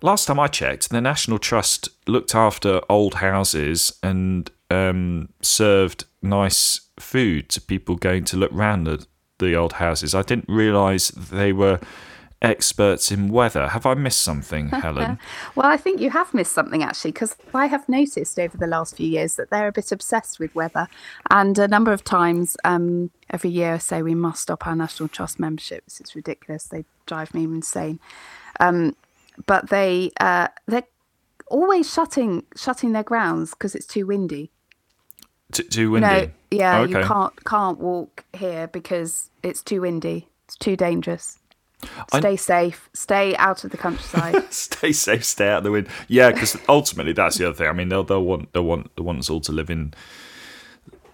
Last 0.00 0.26
time 0.26 0.38
I 0.38 0.46
checked, 0.46 0.90
the 0.90 1.00
National 1.00 1.40
Trust 1.40 1.88
looked 2.06 2.36
after 2.36 2.80
old 2.88 3.14
houses 3.14 3.98
and 4.00 4.48
um, 4.70 5.30
served 5.42 6.04
nice 6.22 6.82
food 7.00 7.48
to 7.48 7.60
people 7.60 7.96
going 7.96 8.24
to 8.26 8.36
look 8.36 8.52
round 8.52 8.86
the, 8.86 9.06
the 9.40 9.54
old 9.56 9.74
houses. 9.74 10.14
I 10.14 10.22
didn't 10.22 10.48
realise 10.48 11.08
they 11.08 11.52
were 11.52 11.80
experts 12.42 13.10
in 13.10 13.28
weather. 13.28 13.68
Have 13.68 13.84
I 13.86 13.94
missed 13.94 14.22
something, 14.22 14.68
Helen? 14.68 15.18
Well, 15.54 15.66
I 15.66 15.76
think 15.76 16.00
you 16.00 16.10
have 16.10 16.32
missed 16.32 16.52
something 16.52 16.82
actually, 16.82 17.12
because 17.12 17.36
I 17.54 17.66
have 17.66 17.88
noticed 17.88 18.38
over 18.38 18.56
the 18.56 18.66
last 18.66 18.96
few 18.96 19.08
years 19.08 19.36
that 19.36 19.50
they're 19.50 19.68
a 19.68 19.72
bit 19.72 19.92
obsessed 19.92 20.38
with 20.38 20.54
weather, 20.54 20.88
and 21.30 21.58
a 21.58 21.68
number 21.68 21.92
of 21.92 22.04
times 22.04 22.56
um, 22.64 23.10
every 23.30 23.50
year 23.50 23.78
say 23.80 24.02
we 24.02 24.14
must 24.14 24.42
stop 24.42 24.66
our 24.66 24.76
National 24.76 25.08
Trust 25.08 25.38
memberships. 25.38 26.00
It's 26.00 26.14
ridiculous; 26.14 26.64
they 26.64 26.84
drive 27.06 27.34
me 27.34 27.44
insane. 27.44 28.00
Um, 28.58 28.96
but 29.46 29.70
they 29.70 30.10
uh, 30.20 30.48
they're 30.66 30.84
always 31.48 31.92
shutting 31.92 32.44
shutting 32.56 32.92
their 32.92 33.02
grounds 33.02 33.50
because 33.50 33.74
it's 33.74 33.86
too 33.86 34.06
windy. 34.06 34.50
T- 35.52 35.64
too 35.64 35.90
windy. 35.90 36.32
Yeah, 36.50 36.80
Okay. 36.80 36.98
you 37.00 37.04
can't 37.06 37.44
can't 37.44 37.78
walk 37.78 38.24
here 38.32 38.66
because 38.68 39.30
it's 39.42 39.62
too 39.62 39.82
windy. 39.82 40.28
It's 40.46 40.56
too 40.56 40.76
dangerous. 40.76 41.38
I- 42.12 42.18
Stay 42.18 42.36
safe. 42.36 42.90
Stay 42.92 43.34
out 43.36 43.64
of 43.64 43.70
the 43.70 43.76
countryside. 43.78 44.44
stay 44.52 44.92
safe, 44.92 45.24
stay 45.24 45.48
out 45.48 45.58
of 45.58 45.64
the 45.64 45.70
wind. 45.70 45.88
Yeah, 46.08 46.30
because 46.30 46.56
ultimately 46.68 47.12
that's 47.14 47.38
the 47.38 47.46
other 47.48 47.54
thing. 47.56 47.68
I 47.68 47.72
mean, 47.72 47.88
they'll 47.88 48.04
they'll 48.04 48.22
want 48.24 48.52
they'll 48.52 48.64
want 48.64 48.94
they 48.96 49.02
want 49.02 49.18
us 49.20 49.30
all 49.30 49.40
to 49.40 49.52
live 49.52 49.70
in 49.70 49.94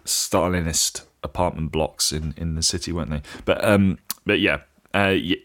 Stalinist 0.04 1.04
apartment 1.22 1.72
blocks 1.72 2.12
in, 2.12 2.34
in 2.36 2.54
the 2.54 2.62
city, 2.62 2.92
weren't 2.92 3.10
they? 3.10 3.22
But 3.44 3.64
um, 3.64 3.98
but 4.24 4.40
yeah, 4.40 4.60
uh, 4.94 5.14
yeah 5.16 5.36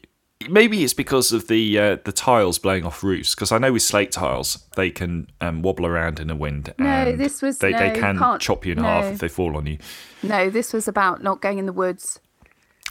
maybe 0.49 0.83
it's 0.83 0.93
because 0.93 1.31
of 1.31 1.47
the 1.47 1.77
uh, 1.79 1.97
the 2.03 2.11
tiles 2.11 2.57
blowing 2.59 2.85
off 2.85 3.03
roofs. 3.03 3.35
Because 3.35 3.51
I 3.51 3.57
know 3.57 3.73
with 3.73 3.81
slate 3.81 4.11
tiles, 4.11 4.65
they 4.75 4.89
can 4.89 5.27
um, 5.41 5.61
wobble 5.61 5.85
around 5.85 6.19
in 6.19 6.27
the 6.27 6.35
wind. 6.35 6.73
No, 6.77 7.15
this 7.15 7.41
was 7.41 7.57
they, 7.59 7.71
no, 7.71 7.79
they 7.79 7.99
can 7.99 8.17
can't- 8.17 8.41
chop 8.41 8.65
you 8.65 8.73
in 8.73 8.77
no. 8.79 8.83
half 8.83 9.13
if 9.13 9.19
they 9.19 9.27
fall 9.27 9.55
on 9.57 9.65
you. 9.65 9.77
No, 10.23 10.49
this 10.49 10.73
was 10.73 10.87
about 10.87 11.21
not 11.23 11.41
going 11.41 11.57
in 11.57 11.65
the 11.65 11.73
woods. 11.73 12.19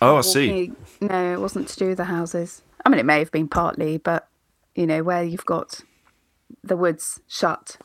Oh, 0.03 0.17
I 0.17 0.21
see. 0.23 0.73
No, 1.01 1.33
it 1.35 1.41
wasn't 1.41 1.69
to 1.69 1.77
do 1.79 1.89
with 1.89 1.99
the 1.99 2.05
houses. 2.05 2.63
I 2.85 2.89
mean, 2.89 2.99
it 2.99 3.05
may 3.07 3.19
have 3.19 3.31
been 3.31 3.49
partly, 3.49 3.99
but 3.99 4.29
you 4.75 4.87
know, 4.87 5.03
where 5.03 5.23
you've 5.23 5.45
got 5.45 5.81
the 6.65 6.77
woods 6.77 7.21
shut, 7.29 7.77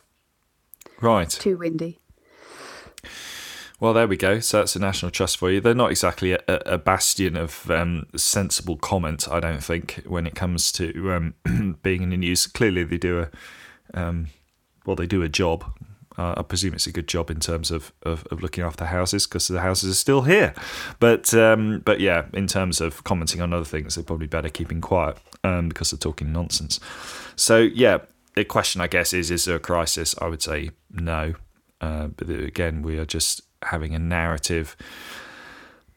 Right. 1.01 1.29
too 1.29 1.57
windy. 1.57 1.99
Well, 3.79 3.93
there 3.93 4.07
we 4.07 4.15
go. 4.15 4.39
So 4.39 4.59
that's 4.59 4.75
a 4.77 4.79
national 4.79 5.11
trust 5.11 5.37
for 5.37 5.51
you. 5.51 5.59
They're 5.59 5.75
not 5.75 5.91
exactly 5.91 6.31
a, 6.31 6.39
a 6.47 6.77
bastion 6.77 7.35
of 7.35 7.69
um, 7.69 8.05
sensible 8.15 8.77
comment, 8.77 9.27
I 9.29 9.41
don't 9.41 9.63
think, 9.63 10.01
when 10.05 10.25
it 10.25 10.33
comes 10.33 10.71
to 10.73 11.11
um, 11.11 11.77
being 11.83 12.01
in 12.01 12.09
the 12.11 12.17
news. 12.17 12.47
Clearly, 12.47 12.83
they 12.85 12.97
do 12.97 13.19
a 13.19 13.29
um, 13.93 14.27
well, 14.85 14.95
they 14.95 15.07
do 15.07 15.23
a 15.23 15.29
job. 15.29 15.65
Uh, 16.17 16.35
I 16.37 16.43
presume 16.43 16.73
it's 16.73 16.87
a 16.87 16.91
good 16.93 17.09
job 17.09 17.29
in 17.29 17.41
terms 17.41 17.71
of, 17.71 17.91
of, 18.03 18.25
of 18.31 18.41
looking 18.41 18.63
after 18.63 18.85
houses 18.85 19.27
because 19.27 19.49
the 19.49 19.59
houses 19.59 19.91
are 19.91 19.95
still 19.95 20.21
here. 20.21 20.53
But 20.99 21.33
um, 21.33 21.81
but 21.83 21.99
yeah, 21.99 22.25
in 22.33 22.47
terms 22.47 22.79
of 22.79 23.03
commenting 23.03 23.41
on 23.41 23.51
other 23.51 23.65
things, 23.65 23.95
they're 23.95 24.03
probably 24.03 24.27
better 24.27 24.47
keeping 24.47 24.79
quiet 24.79 25.17
um, 25.43 25.67
because 25.67 25.91
they're 25.91 25.97
talking 25.97 26.31
nonsense. 26.31 26.79
So 27.35 27.57
yeah, 27.57 27.97
the 28.35 28.45
question 28.45 28.79
I 28.79 28.87
guess 28.87 29.11
is: 29.11 29.31
Is 29.31 29.43
there 29.43 29.57
a 29.57 29.59
crisis? 29.59 30.15
I 30.21 30.27
would 30.27 30.41
say 30.41 30.71
no. 30.89 31.33
Uh, 31.81 32.07
but 32.07 32.29
again, 32.29 32.81
we 32.81 32.97
are 32.97 33.05
just 33.05 33.41
having 33.65 33.93
a 33.95 33.99
narrative 33.99 34.75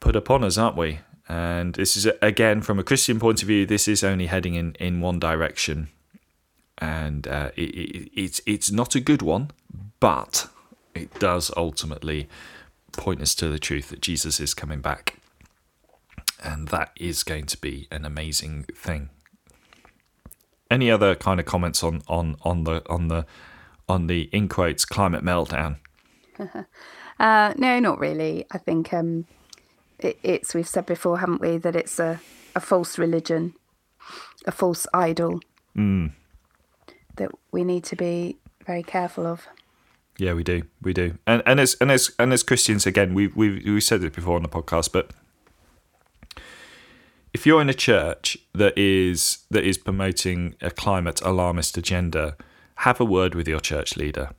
put 0.00 0.16
upon 0.16 0.44
us, 0.44 0.58
aren't 0.58 0.76
we? 0.76 1.00
And 1.28 1.74
this 1.74 1.96
is 1.96 2.06
again, 2.22 2.62
from 2.62 2.78
a 2.78 2.84
Christian 2.84 3.20
point 3.20 3.42
of 3.42 3.48
view, 3.48 3.66
this 3.66 3.86
is 3.86 4.02
only 4.02 4.26
heading 4.26 4.54
in, 4.54 4.74
in 4.80 5.00
one 5.00 5.18
direction, 5.18 5.88
and 6.78 7.28
uh, 7.28 7.50
it, 7.54 7.74
it, 7.74 8.10
it's 8.14 8.40
it's 8.46 8.70
not 8.70 8.94
a 8.94 9.00
good 9.00 9.20
one, 9.20 9.50
but 10.00 10.48
it 10.94 11.12
does 11.18 11.50
ultimately 11.54 12.28
point 12.92 13.20
us 13.20 13.34
to 13.36 13.48
the 13.48 13.58
truth 13.58 13.90
that 13.90 14.00
Jesus 14.00 14.40
is 14.40 14.54
coming 14.54 14.80
back, 14.80 15.18
and 16.42 16.68
that 16.68 16.92
is 16.96 17.22
going 17.22 17.44
to 17.44 17.58
be 17.58 17.86
an 17.90 18.06
amazing 18.06 18.64
thing. 18.74 19.10
Any 20.70 20.90
other 20.90 21.14
kind 21.14 21.38
of 21.38 21.44
comments 21.44 21.84
on 21.84 22.00
on 22.08 22.36
on 22.40 22.64
the 22.64 22.82
on 22.88 23.08
the 23.08 23.26
on 23.86 24.06
the 24.06 24.30
in 24.32 24.48
quotes 24.48 24.86
climate 24.86 25.22
meltdown? 25.22 25.76
Uh, 27.18 27.54
no, 27.56 27.80
not 27.80 27.98
really. 27.98 28.46
I 28.50 28.58
think 28.58 28.92
um, 28.92 29.26
it, 29.98 30.18
it's 30.22 30.54
we've 30.54 30.68
said 30.68 30.86
before, 30.86 31.18
haven't 31.18 31.40
we, 31.40 31.58
that 31.58 31.74
it's 31.74 31.98
a, 31.98 32.20
a 32.54 32.60
false 32.60 32.98
religion, 32.98 33.54
a 34.46 34.52
false 34.52 34.86
idol 34.94 35.40
that 37.18 37.30
we 37.52 37.64
need 37.64 37.84
to 37.84 37.96
be 37.96 38.36
very 38.66 38.82
careful 38.82 39.26
of. 39.26 39.46
Yeah, 40.18 40.34
we 40.34 40.42
do, 40.42 40.62
we 40.82 40.92
do, 40.92 41.18
and 41.26 41.42
and 41.46 41.60
as 41.60 41.76
and 41.80 41.92
as 41.92 42.10
and 42.18 42.32
as 42.32 42.42
Christians, 42.42 42.86
again, 42.86 43.14
we 43.14 43.28
we 43.28 43.60
we 43.64 43.80
said 43.80 44.02
it 44.02 44.14
before 44.14 44.34
on 44.34 44.42
the 44.42 44.48
podcast, 44.48 44.90
but 44.92 45.12
if 47.32 47.46
you're 47.46 47.60
in 47.60 47.68
a 47.68 47.74
church 47.74 48.36
that 48.52 48.76
is 48.76 49.38
that 49.50 49.64
is 49.64 49.78
promoting 49.78 50.56
a 50.60 50.70
climate 50.70 51.20
alarmist 51.22 51.78
agenda, 51.78 52.36
have 52.76 53.00
a 53.00 53.04
word 53.04 53.36
with 53.36 53.46
your 53.46 53.60
church 53.60 53.96
leader. 53.96 54.30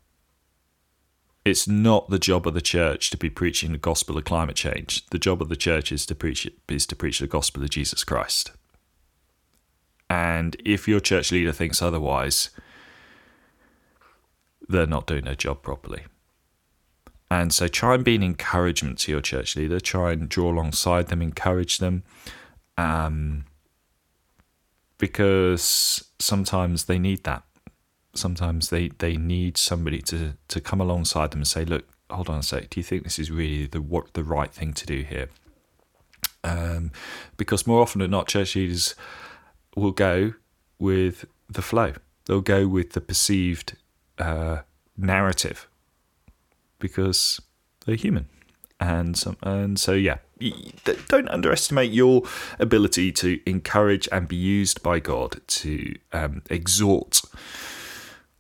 It's 1.46 1.68
not 1.68 2.10
the 2.10 2.20
job 2.20 2.46
of 2.48 2.54
the 2.54 2.62
church 2.62 3.10
to 3.12 3.18
be 3.18 3.30
preaching 3.30 3.72
the 3.72 3.78
gospel 3.78 4.18
of 4.18 4.26
climate 4.26 4.56
change. 4.56 5.06
The 5.08 5.20
job 5.20 5.42
of 5.42 5.50
the 5.50 5.56
church 5.56 5.92
is 5.92 6.06
to 6.08 6.16
preach 6.16 6.50
is 6.68 6.86
to 6.88 6.96
preach 6.96 7.20
the 7.20 7.28
gospel 7.28 7.64
of 7.64 7.70
Jesus 7.70 8.04
Christ. 8.04 8.52
And 10.10 10.58
if 10.66 10.88
your 10.88 11.00
church 11.00 11.32
leader 11.32 11.52
thinks 11.52 11.82
otherwise, 11.82 12.50
they're 14.68 14.88
not 14.88 15.08
doing 15.08 15.26
their 15.26 15.36
job 15.36 15.62
properly. 15.62 16.04
And 17.32 17.54
so 17.54 17.68
try 17.68 17.96
and 17.96 18.04
be 18.04 18.16
an 18.16 18.24
encouragement 18.24 18.98
to 19.00 19.12
your 19.12 19.22
church 19.22 19.56
leader. 19.56 19.80
Try 19.80 20.14
and 20.14 20.28
draw 20.28 20.52
alongside 20.52 21.08
them, 21.08 21.22
encourage 21.22 21.78
them. 21.78 22.04
Um, 22.78 23.46
because 24.98 26.04
sometimes 26.18 26.86
they 26.86 26.98
need 26.98 27.24
that. 27.24 27.44
Sometimes 28.14 28.70
they, 28.70 28.90
they 28.98 29.18
need 29.18 29.58
somebody 29.58 30.02
to, 30.04 30.34
to 30.48 30.60
come 30.60 30.82
alongside 30.82 31.32
them 31.32 31.42
and 31.42 31.48
say, 31.48 31.64
look, 31.66 31.86
hold 32.10 32.30
on 32.30 32.40
a 32.40 32.44
sec, 32.44 32.70
do 32.70 32.80
you 32.80 32.84
think 32.84 33.04
this 33.04 33.20
is 33.20 33.30
really 33.30 33.68
the 33.68 33.82
what 33.82 34.14
the 34.14 34.24
right 34.24 34.52
thing 34.52 34.74
to 34.74 34.86
do 34.86 35.02
here? 35.02 35.30
Um, 36.44 36.92
because 37.38 37.68
more 37.68 37.82
often 37.82 38.02
than 38.02 38.12
not, 38.12 38.28
church 38.28 38.56
leaders 38.56 38.96
will 39.76 39.92
go 39.92 40.34
with 40.80 41.26
the 41.50 41.62
flow. 41.62 41.94
They'll 42.26 42.42
go 42.42 42.68
with 42.68 42.94
the 42.94 43.02
perceived 43.02 43.76
uh, 44.18 44.60
narrative 44.98 45.68
because 46.80 47.42
they're 47.86 47.96
human, 47.96 48.28
and 48.80 49.18
some, 49.18 49.38
and 49.42 49.80
so 49.80 49.94
yeah. 49.94 50.18
Don't 51.10 51.28
underestimate 51.28 51.92
your 51.92 52.24
ability 52.60 53.12
to 53.12 53.42
encourage 53.46 54.08
and 54.10 54.28
be 54.28 54.38
used 54.38 54.82
by 54.82 55.00
God 55.00 55.42
to 55.48 55.96
um, 56.14 56.44
exhort 56.50 57.22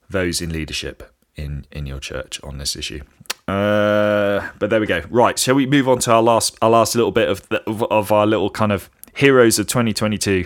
those 0.09 0.41
in 0.41 0.51
leadership 0.51 1.13
in 1.35 1.65
in 1.71 1.85
your 1.85 1.99
church 1.99 2.39
on 2.43 2.57
this 2.57 2.75
issue. 2.75 3.01
Uh, 3.47 4.49
but 4.59 4.69
there 4.69 4.79
we 4.79 4.85
go. 4.85 5.01
Right, 5.09 5.39
shall 5.39 5.55
we 5.55 5.65
move 5.65 5.87
on 5.87 5.99
to 5.99 6.11
our 6.11 6.21
last 6.21 6.57
our 6.61 6.69
last 6.69 6.95
little 6.95 7.11
bit 7.11 7.29
of 7.29 7.47
the, 7.49 7.63
of, 7.67 7.83
of 7.83 8.11
our 8.11 8.27
little 8.27 8.49
kind 8.49 8.71
of 8.71 8.89
heroes 9.15 9.57
of 9.59 9.67
2022? 9.67 10.45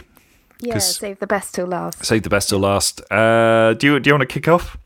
Yeah, 0.60 0.78
save 0.78 1.20
the 1.20 1.28
best 1.28 1.56
till 1.56 1.68
last. 1.68 2.06
Save 2.06 2.24
the 2.24 2.30
best 2.30 2.50
till 2.50 2.60
last. 2.60 3.02
Uh, 3.12 3.74
do 3.74 3.88
you 3.88 4.00
do 4.00 4.10
you 4.10 4.14
want 4.14 4.22
to 4.30 4.34
kick 4.34 4.48
off? 4.48 4.78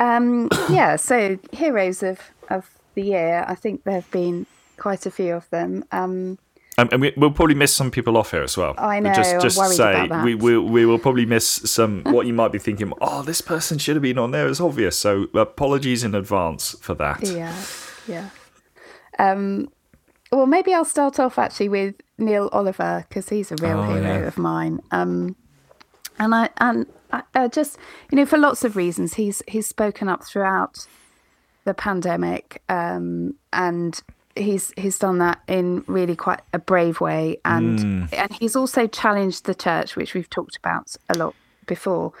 Um, 0.00 0.48
yeah, 0.70 0.96
so 0.96 1.38
heroes 1.52 2.02
of, 2.02 2.18
of 2.48 2.68
the 2.94 3.02
year, 3.02 3.44
I 3.46 3.54
think 3.54 3.84
there 3.84 3.94
have 3.94 4.10
been 4.10 4.46
quite 4.78 5.06
a 5.06 5.10
few 5.10 5.34
of 5.34 5.48
them. 5.50 5.84
Um, 5.92 6.38
Um, 6.80 6.88
and 6.92 7.00
we, 7.02 7.12
we'll 7.16 7.30
probably 7.30 7.54
miss 7.54 7.74
some 7.74 7.90
people 7.90 8.16
off 8.16 8.30
here 8.30 8.42
as 8.42 8.56
well. 8.56 8.74
I 8.78 9.00
know, 9.00 9.12
Just, 9.12 9.40
just 9.40 9.76
say 9.76 10.08
we 10.24 10.34
we 10.34 10.56
we 10.58 10.86
will 10.86 10.98
probably 10.98 11.26
miss 11.26 11.46
some. 11.46 12.02
what 12.04 12.26
you 12.26 12.32
might 12.32 12.52
be 12.52 12.58
thinking, 12.58 12.92
oh, 13.00 13.22
this 13.22 13.40
person 13.40 13.78
should 13.78 13.96
have 13.96 14.02
been 14.02 14.18
on 14.18 14.30
there. 14.30 14.48
It's 14.48 14.60
obvious. 14.60 14.96
So 14.96 15.26
apologies 15.34 16.04
in 16.04 16.14
advance 16.14 16.76
for 16.80 16.94
that. 16.94 17.22
yeah, 17.22 17.54
yeah. 18.08 18.30
Um, 19.18 19.68
well, 20.32 20.46
maybe 20.46 20.72
I'll 20.72 20.84
start 20.84 21.18
off 21.20 21.38
actually 21.38 21.68
with 21.68 21.94
Neil 22.16 22.48
Oliver 22.52 23.04
because 23.08 23.28
he's 23.28 23.52
a 23.52 23.56
real 23.56 23.80
Oh, 23.80 23.82
hero 23.94 24.00
yeah. 24.20 24.26
of 24.26 24.38
mine. 24.38 24.80
Um, 24.90 25.36
and 26.18 26.34
I 26.34 26.50
and 26.58 26.86
I, 27.12 27.22
I 27.34 27.48
just 27.48 27.78
you 28.10 28.16
know 28.16 28.26
for 28.26 28.38
lots 28.38 28.64
of 28.64 28.76
reasons 28.76 29.14
he's 29.14 29.42
he's 29.48 29.66
spoken 29.66 30.08
up 30.08 30.24
throughout 30.24 30.86
the 31.64 31.74
pandemic 31.74 32.62
um, 32.68 33.34
and 33.52 34.02
he's 34.36 34.72
he's 34.76 34.98
done 34.98 35.18
that 35.18 35.40
in 35.48 35.84
really 35.86 36.16
quite 36.16 36.40
a 36.52 36.58
brave 36.58 37.00
way. 37.00 37.38
And 37.44 37.80
hmm. 37.80 38.04
and 38.12 38.32
he's 38.32 38.56
also 38.56 38.86
challenged 38.86 39.44
the 39.44 39.54
church 39.54 39.96
which 39.96 40.14
we've 40.14 40.30
talked 40.30 40.56
about 40.56 40.96
a 41.08 41.18
lot 41.18 41.34
before 41.66 42.12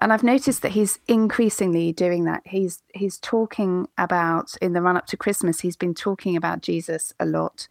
and 0.00 0.12
I've 0.12 0.22
noticed 0.22 0.62
that 0.62 0.72
he's 0.72 0.98
increasingly 1.08 1.92
doing 1.92 2.24
that 2.24 2.42
he's 2.44 2.82
he's 2.94 3.18
talking 3.18 3.86
about 3.98 4.54
in 4.60 4.72
the 4.72 4.82
run 4.82 4.96
up 4.96 5.06
to 5.06 5.16
Christmas 5.16 5.60
he's 5.60 5.76
been 5.76 5.94
talking 5.94 6.36
about 6.36 6.62
Jesus 6.62 7.12
a 7.20 7.26
lot 7.26 7.68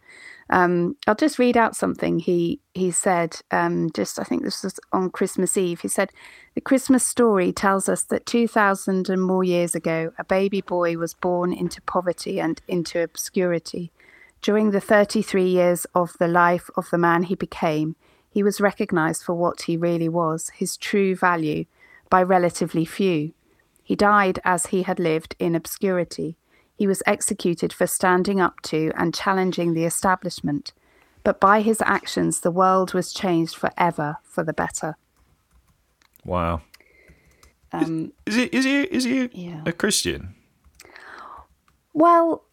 um, 0.50 0.96
I'll 1.06 1.14
just 1.14 1.38
read 1.38 1.56
out 1.56 1.76
something 1.76 2.18
he 2.18 2.60
he 2.74 2.90
said. 2.90 3.36
Um, 3.52 3.90
just 3.94 4.18
I 4.18 4.24
think 4.24 4.42
this 4.42 4.64
was 4.64 4.80
on 4.92 5.10
Christmas 5.10 5.56
Eve. 5.56 5.80
He 5.80 5.88
said, 5.88 6.10
"The 6.54 6.60
Christmas 6.60 7.06
story 7.06 7.52
tells 7.52 7.88
us 7.88 8.02
that 8.04 8.26
two 8.26 8.48
thousand 8.48 9.08
and 9.08 9.22
more 9.22 9.44
years 9.44 9.76
ago, 9.76 10.12
a 10.18 10.24
baby 10.24 10.60
boy 10.60 10.96
was 10.96 11.14
born 11.14 11.52
into 11.52 11.80
poverty 11.82 12.40
and 12.40 12.60
into 12.66 13.00
obscurity. 13.00 13.92
During 14.42 14.72
the 14.72 14.80
thirty-three 14.80 15.48
years 15.48 15.86
of 15.94 16.16
the 16.18 16.28
life 16.28 16.68
of 16.76 16.90
the 16.90 16.98
man 16.98 17.22
he 17.22 17.36
became, 17.36 17.94
he 18.28 18.42
was 18.42 18.60
recognized 18.60 19.22
for 19.22 19.34
what 19.34 19.62
he 19.62 19.76
really 19.76 20.08
was, 20.08 20.50
his 20.56 20.76
true 20.76 21.14
value, 21.14 21.64
by 22.10 22.22
relatively 22.22 22.84
few. 22.84 23.32
He 23.82 23.96
died 23.96 24.38
as 24.44 24.66
he 24.66 24.82
had 24.82 24.98
lived 24.98 25.34
in 25.38 25.54
obscurity." 25.54 26.36
He 26.76 26.86
was 26.86 27.02
executed 27.06 27.72
for 27.72 27.86
standing 27.86 28.40
up 28.40 28.60
to 28.62 28.90
and 28.96 29.14
challenging 29.14 29.74
the 29.74 29.84
establishment, 29.84 30.72
but 31.24 31.38
by 31.38 31.60
his 31.60 31.82
actions, 31.84 32.40
the 32.40 32.50
world 32.50 32.94
was 32.94 33.12
changed 33.12 33.54
forever 33.56 34.16
for 34.22 34.42
the 34.44 34.54
better. 34.54 34.96
Wow. 36.24 36.62
Um, 37.72 38.12
Is 38.26 38.34
he 38.34 38.44
is 38.44 38.64
he 38.64 38.82
is 38.82 39.04
he 39.04 39.28
Yeah. 39.32 39.62
a 39.66 39.72
Christian? 39.72 40.34
well, 41.92 42.44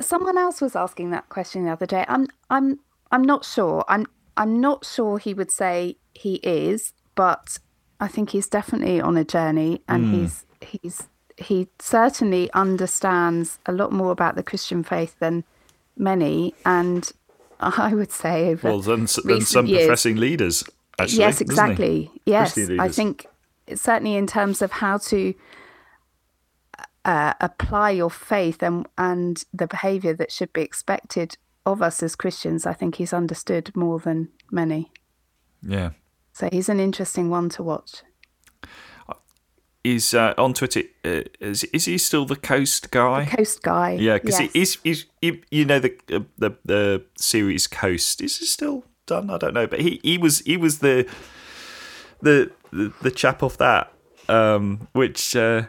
someone 0.00 0.38
else 0.38 0.60
was 0.60 0.74
asking 0.76 1.10
that 1.10 1.28
question 1.28 1.64
the 1.64 1.72
other 1.72 1.86
day. 1.86 2.04
I'm, 2.08 2.26
I'm, 2.50 2.78
I'm 3.12 3.22
not 3.22 3.44
sure. 3.44 3.84
I'm, 3.88 4.06
I'm 4.36 4.60
not 4.60 4.84
sure 4.84 5.18
he 5.18 5.34
would 5.34 5.50
say 5.50 5.96
he 6.14 6.36
is, 6.36 6.94
but 7.14 7.58
I 8.00 8.08
think 8.08 8.30
he's 8.30 8.48
definitely 8.48 9.00
on 9.00 9.16
a 9.16 9.24
journey, 9.24 9.82
and 9.88 10.14
he's, 10.14 10.46
he's 10.60 11.08
he 11.36 11.68
certainly 11.78 12.50
understands 12.52 13.58
a 13.66 13.72
lot 13.72 13.92
more 13.92 14.10
about 14.10 14.34
the 14.34 14.42
Christian 14.42 14.82
faith 14.82 15.18
than 15.18 15.44
many, 15.96 16.54
and 16.64 17.10
I 17.60 17.94
would 17.94 18.12
say 18.12 18.48
over 18.48 18.68
well 18.68 18.80
than, 18.80 19.06
than 19.24 19.40
some 19.42 19.66
years, 19.66 19.86
professing 19.86 20.16
leaders. 20.16 20.64
Actually, 20.98 21.18
yes, 21.18 21.40
exactly. 21.40 22.10
Yes, 22.24 22.58
I 22.78 22.88
think 22.88 23.26
certainly 23.74 24.16
in 24.16 24.26
terms 24.26 24.62
of 24.62 24.72
how 24.72 24.98
to 24.98 25.34
uh, 27.04 27.34
apply 27.40 27.90
your 27.90 28.10
faith 28.10 28.62
and 28.62 28.86
and 28.96 29.44
the 29.52 29.66
behaviour 29.66 30.14
that 30.14 30.32
should 30.32 30.52
be 30.52 30.62
expected 30.62 31.36
of 31.64 31.82
us 31.82 32.02
as 32.02 32.16
Christians, 32.16 32.66
I 32.66 32.72
think 32.72 32.96
he's 32.96 33.12
understood 33.12 33.74
more 33.76 33.98
than 33.98 34.28
many. 34.50 34.90
Yeah. 35.62 35.90
So 36.38 36.48
he's 36.52 36.68
an 36.68 36.78
interesting 36.78 37.30
one 37.30 37.48
to 37.50 37.64
watch. 37.64 38.02
He's 39.82 40.14
uh, 40.14 40.34
on 40.38 40.54
Twitter. 40.54 40.82
Uh, 41.04 41.22
is, 41.40 41.64
is 41.64 41.86
he 41.86 41.98
still 41.98 42.26
the 42.26 42.36
Coast 42.36 42.92
guy? 42.92 43.24
The 43.24 43.36
Coast 43.36 43.62
guy. 43.62 43.92
Yeah, 43.92 44.18
because 44.18 44.38
yes. 44.38 44.52
he's, 44.52 44.78
he's 44.84 45.06
he, 45.20 45.42
you 45.50 45.64
know 45.64 45.80
the, 45.80 45.96
uh, 46.12 46.20
the 46.36 46.56
the 46.64 47.04
series 47.16 47.66
Coast 47.66 48.20
is 48.20 48.40
it 48.40 48.46
still 48.46 48.84
done? 49.06 49.30
I 49.30 49.38
don't 49.38 49.52
know, 49.52 49.66
but 49.66 49.80
he, 49.80 49.98
he 50.04 50.16
was 50.16 50.38
he 50.40 50.56
was 50.56 50.78
the 50.78 51.08
the 52.22 52.52
the, 52.70 52.92
the 53.02 53.10
chap 53.10 53.42
off 53.42 53.56
that, 53.58 53.92
um, 54.28 54.86
which 54.92 55.34
uh, 55.34 55.62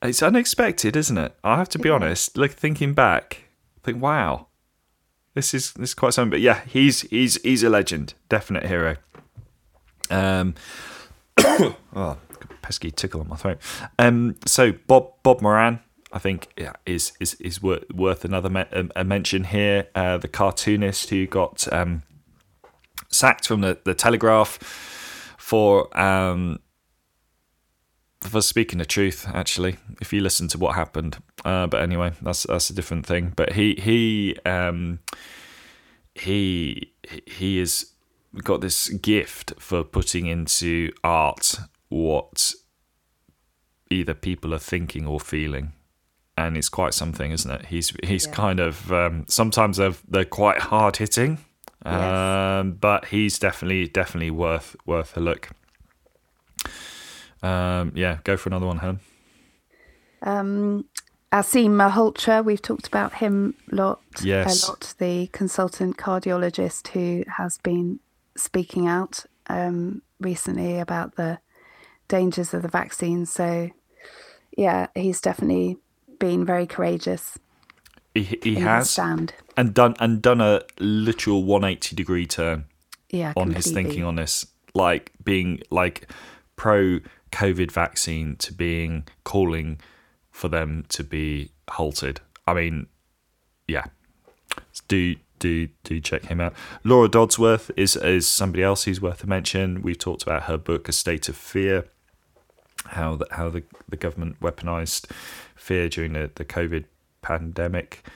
it's 0.00 0.22
unexpected, 0.22 0.94
isn't 0.94 1.18
it? 1.18 1.34
I 1.42 1.56
have 1.56 1.70
to 1.70 1.78
be 1.80 1.88
Yeah. 1.88 1.96
honest. 1.96 2.38
Like 2.38 2.52
thinking 2.52 2.94
back, 2.94 3.44
I 3.82 3.86
think 3.86 4.00
wow, 4.00 4.46
this 5.34 5.54
is 5.54 5.72
this 5.72 5.90
is 5.90 5.94
quite 5.94 6.14
something. 6.14 6.30
But 6.30 6.40
yeah, 6.40 6.60
he's 6.66 7.00
he's 7.02 7.42
he's 7.42 7.64
a 7.64 7.68
legend, 7.68 8.14
definite 8.28 8.66
hero. 8.66 8.96
Um, 10.10 10.54
oh, 11.38 12.18
pesky 12.62 12.90
tickle 12.90 13.20
on 13.20 13.28
my 13.28 13.36
throat. 13.36 13.58
Um, 13.98 14.36
so 14.46 14.72
Bob 14.72 15.12
Bob 15.22 15.40
Moran, 15.40 15.80
I 16.12 16.18
think, 16.18 16.48
yeah, 16.56 16.74
is 16.86 17.12
is 17.20 17.34
is 17.34 17.62
worth, 17.62 17.84
worth 17.92 18.24
another 18.24 18.48
me- 18.48 18.64
a, 18.72 18.88
a 18.96 19.04
mention 19.04 19.44
here. 19.44 19.88
Uh, 19.94 20.18
the 20.18 20.28
cartoonist 20.28 21.10
who 21.10 21.26
got 21.26 21.70
um, 21.72 22.02
sacked 23.08 23.46
from 23.46 23.60
the, 23.60 23.78
the 23.84 23.94
Telegraph 23.94 24.58
for 25.38 25.96
um, 25.98 26.60
for 28.20 28.40
speaking 28.42 28.78
the 28.78 28.84
truth. 28.84 29.26
Actually, 29.32 29.76
if 30.00 30.12
you 30.12 30.20
listen 30.20 30.48
to 30.48 30.58
what 30.58 30.74
happened, 30.74 31.22
uh, 31.44 31.66
but 31.66 31.82
anyway, 31.82 32.12
that's 32.22 32.44
that's 32.44 32.70
a 32.70 32.74
different 32.74 33.06
thing. 33.06 33.32
But 33.36 33.52
he 33.52 33.74
he 33.74 34.36
um, 34.44 35.00
he 36.14 36.92
he 37.26 37.58
is 37.58 37.92
got 38.44 38.60
this 38.60 38.88
gift 38.88 39.52
for 39.58 39.82
putting 39.84 40.26
into 40.26 40.92
art 41.02 41.56
what 41.88 42.52
either 43.90 44.14
people 44.14 44.52
are 44.54 44.58
thinking 44.58 45.06
or 45.06 45.18
feeling 45.18 45.72
and 46.36 46.56
it's 46.56 46.68
quite 46.68 46.92
something 46.94 47.32
isn't 47.32 47.50
it 47.50 47.66
he's 47.66 47.92
he's 48.04 48.26
Yeah. 48.26 48.32
kind 48.32 48.60
of 48.60 48.92
um, 48.92 49.24
sometimes 49.28 49.78
they're, 49.78 49.94
they're 50.06 50.24
quite 50.24 50.58
hard 50.60 50.96
hitting 50.98 51.38
Yes. 51.84 51.94
um, 51.94 52.72
but 52.72 53.06
he's 53.06 53.38
definitely 53.38 53.88
definitely 53.88 54.30
worth 54.30 54.76
worth 54.84 55.16
a 55.16 55.20
look 55.20 55.48
um, 57.42 57.92
yeah 57.94 58.18
go 58.24 58.36
for 58.36 58.48
another 58.50 58.66
one 58.66 58.78
Helen 58.78 59.00
Um, 60.22 60.84
Aseem 61.32 61.70
Malhotra, 61.70 62.44
we've 62.44 62.62
talked 62.62 62.88
about 62.88 63.14
him 63.14 63.54
a 63.70 63.74
lot. 63.76 64.00
Yes. 64.22 64.64
A 64.66 64.70
lot. 64.70 64.94
The 64.98 65.28
consultant 65.28 65.96
cardiologist 65.98 66.88
who 66.88 67.22
has 67.36 67.58
been 67.58 68.00
speaking 68.38 68.86
out 68.86 69.24
um, 69.48 70.02
recently 70.20 70.78
about 70.78 71.16
the 71.16 71.38
dangers 72.08 72.54
of 72.54 72.62
the 72.62 72.68
vaccine. 72.68 73.26
So, 73.26 73.70
yeah, 74.56 74.86
he's 74.94 75.20
definitely 75.20 75.76
been 76.18 76.44
very 76.44 76.66
courageous 76.66 77.38
he, 78.14 78.38
he 78.42 78.54
has 78.56 78.90
stand. 78.90 79.34
and 79.56 79.74
done 79.74 79.94
and 80.00 80.20
done 80.20 80.40
a 80.40 80.62
literal 80.78 81.44
180 81.44 81.96
degree 81.96 82.26
turn 82.26 82.66
Yeah, 83.10 83.32
on 83.36 83.52
his 83.52 83.70
thinking 83.70 84.04
on 84.04 84.16
this, 84.16 84.46
like 84.74 85.12
being 85.22 85.62
like 85.70 86.10
pro 86.56 87.00
COVID 87.32 87.70
vaccine 87.70 88.36
to 88.36 88.52
being 88.52 89.06
calling 89.24 89.80
for 90.30 90.48
them 90.48 90.84
to 90.90 91.04
be 91.04 91.52
halted. 91.70 92.20
I 92.46 92.54
mean, 92.54 92.86
yeah, 93.66 93.86
do 94.86 95.16
do 95.38 95.68
do 95.84 96.00
check 96.00 96.26
him 96.26 96.40
out. 96.40 96.54
Laura 96.84 97.08
Dodsworth 97.08 97.70
is 97.76 97.96
is 97.96 98.28
somebody 98.28 98.62
else 98.62 98.84
who's 98.84 99.00
worth 99.00 99.22
a 99.24 99.26
mention. 99.26 99.82
We've 99.82 99.98
talked 99.98 100.22
about 100.22 100.44
her 100.44 100.58
book, 100.58 100.88
A 100.88 100.92
State 100.92 101.28
of 101.28 101.36
Fear, 101.36 101.84
how 102.86 103.16
the, 103.16 103.26
how 103.30 103.48
the, 103.50 103.62
the 103.88 103.96
government 103.96 104.40
weaponized 104.40 105.10
fear 105.54 105.88
during 105.88 106.12
the, 106.12 106.30
the 106.34 106.44
COVID 106.44 106.84
pandemic. 107.22 108.06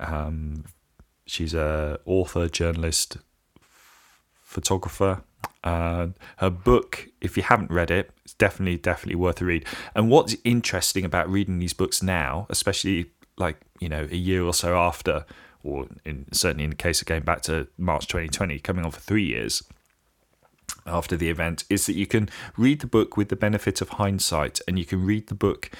Um, 0.00 0.64
she's 1.26 1.54
a 1.54 1.98
author, 2.04 2.48
journalist, 2.48 3.18
photographer. 4.42 5.22
Uh, 5.62 6.08
her 6.38 6.50
book, 6.50 7.08
if 7.20 7.36
you 7.36 7.42
haven't 7.42 7.70
read 7.70 7.90
it, 7.90 8.10
it's 8.24 8.34
definitely 8.34 8.76
definitely 8.76 9.16
worth 9.16 9.40
a 9.40 9.44
read. 9.44 9.64
And 9.94 10.10
what's 10.10 10.36
interesting 10.44 11.04
about 11.04 11.28
reading 11.28 11.58
these 11.58 11.72
books 11.72 12.02
now, 12.02 12.46
especially 12.50 13.10
like 13.36 13.60
you 13.80 13.88
know 13.88 14.06
a 14.10 14.16
year 14.16 14.42
or 14.42 14.54
so 14.54 14.76
after, 14.76 15.24
or 15.64 15.86
in, 16.04 16.26
certainly 16.32 16.64
in 16.64 16.70
the 16.70 16.76
case 16.76 17.00
of 17.00 17.06
going 17.06 17.22
back 17.22 17.42
to 17.42 17.66
March 17.76 18.06
2020, 18.06 18.58
coming 18.60 18.84
on 18.84 18.90
for 18.90 19.00
three 19.00 19.24
years 19.24 19.62
after 20.86 21.16
the 21.16 21.30
event, 21.30 21.64
is 21.68 21.86
that 21.86 21.94
you 21.94 22.06
can 22.06 22.28
read 22.56 22.80
the 22.80 22.86
book 22.86 23.16
with 23.16 23.28
the 23.30 23.36
benefit 23.36 23.80
of 23.80 23.90
hindsight, 23.90 24.60
and 24.68 24.78
you 24.78 24.84
can 24.84 25.04
read 25.04 25.28
the 25.28 25.34
book 25.34 25.70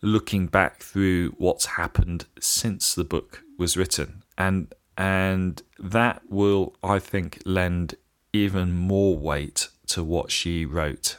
looking 0.00 0.46
back 0.46 0.82
through 0.82 1.30
what's 1.38 1.66
happened 1.66 2.26
since 2.40 2.94
the 2.94 3.04
book 3.04 3.42
was 3.58 3.76
written. 3.76 4.22
And 4.36 4.72
and 4.98 5.62
that 5.78 6.20
will 6.28 6.74
i 6.82 6.98
think 6.98 7.40
lend 7.46 7.94
even 8.32 8.72
more 8.72 9.16
weight 9.16 9.68
to 9.86 10.02
what 10.02 10.30
she 10.30 10.66
wrote. 10.66 11.18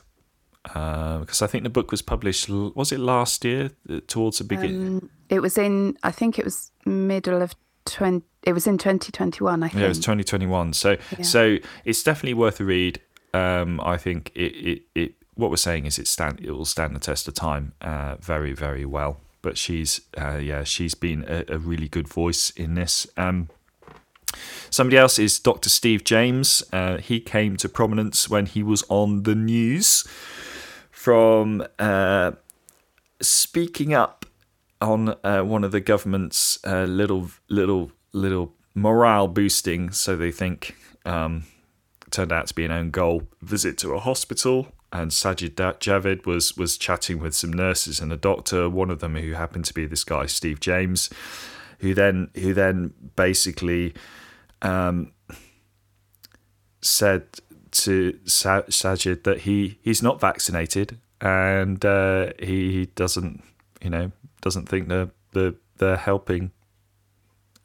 Because 0.64 1.42
i 1.42 1.48
think 1.48 1.64
the 1.64 1.70
book 1.70 1.90
was 1.90 2.02
published 2.02 2.50
was 2.50 2.92
it 2.92 3.00
last 3.00 3.44
year 3.44 3.72
uh, 3.90 4.02
towards 4.08 4.38
the 4.38 4.44
beginning? 4.44 4.98
Um, 4.98 5.10
it 5.30 5.42
was 5.42 5.58
in, 5.58 5.98
I 6.04 6.12
think 6.12 6.40
it 6.40 6.46
was 6.46 6.72
middle 6.86 7.42
of 7.42 7.56
20, 7.86 8.26
it 8.44 8.54
was 8.54 8.68
in 8.68 8.78
2021, 8.78 9.64
I 9.64 9.68
think. 9.68 9.80
yeah 9.80 9.86
it 9.86 9.90
was 9.90 10.00
2021 10.00 10.74
so 10.74 10.98
Yeah. 11.18 11.24
so 11.24 11.58
it's 11.86 12.04
definitely 12.04 12.36
worth 12.36 12.60
a 12.60 12.66
read 12.66 13.02
um 13.34 13.80
i 13.82 13.98
think 13.98 14.32
it 14.36 14.54
it, 14.72 14.82
it 14.96 15.14
what 15.36 15.50
we're 15.50 15.56
saying 15.58 15.86
is 15.86 15.98
it 16.00 16.08
stand 16.08 16.40
it 16.42 16.52
will 16.52 16.66
stand 16.66 16.96
the 16.96 17.00
test 17.00 17.28
of 17.28 17.34
time 17.34 17.74
uh 17.82 18.16
very 18.20 18.54
very 18.54 18.86
well 18.86 19.20
but 19.42 19.58
she's 19.58 20.02
uh 20.18 20.38
yeah 20.38 20.64
she's 20.64 20.96
been 20.96 21.24
a, 21.28 21.44
a 21.48 21.58
really 21.58 21.88
good 21.88 22.08
voice 22.08 22.50
in 22.52 22.76
this 22.76 23.08
um 23.18 23.50
Somebody 24.70 24.98
else 24.98 25.18
is 25.18 25.40
Dr. 25.40 25.70
Steve 25.70 26.04
James. 26.04 26.62
Uh, 26.72 26.98
he 26.98 27.20
came 27.20 27.58
to 27.58 27.68
prominence 27.68 28.30
when 28.30 28.46
he 28.46 28.62
was 28.62 28.84
on 28.88 29.24
the 29.24 29.34
news 29.34 30.08
from 30.92 31.64
uh, 31.80 32.34
speaking 33.20 33.92
up 33.94 34.19
on 34.82 35.16
uh, 35.24 35.42
one 35.42 35.64
of 35.64 35.72
the 35.72 35.82
government's 35.82 36.60
uh, 36.66 36.84
little, 36.84 37.30
little, 37.50 37.92
little 38.14 38.54
morale 38.74 39.28
boosting, 39.28 39.92
so 39.92 40.16
they 40.16 40.32
think, 40.32 40.76
um, 41.06 41.44
turned 42.12 42.32
out 42.32 42.48
to 42.48 42.54
be 42.54 42.66
an 42.66 42.72
own 42.72 42.92
goal 42.92 43.24
visit 43.42 43.78
to 43.80 43.94
a 43.94 44.00
hospital. 44.00 44.70
And 44.92 45.12
Sajid 45.12 45.54
Javid 45.54 46.26
was 46.26 46.58
was 46.58 46.76
chatting 46.76 47.20
with 47.20 47.36
some 47.36 47.54
nurses 47.54 48.00
and 48.00 48.12
a 48.12 48.18
doctor. 48.18 48.68
One 48.68 48.90
of 48.90 49.00
them, 49.00 49.16
who 49.16 49.34
happened 49.34 49.66
to 49.66 49.74
be 49.74 49.86
this 49.86 50.04
guy 50.04 50.26
Steve 50.26 50.60
James, 50.60 51.12
who 51.80 51.94
then 51.94 52.32
who 52.34 52.56
then 52.56 52.94
basically 53.16 53.94
um, 54.64 55.12
said 56.82 57.28
to 57.72 58.18
Sa- 58.26 58.64
Sajid 58.64 59.24
that 59.24 59.42
he 59.42 59.78
he's 59.82 60.02
not 60.02 60.20
vaccinated 60.20 60.98
and 61.22 61.84
uh, 61.86 62.32
he, 62.40 62.72
he 62.72 62.86
doesn't 62.88 63.44
you 63.82 63.90
know 63.90 64.12
doesn't 64.42 64.68
think 64.70 64.88
they're 64.88 65.10
they're, 65.34 65.54
they're 65.78 65.98
helping 65.98 66.52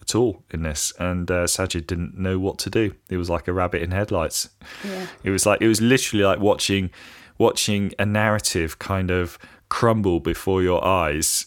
at 0.03 0.15
all 0.15 0.43
in 0.51 0.63
this 0.63 0.93
and 0.99 1.31
uh, 1.31 1.45
Sajid 1.45 1.87
didn't 1.87 2.17
know 2.19 2.39
what 2.39 2.59
to 2.59 2.71
do 2.71 2.95
it 3.09 3.17
was 3.17 3.31
like 3.31 3.49
a 3.49 3.53
rabbit 3.53 3.81
in 3.83 3.91
headlights 3.91 4.51
Yeah. 4.85 5.07
it 5.23 5.31
was 5.31 5.47
like 5.47 5.61
it 5.63 5.69
was 5.69 5.81
literally 5.81 6.25
like 6.25 6.41
watching 6.41 6.91
watching 7.39 7.93
a 7.99 8.05
narrative 8.05 8.79
kind 8.79 9.11
of 9.11 9.39
crumble 9.71 10.21
before 10.21 10.63
your 10.63 10.85
eyes 10.85 11.47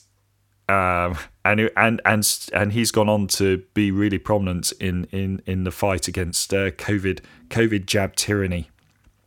um, 0.69 1.17
and 1.45 1.69
and 1.77 2.01
and 2.03 2.49
and 2.51 2.73
he's 2.73 2.91
gone 2.91 3.07
on 3.07 3.27
to 3.27 3.63
be 3.73 3.89
really 3.91 4.17
prominent 4.17 4.73
in 4.81 5.05
in 5.11 5.41
in 5.45 5.63
the 5.63 5.71
fight 5.71 6.07
against 6.09 6.53
uh, 6.53 6.71
COVID 6.71 7.21
COVID 7.49 7.85
jab 7.85 8.15
tyranny 8.17 8.69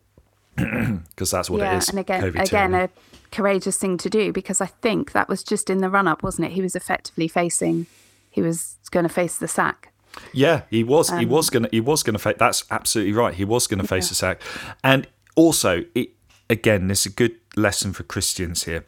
because 0.57 1.31
that's 1.31 1.49
what 1.49 1.61
yeah, 1.61 1.75
it 1.75 1.79
is. 1.79 1.89
and 1.89 1.99
again, 2.01 2.23
COVID 2.23 2.29
again, 2.31 2.47
tyranny. 2.47 2.77
a 2.85 2.91
courageous 3.33 3.77
thing 3.79 3.97
to 3.99 4.11
do 4.11 4.33
because 4.33 4.61
I 4.61 4.67
think 4.67 5.13
that 5.13 5.29
was 5.29 5.43
just 5.43 5.71
in 5.71 5.79
the 5.79 5.91
run 5.91 6.09
up, 6.09 6.23
wasn't 6.23 6.49
it? 6.49 6.53
He 6.53 6.63
was 6.63 6.75
effectively 6.77 7.29
facing, 7.29 7.87
he 8.31 8.43
was 8.43 8.77
going 8.91 9.05
to 9.05 9.13
face 9.13 9.39
the 9.39 9.49
sack. 9.49 9.93
yeah, 10.33 10.63
he 10.71 10.83
was 10.85 11.09
he 11.11 11.25
um, 11.25 11.29
was 11.29 11.51
gonna 11.51 11.69
he 11.71 11.81
was 11.81 12.03
gonna 12.03 12.19
face. 12.19 12.37
That's 12.39 12.65
absolutely 12.71 13.13
right. 13.13 13.35
He 13.35 13.45
was 13.45 13.67
gonna 13.69 13.85
face 13.85 14.09
the 14.09 14.15
sack, 14.17 14.41
and 14.83 15.07
also 15.37 15.85
it 15.95 16.11
again. 16.49 16.89
This 16.89 17.07
is 17.07 17.13
a 17.13 17.15
good 17.15 17.37
lesson 17.57 17.93
for 17.93 18.03
Christians 18.03 18.65
here. 18.65 18.85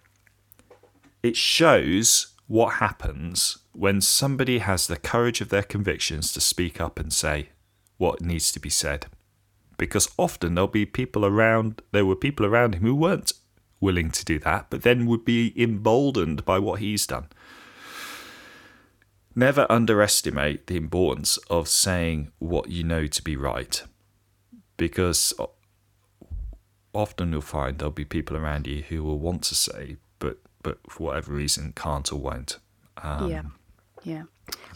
it 1.23 1.36
shows 1.36 2.35
what 2.47 2.74
happens 2.74 3.59
when 3.73 4.01
somebody 4.01 4.59
has 4.59 4.86
the 4.86 4.97
courage 4.97 5.40
of 5.40 5.48
their 5.48 5.62
convictions 5.62 6.32
to 6.32 6.40
speak 6.40 6.81
up 6.81 6.98
and 6.98 7.12
say 7.12 7.48
what 7.97 8.20
needs 8.20 8.52
to 8.52 8.60
be 8.60 8.69
said. 8.70 9.06
Because 9.78 10.10
often 10.19 10.55
there'll 10.55 10.69
be 10.69 10.85
people 10.85 11.24
around, 11.24 11.81
there 11.93 12.05
were 12.05 12.16
people 12.16 12.44
around 12.44 12.74
him 12.74 12.82
who 12.82 12.94
weren't 12.94 13.32
willing 13.82 14.10
to 14.12 14.24
do 14.24 14.38
that, 14.38 14.66
but 14.70 14.82
then 14.82 15.06
would 15.06 15.24
be 15.24 15.52
emboldened 15.60 16.44
by 16.44 16.59
what 16.59 16.80
he's 16.80 17.06
done. 17.06 17.26
Never 19.34 19.66
underestimate 19.68 20.66
the 20.66 20.76
importance 20.76 21.36
of 21.50 21.68
saying 21.68 22.30
what 22.38 22.70
you 22.70 22.84
know 22.84 23.06
to 23.06 23.22
be 23.22 23.36
right. 23.36 23.82
Because 24.76 25.34
often 26.94 27.32
you'll 27.32 27.40
find 27.40 27.78
there'll 27.78 27.90
be 27.90 28.04
people 28.04 28.36
around 28.36 28.66
you 28.66 28.82
who 28.82 29.02
will 29.02 29.18
want 29.18 29.42
to 29.44 29.54
say, 29.54 29.96
but 30.18 30.38
but 30.62 30.78
for 30.88 31.04
whatever 31.04 31.32
reason 31.32 31.72
can't 31.74 32.12
or 32.12 32.16
won't. 32.16 32.59
Um, 33.02 33.30
yeah, 33.30 33.42
yeah. 34.04 34.22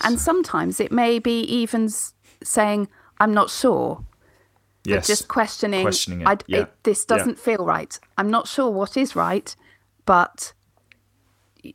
And 0.02 0.18
sometimes 0.18 0.80
it 0.80 0.90
may 0.90 1.18
be 1.18 1.42
even 1.42 1.90
saying, 2.42 2.88
"I'm 3.18 3.34
not 3.34 3.50
sure." 3.50 4.04
Yes. 4.86 5.06
just 5.06 5.28
questioning. 5.28 5.82
Questioning 5.82 6.22
it. 6.22 6.44
Yeah. 6.46 6.60
it 6.60 6.72
this 6.82 7.04
doesn't 7.04 7.36
yeah. 7.38 7.42
feel 7.44 7.64
right. 7.64 7.98
I'm 8.18 8.30
not 8.30 8.48
sure 8.48 8.70
what 8.70 8.96
is 8.96 9.14
right, 9.16 9.54
but 10.04 10.52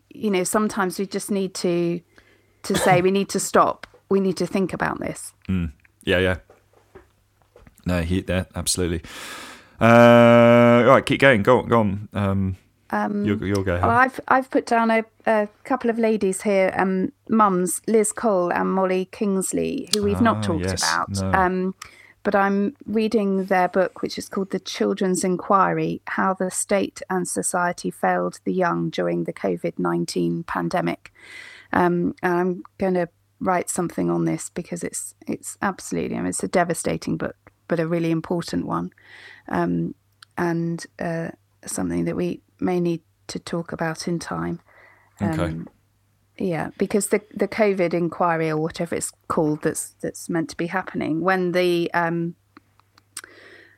you 0.09 0.31
know, 0.31 0.43
sometimes 0.43 0.99
we 0.99 1.05
just 1.05 1.31
need 1.31 1.53
to 1.55 2.01
to 2.63 2.75
say 2.75 3.01
we 3.01 3.11
need 3.11 3.29
to 3.29 3.39
stop. 3.39 3.87
We 4.09 4.19
need 4.19 4.37
to 4.37 4.47
think 4.47 4.73
about 4.73 4.99
this. 4.99 5.33
Mm. 5.49 5.71
Yeah, 6.03 6.19
yeah. 6.19 6.37
No, 7.85 8.01
he 8.01 8.21
there 8.21 8.47
absolutely. 8.55 9.01
Uh, 9.79 10.83
all 10.85 10.93
right, 10.93 11.05
keep 11.05 11.19
going. 11.19 11.41
Go 11.43 11.59
on, 11.59 11.67
go 11.67 11.79
on. 11.79 12.09
Um, 12.13 12.57
um, 12.91 13.25
you'll, 13.25 13.43
you'll 13.43 13.63
go. 13.63 13.79
Well, 13.81 13.89
I've 13.89 14.19
I've 14.27 14.49
put 14.51 14.65
down 14.65 14.91
a, 14.91 15.03
a 15.25 15.47
couple 15.63 15.89
of 15.89 15.97
ladies 15.97 16.41
here, 16.41 16.71
um, 16.77 17.11
mums 17.29 17.81
Liz 17.87 18.11
Cole 18.11 18.51
and 18.51 18.71
Molly 18.71 19.05
Kingsley, 19.11 19.89
who 19.93 20.03
we've 20.03 20.21
not 20.21 20.37
Ah, 20.37 20.41
talked 20.41 20.65
yes, 20.65 20.83
about. 20.83 21.09
no. 21.09 21.31
Um, 21.31 21.75
but 22.23 22.35
I'm 22.35 22.75
reading 22.85 23.45
their 23.45 23.67
book, 23.67 24.01
which 24.01 24.17
is 24.17 24.29
called 24.29 24.51
The 24.51 24.59
Children's 24.59 25.23
Inquiry: 25.23 26.01
How 26.07 26.33
the 26.33 26.51
State 26.51 27.01
and 27.09 27.27
Society 27.27 27.91
Failed 27.91 28.39
the 28.43 28.53
Young 28.53 28.89
During 28.89 29.23
the 29.23 29.33
COVID 29.33 29.79
nineteen 29.79 30.43
Pandemic. 30.43 31.11
Um, 31.73 32.15
and 32.21 32.33
I'm 32.33 32.63
going 32.77 32.95
to 32.95 33.07
write 33.39 33.69
something 33.69 34.09
on 34.09 34.25
this 34.25 34.49
because 34.49 34.83
it's 34.83 35.15
it's 35.27 35.57
absolutely, 35.61 36.15
I 36.15 36.19
mean, 36.19 36.27
it's 36.27 36.43
a 36.43 36.47
devastating 36.47 37.17
book, 37.17 37.51
but 37.67 37.79
a 37.79 37.87
really 37.87 38.11
important 38.11 38.65
one, 38.65 38.91
um, 39.49 39.95
and 40.37 40.85
uh, 40.99 41.29
something 41.65 42.05
that 42.05 42.15
we 42.15 42.41
may 42.59 42.79
need 42.79 43.01
to 43.27 43.39
talk 43.39 43.71
about 43.71 44.07
in 44.07 44.19
time. 44.19 44.59
okay. 45.21 45.55
Yeah, 46.41 46.71
because 46.79 47.07
the 47.07 47.21
the 47.35 47.47
COVID 47.47 47.93
inquiry 47.93 48.49
or 48.49 48.57
whatever 48.57 48.95
it's 48.95 49.11
called 49.27 49.61
that's 49.61 49.91
that's 50.01 50.27
meant 50.27 50.49
to 50.49 50.57
be 50.57 50.67
happening 50.67 51.21
when 51.21 51.51
the 51.51 51.91
um 51.93 52.35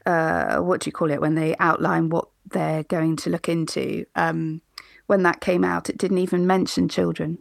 uh 0.05 0.57
what 0.59 0.79
do 0.81 0.87
you 0.87 0.93
call 0.93 1.11
it 1.11 1.19
when 1.19 1.35
they 1.35 1.55
outline 1.59 2.09
what 2.09 2.29
they're 2.49 2.83
going 2.83 3.17
to 3.17 3.29
look 3.29 3.49
into 3.49 4.05
um 4.15 4.61
when 5.07 5.23
that 5.23 5.41
came 5.41 5.63
out 5.65 5.89
it 5.89 5.97
didn't 5.97 6.19
even 6.19 6.47
mention 6.47 6.87
children 6.87 7.37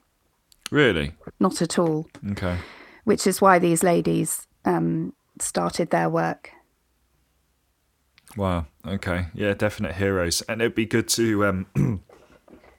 Really? 0.71 1.13
not 1.39 1.63
at 1.63 1.79
all 1.79 2.09
Okay. 2.33 2.57
which 3.05 3.27
is 3.27 3.41
why 3.41 3.59
these 3.61 3.83
ladies 3.85 4.47
um 4.65 5.13
started 5.41 5.91
their 5.91 6.09
work 6.11 6.51
Wow. 8.37 8.67
Okay. 8.87 9.27
Yeah, 9.35 9.53
definite 9.53 9.95
heroes, 9.97 10.41
and 10.49 10.63
it'd 10.63 10.75
be 10.75 10.87
good 10.87 11.07
to 11.09 11.45
um, 11.45 11.67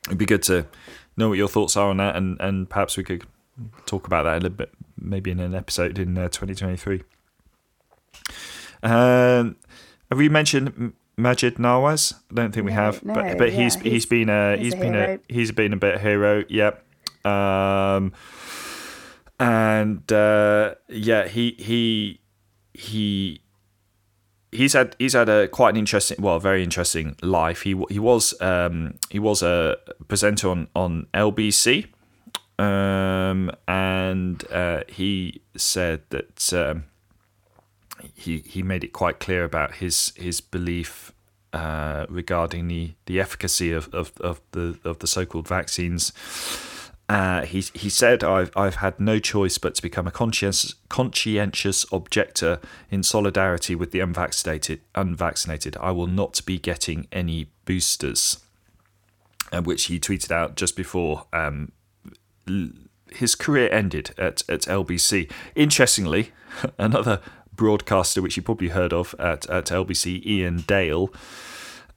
it'd 0.07 0.17
be 0.17 0.25
good 0.25 0.41
to 0.43 0.65
know 1.17 1.29
what 1.29 1.37
your 1.37 1.47
thoughts 1.47 1.75
are 1.77 1.89
on 1.89 1.97
that, 1.97 2.15
and 2.15 2.39
and 2.39 2.69
perhaps 2.69 2.97
we 2.97 3.03
could 3.03 3.25
talk 3.85 4.07
about 4.07 4.23
that 4.23 4.33
a 4.33 4.39
little 4.41 4.49
bit, 4.57 4.71
maybe 4.99 5.31
in 5.31 5.39
an 5.39 5.53
episode 5.55 5.99
in 5.99 6.17
uh, 6.17 6.29
2023. 6.29 7.03
Um, 8.81 9.55
have 10.09 10.17
we 10.17 10.29
mentioned 10.29 10.93
Maajid 11.17 11.57
Nawaz? 11.57 12.13
I 12.31 12.35
don't 12.35 12.51
think 12.53 12.65
we 12.65 12.71
No, 12.71 12.77
have, 12.81 13.03
no, 13.05 13.13
but 13.13 13.37
but 13.37 13.49
he's, 13.53 13.75
yeah, 13.77 13.81
he's 13.83 13.91
he's- 13.91 14.05
been 14.05 14.29
a 14.29 14.57
he's 14.57 14.65
he's 14.65 14.73
a 14.73 14.77
been 14.77 14.93
hero. 14.93 15.13
a 15.29 15.33
he's 15.33 15.51
been 15.51 15.73
a 15.73 15.77
bit 15.77 16.01
hero. 16.01 16.43
Yep. 16.49 16.85
Um, 17.25 18.11
and 19.39 20.11
uh, 20.11 20.75
yeah, 20.89 21.27
he 21.27 21.55
he 21.59 22.19
he 22.73 23.41
he's 24.53 24.73
had 24.73 24.95
he's 24.99 25.13
had 25.13 25.29
a 25.29 25.47
quite 25.47 25.71
an 25.71 25.77
interesting, 25.77 26.21
well, 26.21 26.39
very 26.39 26.63
interesting 26.63 27.15
life. 27.21 27.61
He 27.63 27.81
he 27.89 27.99
was 27.99 28.39
um, 28.41 28.95
he 29.09 29.19
was 29.19 29.41
a 29.43 29.77
presenter 30.07 30.49
on 30.49 30.67
on 30.75 31.07
LBC, 31.13 31.87
um, 32.59 33.51
and 33.67 34.43
uh, 34.51 34.83
he 34.87 35.41
said 35.55 36.01
that 36.09 36.53
um, 36.53 36.85
he 38.13 38.39
he 38.39 38.63
made 38.63 38.83
it 38.83 38.93
quite 38.93 39.19
clear 39.19 39.43
about 39.43 39.75
his 39.75 40.13
his 40.15 40.41
belief 40.41 41.11
uh, 41.53 42.05
regarding 42.09 42.67
the, 42.67 42.93
the 43.05 43.19
efficacy 43.19 43.71
of, 43.71 43.87
of, 43.93 44.11
of 44.19 44.41
the 44.51 44.79
of 44.83 44.99
the 44.99 45.07
so 45.07 45.25
called 45.25 45.47
vaccines. 45.47 46.11
Uh, 47.09 47.43
he 47.45 47.61
he 47.73 47.89
said, 47.89 48.23
"I've 48.23 48.51
I've 48.55 48.75
had 48.75 48.99
no 48.99 49.19
choice 49.19 49.57
but 49.57 49.75
to 49.75 49.81
become 49.81 50.07
a 50.07 50.11
conscientious 50.11 50.75
conscientious 50.89 51.85
objector 51.91 52.59
in 52.89 53.03
solidarity 53.03 53.75
with 53.75 53.91
the 53.91 53.99
unvaccinated. 53.99 54.81
Unvaccinated, 54.95 55.75
I 55.81 55.91
will 55.91 56.07
not 56.07 56.43
be 56.45 56.57
getting 56.57 57.07
any 57.11 57.49
boosters." 57.65 58.37
Uh, 59.51 59.61
which 59.61 59.85
he 59.85 59.99
tweeted 59.99 60.31
out 60.31 60.55
just 60.55 60.75
before 60.75 61.25
um, 61.31 61.71
l- 62.49 62.69
his 63.11 63.35
career 63.35 63.69
ended 63.71 64.11
at 64.17 64.41
at 64.49 64.61
LBC. 64.61 65.29
Interestingly, 65.55 66.31
another 66.79 67.19
broadcaster, 67.55 68.21
which 68.21 68.35
you 68.35 68.41
probably 68.41 68.69
heard 68.69 68.93
of 68.93 69.13
at 69.19 69.47
at 69.49 69.65
LBC, 69.65 70.25
Iain 70.25 70.61
Dale, 70.61 71.13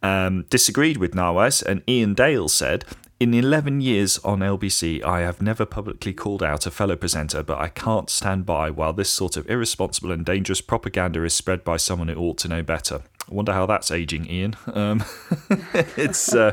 um, 0.02 0.44
disagreed 0.50 0.98
with 0.98 1.12
Nawaz, 1.14 1.62
and 1.62 1.82
Iain 1.88 2.14
Dale 2.14 2.48
said, 2.48 2.84
In 3.18 3.32
11 3.32 3.80
years 3.80 4.18
on 4.18 4.40
LBC, 4.40 5.02
I 5.02 5.20
have 5.20 5.40
never 5.40 5.64
publicly 5.64 6.12
called 6.12 6.42
out 6.42 6.66
a 6.66 6.70
fellow 6.70 6.96
presenter, 6.96 7.42
but 7.42 7.58
I 7.58 7.68
can't 7.68 8.10
stand 8.10 8.44
by 8.44 8.68
while 8.70 8.92
this 8.92 9.08
sort 9.08 9.38
of 9.38 9.48
irresponsible 9.48 10.12
and 10.12 10.22
dangerous 10.22 10.60
propaganda 10.60 11.24
is 11.24 11.32
spread 11.32 11.64
by 11.64 11.78
someone 11.78 12.08
who 12.08 12.20
ought 12.20 12.36
to 12.38 12.48
know 12.48 12.62
better. 12.62 13.00
I 13.30 13.34
wonder 13.34 13.54
how 13.54 13.64
that's 13.64 13.90
aging, 13.90 14.28
Iain. 14.30 14.54
Um, 14.74 15.02
it's. 15.96 16.34
Uh, 16.34 16.52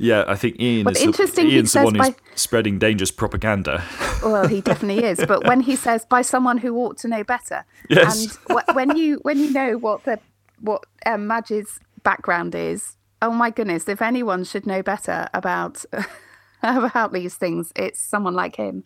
yeah, 0.00 0.24
I 0.26 0.34
think 0.34 0.60
Iain 0.60 0.84
Well, 0.84 0.96
is 0.96 1.02
interesting 1.02 1.46
the, 1.48 1.54
Iain's 1.56 1.72
the 1.72 1.84
one 1.84 1.94
who's 1.94 2.08
by- 2.10 2.16
spreading 2.34 2.78
dangerous 2.80 3.10
propaganda. 3.12 3.84
well 4.24 4.46
he 4.48 4.60
definitely 4.60 5.04
is 5.04 5.24
but 5.28 5.44
when 5.46 5.60
he 5.60 5.76
says 5.76 6.04
by 6.04 6.22
someone 6.22 6.58
who 6.58 6.76
ought 6.76 6.96
to 6.98 7.08
know 7.08 7.22
better 7.22 7.64
Yes. 7.88 8.36
and 8.48 8.58
wh- 8.60 8.74
when 8.76 8.96
you 8.96 9.18
when 9.22 9.38
you 9.38 9.50
know 9.52 9.76
what 9.78 10.02
the 10.04 10.18
what 10.60 10.84
um, 11.06 11.26
Madge's 11.28 11.78
background 12.02 12.54
is 12.56 12.96
oh 13.22 13.30
my 13.30 13.50
goodness 13.50 13.88
if 13.88 14.00
anyone 14.02 14.44
should 14.44 14.66
know 14.66 14.82
better 14.82 15.28
about 15.34 15.84
about 16.62 17.12
these 17.12 17.34
things 17.36 17.72
it's 17.76 18.00
someone 18.00 18.34
like 18.34 18.56
him 18.56 18.82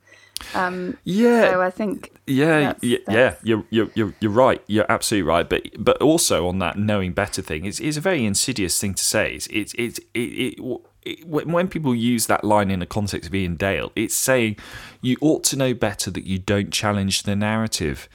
um 0.55 0.97
Yeah, 1.05 1.43
so 1.53 1.63
i 1.63 1.71
think 1.71 2.13
Yeah, 2.27 2.61
That's- 2.61 2.83
yeah, 2.83 2.99
yeah. 3.09 3.15
that's- 3.15 3.41
You're, 3.45 3.65
you're 3.71 3.91
you're 3.95 4.15
you're 4.21 4.31
right. 4.47 4.61
You're 4.67 4.91
absolutely 4.91 5.29
right. 5.29 5.49
But 5.49 5.63
but 5.79 6.01
also 6.03 6.47
on 6.49 6.59
that 6.59 6.77
knowing 6.79 7.13
better 7.13 7.43
thing, 7.43 7.65
it's, 7.65 7.81
it's 7.81 7.97
a 7.97 8.01
very 8.01 8.25
insidious 8.25 8.79
thing 8.81 8.95
to 8.95 9.05
say. 9.05 9.35
It's 9.35 9.47
it's 9.49 9.75
it's 9.79 9.99
it, 10.15 10.21
it, 10.21 10.59
it, 11.03 11.27
when 11.27 11.53
when 11.53 11.69
people 11.69 11.95
use 11.95 12.27
that 12.27 12.43
line 12.45 12.71
in 12.71 12.81
the 12.81 12.87
context 12.87 13.29
of 13.29 13.35
Iain 13.35 13.57
Dale, 13.57 13.91
it's 13.95 14.15
saying 14.17 14.57
you 15.01 15.17
ought 15.21 15.45
to 15.51 15.57
know 15.57 15.75
better 15.75 16.11
that 16.11 16.25
you 16.25 16.39
don't 16.39 16.73
challenge 16.73 17.23
the 17.25 17.37
narrative, 17.37 18.09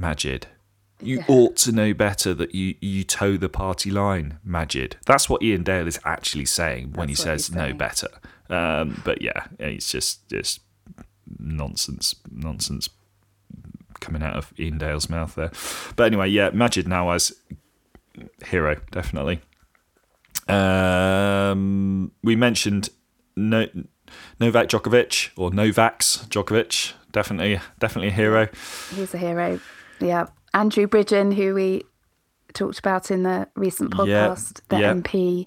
Maajid. 0.00 0.44
You 1.00 1.22
ought 1.28 1.56
to 1.58 1.72
know 1.72 1.94
better 1.94 2.34
that 2.34 2.54
you, 2.54 2.74
you 2.80 3.04
toe 3.04 3.36
the 3.36 3.48
party 3.48 3.90
line, 3.90 4.38
Maajid. 4.46 4.94
That's 5.06 5.28
what 5.28 5.42
Iain 5.42 5.62
Dale 5.62 5.86
is 5.86 6.00
actually 6.04 6.46
saying 6.46 6.92
when 6.94 7.08
he 7.08 7.14
That's 7.14 7.46
says 7.46 7.54
know 7.54 7.72
better. 7.72 8.08
Um, 8.50 9.00
but 9.04 9.22
yeah, 9.22 9.46
it's 9.58 9.90
just 9.92 10.28
just 10.28 10.60
nonsense, 11.38 12.14
nonsense 12.30 12.88
coming 14.00 14.22
out 14.22 14.36
of 14.36 14.52
Iain 14.58 14.78
Dale's 14.78 15.08
mouth 15.08 15.34
there. 15.34 15.52
But 15.94 16.04
anyway, 16.04 16.28
yeah, 16.30 16.50
Maajid 16.50 16.84
Nawaz, 16.84 17.32
hero, 18.46 18.76
definitely. 18.90 19.40
Um, 20.48 22.10
we 22.24 22.34
mentioned 22.34 22.88
no, 23.36 23.66
Novak 24.40 24.68
Djokovic 24.68 25.30
or 25.36 25.50
Novaks 25.50 26.26
Djokovic, 26.28 26.94
definitely, 27.12 27.60
definitely 27.78 28.08
a 28.08 28.12
hero. 28.12 28.48
he's 28.94 29.14
a 29.14 29.18
hero 29.18 29.60
yeah 30.00 30.26
andrew 30.58 30.86
bridgen 30.86 31.34
who 31.34 31.54
we 31.54 31.82
talked 32.52 32.78
about 32.78 33.10
in 33.10 33.22
the 33.22 33.46
recent 33.54 33.92
Yeah, 33.94 34.28
podcast 34.28 34.60
the 34.68 34.78
yeah. 34.78 34.92
mp 34.94 35.44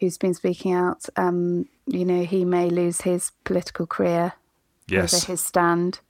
who's 0.00 0.18
been 0.18 0.34
speaking 0.34 0.72
out 0.72 1.06
um 1.16 1.66
you 1.86 2.04
know 2.04 2.24
he 2.24 2.44
may 2.44 2.68
lose 2.70 3.02
his 3.02 3.32
political 3.44 3.86
career 3.86 4.32
Yes, 4.86 5.14
over 5.14 5.32
his 5.32 5.42
stand. 5.42 6.00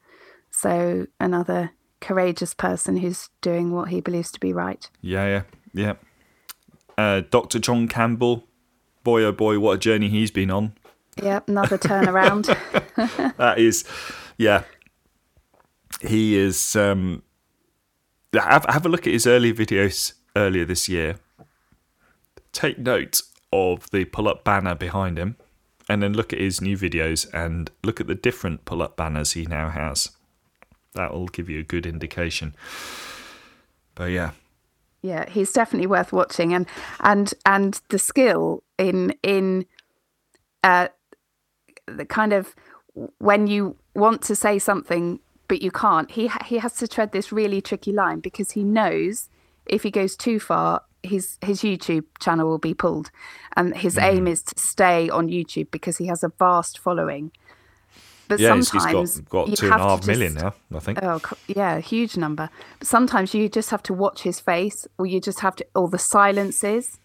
So 0.50 1.06
another 1.20 1.70
courageous 2.00 2.54
person 2.54 2.96
who's 2.96 3.30
doing 3.40 3.70
what 3.70 3.88
he 3.90 4.00
believes 4.00 4.32
to 4.32 4.40
be 4.40 4.52
right. 4.52 4.90
yeah, 5.00 5.26
yeah, 5.26 5.42
yeah. 5.72 5.94
Uh, 6.98 7.22
Dr. 7.30 7.60
John 7.60 7.86
Campbell, 7.86 8.48
boy 9.04 9.22
oh 9.22 9.30
boy, 9.30 9.60
what 9.60 9.72
a 9.74 9.78
journey 9.78 10.08
he's 10.08 10.32
been 10.32 10.50
on. 10.50 10.72
Yeah, 11.22 11.40
another 11.46 11.78
turnaround. 11.78 12.46
that 13.36 13.58
is, 13.60 13.84
yeah. 14.38 14.64
He 16.00 16.36
is. 16.36 16.74
Um, 16.74 17.22
have 18.42 18.66
have 18.68 18.86
a 18.86 18.88
look 18.88 19.06
at 19.06 19.12
his 19.12 19.26
early 19.26 19.52
videos 19.52 20.14
earlier 20.36 20.64
this 20.64 20.88
year. 20.88 21.16
Take 22.52 22.78
note 22.78 23.22
of 23.52 23.90
the 23.90 24.04
pull-up 24.04 24.44
banner 24.44 24.74
behind 24.74 25.18
him, 25.18 25.36
and 25.88 26.02
then 26.02 26.12
look 26.12 26.32
at 26.32 26.40
his 26.40 26.60
new 26.60 26.76
videos 26.76 27.32
and 27.32 27.70
look 27.82 28.00
at 28.00 28.06
the 28.06 28.14
different 28.14 28.64
pull-up 28.64 28.96
banners 28.96 29.32
he 29.32 29.44
now 29.46 29.70
has. 29.70 30.10
That 30.94 31.12
will 31.12 31.26
give 31.26 31.48
you 31.48 31.60
a 31.60 31.64
good 31.64 31.86
indication. 31.86 32.54
But 33.94 34.10
yeah, 34.10 34.30
yeah, 35.02 35.28
he's 35.28 35.52
definitely 35.52 35.86
worth 35.86 36.12
watching, 36.12 36.54
and 36.54 36.66
and 37.00 37.34
and 37.44 37.80
the 37.90 37.98
skill 37.98 38.62
in 38.78 39.14
in 39.22 39.66
uh, 40.62 40.88
the 41.86 42.06
kind 42.06 42.32
of 42.32 42.54
when 43.18 43.46
you 43.46 43.76
want 43.94 44.22
to 44.22 44.34
say 44.34 44.58
something 44.58 45.20
but 45.48 45.62
you 45.62 45.70
can't. 45.70 46.10
He 46.10 46.30
he 46.46 46.58
has 46.58 46.74
to 46.74 46.88
tread 46.88 47.12
this 47.12 47.32
really 47.32 47.60
tricky 47.60 47.92
line 47.92 48.20
because 48.20 48.52
he 48.52 48.64
knows 48.64 49.28
if 49.66 49.82
he 49.82 49.90
goes 49.90 50.16
too 50.16 50.38
far, 50.40 50.82
his 51.02 51.38
his 51.42 51.60
YouTube 51.60 52.04
channel 52.20 52.48
will 52.48 52.58
be 52.58 52.74
pulled, 52.74 53.10
and 53.56 53.76
his 53.76 53.96
mm. 53.96 54.02
aim 54.02 54.26
is 54.26 54.42
to 54.42 54.60
stay 54.60 55.08
on 55.08 55.28
YouTube 55.28 55.70
because 55.70 55.98
he 55.98 56.06
has 56.06 56.22
a 56.22 56.32
vast 56.38 56.78
following. 56.78 57.30
But 58.26 58.40
yeah, 58.40 58.58
sometimes 58.60 59.16
he's 59.16 59.20
got, 59.26 59.48
got 59.48 59.56
two 59.56 59.66
and 59.66 59.74
a 59.74 59.78
half 59.78 60.06
million 60.06 60.32
just, 60.32 60.44
now, 60.44 60.54
I 60.74 60.80
think. 60.80 60.98
Oh, 61.02 61.20
yeah, 61.46 61.78
huge 61.80 62.16
number. 62.16 62.48
But 62.78 62.88
sometimes 62.88 63.34
you 63.34 63.50
just 63.50 63.68
have 63.68 63.82
to 63.84 63.92
watch 63.92 64.22
his 64.22 64.40
face, 64.40 64.86
or 64.98 65.04
you 65.04 65.20
just 65.20 65.40
have 65.40 65.56
to, 65.56 65.66
or 65.74 65.88
the 65.88 65.98
silences, 65.98 66.98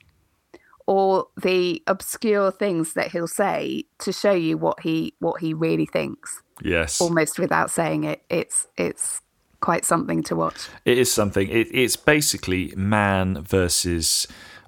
or 0.88 1.28
the 1.42 1.84
obscure 1.88 2.52
things 2.52 2.94
that 2.94 3.12
he'll 3.12 3.28
say 3.28 3.84
to 4.00 4.14
show 4.14 4.32
you 4.32 4.58
what 4.58 4.80
he 4.82 5.14
what 5.20 5.42
he 5.42 5.54
really 5.54 5.86
thinks. 5.86 6.42
Yes. 6.64 7.02
Almost 7.02 7.40
without 7.40 7.72
saying 7.72 8.04
it. 8.04 8.22
It's 8.30 8.68
it's 8.78 9.22
quite 9.60 9.86
something 9.86 10.24
to 10.24 10.36
watch. 10.36 10.68
It 10.86 10.98
is 10.98 11.12
something. 11.12 11.50
It, 11.50 11.68
it's 11.72 11.96
basically 11.96 12.74
man 12.76 13.44
versus 13.44 14.28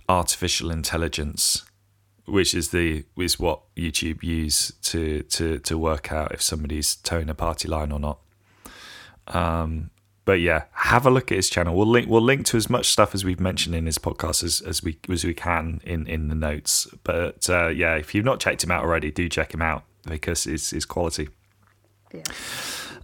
artificial 0.09 0.72
intelligence, 0.72 1.63
which 2.26 2.53
is 2.53 2.69
the 2.69 3.05
is 3.18 3.39
what 3.39 3.61
YouTube 3.76 4.23
use 4.23 4.73
to 4.84 5.23
to 5.23 5.59
to 5.59 5.77
work 5.77 6.11
out 6.11 6.31
if 6.31 6.41
somebody's 6.41 6.95
toeing 6.95 7.30
a 7.30 7.35
party 7.35 7.68
line 7.68 7.91
or 7.91 7.99
not. 7.99 8.19
Um, 9.27 9.91
but 10.23 10.39
yeah, 10.39 10.65
have 10.73 11.05
a 11.05 11.09
look 11.09 11.31
at 11.31 11.35
his 11.35 11.49
channel. 11.49 11.76
We'll 11.76 11.88
link 11.88 12.09
we'll 12.09 12.22
link 12.22 12.45
to 12.47 12.57
as 12.57 12.69
much 12.69 12.88
stuff 12.88 13.15
as 13.15 13.26
we've 13.26 13.39
mentioned 13.39 13.76
in 13.76 13.85
his 13.85 13.97
podcast 13.97 14.43
as, 14.43 14.61
as 14.61 14.84
we 14.84 14.97
as 15.09 15.23
we 15.23 15.34
can 15.34 15.81
in 15.84 16.07
in 16.07 16.27
the 16.27 16.35
notes. 16.35 16.88
But 17.03 17.49
uh, 17.49 17.68
yeah, 17.68 17.95
if 17.95 18.13
you've 18.13 18.26
not 18.26 18.39
checked 18.39 18.63
him 18.63 18.72
out 18.72 18.84
already, 18.84 19.11
do 19.11 19.27
check 19.30 19.53
him 19.53 19.61
out 19.61 19.84
because 20.05 20.45
it's, 20.47 20.73
it's 20.73 20.85
quality. 20.85 21.30
Yeah. 22.13 22.23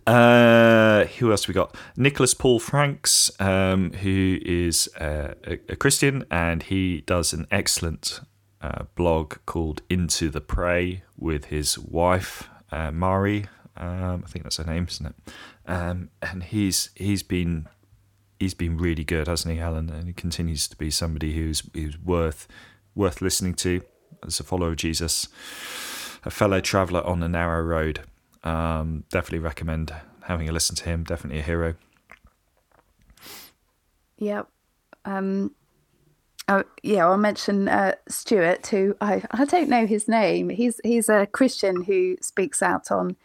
Uh, 0.08 1.06
who 1.20 1.32
else 1.32 1.50
we 1.50 1.54
got? 1.54 1.76
Nicholas 1.98 2.34
Paul 2.34 2.60
Franks, 2.60 3.30
um, 3.42 3.92
who 3.92 4.40
is 4.42 4.88
uh, 5.00 5.34
a, 5.46 5.60
a, 5.68 5.76
Christian, 5.76 6.26
and 6.32 6.64
he 6.64 7.02
does 7.02 7.34
an 7.34 7.46
excellent 7.52 8.22
uh, 8.62 8.84
blog 8.96 9.36
called 9.46 9.82
Into 9.90 10.30
the 10.30 10.40
Prey 10.40 11.04
with 11.18 11.46
his 11.46 11.78
wife 11.78 12.48
uh, 12.72 12.92
Mari. 12.92 13.48
Um, 13.76 14.24
I 14.26 14.30
think 14.30 14.44
that's 14.44 14.58
her 14.58 14.64
name, 14.64 14.88
isn't 14.90 15.08
it? 15.08 15.16
Um, 15.66 16.10
and 16.22 16.44
he's 16.44 16.90
he's 16.96 17.22
been 17.22 17.68
he's 18.40 18.54
been 18.54 18.78
really 18.78 19.04
good, 19.04 19.28
hasn't 19.28 19.54
he, 19.54 19.60
Helen? 19.60 19.90
And 19.90 20.08
he 20.08 20.14
continues 20.14 20.68
to 20.70 20.78
be 20.78 20.90
somebody 20.90 21.34
who's 21.34 21.64
who's 21.74 22.00
worth 22.00 22.48
worth 22.96 23.22
listening 23.22 23.56
to 23.56 23.82
as 24.26 24.40
a 24.40 24.44
follower 24.44 24.70
of 24.70 24.78
Jesus, 24.78 25.28
a 26.24 26.30
fellow 26.30 26.62
traveller 26.62 27.06
on 27.06 27.20
the 27.20 27.28
narrow 27.28 27.62
road. 27.62 28.02
Um, 28.48 29.04
definitely 29.10 29.40
recommend 29.40 29.94
having 30.24 30.48
a 30.48 30.52
listen 30.52 30.76
to 30.78 30.86
him. 30.86 31.04
Definitely 31.04 31.40
a 31.40 31.44
hero. 31.44 31.76
Yep. 34.20 34.48
Um, 35.06 35.52
oh, 36.48 36.64
yeah, 36.82 37.06
I'll 37.06 37.18
mention 37.18 37.68
uh, 37.68 37.96
Stuart, 38.08 38.68
who 38.68 38.96
I, 39.02 39.24
I 39.32 39.46
don't 39.46 39.70
know 39.70 39.86
his 39.86 40.08
name. 40.08 40.50
He's 40.50 40.80
he's 40.84 41.10
a 41.10 41.26
Christian 41.26 41.84
who 41.84 42.18
speaks 42.22 42.62
out 42.62 42.90
on 42.92 43.18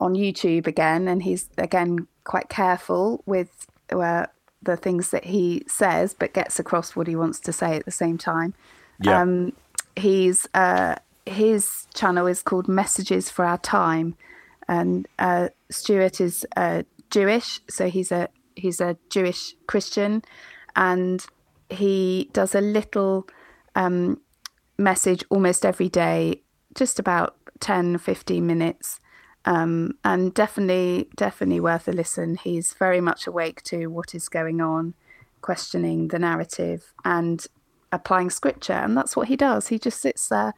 on 0.00 0.14
YouTube 0.14 0.66
again, 0.66 1.08
and 1.08 1.22
he's 1.22 1.48
again 1.56 2.06
quite 2.24 2.48
careful 2.48 3.22
with 3.24 3.66
uh, 3.90 4.26
the 4.62 4.76
things 4.76 5.10
that 5.10 5.24
he 5.24 5.64
says, 5.66 6.14
but 6.14 6.34
gets 6.34 6.58
across 6.58 6.94
what 6.94 7.06
he 7.06 7.16
wants 7.16 7.40
to 7.40 7.52
say 7.52 7.76
at 7.76 7.84
the 7.84 7.90
same 7.90 8.18
time. 8.18 8.54
Yeah. 9.02 9.22
Um, 9.22 9.52
he's 9.96 10.46
uh, 10.54 10.96
his 11.26 11.86
channel 11.94 12.26
is 12.26 12.42
called 12.42 12.68
Messages 12.68 13.30
for 13.30 13.44
Our 13.44 13.58
Time, 13.58 14.14
and 14.68 15.08
uh, 15.18 15.48
Stuart 15.70 16.20
is 16.20 16.46
uh, 16.56 16.82
Jewish, 17.10 17.60
so 17.68 17.88
he's 17.88 18.12
a 18.12 18.28
he's 18.54 18.80
a 18.80 18.96
Jewish 19.10 19.54
Christian, 19.66 20.22
and 20.76 21.24
he 21.70 22.30
does 22.32 22.54
a 22.54 22.60
little 22.60 23.26
um, 23.74 24.20
message 24.78 25.24
almost 25.30 25.64
every 25.64 25.88
day, 25.88 26.42
just 26.74 26.98
about 26.98 27.36
10, 27.60 27.98
15 27.98 28.46
minutes. 28.46 29.00
Um, 29.44 29.94
and 30.04 30.34
definitely, 30.34 31.08
definitely 31.16 31.60
worth 31.60 31.88
a 31.88 31.92
listen. 31.92 32.36
He's 32.36 32.74
very 32.74 33.00
much 33.00 33.26
awake 33.26 33.62
to 33.64 33.86
what 33.86 34.14
is 34.14 34.28
going 34.28 34.60
on, 34.60 34.94
questioning 35.40 36.08
the 36.08 36.18
narrative 36.18 36.92
and 37.04 37.46
applying 37.90 38.30
scripture. 38.30 38.74
And 38.74 38.96
that's 38.96 39.16
what 39.16 39.28
he 39.28 39.36
does. 39.36 39.68
He 39.68 39.78
just 39.78 40.02
sits 40.02 40.28
there, 40.28 40.54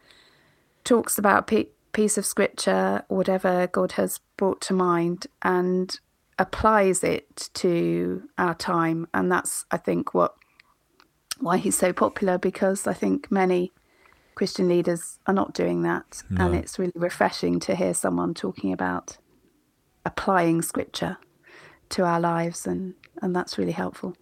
talks 0.83 1.19
about 1.19 1.47
pe- 1.47 1.69
piece 1.93 2.19
of 2.19 2.27
scripture, 2.27 3.03
whatever 3.09 3.67
God 3.67 3.93
has 3.93 4.21
brought 4.37 4.61
to 4.63 4.75
mind, 4.75 5.27
and 5.43 5.99
applies 6.39 7.05
it 7.05 7.51
to 7.55 8.23
our 8.39 8.55
time. 8.55 9.07
And 9.13 9.31
that's, 9.31 9.67
I 9.71 9.77
think, 9.77 10.15
what 10.15 10.35
why 11.39 11.57
he's 11.57 11.77
so 11.77 11.93
popular 11.93 12.37
because 12.37 12.87
I 12.87 12.93
think 12.93 13.31
many 13.31 13.73
Christian 14.35 14.69
leaders 14.69 15.19
are 15.27 15.35
not 15.35 15.55
doing 15.55 15.83
that, 15.83 16.23
no. 16.31 16.47
and 16.47 16.55
it's 16.55 16.79
really 16.79 16.93
refreshing 16.95 17.61
to 17.61 17.75
hear 17.75 17.95
someone 17.95 18.35
talking 18.35 18.73
about 18.73 19.19
applying 20.05 20.63
scripture 20.63 21.19
to 21.91 22.05
our 22.05 22.21
lives, 22.21 22.67
and 22.67 22.95
and 23.21 23.35
that's 23.35 23.59
really 23.59 23.73
helpful. 23.73 24.17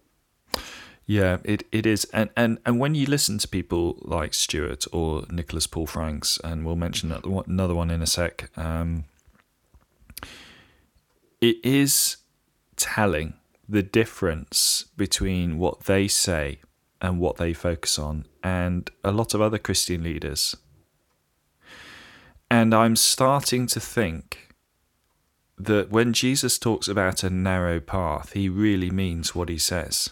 Yeah, 1.09 1.37
it, 1.43 1.63
it 1.71 1.87
is, 1.87 2.05
and, 2.13 2.29
and 2.37 2.59
and 2.67 2.79
when 2.79 2.93
you 2.93 3.07
listen 3.07 3.39
to 3.39 3.47
people 3.47 3.97
like 4.01 4.35
Stuart 4.35 4.85
or 4.91 5.23
Nicholas 5.31 5.65
Paul 5.65 5.87
Franks, 5.87 6.39
and 6.43 6.63
we'll 6.63 6.75
mention 6.75 7.11
another 7.11 7.73
one 7.73 7.89
in 7.89 8.03
a 8.03 8.05
sec, 8.05 8.51
um, 8.55 9.05
it 11.41 11.57
is 11.65 12.17
telling 12.75 13.33
the 13.67 13.81
difference 13.81 14.85
between 14.95 15.57
what 15.57 15.85
they 15.85 16.07
say 16.07 16.59
and 17.01 17.19
what 17.19 17.37
they 17.37 17.53
focus 17.53 17.97
on, 17.97 18.27
and 18.43 18.91
a 19.03 19.11
lot 19.11 19.33
of 19.33 19.41
other 19.41 19.57
Christian 19.57 20.03
leaders. 20.03 20.55
And 22.51 22.71
I'm 22.71 22.95
starting 22.95 23.65
to 23.65 23.79
think 23.79 24.53
that 25.57 25.89
when 25.89 26.13
Jesus 26.13 26.59
talks 26.59 26.87
about 26.87 27.23
a 27.23 27.31
narrow 27.31 27.79
path, 27.79 28.33
he 28.33 28.47
really 28.47 28.91
means 28.91 29.33
what 29.33 29.49
he 29.49 29.57
says 29.57 30.11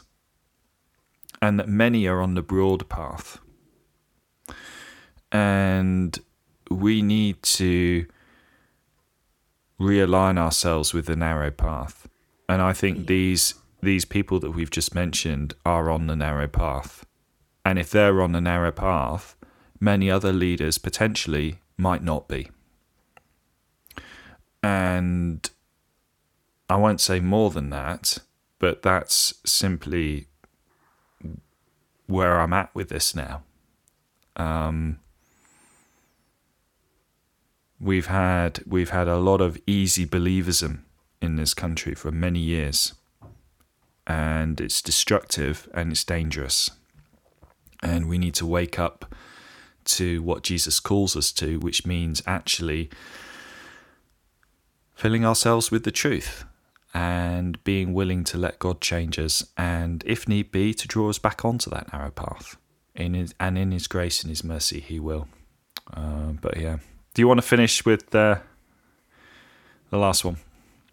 and 1.42 1.60
that 1.60 1.68
many 1.68 2.08
are 2.08 2.22
on 2.22 2.34
the 2.34 2.42
broad 2.42 2.90
path. 2.90 3.40
And 5.32 6.18
we 6.70 7.02
need 7.02 7.44
to 7.44 8.06
realign 9.80 10.38
ourselves 10.38 10.94
with 10.94 11.06
the 11.06 11.16
narrow 11.16 11.52
path. 11.52 12.08
And 12.50 12.62
I 12.62 12.74
think 12.74 13.08
these 13.08 13.56
these 13.82 14.06
people 14.06 14.40
that 14.40 14.52
we've 14.52 14.72
just 14.72 14.96
mentioned 14.96 15.54
are 15.66 15.90
on 15.90 16.08
the 16.08 16.16
narrow 16.16 16.48
path. 16.48 17.06
And 17.64 17.78
if 17.78 17.92
they're 17.92 18.22
on 18.22 18.32
the 18.32 18.42
narrow 18.42 18.72
path, 18.72 19.36
many 19.80 20.10
other 20.10 20.34
leaders 20.34 20.78
potentially 20.80 21.60
might 21.78 22.04
not 22.04 22.28
be. 22.28 22.50
And 24.64 25.48
I 26.70 26.76
won't 26.76 27.00
say 27.02 27.20
more 27.20 27.52
than 27.52 27.70
that, 27.70 28.18
but 28.58 28.82
that's 28.82 29.36
simply 29.46 30.28
where 32.08 32.40
I'm 32.40 32.54
at 32.54 32.74
with 32.74 32.90
this 32.90 33.14
now. 33.14 33.44
Um, 34.36 35.00
we've 37.80 38.08
had 38.08 38.64
we've 38.66 38.90
had 38.90 39.08
a 39.08 39.18
lot 39.18 39.42
of 39.42 39.60
easy 39.68 40.06
believism 40.06 40.80
in 41.22 41.36
this 41.36 41.54
country 41.54 41.94
for 41.94 42.12
many 42.12 42.40
years, 42.40 42.94
and 44.06 44.60
it's 44.60 44.82
destructive 44.82 45.70
and 45.74 45.92
it's 45.92 46.04
dangerous. 46.04 46.72
And 47.84 48.10
we 48.10 48.18
need 48.18 48.34
to 48.36 48.46
wake 48.46 48.80
up 48.80 49.14
to 49.86 50.22
what 50.24 50.44
Jesus 50.44 50.80
calls 50.80 51.16
us 51.16 51.32
to, 51.34 51.60
which 51.60 51.86
means 51.86 52.24
actually 52.26 52.90
filling 54.96 55.24
ourselves 55.24 55.70
with 55.70 55.84
the 55.84 55.92
truth 55.92 56.44
and 56.98 57.64
being 57.64 57.94
willing 57.94 58.24
to 58.24 58.40
let 58.40 58.58
God 58.58 58.82
change 58.82 59.20
us, 59.20 59.46
and 59.56 60.04
if 60.08 60.28
need 60.28 60.52
be, 60.52 60.74
to 60.74 60.88
draw 60.88 61.10
us 61.10 61.20
back 61.20 61.46
onto 61.46 61.70
that 61.70 61.94
narrow 61.94 62.10
path. 62.10 62.58
In 62.96 63.14
his, 63.14 63.36
and 63.40 63.56
in 63.56 63.72
His 63.72 63.86
grace 63.86 64.24
and 64.24 64.32
His 64.32 64.44
mercy, 64.44 64.80
He 64.80 65.00
will. 65.00 65.28
Uh, 65.94 66.32
but 66.42 66.58
yeah, 66.58 66.78
Do 67.14 67.22
you 67.22 67.28
want 67.28 67.38
to 67.38 67.46
finish 67.46 67.86
with 67.86 68.16
uh, 68.16 68.40
the 69.92 69.98
last 69.98 70.26
one? 70.26 70.38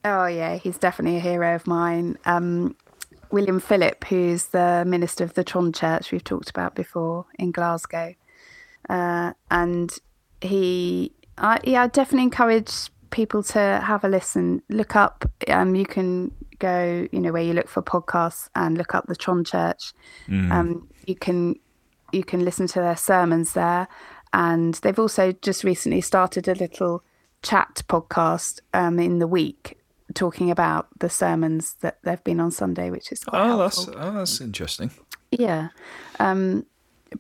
Oh 0.05 0.27
yeah, 0.27 0.57
he's 0.57 0.77
definitely 0.77 1.17
a 1.17 1.21
hero 1.21 1.55
of 1.55 1.67
mine. 1.67 2.19
Um, 2.27 2.77
William 3.31 3.59
Philip, 3.59 4.05
who's 4.05 4.49
the 4.49 4.85
minister 4.87 5.25
of 5.25 5.33
the 5.33 5.43
Tron 5.43 5.73
Church 5.73 6.13
we've 6.13 6.23
talked 6.23 6.51
about 6.51 6.75
before 6.75 7.25
in 7.39 7.51
Glasgow, 7.51 8.15
uh, 8.91 9.33
and 9.51 9.91
he, 10.43 11.13
I, 11.39 11.61
yeah, 11.65 11.85
I 11.85 11.87
definitely 11.87 12.25
encourage 12.25 12.91
people 13.15 13.43
to 13.45 13.81
have 13.83 14.05
a 14.05 14.09
listen. 14.09 14.61
Look 14.69 14.97
up. 14.97 15.25
Um, 15.49 15.75
you 15.75 15.87
can 15.87 16.33
go, 16.59 17.07
you 17.13 17.21
know, 17.21 17.33
where 17.33 17.43
you 17.43 17.55
look 17.55 17.69
for 17.69 17.81
podcasts 17.81 18.49
and 18.55 18.77
look 18.77 18.95
up 18.95 19.07
the 19.07 19.17
Tron 19.17 19.45
Church. 19.45 19.93
Mm. 20.29 20.51
Um, 20.51 20.89
you 21.07 21.15
can 21.15 21.55
you 22.13 22.25
can 22.25 22.45
listen 22.45 22.67
to 22.67 22.81
their 22.81 22.97
sermons 22.97 23.53
there, 23.53 23.89
and 24.33 24.75
they've 24.75 24.99
also 24.99 25.33
just 25.33 25.65
recently 25.65 26.01
started 26.01 26.49
a 26.49 26.55
little 26.55 27.03
chat 27.43 27.83
podcast 27.89 28.61
um, 28.75 28.99
in 28.99 29.21
the 29.21 29.27
week 29.27 29.79
talking 30.15 30.51
about 30.51 30.87
the 30.99 31.09
sermons 31.09 31.75
that 31.81 31.99
they've 32.03 32.23
been 32.25 32.41
on 32.41 32.51
Sunday, 32.51 32.91
which 32.91 33.13
is 33.13 33.23
oh, 33.33 33.59
helpful. 33.59 33.85
that's 33.87 33.89
oh, 33.97 34.13
that's 34.13 34.41
interesting. 34.41 34.91
Yeah, 35.31 35.69
um, 36.19 36.67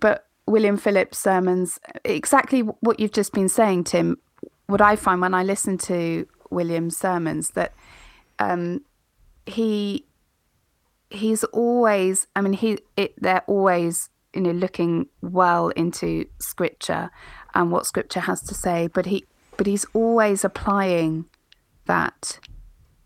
but 0.00 0.26
William 0.46 0.76
Philip's 0.76 1.18
sermons, 1.18 1.78
exactly 2.04 2.60
what 2.60 2.98
you've 2.98 3.12
just 3.12 3.32
been 3.32 3.48
saying, 3.48 3.84
Tim. 3.84 4.18
What 4.66 4.80
I 4.80 4.96
find 4.96 5.20
when 5.20 5.34
I 5.34 5.42
listen 5.42 5.78
to 5.78 6.26
William's 6.50 6.96
sermons 6.96 7.50
that 7.50 7.74
um, 8.38 8.80
he 9.46 10.06
he's 11.10 11.44
always, 11.44 12.26
I 12.34 12.40
mean, 12.40 12.54
he 12.54 12.78
it, 12.96 13.14
they're 13.20 13.44
always 13.46 14.10
you 14.32 14.40
know 14.40 14.50
looking 14.50 15.06
well 15.22 15.68
into 15.70 16.26
scripture 16.38 17.10
and 17.54 17.70
what 17.70 17.86
scripture 17.86 18.20
has 18.20 18.42
to 18.42 18.54
say, 18.54 18.88
but 18.88 19.06
he 19.06 19.24
but 19.56 19.66
he's 19.66 19.86
always 19.92 20.44
applying 20.44 21.26
that 21.86 22.40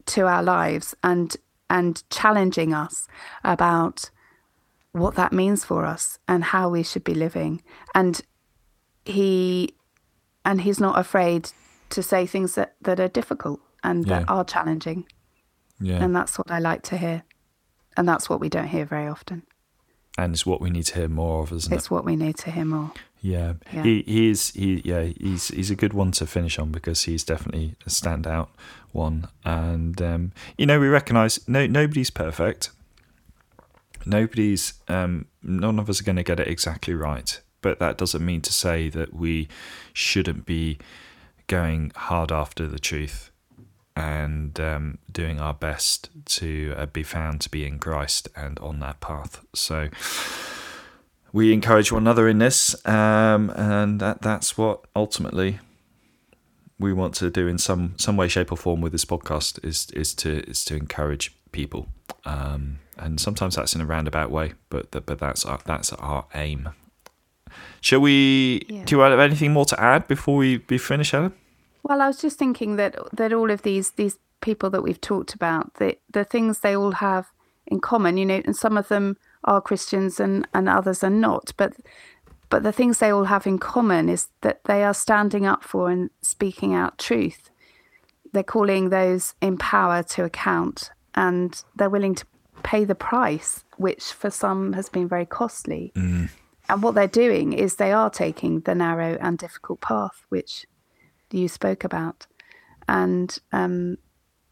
to 0.07 0.27
our 0.27 0.43
lives 0.43 0.95
and 1.03 1.37
and 1.69 2.03
challenging 2.11 2.73
us 2.73 3.09
about 3.45 4.11
what 4.93 5.15
that 5.17 5.33
means 5.33 5.65
for 5.65 5.85
us 5.85 6.19
and 6.27 6.45
how 6.45 6.69
we 6.69 6.83
should 6.83 7.05
be 7.05 7.15
living. 7.15 7.63
And 7.95 8.21
he 9.05 9.75
and 10.49 10.63
he's 10.63 10.81
not 10.81 10.99
afraid 10.99 11.51
to 11.91 12.03
say 12.03 12.27
things 12.27 12.55
that 12.55 12.75
that 12.81 12.99
are 12.99 13.09
difficult 13.09 13.61
and 13.85 14.07
yeah. 14.07 14.21
that 14.21 14.31
are 14.31 14.45
challenging. 14.45 15.07
Yeah. 15.79 16.03
And 16.03 16.17
that's 16.17 16.39
what 16.39 16.51
i 16.51 16.59
like 16.59 16.83
to 16.85 16.97
hear. 16.97 17.23
And 17.97 18.09
that's 18.09 18.29
what 18.29 18.41
we 18.41 18.49
don't 18.49 18.67
hear 18.67 18.85
very 18.85 19.07
often. 19.07 19.43
And 20.17 20.35
it's 20.35 20.47
what 20.47 20.61
we 20.61 20.71
need 20.71 20.87
to 20.87 20.95
hear 20.95 21.09
more 21.09 21.43
of 21.43 21.53
isn't 21.53 21.59
it's 21.59 21.67
it? 21.69 21.75
it's 21.75 21.91
what 21.91 22.05
we 22.05 22.17
need 22.17 22.37
to 22.39 22.51
hear 22.51 22.65
more. 22.65 22.93
Yeah, 23.21 23.55
yeah. 23.73 23.83
he 23.83 24.03
he 24.07 24.31
is 24.31 24.51
he 24.51 24.81
yeah 24.85 25.03
he's 25.03 25.49
he's 25.49 25.71
a 25.71 25.77
good 25.77 25.93
one 25.93 26.13
to 26.13 26.27
finish 26.27 26.59
on 26.59 26.73
because 26.73 27.03
he's 27.03 27.25
definitely 27.25 27.75
a 27.85 27.91
standout 27.91 28.49
one, 28.93 29.29
and 29.45 30.01
um, 30.01 30.33
you 30.57 30.67
know 30.67 30.79
we 30.79 30.87
recognise 30.87 31.41
no 31.49 31.67
nobody's 31.67 32.11
perfect, 32.11 32.71
nobody's 34.07 34.75
um, 34.87 35.27
none 35.43 35.81
of 35.81 35.91
us 35.91 36.01
are 36.01 36.05
going 36.05 36.17
to 36.17 36.23
get 36.23 36.39
it 36.39 36.47
exactly 36.47 36.95
right, 36.95 37.41
but 37.61 37.79
that 37.79 37.99
doesn't 37.99 38.25
mean 38.25 38.41
to 38.43 38.53
say 38.53 38.89
that 38.89 39.15
we 39.15 39.49
shouldn't 39.93 40.47
be 40.47 40.79
going 41.47 41.93
hard 41.97 42.31
after 42.31 42.67
the 42.67 42.79
truth 42.79 43.31
and 43.97 44.61
um, 44.61 44.99
doing 45.11 45.41
our 45.41 45.55
best 45.55 46.09
to 46.25 46.73
uh, 46.77 46.87
be 46.87 47.03
found 47.03 47.41
to 47.41 47.51
be 47.51 47.67
in 47.67 47.81
Christ 47.81 48.29
and 48.37 48.57
on 48.61 48.79
that 48.79 49.01
path. 49.01 49.45
So 49.55 49.89
we 51.33 51.53
encourage 51.53 51.91
one 51.91 52.03
another 52.03 52.29
in 52.29 52.39
this, 52.39 52.77
um, 52.87 53.51
and 53.51 53.99
that, 54.01 54.23
that's 54.23 54.57
what 54.57 54.85
ultimately 54.95 55.59
we 56.79 56.93
want 56.93 57.15
to 57.15 57.29
do 57.29 57.49
in 57.49 57.59
some 57.59 57.95
some 57.97 58.17
way, 58.17 58.29
shape, 58.29 58.53
or 58.53 58.57
form 58.57 58.81
with 58.81 58.93
this 58.93 59.05
podcast 59.05 59.65
is 59.65 59.91
is 59.91 60.15
to 60.15 60.49
is 60.49 60.65
to 60.67 60.77
encourage 60.77 61.35
people, 61.51 61.89
um, 62.25 62.79
and 62.97 63.21
sometimes 63.21 63.57
that's 63.57 63.75
in 63.75 63.81
a 63.81 63.87
roundabout 63.87 64.31
way, 64.31 64.53
but 64.71 64.91
but 64.93 65.19
that's 65.19 65.45
our, 65.45 65.59
that's 65.65 65.93
our 65.95 66.27
aim. 66.35 66.69
Shall 67.81 68.01
we? 68.01 68.63
Yeah. 68.69 68.85
Do 68.85 68.97
you 68.97 69.03
have 69.03 69.19
anything 69.19 69.53
more 69.53 69.65
to 69.67 69.81
add 69.81 70.09
before 70.09 70.37
we, 70.37 70.63
we 70.69 70.79
finish, 70.79 71.11
Helen? 71.13 71.33
Well, 71.83 72.03
I 72.03 72.07
was 72.07 72.21
just 72.21 72.39
thinking 72.39 72.77
that 72.77 72.97
that 73.13 73.33
all 73.33 73.51
of 73.51 73.63
these 73.63 73.93
these 73.93 74.19
people 74.41 74.71
that 74.71 74.83
we've 74.83 75.01
talked 75.01 75.35
about, 75.35 75.75
the 75.75 75.97
the 76.13 76.25
things 76.25 76.61
they 76.61 76.77
all 76.77 76.93
have 76.93 77.33
in 77.67 77.81
common, 77.81 78.17
you 78.17 78.27
know, 78.27 78.43
and 78.45 78.57
some 78.57 78.77
of 78.77 78.89
them 78.89 79.17
are 79.45 79.61
Christians 79.61 80.19
and, 80.19 80.47
and 80.55 80.69
others 80.69 81.05
are 81.05 81.11
not. 81.11 81.53
But 81.57 81.75
but 82.51 82.63
the 82.63 82.73
things 82.73 82.99
they 82.99 83.11
all 83.11 83.25
have 83.25 83.47
in 83.47 83.59
common 83.59 84.09
is 84.09 84.29
that 84.41 84.65
they 84.65 84.83
are 84.83 84.95
standing 84.95 85.47
up 85.47 85.63
for 85.63 85.91
and 85.91 86.11
speaking 86.23 86.75
out 86.75 86.99
truth. 86.99 87.51
They're 88.33 88.43
calling 88.43 88.89
those 88.89 89.35
in 89.41 89.59
power 89.59 90.03
to 90.03 90.25
account 90.25 90.91
and 91.15 91.63
they're 91.77 91.91
willing 91.91 92.15
to 92.15 92.27
pay 92.63 92.85
the 92.85 92.95
price, 92.95 93.65
which 93.77 94.05
for 94.13 94.31
some 94.31 94.73
has 94.73 94.89
been 94.89 95.09
very 95.09 95.27
costly. 95.27 95.93
Mm. 95.95 96.31
And 96.69 96.83
what 96.83 96.95
they're 96.95 97.07
doing 97.07 97.53
is 97.53 97.77
they 97.77 97.93
are 97.93 98.11
taking 98.11 98.61
the 98.61 98.75
narrow 98.75 99.17
and 99.21 99.39
difficult 99.39 99.81
path, 99.81 100.25
which 100.29 100.67
you 101.31 101.49
spoke 101.49 101.85
about. 101.85 102.27
And 102.87 103.37
um, 103.53 103.99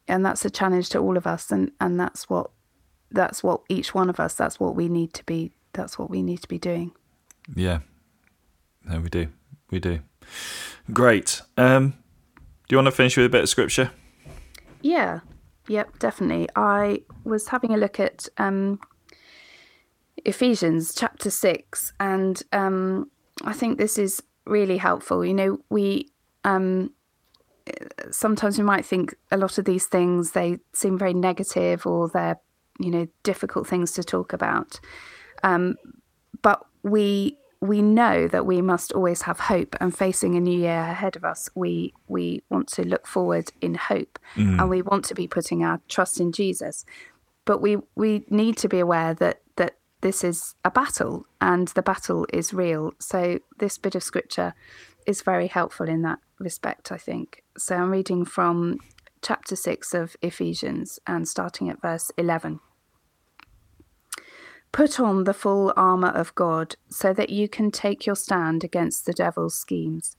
and 0.08 0.24
that's 0.24 0.44
a 0.44 0.50
challenge 0.50 0.90
to 0.90 0.98
all 0.98 1.16
of 1.16 1.26
us 1.26 1.50
and, 1.50 1.72
and 1.80 1.98
that's 1.98 2.28
what 2.28 2.50
that's 3.10 3.42
what 3.42 3.60
each 3.68 3.94
one 3.94 4.10
of 4.10 4.20
us 4.20 4.34
that's 4.34 4.58
what 4.58 4.74
we 4.74 4.88
need 4.88 5.12
to 5.14 5.24
be 5.24 5.52
that's 5.72 5.98
what 5.98 6.10
we 6.10 6.22
need 6.22 6.40
to 6.42 6.48
be 6.48 6.58
doing. 6.58 6.92
Yeah. 7.54 7.80
No 8.84 9.00
we 9.00 9.08
do. 9.08 9.28
We 9.70 9.78
do. 9.78 10.00
Great. 10.92 11.42
Um 11.56 11.94
do 12.68 12.74
you 12.74 12.78
want 12.78 12.86
to 12.86 12.92
finish 12.92 13.16
with 13.16 13.26
a 13.26 13.30
bit 13.30 13.42
of 13.42 13.48
scripture? 13.48 13.90
Yeah. 14.82 15.20
Yep 15.68 15.98
definitely. 15.98 16.48
I 16.56 17.02
was 17.24 17.48
having 17.48 17.72
a 17.72 17.76
look 17.76 18.00
at 18.00 18.28
um 18.38 18.80
ephesians 20.24 20.94
chapter 20.94 21.30
6 21.30 21.92
and 22.00 22.42
um 22.52 23.10
i 23.44 23.52
think 23.52 23.78
this 23.78 23.98
is 23.98 24.22
really 24.46 24.78
helpful. 24.78 25.24
You 25.24 25.34
know 25.34 25.58
we 25.68 26.08
um 26.44 26.92
sometimes 28.10 28.58
we 28.58 28.64
might 28.64 28.86
think 28.86 29.16
a 29.32 29.36
lot 29.36 29.58
of 29.58 29.64
these 29.64 29.86
things 29.86 30.32
they 30.32 30.58
seem 30.72 30.96
very 30.96 31.14
negative 31.14 31.84
or 31.84 32.08
they're 32.08 32.38
you 32.78 32.90
know 32.90 33.06
difficult 33.22 33.66
things 33.66 33.92
to 33.92 34.04
talk 34.04 34.32
about. 34.32 34.80
Um, 35.42 35.76
but 36.42 36.64
we 36.82 37.36
we 37.60 37.82
know 37.82 38.28
that 38.28 38.46
we 38.46 38.62
must 38.62 38.92
always 38.92 39.22
have 39.22 39.40
hope 39.40 39.74
and 39.80 39.96
facing 39.96 40.36
a 40.36 40.40
new 40.40 40.58
year 40.58 40.78
ahead 40.78 41.16
of 41.16 41.24
us 41.24 41.48
we 41.54 41.92
we 42.06 42.42
want 42.50 42.68
to 42.68 42.86
look 42.86 43.06
forward 43.06 43.50
in 43.60 43.74
hope 43.74 44.18
mm. 44.36 44.60
and 44.60 44.70
we 44.70 44.82
want 44.82 45.04
to 45.06 45.14
be 45.14 45.26
putting 45.26 45.64
our 45.64 45.80
trust 45.88 46.20
in 46.20 46.32
Jesus. 46.32 46.84
But 47.44 47.60
we 47.60 47.78
we 47.96 48.24
need 48.28 48.56
to 48.58 48.68
be 48.68 48.78
aware 48.78 49.14
that 49.14 49.40
that 49.40 49.40
this 50.06 50.22
is 50.22 50.54
a 50.64 50.70
battle 50.70 51.26
and 51.40 51.66
the 51.68 51.82
battle 51.82 52.28
is 52.32 52.54
real. 52.54 52.92
So 53.00 53.40
this 53.58 53.76
bit 53.76 53.96
of 53.96 54.04
scripture 54.04 54.54
is 55.04 55.20
very 55.20 55.48
helpful 55.48 55.88
in 55.88 56.02
that 56.02 56.20
respect 56.38 56.92
i 56.92 56.96
think. 56.96 57.42
So 57.58 57.74
i'm 57.74 57.90
reading 57.90 58.24
from 58.24 58.78
chapter 59.20 59.56
6 59.56 59.94
of 59.94 60.16
Ephesians 60.22 61.00
and 61.08 61.26
starting 61.26 61.68
at 61.68 61.82
verse 61.82 62.12
11 62.16 62.60
Put 64.70 65.00
on 65.00 65.24
the 65.24 65.34
full 65.34 65.72
armour 65.76 66.10
of 66.22 66.34
God, 66.36 66.76
so 66.88 67.12
that 67.12 67.30
you 67.30 67.48
can 67.48 67.72
take 67.72 68.06
your 68.06 68.14
stand 68.14 68.62
against 68.62 69.06
the 69.06 69.12
devil's 69.12 69.58
schemes. 69.58 70.16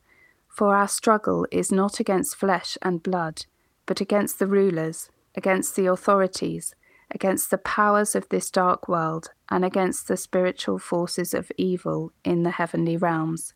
For 0.49 0.75
our 0.75 0.89
struggle 0.89 1.45
is 1.49 1.71
not 1.71 2.01
against 2.01 2.35
flesh 2.35 2.77
and 2.81 3.01
blood, 3.01 3.45
but 3.85 4.01
against 4.01 4.39
the 4.39 4.47
rulers, 4.47 5.09
against 5.33 5.77
the 5.77 5.85
authorities, 5.85 6.75
against 7.11 7.51
the 7.51 7.57
powers 7.57 8.15
of 8.15 8.29
this 8.29 8.51
dark 8.51 8.87
world, 8.87 9.31
and 9.49 9.63
against 9.63 10.07
the 10.07 10.17
spiritual 10.17 10.77
forces 10.77 11.33
of 11.33 11.51
evil 11.57 12.11
in 12.23 12.43
the 12.43 12.51
heavenly 12.51 12.97
realms. 12.97 13.53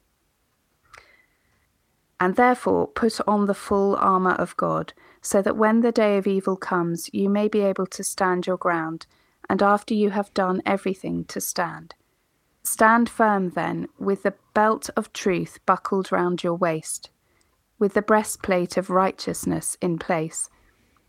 And 2.19 2.35
therefore 2.35 2.87
put 2.87 3.19
on 3.27 3.47
the 3.47 3.53
full 3.53 3.95
armour 3.95 4.35
of 4.35 4.55
God, 4.57 4.93
so 5.21 5.41
that 5.41 5.57
when 5.57 5.81
the 5.81 5.91
day 5.91 6.17
of 6.17 6.27
evil 6.27 6.55
comes, 6.55 7.09
you 7.13 7.29
may 7.29 7.47
be 7.47 7.61
able 7.61 7.87
to 7.87 8.03
stand 8.03 8.47
your 8.47 8.57
ground 8.57 9.05
and 9.51 9.61
after 9.61 9.93
you 9.93 10.11
have 10.11 10.33
done 10.33 10.61
everything 10.65 11.25
to 11.25 11.41
stand. 11.41 11.93
Stand 12.63 13.09
firm 13.09 13.49
then, 13.49 13.87
with 13.99 14.23
the 14.23 14.35
belt 14.53 14.89
of 14.95 15.11
truth 15.11 15.59
buckled 15.65 16.09
round 16.09 16.41
your 16.41 16.53
waist, 16.53 17.09
with 17.77 17.93
the 17.93 18.01
breastplate 18.01 18.77
of 18.77 18.89
righteousness 18.89 19.75
in 19.81 19.97
place, 19.97 20.49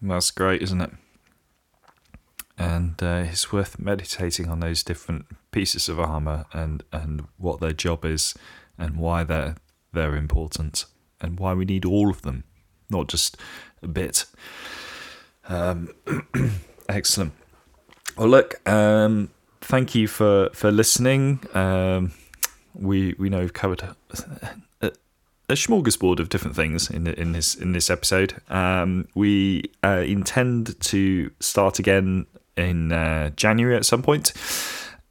That's 0.00 0.30
great, 0.30 0.62
isn't 0.62 0.80
it? 0.80 0.90
And 2.58 3.02
uh, 3.02 3.24
it's 3.26 3.52
worth 3.52 3.78
meditating 3.78 4.48
on 4.48 4.60
those 4.60 4.82
different 4.82 5.26
pieces 5.50 5.88
of 5.88 6.00
armor 6.00 6.46
and, 6.52 6.82
and 6.92 7.26
what 7.36 7.60
their 7.60 7.72
job 7.72 8.04
is 8.04 8.34
and 8.78 8.96
why 8.96 9.24
they're 9.24 9.56
they're 9.92 10.16
important 10.16 10.84
and 11.20 11.38
why 11.38 11.54
we 11.54 11.64
need 11.64 11.84
all 11.84 12.10
of 12.10 12.22
them, 12.22 12.44
not 12.90 13.08
just 13.08 13.36
a 13.82 13.88
bit. 13.88 14.26
Um, 15.48 15.94
excellent. 16.88 17.32
Well, 18.16 18.28
look, 18.28 18.68
um, 18.68 19.30
thank 19.60 19.94
you 19.94 20.08
for 20.08 20.50
for 20.52 20.70
listening. 20.70 21.40
Um, 21.54 22.12
we 22.74 23.14
we 23.18 23.28
know 23.28 23.40
we've 23.40 23.52
covered 23.52 23.82
a, 25.48 25.54
smorgasbord 25.54 26.20
of 26.20 26.28
different 26.28 26.56
things 26.56 26.90
in 26.90 27.06
in 27.06 27.32
this 27.32 27.54
in 27.54 27.72
this 27.72 27.90
episode. 27.90 28.40
Um, 28.48 29.08
we 29.14 29.64
uh, 29.84 30.04
intend 30.06 30.78
to 30.80 31.30
start 31.40 31.78
again 31.78 32.26
in 32.56 32.92
uh, 32.92 33.30
January 33.30 33.76
at 33.76 33.84
some 33.84 34.02
point. 34.02 34.32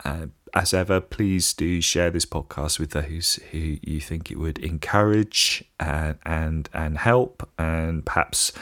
Uh, 0.03 0.27
as 0.53 0.73
ever, 0.73 1.01
please 1.01 1.53
do 1.53 1.81
share 1.81 2.09
this 2.09 2.25
podcast 2.25 2.79
with 2.79 2.91
those 2.91 3.39
who 3.51 3.77
you 3.81 3.99
think 3.99 4.31
it 4.31 4.39
would 4.39 4.57
encourage 4.59 5.63
and 5.79 6.17
and, 6.25 6.69
and 6.73 6.97
help, 6.97 7.47
and 7.57 8.05
perhaps 8.05 8.53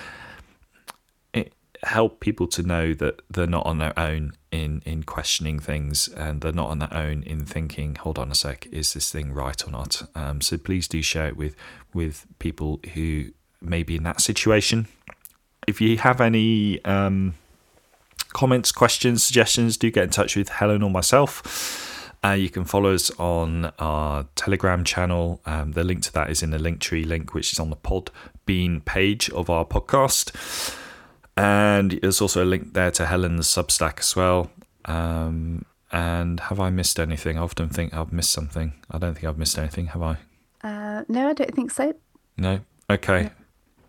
help 1.83 2.19
people 2.19 2.47
to 2.47 2.63
know 2.63 2.93
that 2.93 3.21
they're 3.29 3.47
not 3.47 3.65
on 3.65 3.77
their 3.77 3.97
own 3.97 4.33
in 4.51 4.81
in 4.85 5.03
questioning 5.03 5.59
things 5.59 6.07
and 6.07 6.41
they're 6.41 6.51
not 6.51 6.69
on 6.69 6.79
their 6.79 6.93
own 6.93 7.23
in 7.23 7.45
thinking 7.45 7.95
hold 7.95 8.17
on 8.17 8.31
a 8.31 8.35
sec 8.35 8.67
is 8.71 8.93
this 8.93 9.11
thing 9.11 9.33
right 9.33 9.67
or 9.67 9.71
not 9.71 10.01
um, 10.15 10.41
so 10.41 10.57
please 10.57 10.87
do 10.87 11.01
share 11.01 11.27
it 11.27 11.37
with 11.37 11.55
with 11.93 12.25
people 12.39 12.79
who 12.93 13.25
may 13.61 13.83
be 13.83 13.95
in 13.95 14.03
that 14.03 14.21
situation 14.21 14.87
if 15.67 15.81
you 15.81 15.97
have 15.97 16.21
any 16.21 16.83
um, 16.85 17.33
comments 18.29 18.71
questions 18.71 19.23
suggestions 19.23 19.77
do 19.77 19.91
get 19.91 20.03
in 20.03 20.09
touch 20.09 20.35
with 20.35 20.49
helen 20.49 20.81
or 20.81 20.89
myself 20.89 21.89
uh, 22.25 22.31
you 22.31 22.49
can 22.49 22.63
follow 22.63 22.93
us 22.93 23.11
on 23.19 23.73
our 23.79 24.25
Telegram 24.35 24.85
channel. 24.85 25.41
Um, 25.45 25.73
the 25.73 25.83
link 25.83 26.03
to 26.03 26.13
that 26.13 26.29
is 26.29 26.41
in 26.41 26.51
the 26.51 26.57
Linktree 26.57 27.05
link, 27.05 27.33
which 27.33 27.51
is 27.51 27.59
on 27.59 27.69
the 27.69 27.75
Podbean 27.75 28.85
page 28.85 29.29
of 29.31 29.49
our 29.49 29.65
podcast. 29.65 30.31
And 31.35 31.99
there's 32.01 32.21
also 32.21 32.43
a 32.43 32.45
link 32.45 32.73
there 32.73 32.91
to 32.91 33.05
Helen's 33.05 33.47
Substack 33.47 33.99
as 33.99 34.15
well. 34.15 34.51
Um, 34.85 35.65
and 35.91 36.39
have 36.39 36.59
I 36.59 36.69
missed 36.69 36.99
anything? 36.99 37.37
I 37.37 37.41
often 37.41 37.69
think 37.69 37.93
I've 37.93 38.11
missed 38.11 38.31
something. 38.31 38.73
I 38.89 38.97
don't 38.97 39.13
think 39.13 39.25
I've 39.25 39.37
missed 39.37 39.57
anything, 39.57 39.87
have 39.87 40.01
I? 40.01 40.17
Uh, 40.63 41.03
no, 41.07 41.29
I 41.29 41.33
don't 41.33 41.53
think 41.53 41.71
so. 41.71 41.93
No? 42.37 42.59
Okay. 42.89 43.23
No. 43.23 43.29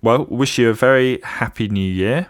Well, 0.02 0.24
wish 0.26 0.58
you 0.58 0.70
a 0.70 0.74
very 0.74 1.20
happy 1.22 1.68
new 1.68 1.80
year. 1.80 2.28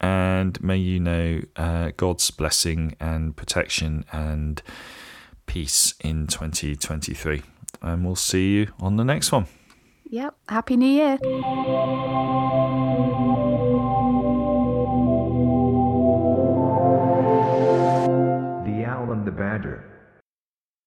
And 0.00 0.62
may 0.62 0.76
you 0.76 1.00
know 1.00 1.40
uh, 1.56 1.90
God's 1.96 2.30
blessing 2.30 2.94
and 3.00 3.36
protection 3.36 4.04
and 4.12 4.62
peace 5.46 5.94
in 6.00 6.28
2023. 6.28 7.42
And 7.82 8.04
we'll 8.04 8.16
see 8.16 8.52
you 8.52 8.68
on 8.80 8.96
the 8.96 9.04
next 9.04 9.32
one. 9.32 9.46
Yep. 10.10 10.34
Happy 10.48 10.76
New 10.76 10.86
Year. 10.86 11.18
Badger. 19.58 19.87